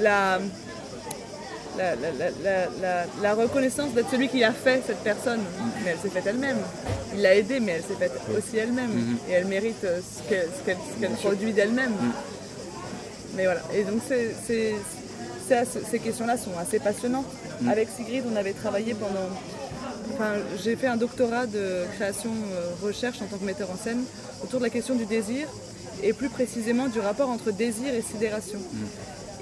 la, 0.00 0.40
la, 1.76 1.94
la, 1.94 3.04
la, 3.22 3.34
reconnaissance 3.34 3.92
d'être 3.92 4.10
celui 4.10 4.28
qui 4.28 4.42
a 4.44 4.52
fait 4.52 4.82
cette 4.86 5.02
personne. 5.02 5.40
Mais 5.84 5.90
elle 5.90 5.98
s'est 5.98 6.10
faite 6.10 6.26
elle-même. 6.26 6.58
Il 7.14 7.22
l'a 7.22 7.34
aidée, 7.34 7.60
mais 7.60 7.72
elle 7.72 7.82
s'est 7.82 7.98
faite 7.98 8.12
aussi 8.36 8.56
elle-même. 8.56 8.90
Mm-hmm. 8.90 9.30
Et 9.30 9.32
elle 9.32 9.46
mérite 9.46 9.80
ce 9.82 10.64
qu'elle 10.68 11.10
produit 11.12 11.52
d'elle-même. 11.52 11.90
Mm. 11.92 12.12
Mais 13.36 13.44
voilà. 13.44 13.60
Et 13.74 13.84
donc 13.84 14.00
c'est 14.08 14.74
ces 15.48 15.98
questions-là 15.98 16.36
sont 16.36 16.56
assez 16.58 16.78
passionnantes. 16.78 17.26
Mm. 17.60 17.68
Avec 17.68 17.88
Sigrid, 17.96 18.24
on 18.30 18.36
avait 18.36 18.52
travaillé 18.52 18.94
pendant. 18.94 19.28
Enfin, 20.14 20.34
j'ai 20.62 20.76
fait 20.76 20.86
un 20.86 20.96
doctorat 20.96 21.46
de 21.46 21.84
création 21.96 22.30
euh, 22.30 22.70
recherche 22.82 23.20
en 23.22 23.26
tant 23.26 23.38
que 23.38 23.44
metteur 23.44 23.70
en 23.70 23.76
scène 23.76 24.02
autour 24.42 24.60
de 24.60 24.64
la 24.64 24.70
question 24.70 24.94
du 24.94 25.04
désir 25.04 25.48
et 26.02 26.12
plus 26.12 26.28
précisément 26.28 26.88
du 26.88 27.00
rapport 27.00 27.28
entre 27.28 27.50
désir 27.50 27.92
et 27.92 28.02
sidération. 28.02 28.58
Mm. 28.58 28.84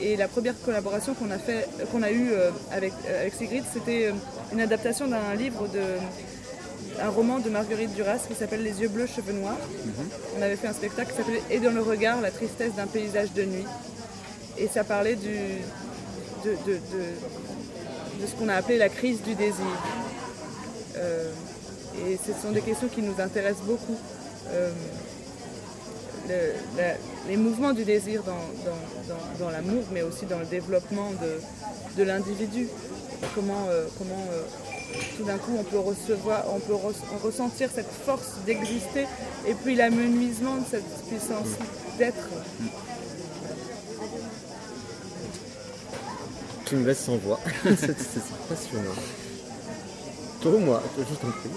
Et 0.01 0.17
la 0.17 0.29
première 0.29 0.55
collaboration 0.65 1.15
qu'on 1.15 1.31
a 1.31 1.39
fait, 1.39 1.69
qu'on 1.93 2.03
a 2.03 2.11
eue 2.11 2.33
euh, 2.33 2.51
avec, 2.73 2.93
euh, 3.07 3.21
avec 3.21 3.35
Sigrid, 3.35 3.65
c'était 3.73 4.13
une 4.53 4.61
adaptation 4.61 5.07
d'un 5.07 5.35
livre 5.37 5.69
de 5.69 5.83
un 7.03 7.09
roman 7.09 7.41
de 7.41 7.51
Marguerite 7.51 7.93
Duras 7.95 8.21
qui 8.29 8.35
s'appelle 8.35 8.63
Les 8.63 8.81
yeux 8.81 8.89
bleus, 8.89 9.07
cheveux 9.07 9.33
noirs. 9.33 9.57
Mm-hmm. 9.57 10.39
On 10.39 10.43
avait 10.43 10.57
fait 10.57 10.69
un 10.69 10.73
spectacle 10.73 11.11
qui 11.11 11.17
s'appelait 11.17 11.43
Et 11.51 11.59
dans 11.59 11.73
le 11.73 11.83
regard, 11.83 12.21
la 12.21 12.31
tristesse 12.31 12.75
d'un 12.75 12.87
paysage 12.87 13.33
de 13.33 13.45
nuit. 13.45 13.65
Et 14.59 14.69
ça 14.69 14.85
parlait 14.85 15.17
du, 15.17 15.37
de, 16.45 16.79
ce 18.27 18.35
qu'on 18.37 18.49
a 18.49 18.55
appelé 18.55 18.79
la 18.79 18.89
crise 18.89 19.23
du 19.23 19.35
désir. 19.35 19.65
Euh, 20.97 21.33
et 22.07 22.19
ce 22.25 22.33
sont 22.41 22.53
des 22.53 22.61
questions 22.61 22.89
qui 22.89 23.03
nous 23.03 23.21
intéressent 23.21 23.65
beaucoup. 23.65 23.99
Euh, 24.51 24.71
les 27.29 27.37
mouvements 27.37 27.73
du 27.73 27.85
désir 27.85 28.23
dans, 28.25 29.51
l'amour, 29.51 29.85
mais 29.93 30.03
aussi 30.03 30.27
dans 30.27 30.39
le 30.39 30.47
développement 30.47 31.11
de, 31.97 32.03
l'individu. 32.03 32.69
Comment, 33.35 33.67
euh, 33.71 33.87
comment 33.99 34.27
tout 35.17 35.25
d'un 35.25 35.39
coup 35.39 35.53
on 35.59 35.65
peut 35.65 35.79
recevoir, 35.79 36.45
on 36.55 36.61
peut 36.61 36.75
ressentir 37.23 37.69
cette 37.75 37.91
force 37.91 38.35
d'exister 38.47 39.07
et 39.47 39.55
puis 39.55 39.75
l'amenuisement 39.75 40.57
de 40.57 40.65
cette 40.71 41.07
puissance 41.09 41.49
d'être. 41.99 42.29
Tu 46.65 46.77
me 46.77 46.87
laisses 46.87 47.05
sans 47.05 47.17
voix. 47.17 47.41
c'est 47.65 47.97
passionnant. 48.49 48.91
Toi 50.41 50.53
ou 50.53 50.59
moi 50.59 50.83
Je 50.99 51.15
t'en 51.15 51.31
prie, 51.31 51.51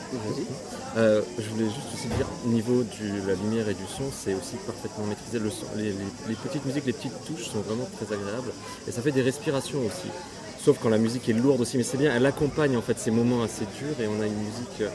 euh, 0.97 1.21
je 1.37 1.49
voulais 1.49 1.65
juste 1.65 1.93
aussi 1.93 2.07
dire, 2.07 2.25
au 2.43 2.49
niveau 2.49 2.81
de 2.81 3.27
la 3.27 3.35
lumière 3.35 3.69
et 3.69 3.75
du 3.75 3.85
son, 3.85 4.05
c'est 4.11 4.33
aussi 4.33 4.55
parfaitement 4.65 5.05
maîtrisé. 5.05 5.39
Les, 5.75 6.35
petites 6.35 6.65
musiques, 6.65 6.85
les 6.87 6.93
petites 6.93 7.25
touches 7.25 7.49
sont 7.49 7.59
vraiment 7.59 7.87
très 7.95 8.11
agréables. 8.15 8.51
Et 8.87 8.91
ça 8.91 9.03
fait 9.03 9.11
des 9.11 9.21
respirations 9.21 9.79
aussi. 9.85 10.09
Sauf 10.59 10.79
quand 10.81 10.89
la 10.89 10.97
musique 10.97 11.29
est 11.29 11.33
lourde 11.33 11.61
aussi, 11.61 11.77
mais 11.77 11.83
c'est 11.83 11.97
bien, 11.97 12.15
elle 12.15 12.25
accompagne 12.25 12.75
en 12.75 12.81
fait 12.81 12.97
ces 12.97 13.11
moments 13.11 13.43
assez 13.43 13.65
durs 13.79 14.01
et 14.01 14.07
on 14.07 14.19
a 14.21 14.25
une 14.25 14.39
musique 14.39 14.81
euh, 14.81 14.89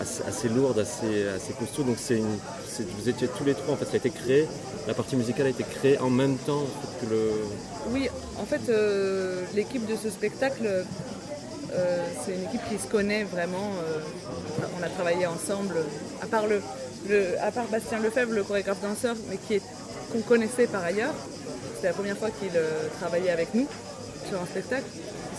assez, 0.00 0.48
lourde, 0.48 0.80
assez, 0.80 1.52
costaud. 1.56 1.84
Donc 1.84 1.98
vous 1.98 3.08
étiez 3.08 3.28
tous 3.28 3.44
les 3.44 3.54
trois, 3.54 3.74
en 3.74 3.76
fait, 3.76 3.84
ça 3.84 3.92
a 3.92 3.96
été 3.96 4.10
créé, 4.10 4.48
la 4.88 4.94
partie 4.94 5.14
musicale 5.14 5.46
a 5.46 5.50
été 5.50 5.62
créée 5.62 5.98
en 5.98 6.10
même 6.10 6.36
temps 6.36 6.64
que 7.00 7.06
le... 7.06 7.30
Oui, 7.90 8.08
en 8.38 8.44
fait, 8.44 8.68
euh, 8.68 9.42
l'équipe 9.54 9.86
de 9.86 9.94
ce 9.94 10.10
spectacle 10.10 10.84
c'est 12.24 12.32
une 12.34 12.44
équipe 12.44 12.60
qui 12.68 12.78
se 12.78 12.86
connaît 12.88 13.24
vraiment. 13.24 13.70
euh, 13.86 14.00
on 14.78 14.82
a 14.82 14.88
travaillé 14.88 15.26
ensemble, 15.26 15.76
à 16.22 16.26
part, 16.26 16.46
le, 16.46 16.60
le- 17.08 17.36
à 17.42 17.50
part 17.50 17.66
Bastien 17.66 17.98
Lefebvre, 18.00 18.32
le 18.32 18.42
chorégraphe 18.44 18.80
danseur, 18.82 19.16
mais 19.30 19.36
qui 19.36 19.54
est- 19.54 19.62
qu'on 20.12 20.20
connaissait 20.20 20.66
par 20.66 20.84
ailleurs. 20.84 21.14
C'était 21.74 21.88
la 21.88 21.94
première 21.94 22.16
fois 22.18 22.30
qu'il 22.30 22.50
euh, 22.56 22.88
travaillait 23.00 23.30
avec 23.30 23.54
nous 23.54 23.66
sur 24.28 24.40
un 24.40 24.46
spectacle. 24.46 24.84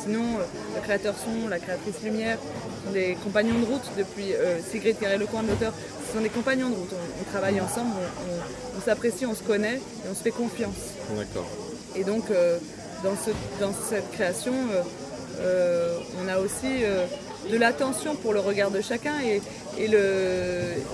Sinon, 0.04 0.24
euh, 0.40 0.44
le 0.76 0.82
créateur 0.82 1.16
son, 1.18 1.48
la 1.48 1.60
créatrice 1.60 2.02
lumière 2.04 2.38
sont 2.86 2.92
des 2.92 3.18
compagnons 3.24 3.60
de 3.60 3.66
route 3.66 3.90
depuis 3.98 4.34
euh, 4.34 4.60
Sigrid 4.72 5.00
Carré-Lecoin 5.00 5.44
de 5.44 5.50
l'auteur. 5.50 5.74
Ce 6.08 6.14
sont 6.18 6.22
des 6.22 6.30
compagnons 6.30 6.70
de 6.70 6.76
route. 6.76 6.92
On, 6.94 7.22
on 7.22 7.32
travaille 7.32 7.60
ensemble, 7.62 7.92
on, 7.98 8.32
on- 8.34 8.78
on 8.80 8.82
s'apprécie, 8.86 9.26
on 9.26 9.34
se 9.36 9.44
connaît 9.44 9.76
et 9.78 10.08
on 10.12 10.14
se 10.16 10.22
fait 10.22 10.32
confiance. 10.32 10.76
D'accord. 11.18 11.48
Et 11.96 12.04
donc, 12.04 12.30
euh, 12.30 12.58
dans, 13.04 13.16
ce- 13.16 13.32
dans 13.64 13.74
cette 13.90 14.12
création, 14.12 14.54
euh, 15.40 15.98
on 16.24 16.28
a 16.28 16.38
aussi 16.40 16.84
euh, 16.84 17.06
de 17.52 17.58
l'attention 17.58 18.16
pour 18.16 18.34
le 18.34 18.40
regard 18.40 18.72
de 18.72 18.82
chacun 18.82 19.14
et, 19.24 19.42
et 19.78 19.88
le, 19.88 20.00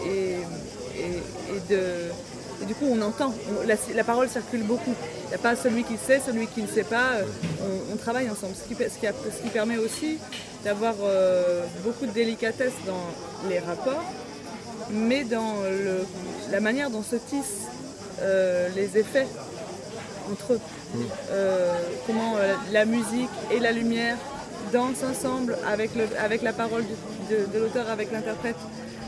et, 0.06 0.32
et- 1.00 1.56
et 1.56 1.60
de, 1.74 1.82
et 2.62 2.66
du 2.66 2.76
coup, 2.76 2.86
on 2.90 3.02
entend. 3.02 3.34
On- 3.50 3.68
la, 3.68 3.76
la 3.96 4.04
parole 4.04 4.30
circule 4.30 4.64
beaucoup. 4.64 4.94
Il 5.26 5.30
n'y 5.30 5.36
a 5.36 5.38
pas 5.40 5.56
celui 5.56 5.84
qui 5.84 5.98
sait, 5.98 6.22
celui 6.26 6.48
qui 6.48 6.62
ne 6.62 6.68
sait 6.68 6.84
pas. 6.84 7.14
euh, 7.16 7.24
On, 7.90 7.94
on 7.94 7.98
travaille 7.98 8.30
ensemble. 8.30 8.54
Ce 8.56 8.68
qui, 8.68 8.76
pe- 8.76 8.90
ce 8.90 9.00
qui 9.00 9.08
a- 9.08 9.14
ce 9.14 9.42
qui 9.44 9.50
permet 9.50 9.78
aussi 9.78 10.18
d'avoir 10.64 10.96
euh, 11.04 11.64
beaucoup 11.84 12.06
de 12.06 12.12
délicatesse 12.12 12.74
dans 12.86 13.50
les 13.50 13.60
rapports, 13.60 14.04
mais 14.92 15.24
dans 15.24 15.56
le- 15.64 16.06
la 16.52 16.60
manière 16.60 16.90
dont 16.90 17.04
se 17.04 17.16
tissent 17.16 17.68
les 18.76 18.98
effets 19.00 19.26
entre 20.32 20.54
eux. 20.54 20.60
Euh, 21.32 21.74
comment 22.06 22.36
euh, 22.38 22.54
la 22.72 22.86
musique 22.86 23.30
et 23.52 23.60
la 23.60 23.72
lumière 23.72 24.18
dansent 24.74 25.04
ensemble 25.04 25.58
avec, 25.68 25.92
le- 25.96 26.08
avec 26.24 26.42
la 26.42 26.54
parole 26.54 26.84
du- 26.84 27.36
de, 27.36 27.46
de 27.54 27.60
l'auteur, 27.60 27.90
avec 27.90 28.12
l'interprète. 28.12 28.56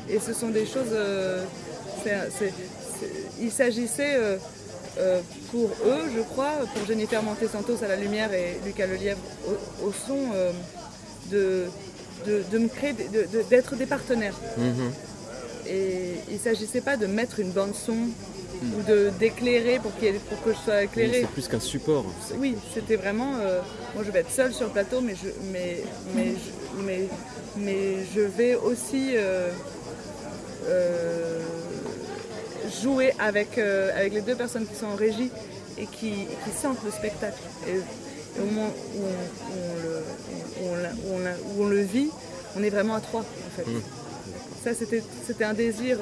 Et 0.10 0.20
ce 0.20 0.34
sont 0.34 0.49
des 0.49 0.66
choses. 0.66 0.91
euh, 0.93 1.43
il 3.39 3.51
s'agissait 3.51 4.16
euh, 4.16 4.38
euh, 4.99 5.20
pour 5.51 5.70
eux, 5.86 6.01
je 6.16 6.22
crois, 6.22 6.51
pour 6.74 6.86
Jennifer 6.86 7.22
Monte 7.24 7.49
Santos 7.51 7.84
à 7.84 7.88
la 7.88 7.95
lumière 7.95 8.34
et 8.34 8.60
Lucas 8.66 8.86
Lelièvre 8.88 9.20
au, 9.47 9.88
au 9.88 9.93
son, 9.93 10.20
de, 11.32 11.66
de, 12.28 12.43
de 12.51 12.58
me 12.58 12.68
créer, 12.68 12.93
des- 12.93 13.08
de- 13.08 13.28
de- 13.32 13.43
d'être 13.49 13.76
des 13.76 13.86
partenaires. 13.86 14.36
Et 15.68 16.16
il 16.30 16.34
ne 16.36 16.39
s'agissait 16.39 16.82
pas 16.82 16.97
de 16.97 17.06
mettre 17.08 17.39
une 17.39 17.51
bande 17.51 17.74
son 17.74 17.95
ou 18.78 18.82
de 18.84 19.09
d'éclairer 19.20 19.80
pour, 19.80 19.91
ait- 20.03 20.14
pour 20.30 20.41
que 20.43 20.51
je 20.53 20.57
sois 20.57 20.84
éclairée. 20.84 21.22
c'est 21.22 21.28
plus 21.28 21.47
qu'un 21.47 21.59
support. 21.59 22.05
Oui, 22.38 22.55
c'était 22.74 22.95
vraiment. 22.95 23.34
euh, 23.41 23.59
moi, 23.95 24.03
je 24.05 24.11
vais 24.11 24.20
être 24.20 24.32
seule 24.32 24.53
sur 24.53 24.68
le 24.68 24.72
plateau, 24.74 25.01
mais 25.01 25.16
je, 25.16 25.30
mais, 25.51 25.84
mais, 26.16 26.28
je, 26.32 26.82
mais, 26.84 27.01
mais 27.57 28.05
je 28.16 28.22
vais 28.22 28.55
aussi 28.55 29.11
euh, 29.16 29.49
euh, 30.68 31.39
jouer 32.82 33.14
avec, 33.20 33.57
avec 33.57 34.14
les 34.14 34.22
deux 34.22 34.36
personnes 34.36 34.66
qui 34.66 34.76
sont 34.76 34.88
en 34.88 34.95
régie 34.95 35.32
et 35.78 35.86
qui, 35.86 36.11
qui 36.11 36.51
sentent 36.61 36.84
le 36.86 36.91
spectacle. 36.91 37.39
Et, 37.68 37.72
et 37.78 38.41
au 38.41 38.45
moment 38.45 38.70
où 38.95 39.01
on, 39.03 40.64
où 40.64 40.70
on 40.72 40.76
le, 40.76 40.89
où 41.05 41.20
on 41.59 41.64
où 41.66 41.70
le 41.70 41.82
vit, 41.82 42.09
on 42.55 42.64
est 42.64 42.70
vraiment 42.70 42.95
à 42.95 43.01
trois, 43.01 43.22
en 43.22 43.55
fait. 43.55 43.66
Ça, 44.64 44.74
c'était 44.74 45.03
c'était 45.28 45.43
un 45.43 45.53
désir. 45.53 45.97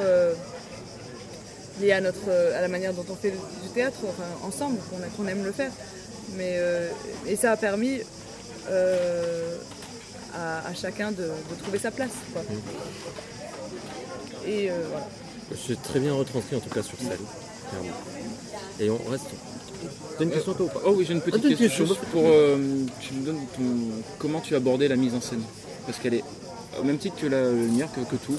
Lié 1.79 1.91
à, 1.93 2.01
notre, 2.01 2.27
euh, 2.29 2.57
à 2.57 2.61
la 2.61 2.67
manière 2.67 2.93
dont 2.93 3.05
on 3.09 3.15
fait 3.15 3.31
du 3.31 3.69
théâtre 3.73 3.99
enfin, 4.07 4.23
ensemble, 4.47 4.77
qu'on 5.17 5.27
aime 5.27 5.43
le 5.43 5.51
faire. 5.51 5.71
Mais, 6.37 6.55
euh, 6.57 6.89
et 7.27 7.35
ça 7.35 7.51
a 7.51 7.57
permis 7.57 7.99
euh, 8.69 9.57
à, 10.33 10.67
à 10.67 10.73
chacun 10.73 11.11
de, 11.11 11.23
de 11.23 11.55
trouver 11.61 11.79
sa 11.79 11.91
place. 11.91 12.11
quoi. 12.33 12.41
Et 14.45 14.69
euh, 14.71 14.75
voilà. 14.89 15.07
C'est 15.67 15.81
très 15.81 15.99
bien 15.99 16.13
retranscrit 16.13 16.55
en 16.55 16.59
tout 16.59 16.69
cas 16.69 16.81
sur 16.83 16.97
scène. 16.97 17.07
clairement. 17.09 17.97
Et 18.79 18.89
on 18.89 18.97
reste. 19.09 19.25
T'as 20.17 20.23
une 20.23 20.31
question 20.31 20.53
toi 20.53 20.65
ou 20.65 20.69
pas? 20.69 20.81
Oh 20.85 20.93
oui, 20.95 21.05
j'ai 21.07 21.13
une 21.13 21.21
petite 21.21 21.41
Ah, 21.43 21.47
une 21.49 21.55
question, 21.57 21.85
question. 21.85 21.85
juste 21.85 22.11
pour. 22.11 22.23
euh, 22.25 22.57
tu 22.99 23.13
me 23.13 23.25
donnes 23.25 23.39
ton- 23.55 24.03
comment 24.19 24.39
tu 24.39 24.55
abordais 24.55 24.87
la 24.87 24.95
mise 24.95 25.13
en 25.13 25.21
scène? 25.21 25.41
Parce 25.85 25.97
qu'elle 25.99 26.13
est 26.15 26.23
au 26.79 26.83
même 26.83 26.97
titre 26.97 27.15
que 27.19 27.27
la 27.27 27.49
lumière, 27.51 27.89
que, 27.93 27.99
que 28.01 28.15
tout. 28.15 28.35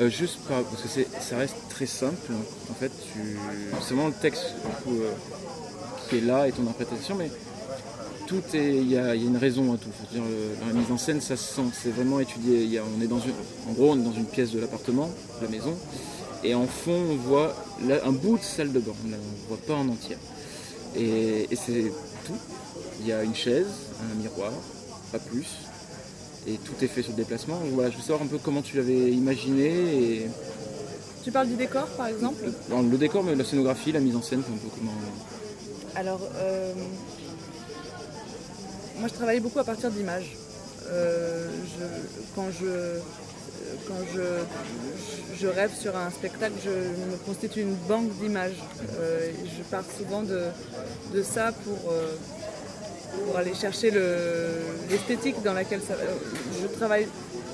Euh, 0.00 0.08
juste 0.08 0.38
par- 0.48 0.62
parce 0.64 0.82
que 0.82 0.88
ça 1.20 1.36
reste 1.36 1.54
très 1.70 1.86
simple. 1.86 2.32
En 2.70 2.74
fait, 2.74 2.90
tu, 3.12 3.38
c'est 3.80 3.94
vraiment 3.94 4.08
le 4.08 4.14
texte 4.14 4.42
euh, 4.88 5.12
qui 6.08 6.18
est 6.18 6.20
là 6.20 6.48
et 6.48 6.52
ton 6.52 6.62
interprétation, 6.62 7.14
mais 7.14 7.30
tout 8.26 8.42
est, 8.54 8.76
il 8.76 8.90
y 8.90 8.98
a, 8.98 9.14
une 9.14 9.36
raison 9.36 9.72
à 9.72 9.76
tout. 9.76 9.90
Dire, 10.12 10.22
la 10.66 10.72
mise 10.72 10.90
en 10.90 10.98
scène, 10.98 11.20
ça 11.20 11.36
se 11.36 11.54
sent, 11.54 11.62
c'est 11.72 11.90
vraiment 11.90 12.18
étudié. 12.18 12.80
On 12.80 13.02
est 13.02 13.06
dans 13.06 13.20
une, 13.20 13.34
en 13.68 13.72
gros, 13.72 13.92
on 13.92 14.00
est 14.00 14.02
dans 14.02 14.12
une 14.12 14.26
pièce 14.26 14.50
de 14.50 14.58
l'appartement, 14.58 15.10
de 15.40 15.44
la 15.44 15.50
maison, 15.50 15.76
et 16.42 16.54
en 16.54 16.66
fond, 16.66 17.00
on 17.10 17.16
voit 17.16 17.54
un 18.04 18.12
bout 18.12 18.36
de 18.38 18.42
salle 18.42 18.72
de 18.72 18.80
bain. 18.80 18.92
On 19.04 19.08
ne 19.08 19.16
voit 19.48 19.64
pas 19.66 19.74
en 19.74 19.88
entier. 19.88 20.16
Et, 20.96 21.46
et 21.50 21.56
c'est 21.56 21.92
tout. 22.26 22.36
Il 23.00 23.06
y 23.06 23.12
a 23.12 23.22
une 23.22 23.34
chaise, 23.34 23.66
un 24.00 24.14
miroir, 24.20 24.52
pas 25.12 25.18
plus. 25.18 25.46
Et 26.46 26.58
tout 26.58 26.74
est 26.84 26.88
fait 26.88 27.02
sur 27.02 27.12
le 27.12 27.16
déplacement. 27.16 27.58
Donc 27.58 27.70
Voilà, 27.72 27.90
je 27.90 27.96
veux 27.96 28.02
savoir 28.02 28.22
un 28.22 28.26
peu 28.26 28.38
comment 28.38 28.60
tu 28.62 28.76
l'avais 28.76 29.10
imaginé 29.12 29.66
et 29.68 30.28
Tu 31.24 31.32
parles 31.32 31.48
du 31.48 31.56
décor 31.56 31.86
par 31.96 32.08
exemple 32.08 32.44
le 32.70 32.96
décor, 32.98 33.22
mais 33.24 33.34
la 33.34 33.44
scénographie, 33.44 33.92
la 33.92 34.00
mise 34.00 34.14
en 34.16 34.22
scène, 34.22 34.40
un 34.40 34.56
peu 34.58 34.68
comment. 34.76 34.92
Alors, 35.94 36.20
euh, 36.36 36.72
moi 38.98 39.08
je 39.08 39.14
travaillais 39.14 39.40
beaucoup 39.40 39.58
à 39.58 39.64
partir 39.64 39.90
d'images. 39.90 40.36
Euh, 40.90 41.48
je- 41.78 42.12
quand 42.36 42.48
je, 42.60 42.98
quand 43.88 44.00
je, 44.14 45.40
je 45.40 45.46
rêve 45.46 45.70
sur 45.74 45.96
un 45.96 46.10
spectacle, 46.10 46.54
je 46.64 46.70
me 46.70 47.16
constitue 47.24 47.62
une 47.62 47.74
banque 47.88 48.10
d'images. 48.20 48.62
Euh, 48.98 49.30
je 49.56 49.62
pars 49.62 49.84
souvent 49.98 50.22
de, 50.22 50.42
de 51.14 51.22
ça 51.22 51.52
pour, 51.64 51.90
euh, 51.90 52.14
pour 53.26 53.36
aller 53.36 53.54
chercher 53.54 53.90
le- 53.90 54.62
l'esthétique 54.90 55.42
dans 55.42 55.52
laquelle 55.54 55.80
ça, 55.86 55.94
euh, 55.94 56.06
je 56.60 56.66
travaille. 56.78 57.06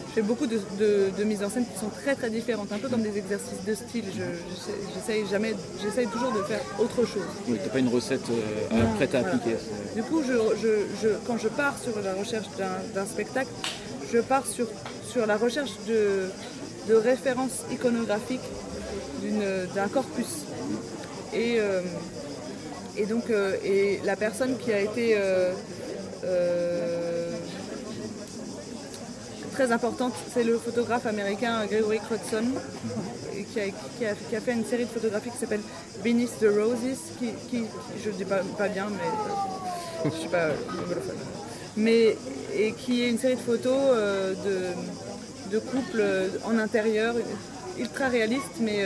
Je 0.08 0.14
fais 0.16 0.22
beaucoup 0.22 0.46
de, 0.46 0.58
de- 0.78 1.10
de 1.16 1.24
mises 1.24 1.44
en 1.44 1.48
scène 1.50 1.64
qui 1.72 1.78
sont 1.78 1.88
très 1.90 2.16
très 2.16 2.30
différentes, 2.30 2.72
un 2.72 2.78
peu 2.78 2.88
comme 2.88 3.02
des 3.02 3.16
exercices 3.16 3.64
de 3.64 3.74
style. 3.74 4.04
Je- 4.16 4.22
J'essaye 4.94 5.24
jamais, 5.30 5.54
j'essaye 5.80 6.08
toujours 6.08 6.32
de 6.32 6.42
faire 6.42 6.60
autre 6.80 7.06
chose. 7.06 7.22
Oui, 7.48 7.58
t'as 7.62 7.70
pas 7.70 7.78
une 7.78 7.88
recette 7.88 8.28
euh, 8.30 8.76
Non, 8.76 8.92
prête 8.96 9.14
à 9.14 9.20
voilà. 9.20 9.34
appliquer. 9.36 9.56
Du 9.94 10.02
coup, 10.02 10.22
je, 10.26 11.08
quand 11.26 11.38
je 11.38 11.46
pars 11.48 11.76
sur 11.78 11.92
la 12.02 12.14
recherche 12.14 12.46
d'un- 12.58 13.06
spectacle, 13.06 13.50
je 14.12 14.18
pars 14.18 14.46
sur, 14.46 14.66
sur 15.08 15.26
la 15.26 15.36
recherche 15.36 15.70
de, 15.86 16.28
de 16.88 16.94
références 16.96 17.62
iconographiques 17.70 18.40
d'un 19.76 19.88
corpus. 19.88 20.44
Et, 21.32 21.60
euh, 21.60 21.82
et 23.00 23.06
donc, 23.06 23.30
euh, 23.30 23.56
et 23.64 23.98
la 24.04 24.14
personne 24.14 24.58
qui 24.58 24.72
a 24.72 24.80
été 24.80 25.14
euh, 25.16 25.52
euh, 26.24 27.30
très 29.52 29.72
importante, 29.72 30.12
c'est 30.34 30.44
le 30.44 30.58
photographe 30.58 31.06
américain 31.06 31.64
Gregory 31.66 31.98
Crutson, 31.98 32.44
et 33.36 33.44
qui 33.44 34.36
a, 34.36 34.40
fait 34.40 34.52
une 34.52 34.66
série 34.66 34.84
de 34.84 34.90
photographies 34.90 35.30
qui 35.30 35.38
s'appelle 35.38 35.62
Beneath 36.04 36.38
the 36.40 36.48
Roses, 36.54 36.98
qui, 37.18 37.64
je 38.04 38.10
ne 38.10 38.14
dis 38.14 38.24
pas, 38.24 38.68
bien, 38.68 38.88
mais 38.90 40.04
je 40.04 40.08
ne 40.08 40.14
suis 40.20 40.28
pas. 40.28 40.48
Mais, 41.76 42.16
et 42.54 42.72
qui 42.72 43.02
est 43.02 43.08
une 43.08 43.18
série 43.18 43.36
de 43.36 43.40
photos 43.40 43.96
de, 45.50 45.58
couples 45.58 46.04
en 46.44 46.58
intérieur, 46.58 47.14
ultra 47.78 48.08
réaliste, 48.08 48.60
mais, 48.60 48.84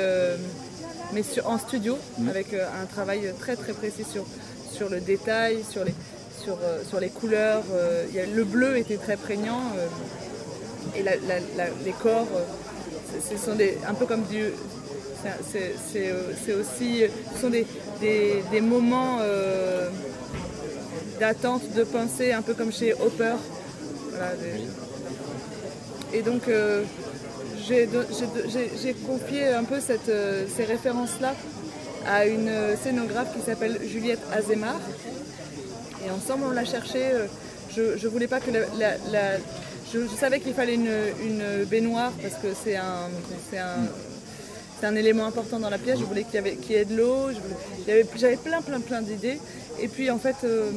mais 1.15 1.23
sur- 1.23 1.47
en 1.49 1.59
studio, 1.59 1.97
avec 2.29 2.53
euh, 2.53 2.67
un 2.83 2.87
travail 2.87 3.33
très 3.39 3.57
très 3.57 3.73
précis 3.73 4.05
sur, 4.11 4.25
sur 4.73 4.89
le 4.89 5.01
détail, 5.01 5.59
sur 5.71 5.85
les, 5.85 5.95
sur, 6.43 6.55
euh, 6.63 6.83
sur 6.89 7.01
les 7.01 7.09
couleurs. 7.09 7.63
euh, 7.73 8.05
il 8.11 8.17
y 8.17 8.21
a- 8.21 8.27
le 8.27 8.45
bleu 8.45 8.77
était 8.77 8.97
très 8.97 9.17
prégnant. 9.17 9.63
et 10.97 11.03
la- 11.03 11.17
la- 11.17 11.41
la- 11.57 11.71
les 11.85 11.91
corps, 11.93 12.29
ce 13.29 13.37
sont 13.37 13.57
des, 13.57 13.79
un 13.89 13.95
peu 13.95 14.07
comme 14.07 14.23
du. 14.25 14.45
c'est- 15.51 16.53
aussi. 16.53 17.03
Ce 17.35 17.41
sont 17.41 17.49
des, 17.51 17.67
des- 18.01 18.43
des 18.53 18.61
moments 18.61 19.19
d'attente, 21.19 21.63
de 21.75 21.85
pensée, 21.85 22.33
un 22.33 22.43
peu 22.43 22.55
comme 22.55 22.73
chez 22.73 22.93
Hopper. 22.95 23.35
Voilà, 24.11 24.33
des- 24.37 26.17
Et 26.19 26.23
donc, 26.23 26.43
j'ai 27.67 28.95
confié 29.07 29.49
un 29.49 29.65
peu 29.65 29.77
euh, 30.09 30.45
ces 30.55 30.65
références-là 30.65 31.35
à 32.07 32.27
une 32.27 32.51
scénographe 32.83 33.35
qui 33.35 33.43
s'appelle 33.43 33.79
Juliette 33.85 34.21
Azemar. 34.33 34.79
Et 36.07 36.11
ensemble, 36.11 36.45
on 36.47 36.51
l'a 36.51 36.65
cherché. 36.65 36.99
euh, 37.03 37.27
Je, 37.75 38.09
voulais 38.09 38.27
pas 38.27 38.41
que 38.41 38.51
je, 39.93 39.99
savais 40.19 40.41
qu'il 40.41 40.55
fallait 40.55 40.75
une, 40.75 41.65
baignoire 41.67 42.13
parce 42.23 42.35
que 42.35 42.49
c'est 42.55 42.77
un, 42.77 43.11
élément 44.97 45.25
important 45.25 45.59
dans 45.59 45.71
la 45.71 45.79
pièce. 45.79 45.99
Je 45.99 46.05
voulais 46.05 46.25
qu'il 46.25 46.43
y, 46.71 46.75
ait 46.75 46.85
de 46.85 46.97
l'eau. 46.97 47.31
J'avais 47.87 48.37
plein, 48.37 48.61
plein, 48.61 48.81
plein 48.81 49.01
d'idées. 49.01 49.39
Et 49.81 49.89
puis 49.89 50.11
en 50.11 50.19
fait, 50.19 50.37
euh, 50.45 50.71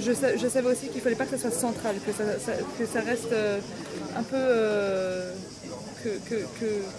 je, 0.00 0.12
savais 0.48 0.68
aussi 0.68 0.88
qu'il 0.88 0.96
ne 0.96 1.00
fallait 1.00 1.16
pas 1.16 1.24
que 1.24 1.36
ça 1.36 1.38
soit 1.38 1.50
central, 1.50 1.96
que 2.06 2.12
ça, 2.86 3.00
reste 3.00 3.32
euh, 3.32 3.58
un 4.16 4.22
peu. 4.22 4.36
Euh, 4.36 5.32
que, 6.02 6.10
que, 6.28 6.36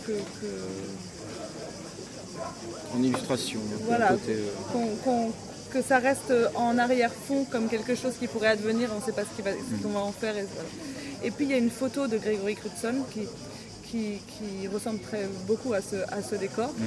que, 0.05 0.13
En 2.95 3.03
illustration. 3.03 3.59
Voilà. 3.85 4.15
que 5.71 5.81
ça 5.81 5.99
reste 5.99 6.33
en 6.55 6.77
arrière-fond 6.77 7.45
comme 7.51 7.67
quelque 7.69 7.95
chose 7.95 8.13
qui 8.19 8.27
pourrait 8.27 8.47
advenir, 8.47 8.89
on 8.93 8.99
ne 8.99 9.03
sait 9.03 9.11
pas 9.11 9.23
ce 9.23 9.83
qu'on 9.83 9.89
va, 9.89 9.99
en 9.99 10.11
faire. 10.11 10.35
Et, 11.23 11.31
puis 11.31 11.45
il 11.45 11.51
y 11.51 11.53
a 11.53 11.57
une 11.57 11.69
photo 11.69 12.07
de 12.07 12.17
Gregory 12.17 12.55
Crutzen 12.55 13.03
qui, 13.11 13.27
qui, 13.91 14.67
ressemble 14.67 14.99
très 14.99 15.27
beaucoup 15.47 15.73
à 15.73 15.81
ce, 15.81 15.97
à 16.11 16.21
ce 16.21 16.35
décor, 16.35 16.69
mm. 16.69 16.83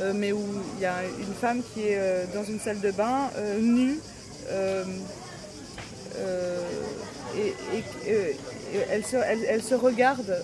euh, 0.00 0.12
mais 0.14 0.32
où 0.32 0.42
il 0.76 0.82
y 0.82 0.86
a 0.86 1.02
une 1.04 1.34
femme 1.34 1.62
qui 1.72 1.82
est 1.82 1.98
euh, 1.98 2.24
dans 2.34 2.44
une 2.44 2.58
salle 2.58 2.80
de 2.80 2.90
bain, 2.90 3.30
euh, 3.36 3.60
nue, 3.60 3.98
et, 7.36 7.54
elle, 8.90 9.04
se, 9.04 9.16
elle, 9.16 9.62
se, 9.62 9.74
regarde, 9.74 10.42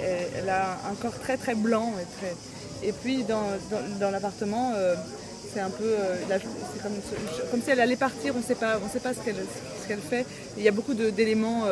elle, 0.00 0.48
a 0.48 0.78
un 0.90 0.94
corps 0.94 1.18
très 1.18 1.36
très 1.36 1.54
blanc. 1.54 1.92
Et, 2.00 2.18
très, 2.18 2.88
et 2.88 2.92
puis 2.92 3.24
dans, 3.24 3.42
dans, 4.00 4.10
l'appartement, 4.10 4.72
c'est 5.52 5.60
un 5.60 5.70
peu 5.70 5.94
comme, 6.82 6.92
comme, 7.50 7.62
si 7.62 7.70
elle 7.70 7.80
allait 7.80 7.96
partir, 7.96 8.34
on 8.34 8.38
ne 8.38 8.42
sait 8.42 8.54
pas, 8.54 8.78
ce 8.78 9.88
qu'elle 9.88 9.98
fait. 9.98 10.24
il 10.56 10.62
y 10.62 10.68
a 10.68 10.72
beaucoup 10.72 10.94
d'éléments, 10.94 11.64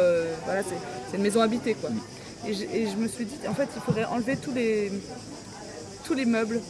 voilà, 0.45 0.63
c'est 1.11 1.17
une 1.17 1.23
maison 1.23 1.41
habitée 1.41 1.75
quoi. 1.75 1.91
Mm. 1.91 2.01
Et 2.47 2.55
je, 2.87 2.97
me 2.97 3.09
suis 3.09 3.25
dit, 3.25 3.37
en 3.49 3.55
fait, 3.55 3.69
il 3.75 3.83
faudrait 3.83 4.05
enlever 4.05 4.37
tous 4.37 4.53
les, 4.53 4.93
tous 6.05 6.15
les 6.15 6.25
meubles, 6.25 6.61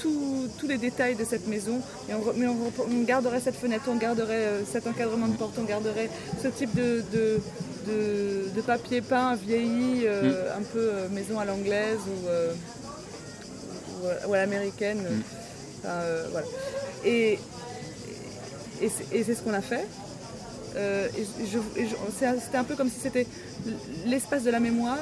tous 0.00 0.66
les 0.68 0.78
détails 0.78 1.14
de 1.14 1.24
cette 1.24 1.46
maison. 1.46 1.80
Et 2.08 2.14
on, 2.14 2.22
mais 2.36 2.46
on, 2.46 3.02
garderait 3.02 3.40
cette 3.40 3.56
fenêtre, 3.56 3.84
on 3.88 3.96
garderait 3.96 4.46
euh, 4.46 4.62
cet 4.64 4.86
encadrement 4.86 5.28
de 5.28 5.36
porte, 5.36 5.58
on 5.58 5.64
garderait 5.64 6.10
ce 6.42 6.48
type 6.48 6.74
de, 6.74 7.04
de, 7.12 8.60
papier 8.66 9.00
peint 9.00 9.34
vieilli, 9.34 10.02
euh, 10.04 10.22
mm. 10.22 10.60
un 10.60 10.62
peu 10.62 10.78
euh, 10.78 11.08
maison 11.08 11.38
à 11.38 11.44
l'anglaise 11.44 11.98
ou, 12.06 12.28
à 14.32 14.36
l'américaine. 14.36 14.98
Mm. 14.98 15.22
voilà. 16.30 16.46
Et, 17.04 17.38
et 18.82 19.24
c'est 19.24 19.34
ce 19.34 19.42
qu'on 19.42 19.54
a 19.54 19.62
fait. 19.62 19.86
Euh, 20.76 21.08
c'était 22.42 22.58
un 22.58 22.64
peu 22.64 22.76
comme 22.76 22.90
si 22.90 23.00
c'était 23.00 23.26
l'espace 24.06 24.44
de 24.44 24.50
la 24.50 24.60
mémoire. 24.60 24.98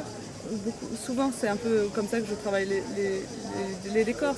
Souvent, 1.04 1.30
c'est 1.36 1.48
un 1.48 1.56
peu 1.56 1.88
comme 1.94 2.06
ça 2.08 2.20
que 2.20 2.26
je 2.26 2.34
travaille 2.34 2.68
les, 3.94 4.04
décors. 4.04 4.34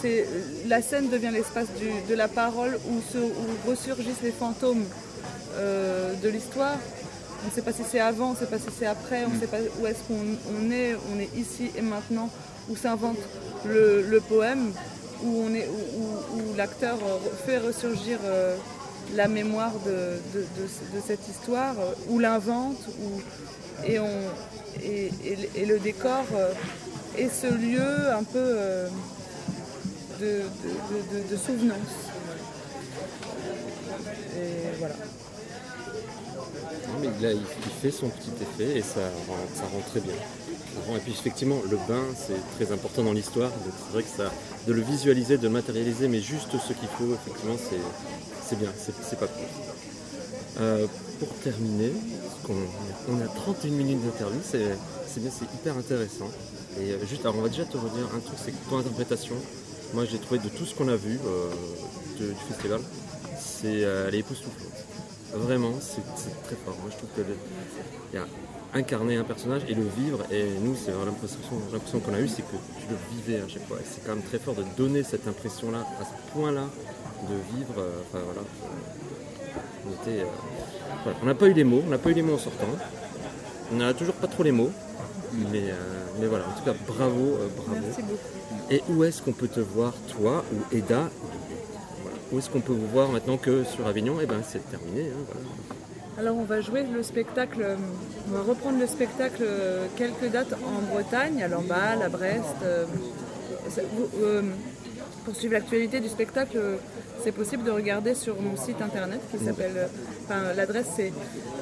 C'est, 0.00 0.26
la 0.66 0.82
scène 0.82 1.08
devient 1.08 1.30
l'espace 1.32 1.68
de 2.08 2.14
la 2.14 2.28
parole 2.28 2.78
où, 2.88 3.68
ressurgissent 3.68 4.22
les 4.22 4.32
fantômes 4.32 4.84
euh, 5.54 6.14
de 6.22 6.28
l'histoire. 6.28 6.78
On 7.44 7.48
ne 7.48 7.52
sait 7.52 7.62
pas 7.62 7.72
si 7.72 7.82
c'est 7.88 8.00
avant, 8.00 8.30
on 8.30 8.32
ne 8.32 8.36
sait 8.36 8.46
pas 8.46 8.58
si 8.58 8.68
c'est 8.76 8.86
après, 8.86 9.24
on 9.24 9.34
ne 9.34 9.40
sait 9.40 9.46
pas 9.46 9.58
où 9.80 9.86
est-ce 9.86 10.02
qu'on 10.08 10.70
est. 10.70 10.96
On 11.14 11.20
est 11.20 11.30
ici 11.36 11.70
et 11.76 11.82
maintenant, 11.82 12.30
où 12.68 12.76
s'invente 12.76 13.18
le, 13.64 14.20
poème, 14.28 14.72
où, 15.22 15.44
on 15.46 15.54
est, 15.54 15.68
où, 15.68 16.54
l'acteur 16.56 16.98
fait 17.46 17.58
ressurgir. 17.58 18.18
Euh, 18.24 18.56
la 19.14 19.28
mémoire 19.28 19.72
de, 19.84 20.18
cette 21.06 21.28
histoire, 21.28 21.74
ou 22.08 22.18
l'invente, 22.18 22.76
et, 23.86 23.98
et, 24.84 25.66
le 25.66 25.78
décor 25.78 26.24
euh, 26.34 26.52
est 27.16 27.28
ce 27.28 27.46
lieu 27.46 28.10
un 28.12 28.24
peu 28.24 28.38
euh, 28.38 28.88
de, 30.20 31.36
souvenance. 31.36 31.76
Et 34.38 34.78
voilà. 34.78 34.94
mais 37.00 37.08
il, 37.32 37.72
fait 37.82 37.90
son 37.90 38.08
petit 38.08 38.30
effet 38.42 38.78
et 38.78 38.82
ça 38.82 39.00
rend 39.72 39.80
très 39.90 40.00
bien. 40.00 40.14
Et 40.94 41.00
puis 41.00 41.12
effectivement, 41.12 41.60
le 41.68 41.76
bain, 41.88 42.04
c'est 42.16 42.40
très 42.56 42.72
important 42.72 43.02
dans 43.02 43.12
l'histoire. 43.12 43.50
c'est 43.64 43.92
vrai 43.92 44.02
que 44.02 44.08
ça, 44.08 44.30
de 44.66 44.72
le 44.72 44.82
visualiser, 44.82 45.36
de 45.36 45.42
le 45.44 45.50
matérialiser, 45.50 46.06
mais 46.06 46.20
juste 46.20 46.52
ce 46.52 46.72
qu'il 46.72 46.88
faut, 46.88 47.12
effectivement, 47.14 47.56
c'est 47.58 48.56
bien, 48.56 48.70
c'est 48.76 49.18
pas 49.18 49.26
plus. 49.26 49.42
Euh, 50.60 50.86
pour 51.18 51.28
terminer, 51.38 51.92
on, 52.50 53.20
a 53.20 53.28
31 53.28 53.70
minutes 53.70 54.04
d'interview, 54.04 54.40
c'est 54.42 55.20
bien, 55.20 55.30
c'est 55.30 55.44
hyper 55.54 55.76
intéressant. 55.76 56.30
Et 56.80 56.92
euh, 56.92 57.06
juste, 57.06 57.24
on 57.26 57.40
va 57.40 57.48
déjà 57.48 57.64
te 57.64 57.76
redire 57.76 58.06
un 58.14 58.20
truc, 58.20 58.38
c'est 58.44 58.52
que 58.52 58.70
ton 58.70 58.78
interprétation, 58.78 59.36
moi 59.94 60.04
j'ai 60.04 60.18
trouvé 60.18 60.40
de 60.40 60.48
tout 60.48 60.64
ce 60.64 60.74
qu'on 60.74 60.88
a 60.88 60.96
vu 60.96 61.18
euh, 61.26 61.50
du 62.18 62.34
festival, 62.48 62.80
c'est 63.38 63.80
elle 63.80 64.14
est 64.14 64.20
époustouflante. 64.20 64.84
Vraiment, 65.34 65.72
c'est 65.80 66.02
très 66.44 66.56
fort. 66.64 66.76
Moi 66.82 66.90
je 66.90 66.96
trouve 66.96 67.10
que 67.16 68.16
y 68.16 68.18
a 68.18 68.26
incarner 68.76 69.16
un 69.16 69.24
personnage 69.24 69.62
et 69.68 69.74
le 69.74 69.84
vivre. 69.96 70.22
Et 70.30 70.44
nous, 70.60 70.76
c'est 70.76 70.92
l'impression 70.92 72.00
qu'on 72.00 72.14
a 72.14 72.20
eue, 72.20 72.28
c'est 72.28 72.42
que 72.42 72.56
tu 72.80 72.86
le 72.90 72.96
vivais 73.16 73.42
à 73.42 73.48
chaque 73.48 73.66
fois. 73.66 73.78
c'est 73.84 74.04
quand 74.04 74.14
même 74.14 74.24
très 74.24 74.38
fort 74.38 74.54
de 74.54 74.64
donner 74.76 75.02
cette 75.02 75.26
impression-là, 75.26 75.78
à 76.00 76.04
ce 76.04 76.32
point-là, 76.32 76.66
de 77.28 77.56
vivre. 77.56 77.74
Euh, 77.78 78.02
enfin 78.12 78.22
voilà. 78.24 78.42
Euh, 81.06 81.12
On 81.22 81.26
n'a 81.26 81.34
pas 81.34 81.46
eu 81.46 81.52
les 81.52 81.64
mots, 81.64 81.82
on 81.86 81.90
n'a 81.90 81.98
pas 81.98 82.10
eu 82.10 82.14
les 82.14 82.22
mots 82.22 82.34
en 82.34 82.38
sortant. 82.38 82.66
On 83.72 83.76
n'a 83.76 83.94
toujours 83.94 84.14
pas 84.14 84.26
trop 84.26 84.42
les 84.42 84.52
mots. 84.52 84.70
Mais, 85.52 85.70
euh, 85.70 85.74
mais 86.20 86.26
voilà, 86.26 86.44
en 86.46 86.58
tout 86.58 86.64
cas, 86.64 86.74
bravo, 86.86 87.38
bravo. 87.56 87.86
Et 88.70 88.82
où 88.88 89.04
est-ce 89.04 89.22
qu'on 89.22 89.32
peut 89.32 89.48
te 89.48 89.60
voir, 89.60 89.92
toi 90.08 90.44
ou 90.52 90.76
Eda? 90.76 91.10
Où 92.32 92.38
est-ce 92.38 92.50
qu'on 92.50 92.60
peut 92.60 92.72
vous 92.72 92.88
voir 92.88 93.10
maintenant 93.10 93.36
que 93.36 93.64
sur 93.64 93.86
Avignon? 93.86 94.16
Eh 94.22 94.26
ben, 94.26 94.40
c'est 94.46 94.68
terminé. 94.70 95.10
Hein, 95.10 95.38
alors 96.18 96.36
on 96.38 96.44
va 96.44 96.62
jouer 96.62 96.82
le 96.82 97.02
spectacle, 97.02 97.76
on 98.26 98.32
va 98.32 98.42
reprendre 98.42 98.78
le 98.78 98.86
spectacle 98.86 99.42
euh, 99.42 99.86
quelques 99.96 100.32
dates 100.32 100.54
en 100.54 100.80
Bretagne, 100.94 101.42
à 101.42 101.48
Lamballe, 101.48 102.00
à 102.02 102.08
Brest. 102.08 102.56
Euh, 102.62 102.86
euh, 104.22 104.42
pour 105.26 105.36
suivre 105.36 105.52
l'actualité 105.52 106.00
du 106.00 106.08
spectacle, 106.08 106.58
c'est 107.26 107.32
possible 107.32 107.64
de 107.64 107.72
regarder 107.72 108.14
sur 108.14 108.40
mon 108.40 108.56
site 108.56 108.80
internet 108.80 109.20
qui 109.32 109.38
s'appelle, 109.44 109.88
enfin 110.22 110.52
l'adresse 110.56 110.86
c'est 110.94 111.12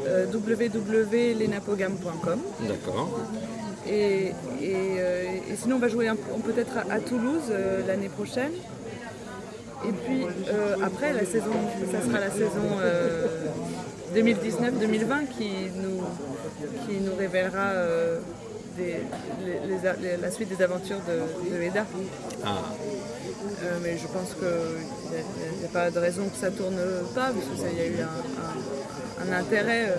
www.lenapogam.com. 0.06 2.38
D'accord. 2.68 3.18
Et, 3.88 4.32
sinon 5.56 5.76
on 5.76 5.78
va 5.78 5.88
jouer 5.88 6.10
peut-être 6.44 6.76
à, 6.90 7.00
Toulouse 7.00 7.50
l'année 7.86 8.10
prochaine. 8.10 8.52
Et 9.88 9.92
puis 9.92 10.26
après 10.82 11.14
la 11.14 11.24
saison, 11.24 11.54
ça 11.90 12.02
sera 12.02 12.20
la 12.20 12.30
saison 12.30 12.78
2019-2020 14.14 15.28
qui 15.38 15.70
nous, 15.82 16.02
qui 16.86 17.00
nous 17.00 17.14
révélera 17.16 17.70
euh, 17.72 18.20
la 20.20 20.30
suite 20.30 20.48
des 20.56 20.62
aventures 20.62 21.00
de, 21.06 21.62
Eda. 21.62 21.86
Ah. 22.44 22.58
Euh, 23.62 23.78
mais 23.82 23.96
je 23.98 24.06
pense 24.06 24.34
qu'il 24.34 25.58
n'y 25.60 25.64
a, 25.64 25.68
pas 25.72 25.90
de 25.90 25.98
raison 25.98 26.28
que 26.28 26.36
ça 26.36 26.50
tourne 26.50 26.78
pas, 27.14 27.30
parce 27.32 27.70
qu'il 27.70 27.78
y 27.78 27.82
a 27.82 27.86
eu 27.86 27.96
un, 28.00 29.32
intérêt 29.32 29.88
euh, 29.88 29.96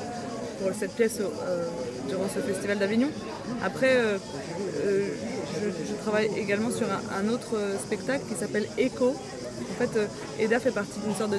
pour 0.61 0.71
cette 0.77 0.91
pièce 0.91 1.19
durant 2.07 2.27
ce 2.33 2.39
festival 2.39 2.79
d'Avignon. 2.79 3.09
Après, 3.63 3.97
je, 4.83 5.93
travaille 6.01 6.29
également 6.37 6.71
sur 6.71 6.87
un, 6.87 7.29
autre 7.29 7.57
spectacle 7.83 8.23
qui 8.29 8.35
s'appelle 8.35 8.67
Echo. 8.77 9.09
En 9.09 9.85
fait, 9.85 9.89
Eda 10.39 10.59
fait 10.59 10.71
partie 10.71 10.99
d'une 10.99 11.15
sorte 11.15 11.31
de 11.31 11.37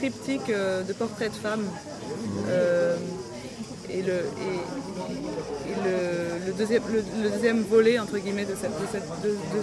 triptyque 0.00 0.48
euh, 0.48 0.82
de 0.82 0.92
portraits 0.94 1.30
de 1.30 1.36
femmes. 1.36 1.66
Euh, 2.48 2.96
et, 3.92 4.02
le, 4.02 4.22
deuxième, 6.56 6.82
le, 6.92 7.30
deuxième, 7.30 7.62
volet 7.62 7.98
entre 7.98 8.18
guillemets 8.18 8.44
de 8.44 8.54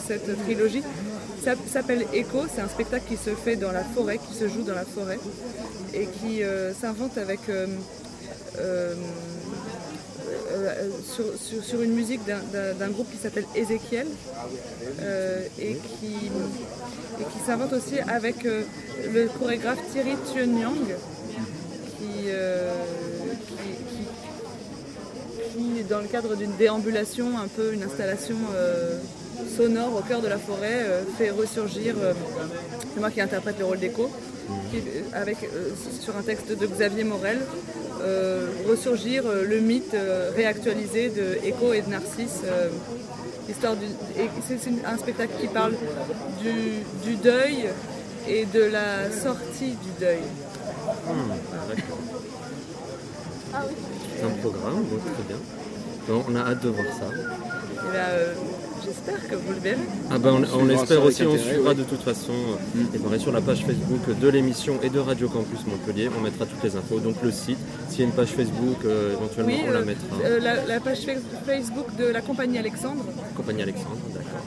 cette, 0.08 0.44
trilogie 0.44 0.84
s'appelle 1.72 2.06
Echo. 2.14 2.46
C'est 2.54 2.62
un 2.62 2.68
spectacle 2.68 3.06
qui 3.08 3.18
se 3.18 3.32
fait 3.32 3.56
dans 3.56 3.72
la 3.72 3.84
forêt, 3.84 4.18
qui 4.18 4.34
se 4.34 4.48
joue 4.48 4.64
dans 4.64 4.76
la 4.76 4.86
forêt 4.86 5.20
et 5.94 6.06
qui 6.06 6.44
euh, 6.44 6.74
s'invente 6.74 7.18
avec 7.18 7.40
sur, 11.64 11.82
une 11.82 11.94
musique 11.94 12.22
d'un 12.26 12.90
groupe 12.90 13.10
qui 13.12 13.18
s'appelle 13.18 13.46
Ezekiel 13.56 14.08
et 15.60 15.78
qui, 16.00 16.32
s'invente 17.46 17.74
aussi 17.74 18.00
avec 18.00 18.44
le 18.44 19.28
chorégraphe 19.40 19.80
Thierry 19.92 20.16
Chunyang, 20.34 20.76
dans 25.84 26.00
le 26.00 26.08
cadre 26.08 26.36
d'une 26.36 26.56
déambulation, 26.56 27.38
un 27.38 27.48
peu 27.48 27.74
une 27.74 27.84
installation 27.84 28.36
euh, 28.56 28.98
sonore 29.56 29.96
au 29.96 30.02
cœur 30.02 30.22
de 30.22 30.28
la 30.28 30.38
forêt, 30.38 30.84
euh, 30.86 31.02
fait 31.18 31.30
ressurgir, 31.30 31.96
c'est 32.94 33.00
moi 33.00 33.12
qui 33.12 33.22
interprète 33.22 33.60
le 33.60 33.66
rôle 33.66 33.80
d'écho, 33.80 34.10
avec, 35.14 35.38
sur 36.00 36.16
un 36.16 36.22
texte 36.22 36.58
de 36.58 36.66
Xavier 36.66 37.04
Morel, 37.04 37.40
ressurgir 38.70 39.24
le 39.28 39.60
mythe 39.60 39.96
réactualisé 40.36 41.10
de 41.10 41.38
Écho 41.44 41.74
et 41.74 41.82
de 41.82 41.90
Narcisse 41.90 42.44
Histoire 43.50 43.78
du, 43.78 43.86
et 43.86 44.30
c'est 44.46 44.58
c'est 44.60 44.86
un 44.86 44.98
spectacle 44.98 45.32
qui 45.40 45.48
parle 45.48 45.74
du, 46.42 46.84
du 47.10 47.16
deuil 47.16 47.70
et 48.28 48.46
de 48.46 48.60
la 48.60 49.10
sortie 49.10 49.72
du 49.72 49.92
deuil. 50.02 50.20
Hmm, 51.06 51.30
D'accord. 51.70 51.98
C'est 54.18 54.26
un 54.26 54.30
programme, 54.42 54.84
donc 54.90 55.00
très 55.14 55.24
bien. 55.30 55.38
Donc, 56.08 56.26
on 56.30 56.36
a 56.36 56.40
hâte 56.40 56.64
de 56.64 56.70
voir 56.70 56.86
ça. 56.88 57.06
Et 57.14 57.94
là, 57.94 58.06
euh, 58.10 58.34
j'espère 58.84 59.28
que 59.28 59.36
vous 59.36 59.52
le 59.54 59.60
verrez. 59.60 59.78
Ah 60.10 60.18
ben 60.18 60.42
on, 60.54 60.70
espère 60.70 61.04
aussi, 61.04 61.24
on 61.24 61.38
suivra 61.38 61.70
ouais. 61.70 61.76
de 61.76 61.84
toute 61.84 62.02
façon. 62.02 62.34
Mm. 62.76 62.96
Et 62.96 63.00
pareil 63.00 63.20
sur 63.20 63.32
la 63.32 63.42
page 63.42 63.66
Facebook 63.66 64.18
de 64.20 64.28
l'émission 64.30 64.80
et 64.84 64.90
de 64.90 65.00
Radio 65.00 65.28
Campus 65.30 65.66
Montpellier, 65.68 66.10
on 66.18 66.22
mettra 66.22 66.46
toutes 66.46 66.64
les 66.64 66.76
infos. 66.76 67.00
Donc 67.00 67.16
le 67.24 67.32
site, 67.32 67.58
s'il 67.90 68.00
y 68.00 68.04
a 68.04 68.06
une 68.06 68.12
page 68.14 68.30
Facebook, 68.30 68.78
euh, 68.86 69.14
éventuellement 69.14 69.52
Oui, 69.54 69.62
on 69.68 69.72
la 69.72 69.80
euh, 69.80 69.86
mettra. 69.86 70.18
euh, 70.26 70.40
la, 70.40 70.66
la 70.66 70.80
page 70.80 71.00
fa- 71.06 71.12
Facebook 71.46 71.96
de 71.98 72.06
la 72.06 72.22
compagnie 72.22 72.58
Alexandre. 72.58 73.04
Compagnie 73.36 73.62
Alexandre, 73.64 73.98
d'accord. 74.14 74.46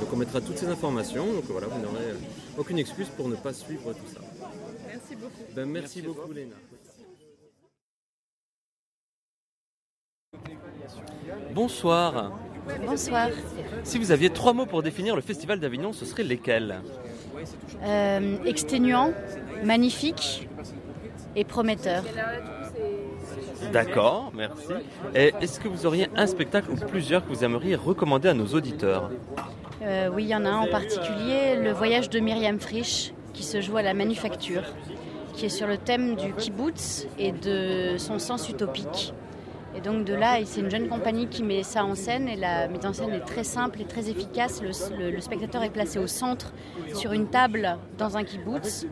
Donc 0.00 0.08
on 0.12 0.16
mettra 0.16 0.40
toutes 0.40 0.58
ces 0.58 0.66
informations. 0.66 1.26
Donc 1.26 1.44
voilà, 1.48 1.66
vous 1.66 1.80
n'aurez 1.80 2.04
euh, 2.10 2.58
aucune 2.58 2.78
excuse 2.78 3.08
pour 3.16 3.28
ne 3.28 3.34
pas 3.36 3.52
suivre 3.52 3.92
tout 3.92 4.14
ça. 4.14 4.20
Merci 4.88 5.14
beaucoup. 5.16 5.54
Ben, 5.54 5.66
merci, 5.68 6.02
beaucoup 6.02 6.32
Léna. 6.32 6.54
Bonsoir. 11.54 12.32
Bonsoir. 12.86 13.28
Si 13.82 13.98
vous 13.98 14.12
aviez 14.12 14.30
trois 14.30 14.52
mots 14.52 14.66
pour 14.66 14.82
définir 14.82 15.16
le 15.16 15.22
Festival 15.22 15.58
d'Avignon, 15.60 15.92
ce 15.92 16.04
seraient 16.04 16.22
lesquels? 16.22 16.80
Euh, 17.82 18.36
exténuant, 18.44 19.12
magnifique 19.64 20.48
et 21.34 21.44
prometteur. 21.44 22.04
D'accord, 23.72 24.32
merci. 24.34 24.72
Et 25.14 25.32
est-ce 25.40 25.60
que 25.60 25.68
vous 25.68 25.86
auriez 25.86 26.08
un 26.16 26.26
spectacle 26.26 26.70
ou 26.70 26.76
plusieurs 26.76 27.24
que 27.24 27.32
vous 27.32 27.44
aimeriez 27.44 27.76
recommander 27.76 28.28
à 28.28 28.34
nos 28.34 28.46
auditeurs? 28.46 29.10
Euh, 29.82 30.10
oui, 30.12 30.24
il 30.24 30.28
y 30.28 30.34
en 30.34 30.44
a 30.44 30.50
un 30.50 30.58
en 30.58 30.66
particulier, 30.66 31.56
le 31.56 31.72
voyage 31.72 32.10
de 32.10 32.20
Myriam 32.20 32.58
Frisch, 32.58 33.12
qui 33.32 33.42
se 33.42 33.60
joue 33.60 33.76
à 33.76 33.82
la 33.82 33.94
manufacture, 33.94 34.62
qui 35.34 35.46
est 35.46 35.50
sur 35.50 35.66
le 35.66 35.78
thème 35.78 36.16
du 36.16 36.32
kibbutz 36.34 37.06
et 37.18 37.32
de 37.32 37.96
son 37.96 38.18
sens 38.18 38.48
utopique. 38.48 39.14
Et 39.76 39.80
donc 39.80 40.04
de 40.04 40.14
là, 40.14 40.36
c'est 40.44 40.60
une 40.60 40.70
jeune 40.70 40.88
compagnie 40.88 41.28
qui 41.28 41.42
met 41.44 41.62
ça 41.62 41.84
en 41.84 41.94
scène 41.94 42.28
et 42.28 42.36
la 42.36 42.66
mise 42.66 42.84
en 42.84 42.92
scène 42.92 43.12
est 43.12 43.20
très 43.24 43.44
simple 43.44 43.80
et 43.80 43.84
très 43.84 44.10
efficace. 44.10 44.60
Le, 44.60 44.70
le- 44.98 45.10
le 45.12 45.20
spectateur 45.20 45.62
est 45.62 45.70
placé 45.70 45.98
au 45.98 46.08
centre 46.08 46.52
sur 46.92 47.12
une 47.12 47.28
table 47.28 47.78
dans 47.96 48.16
un 48.16 48.24
kibbutz. 48.24 48.86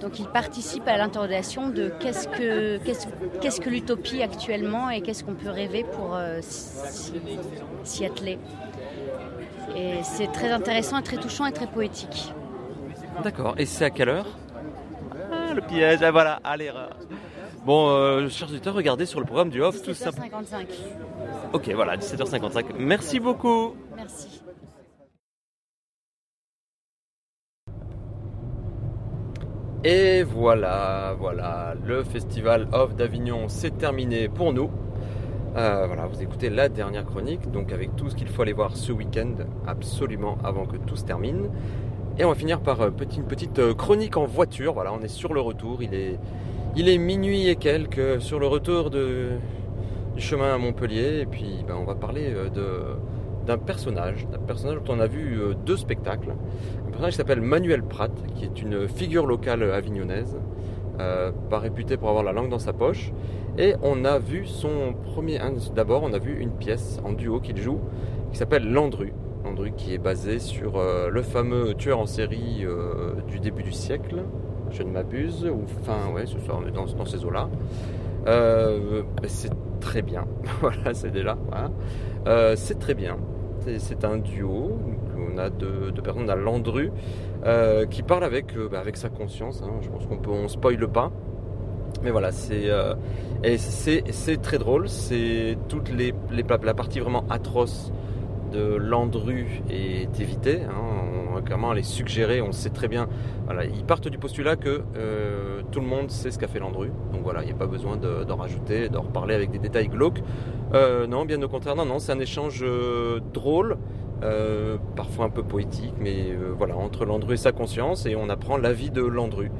Donc 0.00 0.18
il 0.18 0.26
participe 0.26 0.88
à 0.88 0.96
l'interrogation 0.98 1.68
de 1.68 1.88
qu'est-ce 2.00 2.26
que, 2.28 2.78
qu'est-ce, 2.78 3.06
qu'est-ce 3.40 3.60
que 3.60 3.70
l'utopie 3.70 4.22
actuellement 4.22 4.90
et 4.90 5.02
qu'est-ce 5.02 5.22
qu'on 5.22 5.34
peut 5.34 5.50
rêver 5.50 5.84
pour 5.84 6.14
euh, 6.16 6.38
s'y, 6.42 7.12
s'y 7.84 8.04
atteler. 8.04 8.38
Et 9.76 10.02
c'est 10.02 10.30
très 10.32 10.50
intéressant 10.50 10.98
et 10.98 11.02
très 11.02 11.16
touchant 11.16 11.46
et 11.46 11.52
très 11.52 11.66
poétique. 11.68 12.32
D'accord. 13.22 13.54
Et 13.56 13.66
c'est 13.66 13.84
à 13.84 13.90
quelle 13.90 14.08
heure? 14.08 14.26
Ah, 15.32 15.54
le 15.54 15.60
piège, 15.62 16.00
ah, 16.02 16.10
voilà, 16.10 16.40
à 16.42 16.56
l'erreur. 16.56 16.96
Bon, 17.64 17.88
euh, 17.88 18.28
chers 18.28 18.50
auditeurs, 18.50 18.74
regardez 18.74 19.06
sur 19.06 19.20
le 19.20 19.26
programme 19.26 19.48
du 19.48 19.62
off 19.62 19.80
tout 19.80 19.94
ça. 19.94 20.10
17h55. 20.10 20.66
Ok, 21.54 21.70
voilà, 21.74 21.96
17h55. 21.96 22.64
Merci 22.78 23.20
beaucoup. 23.20 23.74
Merci. 23.96 24.42
Et 29.82 30.22
voilà, 30.24 31.14
voilà, 31.18 31.74
le 31.82 32.04
festival 32.04 32.68
off 32.72 32.94
d'Avignon, 32.96 33.48
c'est 33.48 33.78
terminé 33.78 34.28
pour 34.28 34.52
nous. 34.52 34.70
Euh, 35.56 35.86
voilà, 35.86 36.06
vous 36.06 36.22
écoutez 36.22 36.50
la 36.50 36.68
dernière 36.68 37.06
chronique, 37.06 37.50
donc 37.50 37.72
avec 37.72 37.96
tout 37.96 38.10
ce 38.10 38.14
qu'il 38.14 38.28
faut 38.28 38.42
aller 38.42 38.52
voir 38.52 38.76
ce 38.76 38.92
week-end, 38.92 39.36
absolument 39.66 40.36
avant 40.44 40.66
que 40.66 40.76
tout 40.76 40.96
se 40.96 41.04
termine. 41.04 41.48
Et 42.18 42.24
on 42.26 42.28
va 42.28 42.34
finir 42.34 42.60
par 42.60 42.82
euh, 42.82 42.90
une 43.16 43.24
petite 43.24 43.74
chronique 43.74 44.18
en 44.18 44.26
voiture. 44.26 44.74
Voilà, 44.74 44.92
on 44.92 45.00
est 45.00 45.08
sur 45.08 45.32
le 45.32 45.40
retour. 45.40 45.82
Il 45.82 45.94
est, 45.94 46.18
il 46.76 46.88
est 46.88 46.98
minuit 46.98 47.48
et 47.48 47.56
quelques 47.56 48.20
sur 48.20 48.40
le 48.40 48.48
retour 48.48 48.90
du 48.90 49.38
chemin 50.18 50.54
à 50.54 50.58
Montpellier. 50.58 51.20
Et 51.20 51.26
puis, 51.26 51.64
ben, 51.66 51.76
on 51.80 51.84
va 51.84 51.94
parler 51.94 52.32
euh, 52.34 52.96
d'un 53.46 53.58
personnage, 53.58 54.26
d'un 54.30 54.38
personnage 54.38 54.78
dont 54.82 54.94
on 54.94 55.00
a 55.00 55.06
vu 55.06 55.40
euh, 55.40 55.54
deux 55.54 55.76
spectacles. 55.76 56.30
Un 56.30 56.90
personnage 56.90 57.12
qui 57.12 57.18
s'appelle 57.18 57.40
Manuel 57.40 57.84
Pratt, 57.84 58.12
qui 58.34 58.44
est 58.44 58.60
une 58.60 58.88
figure 58.88 59.26
locale 59.26 59.62
avignonnaise, 59.62 60.36
euh, 61.00 61.30
pas 61.48 61.60
réputé 61.60 61.96
pour 61.96 62.08
avoir 62.08 62.24
la 62.24 62.32
langue 62.32 62.50
dans 62.50 62.58
sa 62.58 62.72
poche. 62.72 63.12
Et 63.56 63.74
on 63.82 64.04
a 64.04 64.18
vu 64.18 64.46
son 64.46 64.94
premier. 65.14 65.38
D'abord, 65.76 66.02
on 66.02 66.12
a 66.12 66.18
vu 66.18 66.40
une 66.40 66.50
pièce 66.50 67.00
en 67.04 67.12
duo 67.12 67.38
qu'il 67.38 67.56
joue, 67.56 67.78
qui 68.32 68.38
s'appelle 68.38 68.68
Landru. 68.68 69.12
Landru, 69.44 69.70
qui 69.76 69.94
est 69.94 69.98
basé 69.98 70.40
sur 70.40 70.82
le 71.08 71.22
fameux 71.22 71.74
tueur 71.74 72.00
en 72.00 72.06
série 72.06 72.64
du 73.28 73.38
début 73.38 73.62
du 73.62 73.70
siècle, 73.70 74.24
je 74.74 74.82
ne 74.82 74.90
m'abuse, 74.90 75.44
ou 75.46 75.62
fin, 75.84 76.12
ouais, 76.12 76.26
ce 76.26 76.38
soir, 76.40 76.60
on 76.62 76.66
est 76.66 76.72
dans, 76.72 77.06
ces 77.06 77.24
eaux-là. 77.24 77.48
Euh, 78.26 79.02
c'est 79.26 79.52
très 79.80 80.02
bien, 80.02 80.26
voilà, 80.60 80.92
c'est 80.94 81.10
déjà. 81.10 81.36
Voilà. 81.48 81.70
Euh, 82.26 82.54
c'est 82.56 82.78
très 82.78 82.94
bien. 82.94 83.16
C'est- 83.78 84.04
un 84.04 84.18
duo. 84.18 84.78
On 85.16 85.38
a 85.38 85.48
deux, 85.48 85.90
personnes. 86.02 86.24
On 86.26 86.28
a 86.28 86.36
Landru 86.36 86.90
euh, 87.46 87.86
qui 87.86 88.02
parle 88.02 88.24
avec, 88.24 88.54
bah, 88.70 88.78
avec 88.78 88.96
sa 88.96 89.08
conscience. 89.08 89.62
hein. 89.64 89.72
Je 89.80 89.88
pense 89.88 90.06
qu'on 90.06 90.18
peut, 90.18 90.30
on 90.30 90.48
spoile 90.48 90.86
pas. 90.88 91.10
Mais 92.02 92.10
voilà, 92.10 92.30
c'est 92.32 92.68
c'est 93.56 94.42
très 94.42 94.58
drôle. 94.58 94.88
C'est 94.88 95.56
toutes 95.68 95.90
les, 95.90 96.12
les 96.30 96.44
la 96.62 96.74
partie 96.74 97.00
vraiment 97.00 97.24
atroce 97.30 97.90
Landru 98.56 99.62
est 99.70 100.20
évitée. 100.20 100.62
hein. 100.62 100.72
On 101.36 101.42
clairement 101.42 101.72
les 101.72 101.82
suggérer. 101.82 102.40
On 102.40 102.52
sait 102.52 102.70
très 102.70 102.88
bien. 102.88 103.08
Voilà, 103.44 103.64
ils 103.64 103.84
partent 103.84 104.08
du 104.08 104.18
postulat 104.18 104.56
que 104.56 104.82
euh, 104.96 105.60
tout 105.72 105.80
le 105.80 105.86
monde 105.86 106.10
sait 106.10 106.30
ce 106.30 106.38
qu'a 106.38 106.46
fait 106.48 106.60
Landru. 106.60 106.90
Donc 107.12 107.22
voilà, 107.22 107.42
il 107.42 107.46
n'y 107.46 107.52
a 107.52 107.56
pas 107.56 107.66
besoin 107.66 107.96
de- 107.96 108.24
d'en 108.24 108.36
rajouter, 108.36 108.88
d'en 108.88 109.02
reparler 109.02 109.34
avec 109.34 109.50
des 109.50 109.58
détails 109.58 109.88
glauques. 109.88 110.22
Euh, 110.74 111.06
non, 111.06 111.24
bien 111.24 111.42
au 111.42 111.48
contraire, 111.48 111.76
non, 111.76 111.84
non, 111.84 111.98
c'est 111.98 112.12
un 112.12 112.20
échange 112.20 112.62
euh, 112.62 113.20
drôle, 113.32 113.76
parfois 114.96 115.26
un 115.26 115.30
peu 115.30 115.42
poétique, 115.42 115.94
mais 116.00 116.34
voilà, 116.56 116.76
entre 116.76 117.04
Landru 117.04 117.34
et 117.34 117.36
sa 117.36 117.52
conscience, 117.52 118.06
et 118.06 118.16
on 118.16 118.30
apprend 118.30 118.56
la 118.56 118.72
vie 118.72 118.90
de 118.90 119.02
Landru 119.02 119.50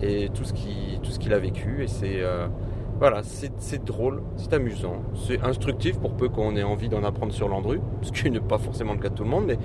et 0.00 0.30
tout 0.32 0.44
ce 0.44 1.18
qu'il 1.18 1.32
a 1.34 1.38
vécu, 1.38 1.82
et 1.82 1.86
c'est 1.86 2.22
voilà, 2.98 3.22
c'est 3.22 3.84
drôle, 3.84 4.22
c'est 4.36 4.52
amusant, 4.54 5.02
c'est 5.26 5.42
instructif 5.42 5.98
pour 5.98 6.16
peu 6.16 6.28
qu'on 6.28 6.56
ait 6.56 6.62
envie 6.62 6.88
d'en 6.88 7.04
apprendre 7.04 7.32
sur 7.32 7.48
Landru, 7.48 7.80
ce 8.02 8.10
qui 8.10 8.30
n'est 8.30 8.40
pas 8.40 8.58
forcément 8.58 8.94
le 8.94 9.00
cas 9.00 9.10
de 9.10 9.14
tout 9.14 9.24
le 9.24 9.30
monde, 9.30 9.44
mais 9.46 9.58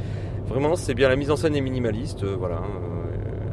vraiment 0.47 0.75
c'est 0.75 0.93
bien, 0.93 1.07
la 1.07 1.15
mise 1.15 1.31
en 1.31 1.37
scène 1.37 1.55
est 1.55 1.61
minimaliste, 1.61 2.23
euh, 2.23 2.35
voilà. 2.37 2.57
euh, 2.57 2.59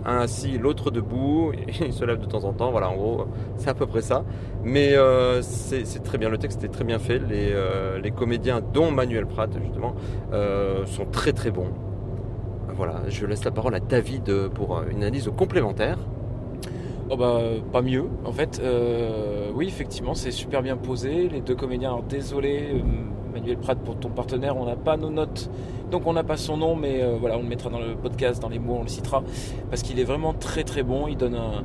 un 0.04 0.18
assis, 0.18 0.58
l'autre 0.58 0.90
debout, 0.90 1.52
il 1.80 1.92
se 1.92 2.04
lève 2.04 2.18
de 2.18 2.26
temps 2.26 2.44
en 2.44 2.52
temps, 2.52 2.70
voilà, 2.70 2.88
en 2.88 2.96
gros, 2.96 3.26
c'est 3.56 3.68
à 3.68 3.74
peu 3.74 3.86
près 3.86 4.00
ça. 4.00 4.24
Mais 4.64 4.94
euh, 4.94 5.42
c'est 5.42 6.02
très 6.02 6.18
bien, 6.18 6.30
le 6.30 6.38
texte 6.38 6.64
est 6.64 6.68
très 6.68 6.84
bien 6.84 6.98
fait. 6.98 7.18
Les, 7.18 7.54
les 8.02 8.10
comédiens, 8.10 8.60
dont 8.60 8.90
Manuel 8.90 9.26
Pratt 9.26 9.50
justement, 9.62 9.94
sont 10.86 11.04
très 11.12 11.32
très 11.32 11.50
bons. 11.50 11.72
Voilà, 12.74 13.02
je 13.08 13.26
laisse 13.26 13.44
la 13.44 13.50
parole 13.50 13.74
à 13.74 13.80
David 13.80 14.48
pour 14.54 14.80
une 14.90 15.02
analyse 15.02 15.30
complémentaire. 15.36 15.98
Oh 17.10 17.16
bah 17.16 17.40
pas 17.72 17.80
mieux 17.80 18.04
en 18.26 18.32
fait. 18.32 18.60
Euh, 18.62 19.50
oui 19.54 19.66
effectivement 19.66 20.14
c'est 20.14 20.30
super 20.30 20.62
bien 20.62 20.76
posé. 20.76 21.28
Les 21.28 21.40
deux 21.40 21.54
comédiens, 21.54 21.88
alors 21.88 22.02
désolé 22.02 22.68
euh, 22.74 22.82
Manuel 23.32 23.56
Pratt 23.56 23.78
pour 23.78 23.96
ton 23.96 24.10
partenaire, 24.10 24.58
on 24.58 24.66
n'a 24.66 24.76
pas 24.76 24.98
nos 24.98 25.08
notes. 25.08 25.48
Donc 25.90 26.06
on 26.06 26.12
n'a 26.12 26.22
pas 26.22 26.36
son 26.36 26.58
nom 26.58 26.76
mais 26.76 27.02
euh, 27.02 27.16
voilà 27.18 27.38
on 27.38 27.42
le 27.42 27.48
mettra 27.48 27.70
dans 27.70 27.78
le 27.78 27.94
podcast, 27.94 28.42
dans 28.42 28.50
les 28.50 28.58
mots 28.58 28.76
on 28.80 28.82
le 28.82 28.88
citera. 28.88 29.22
Parce 29.70 29.82
qu'il 29.82 29.98
est 29.98 30.04
vraiment 30.04 30.34
très 30.34 30.64
très 30.64 30.82
bon. 30.82 31.08
Il 31.08 31.16
donne 31.16 31.34
un. 31.34 31.64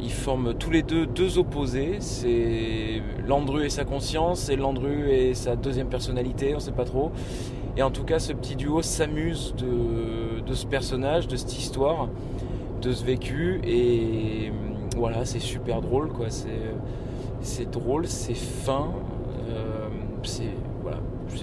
Ils 0.00 0.12
forment 0.12 0.52
tous 0.52 0.70
les 0.70 0.82
deux 0.82 1.06
deux 1.06 1.38
opposés. 1.38 1.96
C'est 2.00 3.00
Landru 3.26 3.64
et 3.64 3.70
sa 3.70 3.84
conscience 3.84 4.50
et 4.50 4.56
Landru 4.56 5.08
et 5.10 5.32
sa 5.32 5.56
deuxième 5.56 5.88
personnalité, 5.88 6.54
on 6.54 6.60
sait 6.60 6.72
pas 6.72 6.84
trop. 6.84 7.10
Et 7.78 7.82
en 7.82 7.90
tout 7.90 8.04
cas 8.04 8.18
ce 8.18 8.34
petit 8.34 8.54
duo 8.54 8.82
s'amuse 8.82 9.54
de, 9.56 10.42
de 10.42 10.54
ce 10.54 10.66
personnage, 10.66 11.26
de 11.26 11.36
cette 11.36 11.56
histoire 11.58 12.08
de 12.84 12.92
ce 12.92 13.04
vécu 13.04 13.60
et 13.64 14.52
voilà 14.96 15.24
c'est 15.24 15.40
super 15.40 15.80
drôle 15.80 16.08
quoi. 16.08 16.26
C'est 17.40 17.70
drôle 17.70 18.06
c'est 18.06 18.34
fin 18.34 18.92
euh, 19.50 19.88
c'est 20.22 20.50
voilà. 20.82 20.98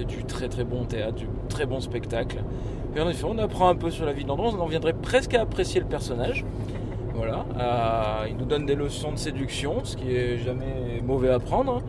Du 0.07 0.23
très 0.23 0.47
très 0.47 0.63
bon 0.63 0.85
théâtre 0.85 1.15
du 1.15 1.27
très 1.49 1.65
bon 1.65 1.79
spectacle. 1.81 2.37
Et 2.95 3.01
en 3.01 3.09
effet 3.09 3.25
on 3.27 3.37
apprend 3.37 3.67
un 3.67 3.75
peu 3.75 3.91
sur 3.91 4.05
la 4.05 4.13
vie 4.13 4.23
de 4.23 4.31
on 4.31 4.39
en 4.39 4.65
viendrait 4.65 4.93
presque 4.93 5.33
à 5.33 5.41
apprécier 5.41 5.79
le 5.81 5.87
personnage. 5.87 6.45
Voilà 7.13 7.45
à- 7.59 8.27
il 8.29 8.37
nous 8.37 8.45
donne 8.45 8.65
des 8.65 8.75
leçons 8.75 9.11
de 9.11 9.17
séduction 9.17 9.83
ce 9.83 9.97
qui 9.97 10.15
est 10.15 10.37
jamais 10.37 11.01
mauvais 11.05 11.29
à 11.29 11.39
prendre. 11.39 11.81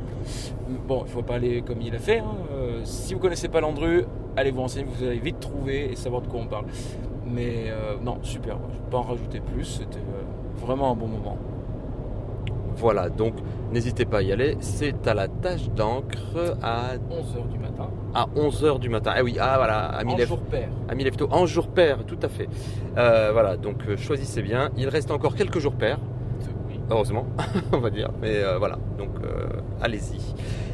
Bon 0.88 1.04
il 1.06 1.10
faut 1.10 1.22
pas 1.22 1.36
aller 1.36 1.62
comme 1.62 1.80
il 1.80 1.94
a 1.94 1.98
fait 1.98 2.18
hein. 2.18 2.36
Euh, 2.52 2.80
si 2.84 3.14
vous 3.14 3.20
connaissez 3.20 3.48
pas 3.48 3.60
Landru 3.60 4.04
allez 4.36 4.50
vous 4.50 4.62
renseigner 4.62 4.86
vous 4.86 5.04
allez 5.06 5.18
vite 5.20 5.40
trouver 5.40 5.92
et 5.92 5.96
savoir 5.96 6.22
de 6.22 6.26
quoi 6.26 6.40
on 6.40 6.46
parle. 6.46 6.64
Mais 7.24 7.66
euh, 7.68 7.94
non, 8.04 8.18
super, 8.22 8.58
je 8.58 8.78
ne 8.78 8.84
vais 8.84 8.90
pas 8.90 8.98
en 8.98 9.02
rajouter 9.02 9.40
plus, 9.40 9.64
c'était 9.64 9.98
euh, 9.98 10.22
vraiment 10.66 10.90
un 10.90 10.94
bon 10.94 11.06
moment. 11.06 11.38
Voilà, 12.82 13.08
donc 13.08 13.34
n'hésitez 13.70 14.04
pas 14.04 14.18
à 14.18 14.22
y 14.22 14.32
aller. 14.32 14.56
C'est 14.58 15.06
à 15.06 15.14
la 15.14 15.28
tâche 15.28 15.68
d'encre 15.70 16.56
à 16.60 16.96
11h 16.96 17.48
du 17.52 17.58
matin. 17.60 17.88
À 18.12 18.26
11h 18.34 18.80
du 18.80 18.88
matin. 18.88 19.12
Ah 19.14 19.22
oui, 19.22 19.36
ah 19.38 19.54
voilà, 19.56 19.84
à 19.84 20.04
En 20.04 20.18
jour 20.18 20.40
pair. 20.40 20.68
À 20.88 20.94
en 21.32 21.46
jour 21.46 21.68
tout 22.04 22.18
à 22.20 22.28
fait. 22.28 22.48
Euh, 22.98 23.30
voilà, 23.32 23.56
donc 23.56 23.76
euh, 23.86 23.96
choisissez 23.96 24.42
bien. 24.42 24.70
Il 24.76 24.88
reste 24.88 25.12
encore 25.12 25.36
quelques 25.36 25.60
jours 25.60 25.74
pairs. 25.74 26.00
Heureusement, 26.92 27.26
on 27.72 27.78
va 27.78 27.88
dire. 27.88 28.10
Mais 28.20 28.44
euh, 28.44 28.58
voilà, 28.58 28.76
donc 28.98 29.08
euh, 29.24 29.46
allez-y. 29.80 30.20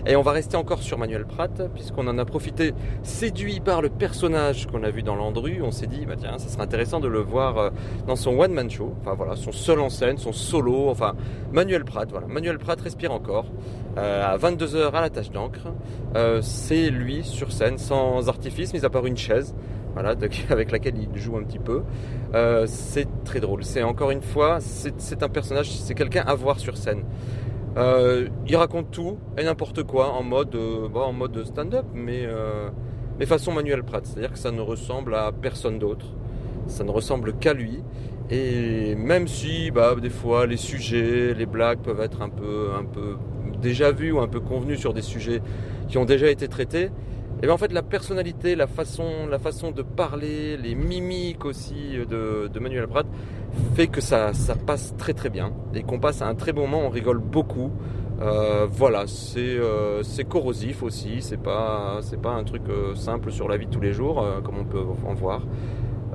Et 0.05 0.17
on 0.17 0.23
va 0.23 0.33
rester 0.33 0.57
encore 0.57 0.83
sur 0.83 0.99
Manuel 0.99 1.25
Pratt, 1.25 1.71
puisqu'on 1.73 2.09
en 2.09 2.19
a 2.19 2.25
profité, 2.25 2.75
séduit 3.05 3.61
par 3.61 3.83
le 3.83 3.89
personnage 3.89 4.67
qu'on 4.67 4.83
a 4.83 4.91
vu 4.91 5.05
dans 5.05 5.15
Landru. 5.15 5.63
On 5.63 5.71
s'est 5.71 5.87
dit, 5.87 6.07
bah 6.07 6.15
tiens, 6.19 6.37
ça 6.39 6.49
serait 6.49 6.63
intéressant 6.63 6.99
de 6.99 7.07
le 7.07 7.21
voir 7.21 7.59
euh, 7.59 7.71
dans 8.09 8.17
son 8.17 8.37
one-man 8.37 8.69
show. 8.69 8.95
Enfin 9.01 9.15
voilà, 9.15 9.37
son 9.37 9.53
seul 9.53 9.79
en 9.79 9.91
scène, 9.91 10.19
son 10.19 10.33
solo. 10.33 10.89
Enfin, 10.89 11.15
Manuel 11.53 11.85
Pratt, 11.85 12.11
voilà. 12.11 12.27
Manuel 12.27 12.59
Pratt 12.59 12.81
respire 12.81 13.13
encore. 13.13 13.47
À 13.97 14.37
22h 14.37 14.93
à 14.93 15.01
la 15.01 15.11
tâche 15.11 15.33
d'encre. 15.33 15.73
C'est 16.41 16.89
lui 16.89 17.25
sur 17.25 17.51
scène, 17.51 17.79
sans 17.79 18.29
artifice, 18.29 18.73
mis 18.73 18.85
à 18.85 18.91
part 18.91 19.07
une 19.07 19.17
chaise. 19.17 19.57
Voilà, 19.95 20.15
avec 20.51 20.71
laquelle 20.71 20.95
il 20.97 21.21
joue 21.21 21.37
un 21.37 21.43
petit 21.43 21.59
peu. 21.59 21.83
Euh, 22.35 22.67
c'est 22.67 23.09
très 23.25 23.41
drôle. 23.41 23.65
C'est 23.65 23.83
encore 23.83 24.11
une 24.11 24.23
fois, 24.23 24.59
c'est 24.61 25.23
un 25.23 25.29
personnage, 25.29 25.71
c'est 25.71 25.95
quelqu'un 25.95 26.23
à 26.27 26.35
voir 26.35 26.59
sur 26.59 26.77
scène. 26.77 27.05
Euh, 27.77 28.29
il 28.47 28.57
raconte 28.57 28.91
tout 28.91 29.19
et 29.37 29.45
n'importe 29.45 29.85
quoi 29.85 30.13
en 30.13 30.23
mode, 30.23 30.57
en 30.95 31.13
mode 31.13 31.45
stand-up, 31.45 31.87
mais, 31.95 32.27
mais 33.19 33.27
façon 33.27 33.53
Manuel 33.53 33.83
Pratt. 33.83 34.05
C'est-à-dire 34.05 34.33
que 34.33 34.39
ça 34.39 34.51
ne 34.51 34.61
ressemble 34.61 35.15
à 35.15 35.33
personne 35.33 35.79
d'autre. 35.79 36.07
Ça 36.67 36.85
ne 36.85 36.91
ressemble 36.91 37.35
qu'à 37.35 37.55
lui. 37.55 37.83
Et 38.31 38.95
même 38.95 39.27
si, 39.27 39.71
bah, 39.71 39.95
des 39.95 40.11
fois, 40.11 40.47
les 40.47 40.59
sujets, 40.59 41.33
les 41.33 41.47
blagues 41.47 41.79
peuvent 41.79 42.01
être 42.01 42.21
un 42.21 42.29
peu, 42.29 42.71
un 42.79 42.85
peu 42.85 43.17
déjà 43.61 43.91
vus 43.91 44.13
ou 44.13 44.21
un 44.21 44.29
peu 44.29 44.41
convenus 44.41 44.79
sur 44.79 44.93
des 44.93 45.03
sujets 45.03 45.41
qui 45.89 45.99
ont 45.99 46.05
déjà 46.05 46.31
été 46.31 46.49
traités, 46.49 46.91
et 47.39 47.47
bien 47.47 47.55
en 47.55 47.59
fait, 47.59 47.73
la 47.73 47.83
personnalité, 47.83 48.57
la 48.57 48.67
façon, 48.67 49.27
la 49.31 49.39
façon 49.39 49.71
de 49.71 49.83
parler, 49.83 50.57
les 50.57 50.75
mimiques 50.75 51.45
aussi 51.45 51.97
de, 52.09 52.49
de 52.53 52.61
Manuel 52.61 52.89
Pratt 52.89 53.07
fait 53.75 53.87
que 53.87 54.01
ça, 54.01 54.33
ça 54.35 54.55
passe 54.55 54.95
très 54.97 55.15
très 55.15 55.31
bien 55.31 55.53
et 55.75 55.83
qu'on 55.83 56.01
passe 56.01 56.23
à 56.23 56.27
un 56.27 56.35
très 56.35 56.53
bon 56.53 56.63
moment, 56.63 56.87
on 56.87 56.89
rigole 56.89 57.19
beaucoup. 57.19 57.71
Euh, 58.21 58.67
voilà, 58.69 59.07
c'est 59.07 59.39
euh, 59.39 60.03
c'est 60.03 60.25
corrosif 60.25 60.83
aussi, 60.83 61.23
c'est 61.23 61.41
pas, 61.41 62.01
pas 62.21 62.33
un 62.33 62.43
truc 62.43 62.63
euh, 62.69 62.97
simple 62.97 63.31
sur 63.31 63.49
la 63.49 63.57
vie 63.57 63.67
de 63.67 63.71
tous 63.71 63.81
les 63.81 63.93
jours, 63.93 64.21
euh, 64.21 64.41
comme 64.41 64.59
on 64.59 64.65
peut 64.65 64.83
en 65.07 65.15
voir. 65.15 65.43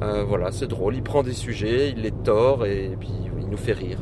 Euh, 0.02 0.26
voilà, 0.26 0.52
c'est 0.52 0.68
drôle, 0.68 0.96
il 0.96 1.04
prend 1.04 1.24
des 1.24 1.34
sujets, 1.34 1.92
il 1.92 2.02
les 2.02 2.12
tord 2.12 2.66
et, 2.66 2.98
puis 3.00 3.12
il 3.40 3.48
nous 3.48 3.58
fait 3.58 3.72
rire. 3.72 4.00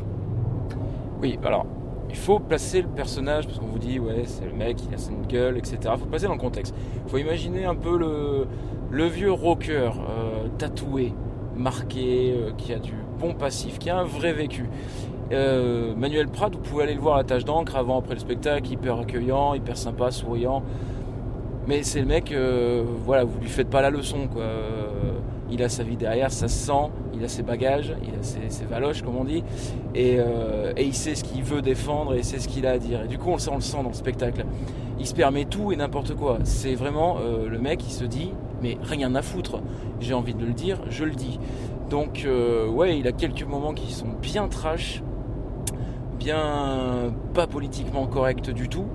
Oui, 1.20 1.38
alors, 1.44 1.66
il 2.12 2.18
faut 2.18 2.38
placer 2.38 2.82
le 2.82 2.88
personnage, 2.88 3.46
parce 3.46 3.58
qu'on 3.58 3.66
vous 3.66 3.78
dit, 3.78 3.98
ouais, 3.98 4.24
c'est 4.26 4.44
le 4.44 4.52
mec, 4.52 4.76
il 4.86 4.94
a 4.94 4.98
une 5.10 5.26
gueule, 5.26 5.56
etc. 5.56 5.78
Il 5.84 5.98
faut 5.98 6.06
placer 6.06 6.26
dans 6.26 6.34
le 6.34 6.38
contexte. 6.38 6.74
Il 7.06 7.10
faut 7.10 7.16
imaginer 7.16 7.64
un 7.64 7.74
peu 7.74 7.96
le, 7.96 9.06
vieux 9.06 9.32
rocker, 9.32 9.90
euh, 9.90 10.46
tatoué, 10.58 11.14
marqué, 11.56 12.34
euh, 12.36 12.50
qui 12.58 12.74
a 12.74 12.78
du 12.78 12.92
bon 13.18 13.32
passif, 13.32 13.78
qui 13.78 13.88
a 13.88 13.98
un 13.98 14.04
vrai 14.04 14.34
vécu. 14.34 14.68
Euh, 15.32 15.94
Manuel 15.96 16.28
Pratt, 16.28 16.54
vous 16.54 16.60
pouvez 16.60 16.84
aller 16.84 16.94
le 16.94 17.00
voir 17.00 17.14
à 17.14 17.18
la 17.18 17.24
tâche 17.24 17.46
d'encre 17.46 17.76
avant, 17.76 17.98
après 17.98 18.12
le 18.12 18.20
spectacle, 18.20 18.70
hyper 18.70 18.98
accueillant, 19.00 19.54
hyper 19.54 19.78
sympa, 19.78 20.10
souriant. 20.10 20.62
Mais 21.66 21.82
c'est 21.84 22.00
le 22.00 22.06
mec, 22.06 22.32
euh, 22.32 22.82
voilà, 23.04 23.24
vous 23.24 23.38
lui 23.40 23.48
faites 23.48 23.70
pas 23.70 23.82
la 23.82 23.90
leçon, 23.90 24.26
quoi. 24.26 24.42
Euh, 24.42 25.12
Il 25.50 25.62
a 25.62 25.68
sa 25.68 25.82
vie 25.82 25.96
derrière, 25.96 26.32
ça 26.32 26.48
se 26.48 26.66
sent, 26.66 26.90
il 27.14 27.22
a 27.22 27.28
ses 27.28 27.42
bagages, 27.42 27.94
il 28.02 28.18
a 28.18 28.22
ses, 28.22 28.48
ses 28.48 28.64
valoches, 28.64 29.02
comme 29.02 29.16
on 29.16 29.24
dit, 29.24 29.44
et, 29.94 30.16
euh, 30.18 30.72
il 30.78 30.94
sait 30.94 31.14
ce 31.14 31.22
qu'il 31.22 31.42
veut 31.42 31.60
défendre 31.60 32.14
et 32.14 32.22
c'est 32.22 32.38
ce 32.38 32.48
qu'il 32.48 32.66
a 32.66 32.70
à 32.70 32.78
dire. 32.78 33.02
Et 33.02 33.08
du 33.08 33.18
coup, 33.18 33.28
on 33.28 33.34
le 33.34 33.38
sent, 33.38 33.50
le 33.54 33.60
sent 33.60 33.82
dans 33.82 33.90
le 33.90 33.94
spectacle. 33.94 34.46
Il 34.98 35.06
se 35.06 35.14
permet 35.14 35.44
tout 35.44 35.70
et 35.70 35.76
n'importe 35.76 36.14
quoi. 36.14 36.38
C'est 36.44 36.74
vraiment 36.74 37.18
euh, 37.20 37.48
le 37.50 37.58
mec 37.58 37.80
qui 37.80 37.92
se 37.92 38.04
dit, 38.04 38.32
mais 38.62 38.78
rien 38.82 39.14
à 39.14 39.20
foutre. 39.20 39.60
J'ai 40.00 40.14
envie 40.14 40.34
de 40.34 40.44
le 40.44 40.54
dire, 40.54 40.78
je 40.88 41.04
le 41.04 41.12
dis. 41.14 41.38
Donc, 41.90 42.26
ouais, 42.26 42.98
il 42.98 43.06
a 43.06 43.12
quelques 43.12 43.44
moments 43.44 43.74
qui 43.74 43.92
sont 43.92 44.08
bien 44.22 44.48
trash, 44.48 45.02
bien 46.18 47.12
pas 47.34 47.46
politiquement 47.46 48.06
corrects 48.06 48.50
du 48.50 48.70
tout. 48.70 48.86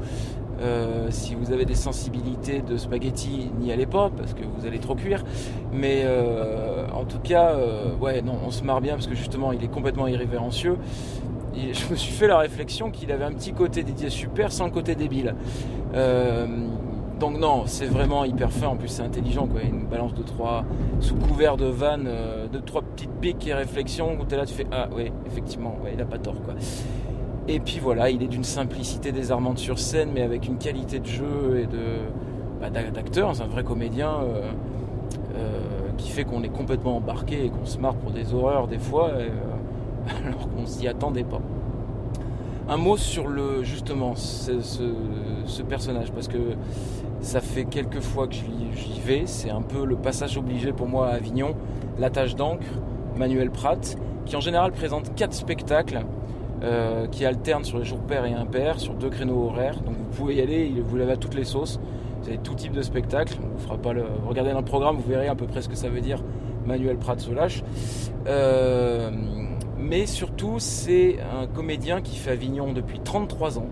Euh, 0.60 1.08
si 1.12 1.36
vous 1.36 1.52
avez 1.52 1.66
des 1.66 1.76
sensibilités 1.76 2.62
de 2.62 2.78
spaghetti, 2.78 3.52
n'y 3.60 3.72
allez 3.72 3.86
pas 3.86 4.10
parce 4.16 4.34
que 4.34 4.44
vous 4.44 4.66
allez 4.66 4.80
trop 4.80 4.96
cuire. 4.96 5.24
Mais 5.72 6.02
euh, 6.04 6.88
en 6.94 7.06
tout 7.06 7.20
cas, 7.20 7.52
euh, 7.52 7.96
ouais, 8.00 8.22
non, 8.22 8.38
on 8.46 8.52
se 8.52 8.64
marre 8.64 8.82
bien 8.82 8.94
parce 8.94 9.08
que 9.08 9.16
justement, 9.16 9.52
il 9.52 9.64
est 9.64 9.70
complètement 9.70 10.08
irrévérencieux. 10.08 10.78
Je 11.56 11.92
me 11.92 11.96
suis 11.96 12.12
fait 12.12 12.28
la 12.28 12.38
réflexion 12.38 12.92
qu'il 12.92 13.12
avait 13.12 13.26
un 13.26 13.34
petit 13.34 13.54
côté 13.54 13.84
Didier 13.84 14.10
Super 14.10 14.52
sans 14.52 14.66
le 14.66 14.72
côté 14.72 14.96
débile. 14.96 15.36
Donc 17.20 17.40
non, 17.40 17.64
c'est 17.66 17.88
vraiment 17.88 18.26
hyper 18.26 18.52
fin. 18.52 18.68
En 18.68 18.76
plus, 18.76 18.90
c'est 18.90 19.02
intelligent, 19.02 19.48
quoi. 19.48 19.62
Une 19.62 19.88
balance 19.88 20.14
de 20.14 20.22
trois 20.22 20.64
sous 21.00 21.16
couvert 21.16 21.58
de 21.58 21.66
vannes, 21.66 22.08
de 22.52 22.60
trois 22.60 22.84
petites 22.84 23.14
piques 23.20 23.48
et 23.48 23.56
réflexions. 23.56 24.16
Où 24.20 24.24
t'es 24.24 24.38
là, 24.38 24.46
tu 24.46 24.54
fais 24.54 24.68
ah 24.72 24.88
oui, 24.96 25.12
effectivement, 25.26 25.76
ouais, 25.84 25.94
il 25.96 26.02
a 26.02 26.06
pas 26.06 26.20
tort, 26.20 26.40
quoi. 26.44 26.54
Et 27.48 27.60
puis 27.60 27.80
voilà, 27.80 28.10
il 28.10 28.22
est 28.24 28.28
d'une 28.28 28.44
simplicité 28.44 29.12
désarmante 29.12 29.58
sur 29.58 29.80
scène, 29.80 30.10
mais 30.14 30.22
avec 30.22 30.48
une 30.48 30.58
qualité 30.58 31.00
de 31.00 31.06
jeu 31.06 31.60
et 31.64 31.68
bah, 32.60 32.70
d'a- 32.70 32.92
d'acteur. 32.92 33.36
C'est 33.36 33.44
un 33.44 33.48
vrai 33.48 33.64
comédien 33.64 34.10
euh, 34.22 34.52
euh, 35.36 35.60
qui 35.98 36.10
fait 36.10 36.26
qu'on 36.26 36.44
est 36.44 36.50
complètement 36.50 36.98
embarqué 36.98 37.46
et 37.46 37.50
qu'on 37.50 37.66
se 37.66 37.78
marre 37.78 37.96
pour 37.96 38.12
des 38.12 38.34
horreurs 38.34 38.68
des 38.68 38.80
fois, 38.80 39.10
euh, 39.10 39.30
alors 40.26 40.50
qu'on 40.50 40.66
s'y 40.66 40.88
attendait 40.88 41.24
pas. 41.24 41.40
Un 42.70 42.76
mot 42.78 42.98
sur 42.98 43.28
le 43.30 43.64
justement 43.64 44.16
ce, 44.16 44.60
ce- 44.60 45.62
personnage 45.64 46.12
parce 46.12 46.28
que 46.28 46.38
ça 47.22 47.40
fait 47.40 47.64
quelques 47.64 48.02
fois 48.02 48.28
que 48.28 48.34
j'y 48.36 49.00
vais. 49.06 49.24
C'est 49.26 49.50
un 49.50 49.62
peu 49.62 49.86
le 49.86 49.96
passage 49.96 50.38
obligé 50.38 50.74
pour 50.74 50.88
moi 50.90 51.08
à 51.08 51.12
Avignon. 51.14 51.56
La 51.98 52.10
tâche 52.10 52.36
d'encre, 52.36 52.66
Manuel 53.18 53.52
Pratt, 53.52 53.98
qui 54.26 54.36
en 54.36 54.42
général 54.42 54.72
présente 54.74 55.16
quatre 55.16 55.34
spectacles 55.34 56.02
euh, 56.64 57.08
qui 57.08 57.26
alternent 57.26 57.64
sur 57.64 57.78
les 57.80 57.86
jours 57.86 58.00
pairs 58.00 58.26
et 58.26 58.34
impairs, 58.34 58.80
sur 58.80 58.94
deux 58.94 59.10
créneaux 59.10 59.46
horaires. 59.46 59.80
Donc 59.82 59.96
vous 59.98 60.18
pouvez 60.18 60.36
y 60.36 60.42
aller, 60.42 60.74
vous 60.84 60.96
l'avez 60.98 61.14
à 61.14 61.18
toutes 61.18 61.36
les 61.36 61.46
sauces. 61.46 61.80
Vous 62.22 62.30
avez 62.30 62.40
tout 62.40 62.56
type 62.56 62.74
de 62.74 62.82
spectacle. 62.82 63.38
Vous 63.40 63.60
fera 63.60 63.78
pas 63.78 63.94
le... 63.94 64.04
Regardez 64.26 64.52
dans 64.52 64.60
le 64.60 64.66
programme, 64.66 64.98
vous 64.98 65.10
verrez 65.10 65.28
à 65.28 65.36
peu 65.36 65.46
près 65.46 65.62
ce 65.62 65.70
que 65.70 65.76
ça 65.76 65.90
veut 65.90 66.02
dire. 66.02 66.24
Manuel 66.66 66.98
Pratt 66.98 67.20
se 67.20 67.32
lâche. 67.32 67.64
Euh, 68.28 69.12
mais 69.78 70.06
surtout, 70.06 70.56
c'est 70.58 71.18
un 71.40 71.48
comédien 71.48 72.02
qui 72.02 72.18
fait 72.18 72.32
Avignon 72.32 72.74
depuis 72.74 73.00
33 73.00 73.60
ans, 73.60 73.68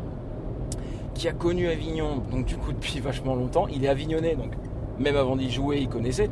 qui 1.13 1.27
a 1.27 1.33
connu 1.33 1.67
Avignon, 1.67 2.21
donc 2.31 2.45
du 2.45 2.55
coup 2.55 2.71
depuis 2.71 2.99
vachement 2.99 3.35
longtemps. 3.35 3.67
Il 3.67 3.83
est 3.83 3.89
avignonnais, 3.89 4.35
donc 4.35 4.51
même 4.99 5.17
avant 5.17 5.35
d'y 5.35 5.51
jouer, 5.51 5.79
il 5.81 5.89
connaissait. 5.89 6.29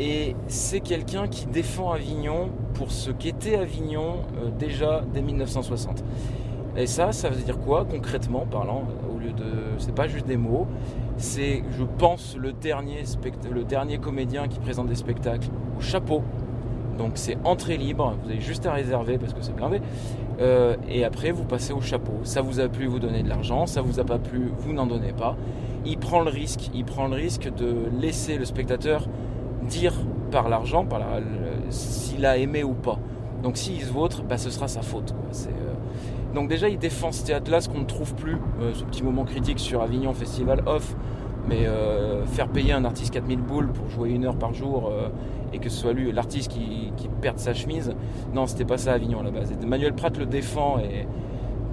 Et 0.00 0.34
c'est 0.48 0.80
quelqu'un 0.80 1.28
qui 1.28 1.46
défend 1.46 1.92
Avignon 1.92 2.50
pour 2.74 2.90
ce 2.90 3.10
qu'était 3.10 3.56
Avignon 3.56 4.16
euh, 4.42 4.50
déjà 4.50 5.02
dès 5.12 5.22
1960. 5.22 6.02
Et 6.76 6.86
ça, 6.86 7.12
ça 7.12 7.28
veut 7.28 7.42
dire 7.42 7.58
quoi 7.58 7.84
concrètement 7.84 8.46
parlant 8.50 8.84
euh, 8.88 9.14
Au 9.14 9.18
lieu 9.18 9.32
de, 9.32 9.44
c'est 9.78 9.94
pas 9.94 10.08
juste 10.08 10.26
des 10.26 10.38
mots. 10.38 10.66
C'est, 11.18 11.62
je 11.78 11.84
pense, 11.84 12.36
le 12.36 12.52
dernier, 12.52 13.02
le 13.50 13.64
dernier 13.64 13.98
comédien 13.98 14.48
qui 14.48 14.58
présente 14.58 14.88
des 14.88 14.94
spectacles 14.94 15.48
au 15.76 15.80
chapeau. 15.80 16.22
Donc 16.96 17.12
c'est 17.14 17.36
entrée 17.44 17.76
libre. 17.76 18.16
Vous 18.22 18.30
avez 18.30 18.40
juste 18.40 18.66
à 18.66 18.72
réserver 18.72 19.18
parce 19.18 19.34
que 19.34 19.42
c'est 19.42 19.54
blindé. 19.54 19.80
Euh, 20.40 20.76
et 20.88 21.04
après, 21.04 21.30
vous 21.30 21.44
passez 21.44 21.72
au 21.72 21.80
chapeau. 21.80 22.14
Ça 22.24 22.40
vous 22.40 22.60
a 22.60 22.68
plu, 22.68 22.86
vous 22.86 22.98
donnez 22.98 23.22
de 23.22 23.28
l'argent. 23.28 23.66
Ça 23.66 23.82
vous 23.82 24.00
a 24.00 24.04
pas 24.04 24.18
plu, 24.18 24.50
vous 24.58 24.72
n'en 24.72 24.86
donnez 24.86 25.12
pas. 25.12 25.36
Il 25.84 25.98
prend 25.98 26.20
le 26.20 26.30
risque. 26.30 26.70
Il 26.74 26.84
prend 26.84 27.06
le 27.06 27.14
risque 27.14 27.52
de 27.54 27.74
laisser 28.00 28.38
le 28.38 28.44
spectateur 28.46 29.08
dire 29.68 29.94
par 30.30 30.48
l'argent, 30.48 30.84
par 30.84 30.98
la- 30.98 31.20
s'il 31.70 32.24
a 32.26 32.36
aimé 32.36 32.64
ou 32.64 32.72
pas. 32.74 32.98
Donc 33.42 33.56
s'il 33.56 33.80
se 33.82 33.92
vautre, 33.92 34.22
bah, 34.22 34.38
ce 34.38 34.50
sera 34.50 34.68
sa 34.68 34.82
faute. 34.82 35.14
C'est, 35.30 35.50
euh, 35.50 35.74
Donc 36.34 36.48
déjà, 36.48 36.68
il 36.70 36.78
défend 36.78 37.12
ce 37.12 37.26
théâtre-là, 37.26 37.60
ce 37.60 37.68
qu'on 37.68 37.80
ne 37.80 37.84
trouve 37.84 38.14
plus, 38.14 38.36
euh, 38.60 38.72
ce 38.72 38.84
petit 38.84 39.02
moment 39.02 39.24
critique 39.24 39.58
sur 39.58 39.82
Avignon 39.82 40.14
Festival 40.14 40.62
off. 40.66 40.96
Mais 41.48 41.66
euh, 41.66 42.24
faire 42.24 42.48
payer 42.48 42.72
un 42.72 42.84
artiste 42.84 43.12
4000 43.12 43.40
boules 43.40 43.68
pour 43.72 43.88
jouer 43.90 44.10
une 44.10 44.24
heure 44.24 44.36
par 44.36 44.54
jour 44.54 44.92
et 45.52 45.58
que 45.58 45.68
ce 45.68 45.76
soit 45.76 45.92
lui, 45.92 46.10
l'artiste 46.12 46.52
qui, 46.52 46.92
perde 47.20 47.38
sa 47.38 47.52
chemise, 47.52 47.92
non, 48.32 48.46
c'était 48.46 48.64
pas 48.64 48.78
ça 48.78 48.92
Avignon 48.92 49.20
à 49.20 49.22
la 49.24 49.30
base. 49.32 49.52
Et 49.52 49.66
Manuel 49.66 49.92
Pratt 49.92 50.16
le 50.18 50.24
défend 50.26 50.78
et 50.78 51.06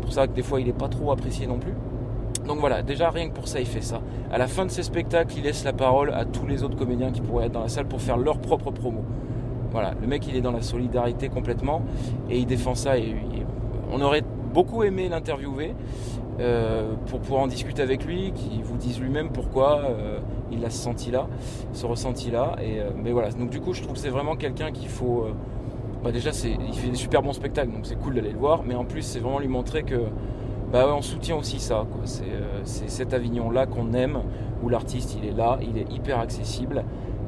pour 0.01 0.11
ça 0.11 0.27
que 0.27 0.33
des 0.33 0.41
fois 0.41 0.59
il 0.59 0.67
est 0.67 0.73
pas 0.73 0.87
trop 0.89 1.11
apprécié 1.11 1.45
non 1.47 1.59
plus. 1.59 1.73
Donc 2.49 2.57
voilà, 2.57 2.81
déjà 2.81 3.11
rien 3.11 3.29
que 3.29 3.35
pour 3.35 3.47
ça, 3.47 3.59
il 3.59 3.67
fait 3.67 3.79
ça. 3.79 4.01
À 4.31 4.39
la 4.39 4.47
fin 4.47 4.65
de 4.65 4.71
ses 4.71 4.81
spectacles, 4.81 5.35
il 5.37 5.43
laisse 5.43 5.63
la 5.63 5.71
parole 5.71 6.11
à 6.11 6.25
tous 6.25 6.47
les 6.47 6.63
autres 6.63 6.75
comédiens 6.75 7.11
qui 7.11 7.21
pourraient 7.21 7.45
être 7.45 7.51
dans 7.51 7.61
la 7.61 7.69
salle 7.69 7.85
pour 7.85 8.01
faire 8.01 8.17
leur 8.17 8.39
propre 8.39 8.71
promo. 8.71 9.03
Voilà, 9.71 9.93
le 10.01 10.07
mec 10.07 10.25
il 10.27 10.35
est 10.35 10.41
dans 10.41 10.51
la 10.51 10.63
solidarité 10.63 11.29
complètement 11.29 11.83
et 12.27 12.39
il 12.39 12.47
défend 12.47 12.73
ça. 12.73 12.97
Et, 12.97 13.13
on 13.91 14.01
aurait 14.01 14.23
beaucoup 14.51 14.81
aimé 14.81 15.09
l'interviewer 15.09 15.75
euh, 16.39 16.93
pour 17.05 17.19
pouvoir 17.19 17.43
en 17.43 17.47
discuter 17.47 17.83
avec 17.83 18.03
lui, 18.03 18.31
qui 18.33 18.61
vous 18.63 18.77
dise 18.77 18.99
lui-même 18.99 19.29
pourquoi 19.29 19.81
euh, 19.83 20.17
il 20.51 20.65
a 20.65 20.71
ce 20.71 20.79
senti 20.79 21.11
là, 21.11 21.27
ce 21.73 21.85
ressenti 21.85 22.31
là. 22.31 22.55
Euh, 22.61 22.89
mais 22.95 23.11
voilà, 23.11 23.29
donc 23.29 23.51
du 23.51 23.61
coup 23.61 23.73
je 23.73 23.83
trouve 23.83 23.93
que 23.93 23.99
c'est 23.99 24.09
vraiment 24.09 24.35
quelqu'un 24.35 24.71
qu'il 24.71 24.89
faut 24.89 25.27
bah 26.03 26.11
déjà 26.11 26.31
il 26.31 26.73
fait 26.73 26.89
des 26.89 26.95
super 26.95 27.21
bons 27.21 27.33
spectacles, 27.33 27.71
donc 27.71 27.85
c'est 27.85 27.99
cool 27.99 28.15
d'aller 28.15 28.31
le 28.31 28.39
voir, 28.39 28.63
mais 28.63 28.73
en 28.73 28.85
plus 28.85 29.03
c'est 29.03 29.19
vraiment 29.19 29.39
lui 29.39 29.47
montrer 29.47 29.83
que 29.83 30.01
bah 30.71 30.87
on 30.95 31.01
soutient 31.01 31.35
aussi 31.35 31.59
ça. 31.59 31.85
C'est, 32.05 32.23
euh, 32.23 32.61
c'est 32.63 32.89
cet 32.89 33.13
Avignon-là 33.13 33.65
qu'on 33.65 33.93
aime, 33.93 34.21
où 34.63 34.69
l'artiste 34.69 35.17
il 35.21 35.27
est 35.27 35.33
là, 35.33 35.57
il 35.61 35.77
est 35.77 35.91
hyper 35.91 36.19
accessible, 36.19 36.83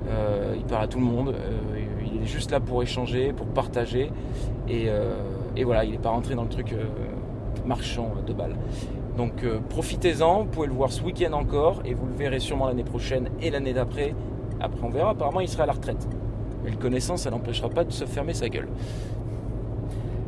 euh, 0.10 0.54
il 0.58 0.64
parle 0.64 0.84
à 0.84 0.88
tout 0.88 1.00
le 1.00 1.06
monde, 1.06 1.30
euh, 1.30 1.80
il 2.14 2.22
est 2.22 2.26
juste 2.26 2.52
là 2.52 2.60
pour 2.60 2.84
échanger, 2.84 3.34
pour 3.34 3.48
partager, 3.48 4.12
et, 4.68 4.90
voilà, 5.64 5.84
il 5.84 5.92
n'est 5.92 5.98
pas 5.98 6.10
rentré 6.10 6.36
dans 6.36 6.44
le 6.44 6.50
truc 6.50 6.76
marchand 7.66 8.12
de 8.26 8.34
balles. 8.34 8.56
Donc 9.18 9.46
profitez-en, 9.70 10.44
vous 10.44 10.46
pouvez 10.46 10.68
le 10.68 10.74
voir 10.74 10.92
ce 10.92 11.04
week-end 11.04 11.34
encore, 11.34 11.82
et 11.84 11.94
vous 11.94 12.06
le 12.06 12.14
verrez 12.14 12.40
sûrement 12.40 12.68
l'année 12.68 12.84
prochaine 12.84 13.30
et 13.42 13.50
l'année 13.50 13.74
d'après. 13.74 14.16
Après 14.60 14.84
on 14.84 14.90
verra, 14.90 15.12
apparemment 15.12 15.42
il 15.42 15.50
sera 15.50 15.64
à 15.64 15.68
la 15.68 15.74
retraite. 15.74 16.08
Mais 16.64 16.70
le 16.70 16.78
connaissant, 16.78 17.18
ça 17.18 17.32
n'empêchera 17.32 17.70
pas 17.70 17.84
de 17.84 17.92
se 17.92 18.06
fermer 18.06 18.34
sa 18.34 18.48
gueule. 18.48 18.68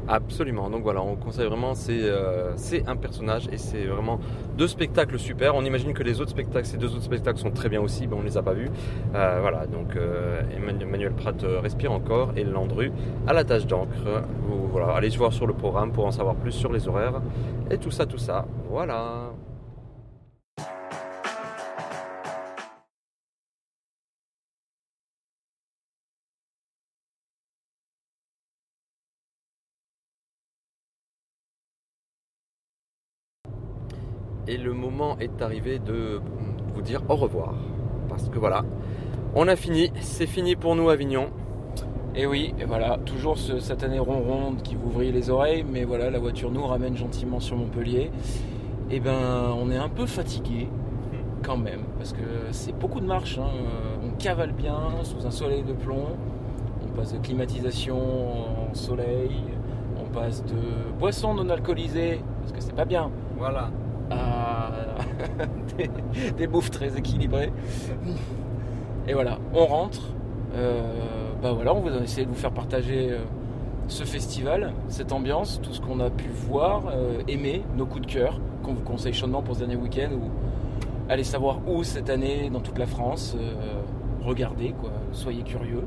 Absolument, 0.07 0.69
donc 0.69 0.83
voilà, 0.83 1.01
on 1.01 1.15
conseille 1.15 1.47
vraiment, 1.47 1.75
c'est 1.75 2.01
euh, 2.01 2.51
un 2.87 2.95
personnage 2.97 3.47
et 3.51 3.57
c'est 3.57 3.85
vraiment 3.85 4.19
deux 4.57 4.67
spectacles 4.67 5.17
super. 5.17 5.55
On 5.55 5.63
imagine 5.63 5.93
que 5.93 6.03
les 6.03 6.19
autres 6.19 6.31
spectacles, 6.31 6.65
ces 6.65 6.77
deux 6.77 6.93
autres 6.93 7.03
spectacles 7.03 7.39
sont 7.39 7.51
très 7.51 7.69
bien 7.69 7.81
aussi, 7.81 8.05
mais 8.07 8.15
on 8.15 8.19
ne 8.19 8.25
les 8.25 8.37
a 8.37 8.41
pas 8.41 8.53
vus. 8.53 8.69
Euh, 9.15 9.37
voilà, 9.39 9.65
donc 9.65 9.95
euh, 9.95 10.41
Emmanuel 10.57 11.13
Pratt 11.13 11.45
respire 11.61 11.93
encore 11.93 12.33
et 12.35 12.43
Landru 12.43 12.91
à 13.27 13.33
la 13.33 13.45
tâche 13.45 13.65
d'encre. 13.65 14.25
Voilà, 14.71 14.93
allez 14.93 15.09
voir 15.09 15.31
sur 15.31 15.47
le 15.47 15.53
programme 15.53 15.91
pour 15.91 16.05
en 16.05 16.11
savoir 16.11 16.35
plus 16.35 16.51
sur 16.51 16.73
les 16.73 16.87
horaires 16.87 17.21
et 17.71 17.77
tout 17.77 17.91
ça, 17.91 18.05
tout 18.05 18.17
ça. 18.17 18.45
Voilà. 18.69 19.31
Et 34.47 34.57
le 34.57 34.73
moment 34.73 35.17
est 35.19 35.41
arrivé 35.41 35.79
de 35.79 36.21
vous 36.73 36.81
dire 36.81 37.01
au 37.09 37.15
revoir. 37.15 37.53
Parce 38.09 38.29
que 38.29 38.39
voilà, 38.39 38.63
on 39.35 39.47
a 39.47 39.55
fini, 39.55 39.91
c'est 40.01 40.27
fini 40.27 40.55
pour 40.55 40.75
nous 40.75 40.89
Avignon. 40.89 41.27
Et 42.15 42.27
oui, 42.27 42.53
et 42.59 42.65
voilà, 42.65 42.99
toujours 43.05 43.37
cette 43.39 43.83
année 43.83 43.97
ronronde 43.97 44.61
qui 44.61 44.75
vous 44.75 44.91
vrille 44.91 45.11
les 45.11 45.31
oreilles, 45.31 45.65
mais 45.67 45.83
voilà, 45.83 46.11
la 46.11 46.19
voiture 46.19 46.51
nous 46.51 46.63
ramène 46.63 46.95
gentiment 46.95 47.39
sur 47.39 47.57
Montpellier. 47.57 48.11
Et 48.91 48.97
eh 48.97 48.99
ben, 48.99 49.55
on 49.57 49.71
est 49.71 49.77
un 49.77 49.89
peu 49.89 50.05
fatigué 50.05 50.67
quand 51.43 51.57
même, 51.57 51.81
parce 51.97 52.13
que 52.13 52.19
c'est 52.51 52.77
beaucoup 52.77 52.99
de 52.99 53.07
marche. 53.07 53.39
Hein. 53.39 53.49
On 54.05 54.11
cavale 54.17 54.51
bien 54.51 54.77
sous 55.01 55.25
un 55.25 55.31
soleil 55.31 55.63
de 55.63 55.73
plomb. 55.73 56.05
On 56.85 56.95
passe 56.95 57.13
de 57.13 57.17
climatisation 57.17 57.97
en 58.69 58.73
soleil. 58.75 59.31
On 59.99 60.13
passe 60.13 60.45
de 60.45 60.99
boissons 60.99 61.33
non 61.33 61.49
alcoolisées, 61.49 62.21
parce 62.41 62.51
que 62.51 62.61
c'est 62.61 62.75
pas 62.75 62.85
bien. 62.85 63.09
Voilà. 63.39 63.71
des, 66.37 66.47
bouffes 66.47 66.71
très 66.71 66.97
équilibrées. 66.97 67.51
Et 69.07 69.13
voilà, 69.13 69.37
on 69.53 69.65
rentre. 69.65 70.01
Euh, 70.55 70.81
bah 71.41 71.51
voilà, 71.51 71.73
on 71.73 71.81
va 71.81 72.03
essayer 72.03 72.25
de 72.25 72.31
vous 72.31 72.37
faire 72.37 72.51
partager 72.51 73.11
euh, 73.11 73.19
ce 73.87 74.03
festival, 74.03 74.73
cette 74.87 75.11
ambiance, 75.11 75.59
tout 75.61 75.73
ce 75.73 75.81
qu'on 75.81 75.99
a 75.99 76.09
pu 76.09 76.29
voir, 76.29 76.83
euh, 76.87 77.21
aimer, 77.27 77.63
nos 77.75 77.85
coups 77.85 78.05
de 78.05 78.11
cœur, 78.11 78.39
qu'on 78.61 78.73
vous 78.73 78.83
conseille 78.83 79.13
chaudement 79.13 79.41
pour 79.41 79.55
ce 79.55 79.61
dernier 79.61 79.75
week-end 79.75 80.09
ou 80.13 80.29
allez 81.09 81.23
savoir 81.23 81.59
où 81.67 81.83
cette 81.83 82.09
année 82.09 82.49
dans 82.51 82.61
toute 82.61 82.77
la 82.77 82.85
France. 82.85 83.35
regardez 84.21 84.73
quoi, 84.79 84.91
soyez 85.11 85.43
curieux 85.43 85.83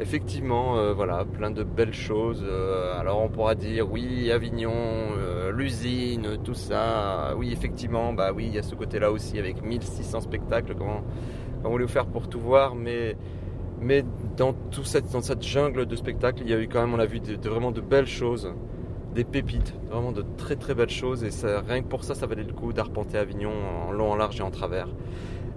effectivement, 0.00 0.76
euh, 0.76 0.92
voilà, 0.92 1.24
plein 1.24 1.50
de 1.50 1.62
belles 1.62 1.94
choses. 1.94 2.44
Euh, 2.46 2.98
alors 2.98 3.22
on 3.22 3.28
pourra 3.28 3.54
dire 3.54 3.90
oui, 3.90 4.30
Avignon, 4.30 4.72
euh, 4.72 5.52
l'usine, 5.52 6.38
tout 6.44 6.54
ça. 6.54 7.34
Oui, 7.36 7.52
effectivement, 7.52 8.12
bah 8.12 8.32
oui, 8.34 8.46
il 8.46 8.54
y 8.54 8.58
a 8.58 8.62
ce 8.62 8.74
côté-là 8.74 9.10
aussi 9.10 9.38
avec 9.38 9.62
1600 9.62 10.20
spectacles. 10.20 10.74
Comment, 10.76 11.02
comment 11.62 11.72
voulez-vous 11.72 11.92
faire 11.92 12.06
pour 12.06 12.28
tout 12.28 12.40
voir 12.40 12.74
Mais, 12.74 13.16
mais 13.80 14.04
dans, 14.36 14.52
tout 14.52 14.84
cette, 14.84 15.10
dans 15.12 15.20
cette 15.20 15.42
jungle 15.42 15.86
de 15.86 15.96
spectacles, 15.96 16.42
il 16.42 16.50
y 16.50 16.54
a 16.54 16.60
eu 16.60 16.68
quand 16.68 16.80
même, 16.80 16.94
on 16.94 17.00
a 17.00 17.06
vu 17.06 17.20
de, 17.20 17.48
vraiment 17.48 17.72
de 17.72 17.80
belles 17.80 18.06
choses, 18.06 18.52
des 19.14 19.24
pépites, 19.24 19.74
vraiment 19.90 20.12
de 20.12 20.24
très 20.36 20.56
très 20.56 20.74
belles 20.74 20.90
choses. 20.90 21.24
Et 21.24 21.30
ça, 21.30 21.62
rien 21.66 21.82
que 21.82 21.88
pour 21.88 22.04
ça, 22.04 22.14
ça 22.14 22.26
valait 22.26 22.44
le 22.44 22.52
coup 22.52 22.72
d'arpenter 22.72 23.18
Avignon 23.18 23.52
en 23.88 23.92
long, 23.92 24.12
en 24.12 24.16
large 24.16 24.38
et 24.38 24.42
en 24.42 24.50
travers. 24.50 24.88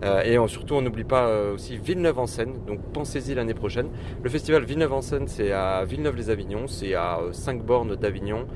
Euh, 0.03 0.23
et 0.23 0.47
surtout, 0.47 0.75
on 0.75 0.81
n'oublie 0.81 1.03
pas 1.03 1.27
euh, 1.27 1.53
aussi 1.53 1.77
Villeneuve-en-Seine, 1.77 2.65
donc 2.65 2.79
pensez-y 2.93 3.35
l'année 3.35 3.53
prochaine. 3.53 3.89
Le 4.23 4.29
festival 4.29 4.63
Villeneuve-en-Seine, 4.63 5.27
c'est 5.27 5.51
à 5.51 5.83
Villeneuve-les-Avignon, 5.85 6.67
c'est 6.67 6.95
à 6.95 7.19
5 7.31 7.59
euh, 7.59 7.63
bornes 7.63 7.95
d'Avignon. 7.95 8.47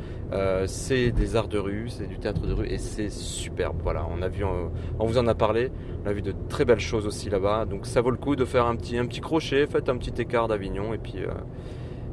c'est 0.65 1.11
des 1.11 1.35
arts 1.35 1.47
de 1.47 1.59
rue, 1.59 1.89
c'est 1.89 2.07
du 2.07 2.17
théâtre 2.17 2.47
de 2.47 2.53
rue 2.53 2.67
et 2.67 2.79
c'est 2.79 3.09
superbe. 3.09 3.77
Voilà, 3.83 4.07
on 4.09 4.21
a 4.21 4.27
vu, 4.27 4.43
on 4.43 5.05
vous 5.05 5.17
en 5.17 5.27
a 5.27 5.35
parlé, 5.35 5.71
on 6.03 6.09
a 6.09 6.13
vu 6.13 6.21
de 6.21 6.33
très 6.49 6.65
belles 6.65 6.79
choses 6.79 7.05
aussi 7.05 7.29
là-bas. 7.29 7.65
Donc 7.65 7.85
ça 7.85 8.01
vaut 8.01 8.11
le 8.11 8.17
coup 8.17 8.35
de 8.35 8.45
faire 8.45 8.65
un 8.65 8.75
petit, 8.75 8.97
un 8.97 9.05
petit 9.05 9.21
crochet, 9.21 9.67
faites 9.67 9.89
un 9.89 9.97
petit 9.97 10.19
écart 10.19 10.47
d'Avignon 10.47 10.93
et 10.93 10.97
puis, 10.97 11.19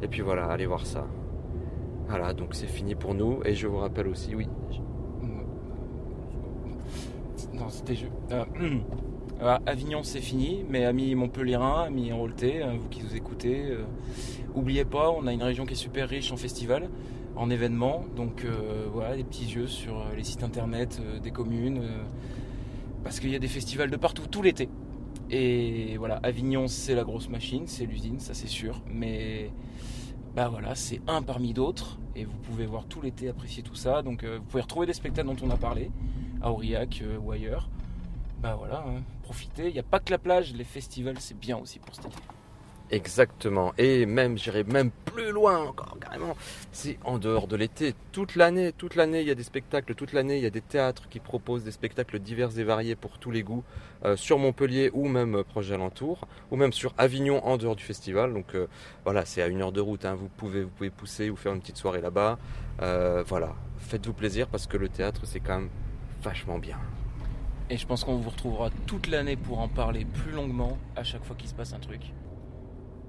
et 0.02 0.09
puis 0.09 0.20
voilà, 0.20 0.44
allez 0.46 0.66
voir 0.66 0.84
ça. 0.84 1.06
Voilà, 2.09 2.34
donc 2.34 2.54
c'est 2.54 2.66
fini 2.66 2.94
pour 2.94 3.14
nous 3.14 3.40
et 3.46 3.54
je 3.54 3.66
vous 3.66 3.78
rappelle 3.78 4.09
aussi, 4.09 4.34
oui. 4.34 4.46
Non, 7.54 7.68
c'était 7.68 7.96
Avignon 9.66 10.02
c'est 10.05 10.20
fini, 10.20 10.64
mais 10.69 10.85
amis 10.85 11.14
Montpellierin, 11.16 11.82
amis 11.82 12.12
Enrolté, 12.12 12.62
hein, 12.62 12.74
vous 12.78 12.89
qui 12.89 13.02
nous 13.02 13.16
écoutez, 13.16 13.70
euh, 13.70 13.85
oubliez 14.55 14.85
pas, 14.85 15.10
on 15.10 15.27
a 15.27 15.32
une 15.32 15.43
région 15.43 15.66
qui 15.66 15.73
est 15.73 15.77
super 15.77 16.09
riche 16.09 16.31
en 16.31 16.36
festivals, 16.36 16.89
en 17.35 17.51
événements, 17.51 18.05
donc 18.14 18.44
euh, 18.44 18.86
voilà, 18.93 19.16
des 19.16 19.24
petits 19.24 19.47
yeux 19.47 19.66
sur 19.66 19.98
euh, 19.98 20.14
les 20.16 20.23
sites 20.23 20.44
internet 20.44 21.01
des 21.23 21.32
communes, 21.32 21.82
parce 23.02 23.19
qu'il 23.19 23.31
y 23.31 23.35
a 23.35 23.40
des 23.40 23.48
festivals 23.48 23.90
de 23.90 23.97
partout 23.97 24.28
tout 24.28 24.43
l'été. 24.43 24.69
Et 25.31 25.97
voilà, 25.97 26.20
Avignon 26.23 26.69
c'est 26.69 26.94
la 26.94 27.02
grosse 27.02 27.28
machine, 27.28 27.64
c'est 27.66 27.85
l'usine, 27.85 28.20
ça 28.20 28.35
c'est 28.35 28.48
sûr, 28.48 28.81
mais 28.86 29.51
bah 30.36 30.48
voilà, 30.48 30.77
c'est 30.77 31.01
un 31.09 31.20
parmi 31.20 31.52
d'autres, 31.52 31.98
et 32.14 32.24
vous 32.24 32.39
pouvez 32.44 32.66
voir 32.66 32.85
tout 32.85 33.01
l'été 33.01 33.28
apprécier 33.28 33.64
tout 33.64 33.74
ça, 33.74 34.02
donc 34.02 34.24
vous 34.24 34.44
pouvez 34.44 34.62
retrouver 34.62 34.86
des 34.86 34.93
spectacles 34.93 35.35
dont 35.35 35.47
on 35.47 35.51
a 35.51 35.56
parlé, 35.56 35.90
à 36.43 36.52
Aurillac 36.52 37.02
ou 37.20 37.32
ailleurs. 37.32 37.69
Bah 38.43 38.56
voilà, 38.59 38.85
hein, 38.89 39.02
profitez. 39.23 39.69
Il 39.69 39.73
n'y 39.73 39.78
a 39.81 39.85
pas 39.85 40.01
que 40.01 40.11
la 40.11 40.19
plage, 40.19 40.55
les 40.55 40.65
festivals, 40.65 41.19
c'est 41.20 41.39
bien 41.39 41.57
aussi 41.57 41.78
pour 41.78 41.94
cet 41.94 42.07
été. 42.07 42.16
Exactement. 42.93 43.73
Et 43.78 44.05
même, 44.05 44.36
j'irai 44.36 44.65
même 44.65 44.90
plus 45.07 45.31
loin 45.31 45.59
encore, 45.65 45.97
carrément. 45.99 46.36
C'est 46.73 46.99
en 47.05 47.19
dehors 47.19 47.47
de 47.49 47.57
l'été, 47.57 47.94
toute 48.12 48.36
l'année. 48.36 48.70
Toute 48.73 48.97
l'année, 48.97 49.23
il 49.23 49.27
y 49.27 49.31
a 49.31 49.35
des 49.35 49.43
spectacles. 49.43 49.94
Toute 49.94 50.12
l'année, 50.12 50.36
il 50.36 50.43
y 50.43 50.47
a 50.47 50.51
des 50.51 50.61
théâtres 50.61 51.09
qui 51.09 51.19
proposent 51.19 51.65
des 51.65 51.70
spectacles 51.70 52.19
divers 52.19 52.59
et 52.59 52.65
variés 52.65 52.94
pour 52.94 53.19
tous 53.19 53.31
les 53.31 53.43
goûts, 53.43 53.65
euh, 54.05 54.15
sur 54.15 54.39
Montpellier 54.39 54.90
ou 54.93 55.09
même 55.09 55.36
euh, 55.36 55.43
proche 55.43 55.70
alentour, 55.70 56.28
ou 56.51 56.57
même 56.57 56.74
sur 56.74 56.93
Avignon 56.99 57.43
en 57.47 57.57
dehors 57.57 57.77
du 57.77 57.82
festival. 57.82 58.35
Donc 58.35 58.55
euh, 58.55 58.66
voilà, 59.05 59.24
c'est 59.24 59.40
à 59.40 59.47
une 59.47 59.62
heure 59.62 59.73
de 59.73 59.81
route. 59.81 60.05
Hein. 60.05 60.15
Vous 60.15 60.28
pouvez, 60.28 60.62
vous 60.62 60.70
pouvez 60.70 60.90
pousser 60.90 61.31
ou 61.31 61.36
faire 61.36 61.55
une 61.55 61.61
petite 61.61 61.78
soirée 61.78 62.03
là-bas. 62.03 62.39
voilà, 63.27 63.55
faites-vous 63.78 64.12
plaisir 64.12 64.49
parce 64.49 64.66
que 64.66 64.77
le 64.77 64.90
théâtre, 64.90 65.23
c'est 65.24 65.40
quand 65.40 65.61
même 65.61 65.70
vachement 66.23 66.59
bien. 66.59 66.78
Et 67.73 67.78
je 67.78 67.86
pense 67.86 68.05
qu'on 68.05 68.16
vous 68.16 68.28
retrouvera 68.28 68.69
toute 68.86 69.07
l'année 69.07 69.35
pour 69.35 69.59
en 69.61 69.66
parler 69.66 70.05
plus 70.05 70.31
longuement 70.31 70.77
à 70.94 71.05
chaque 71.05 71.24
fois 71.24 71.35
qu'il 71.35 71.49
se 71.49 71.55
passe 71.55 71.73
un 71.73 71.78
truc. 71.78 72.03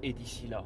Et 0.02 0.14
d'ici 0.14 0.46
là, 0.46 0.64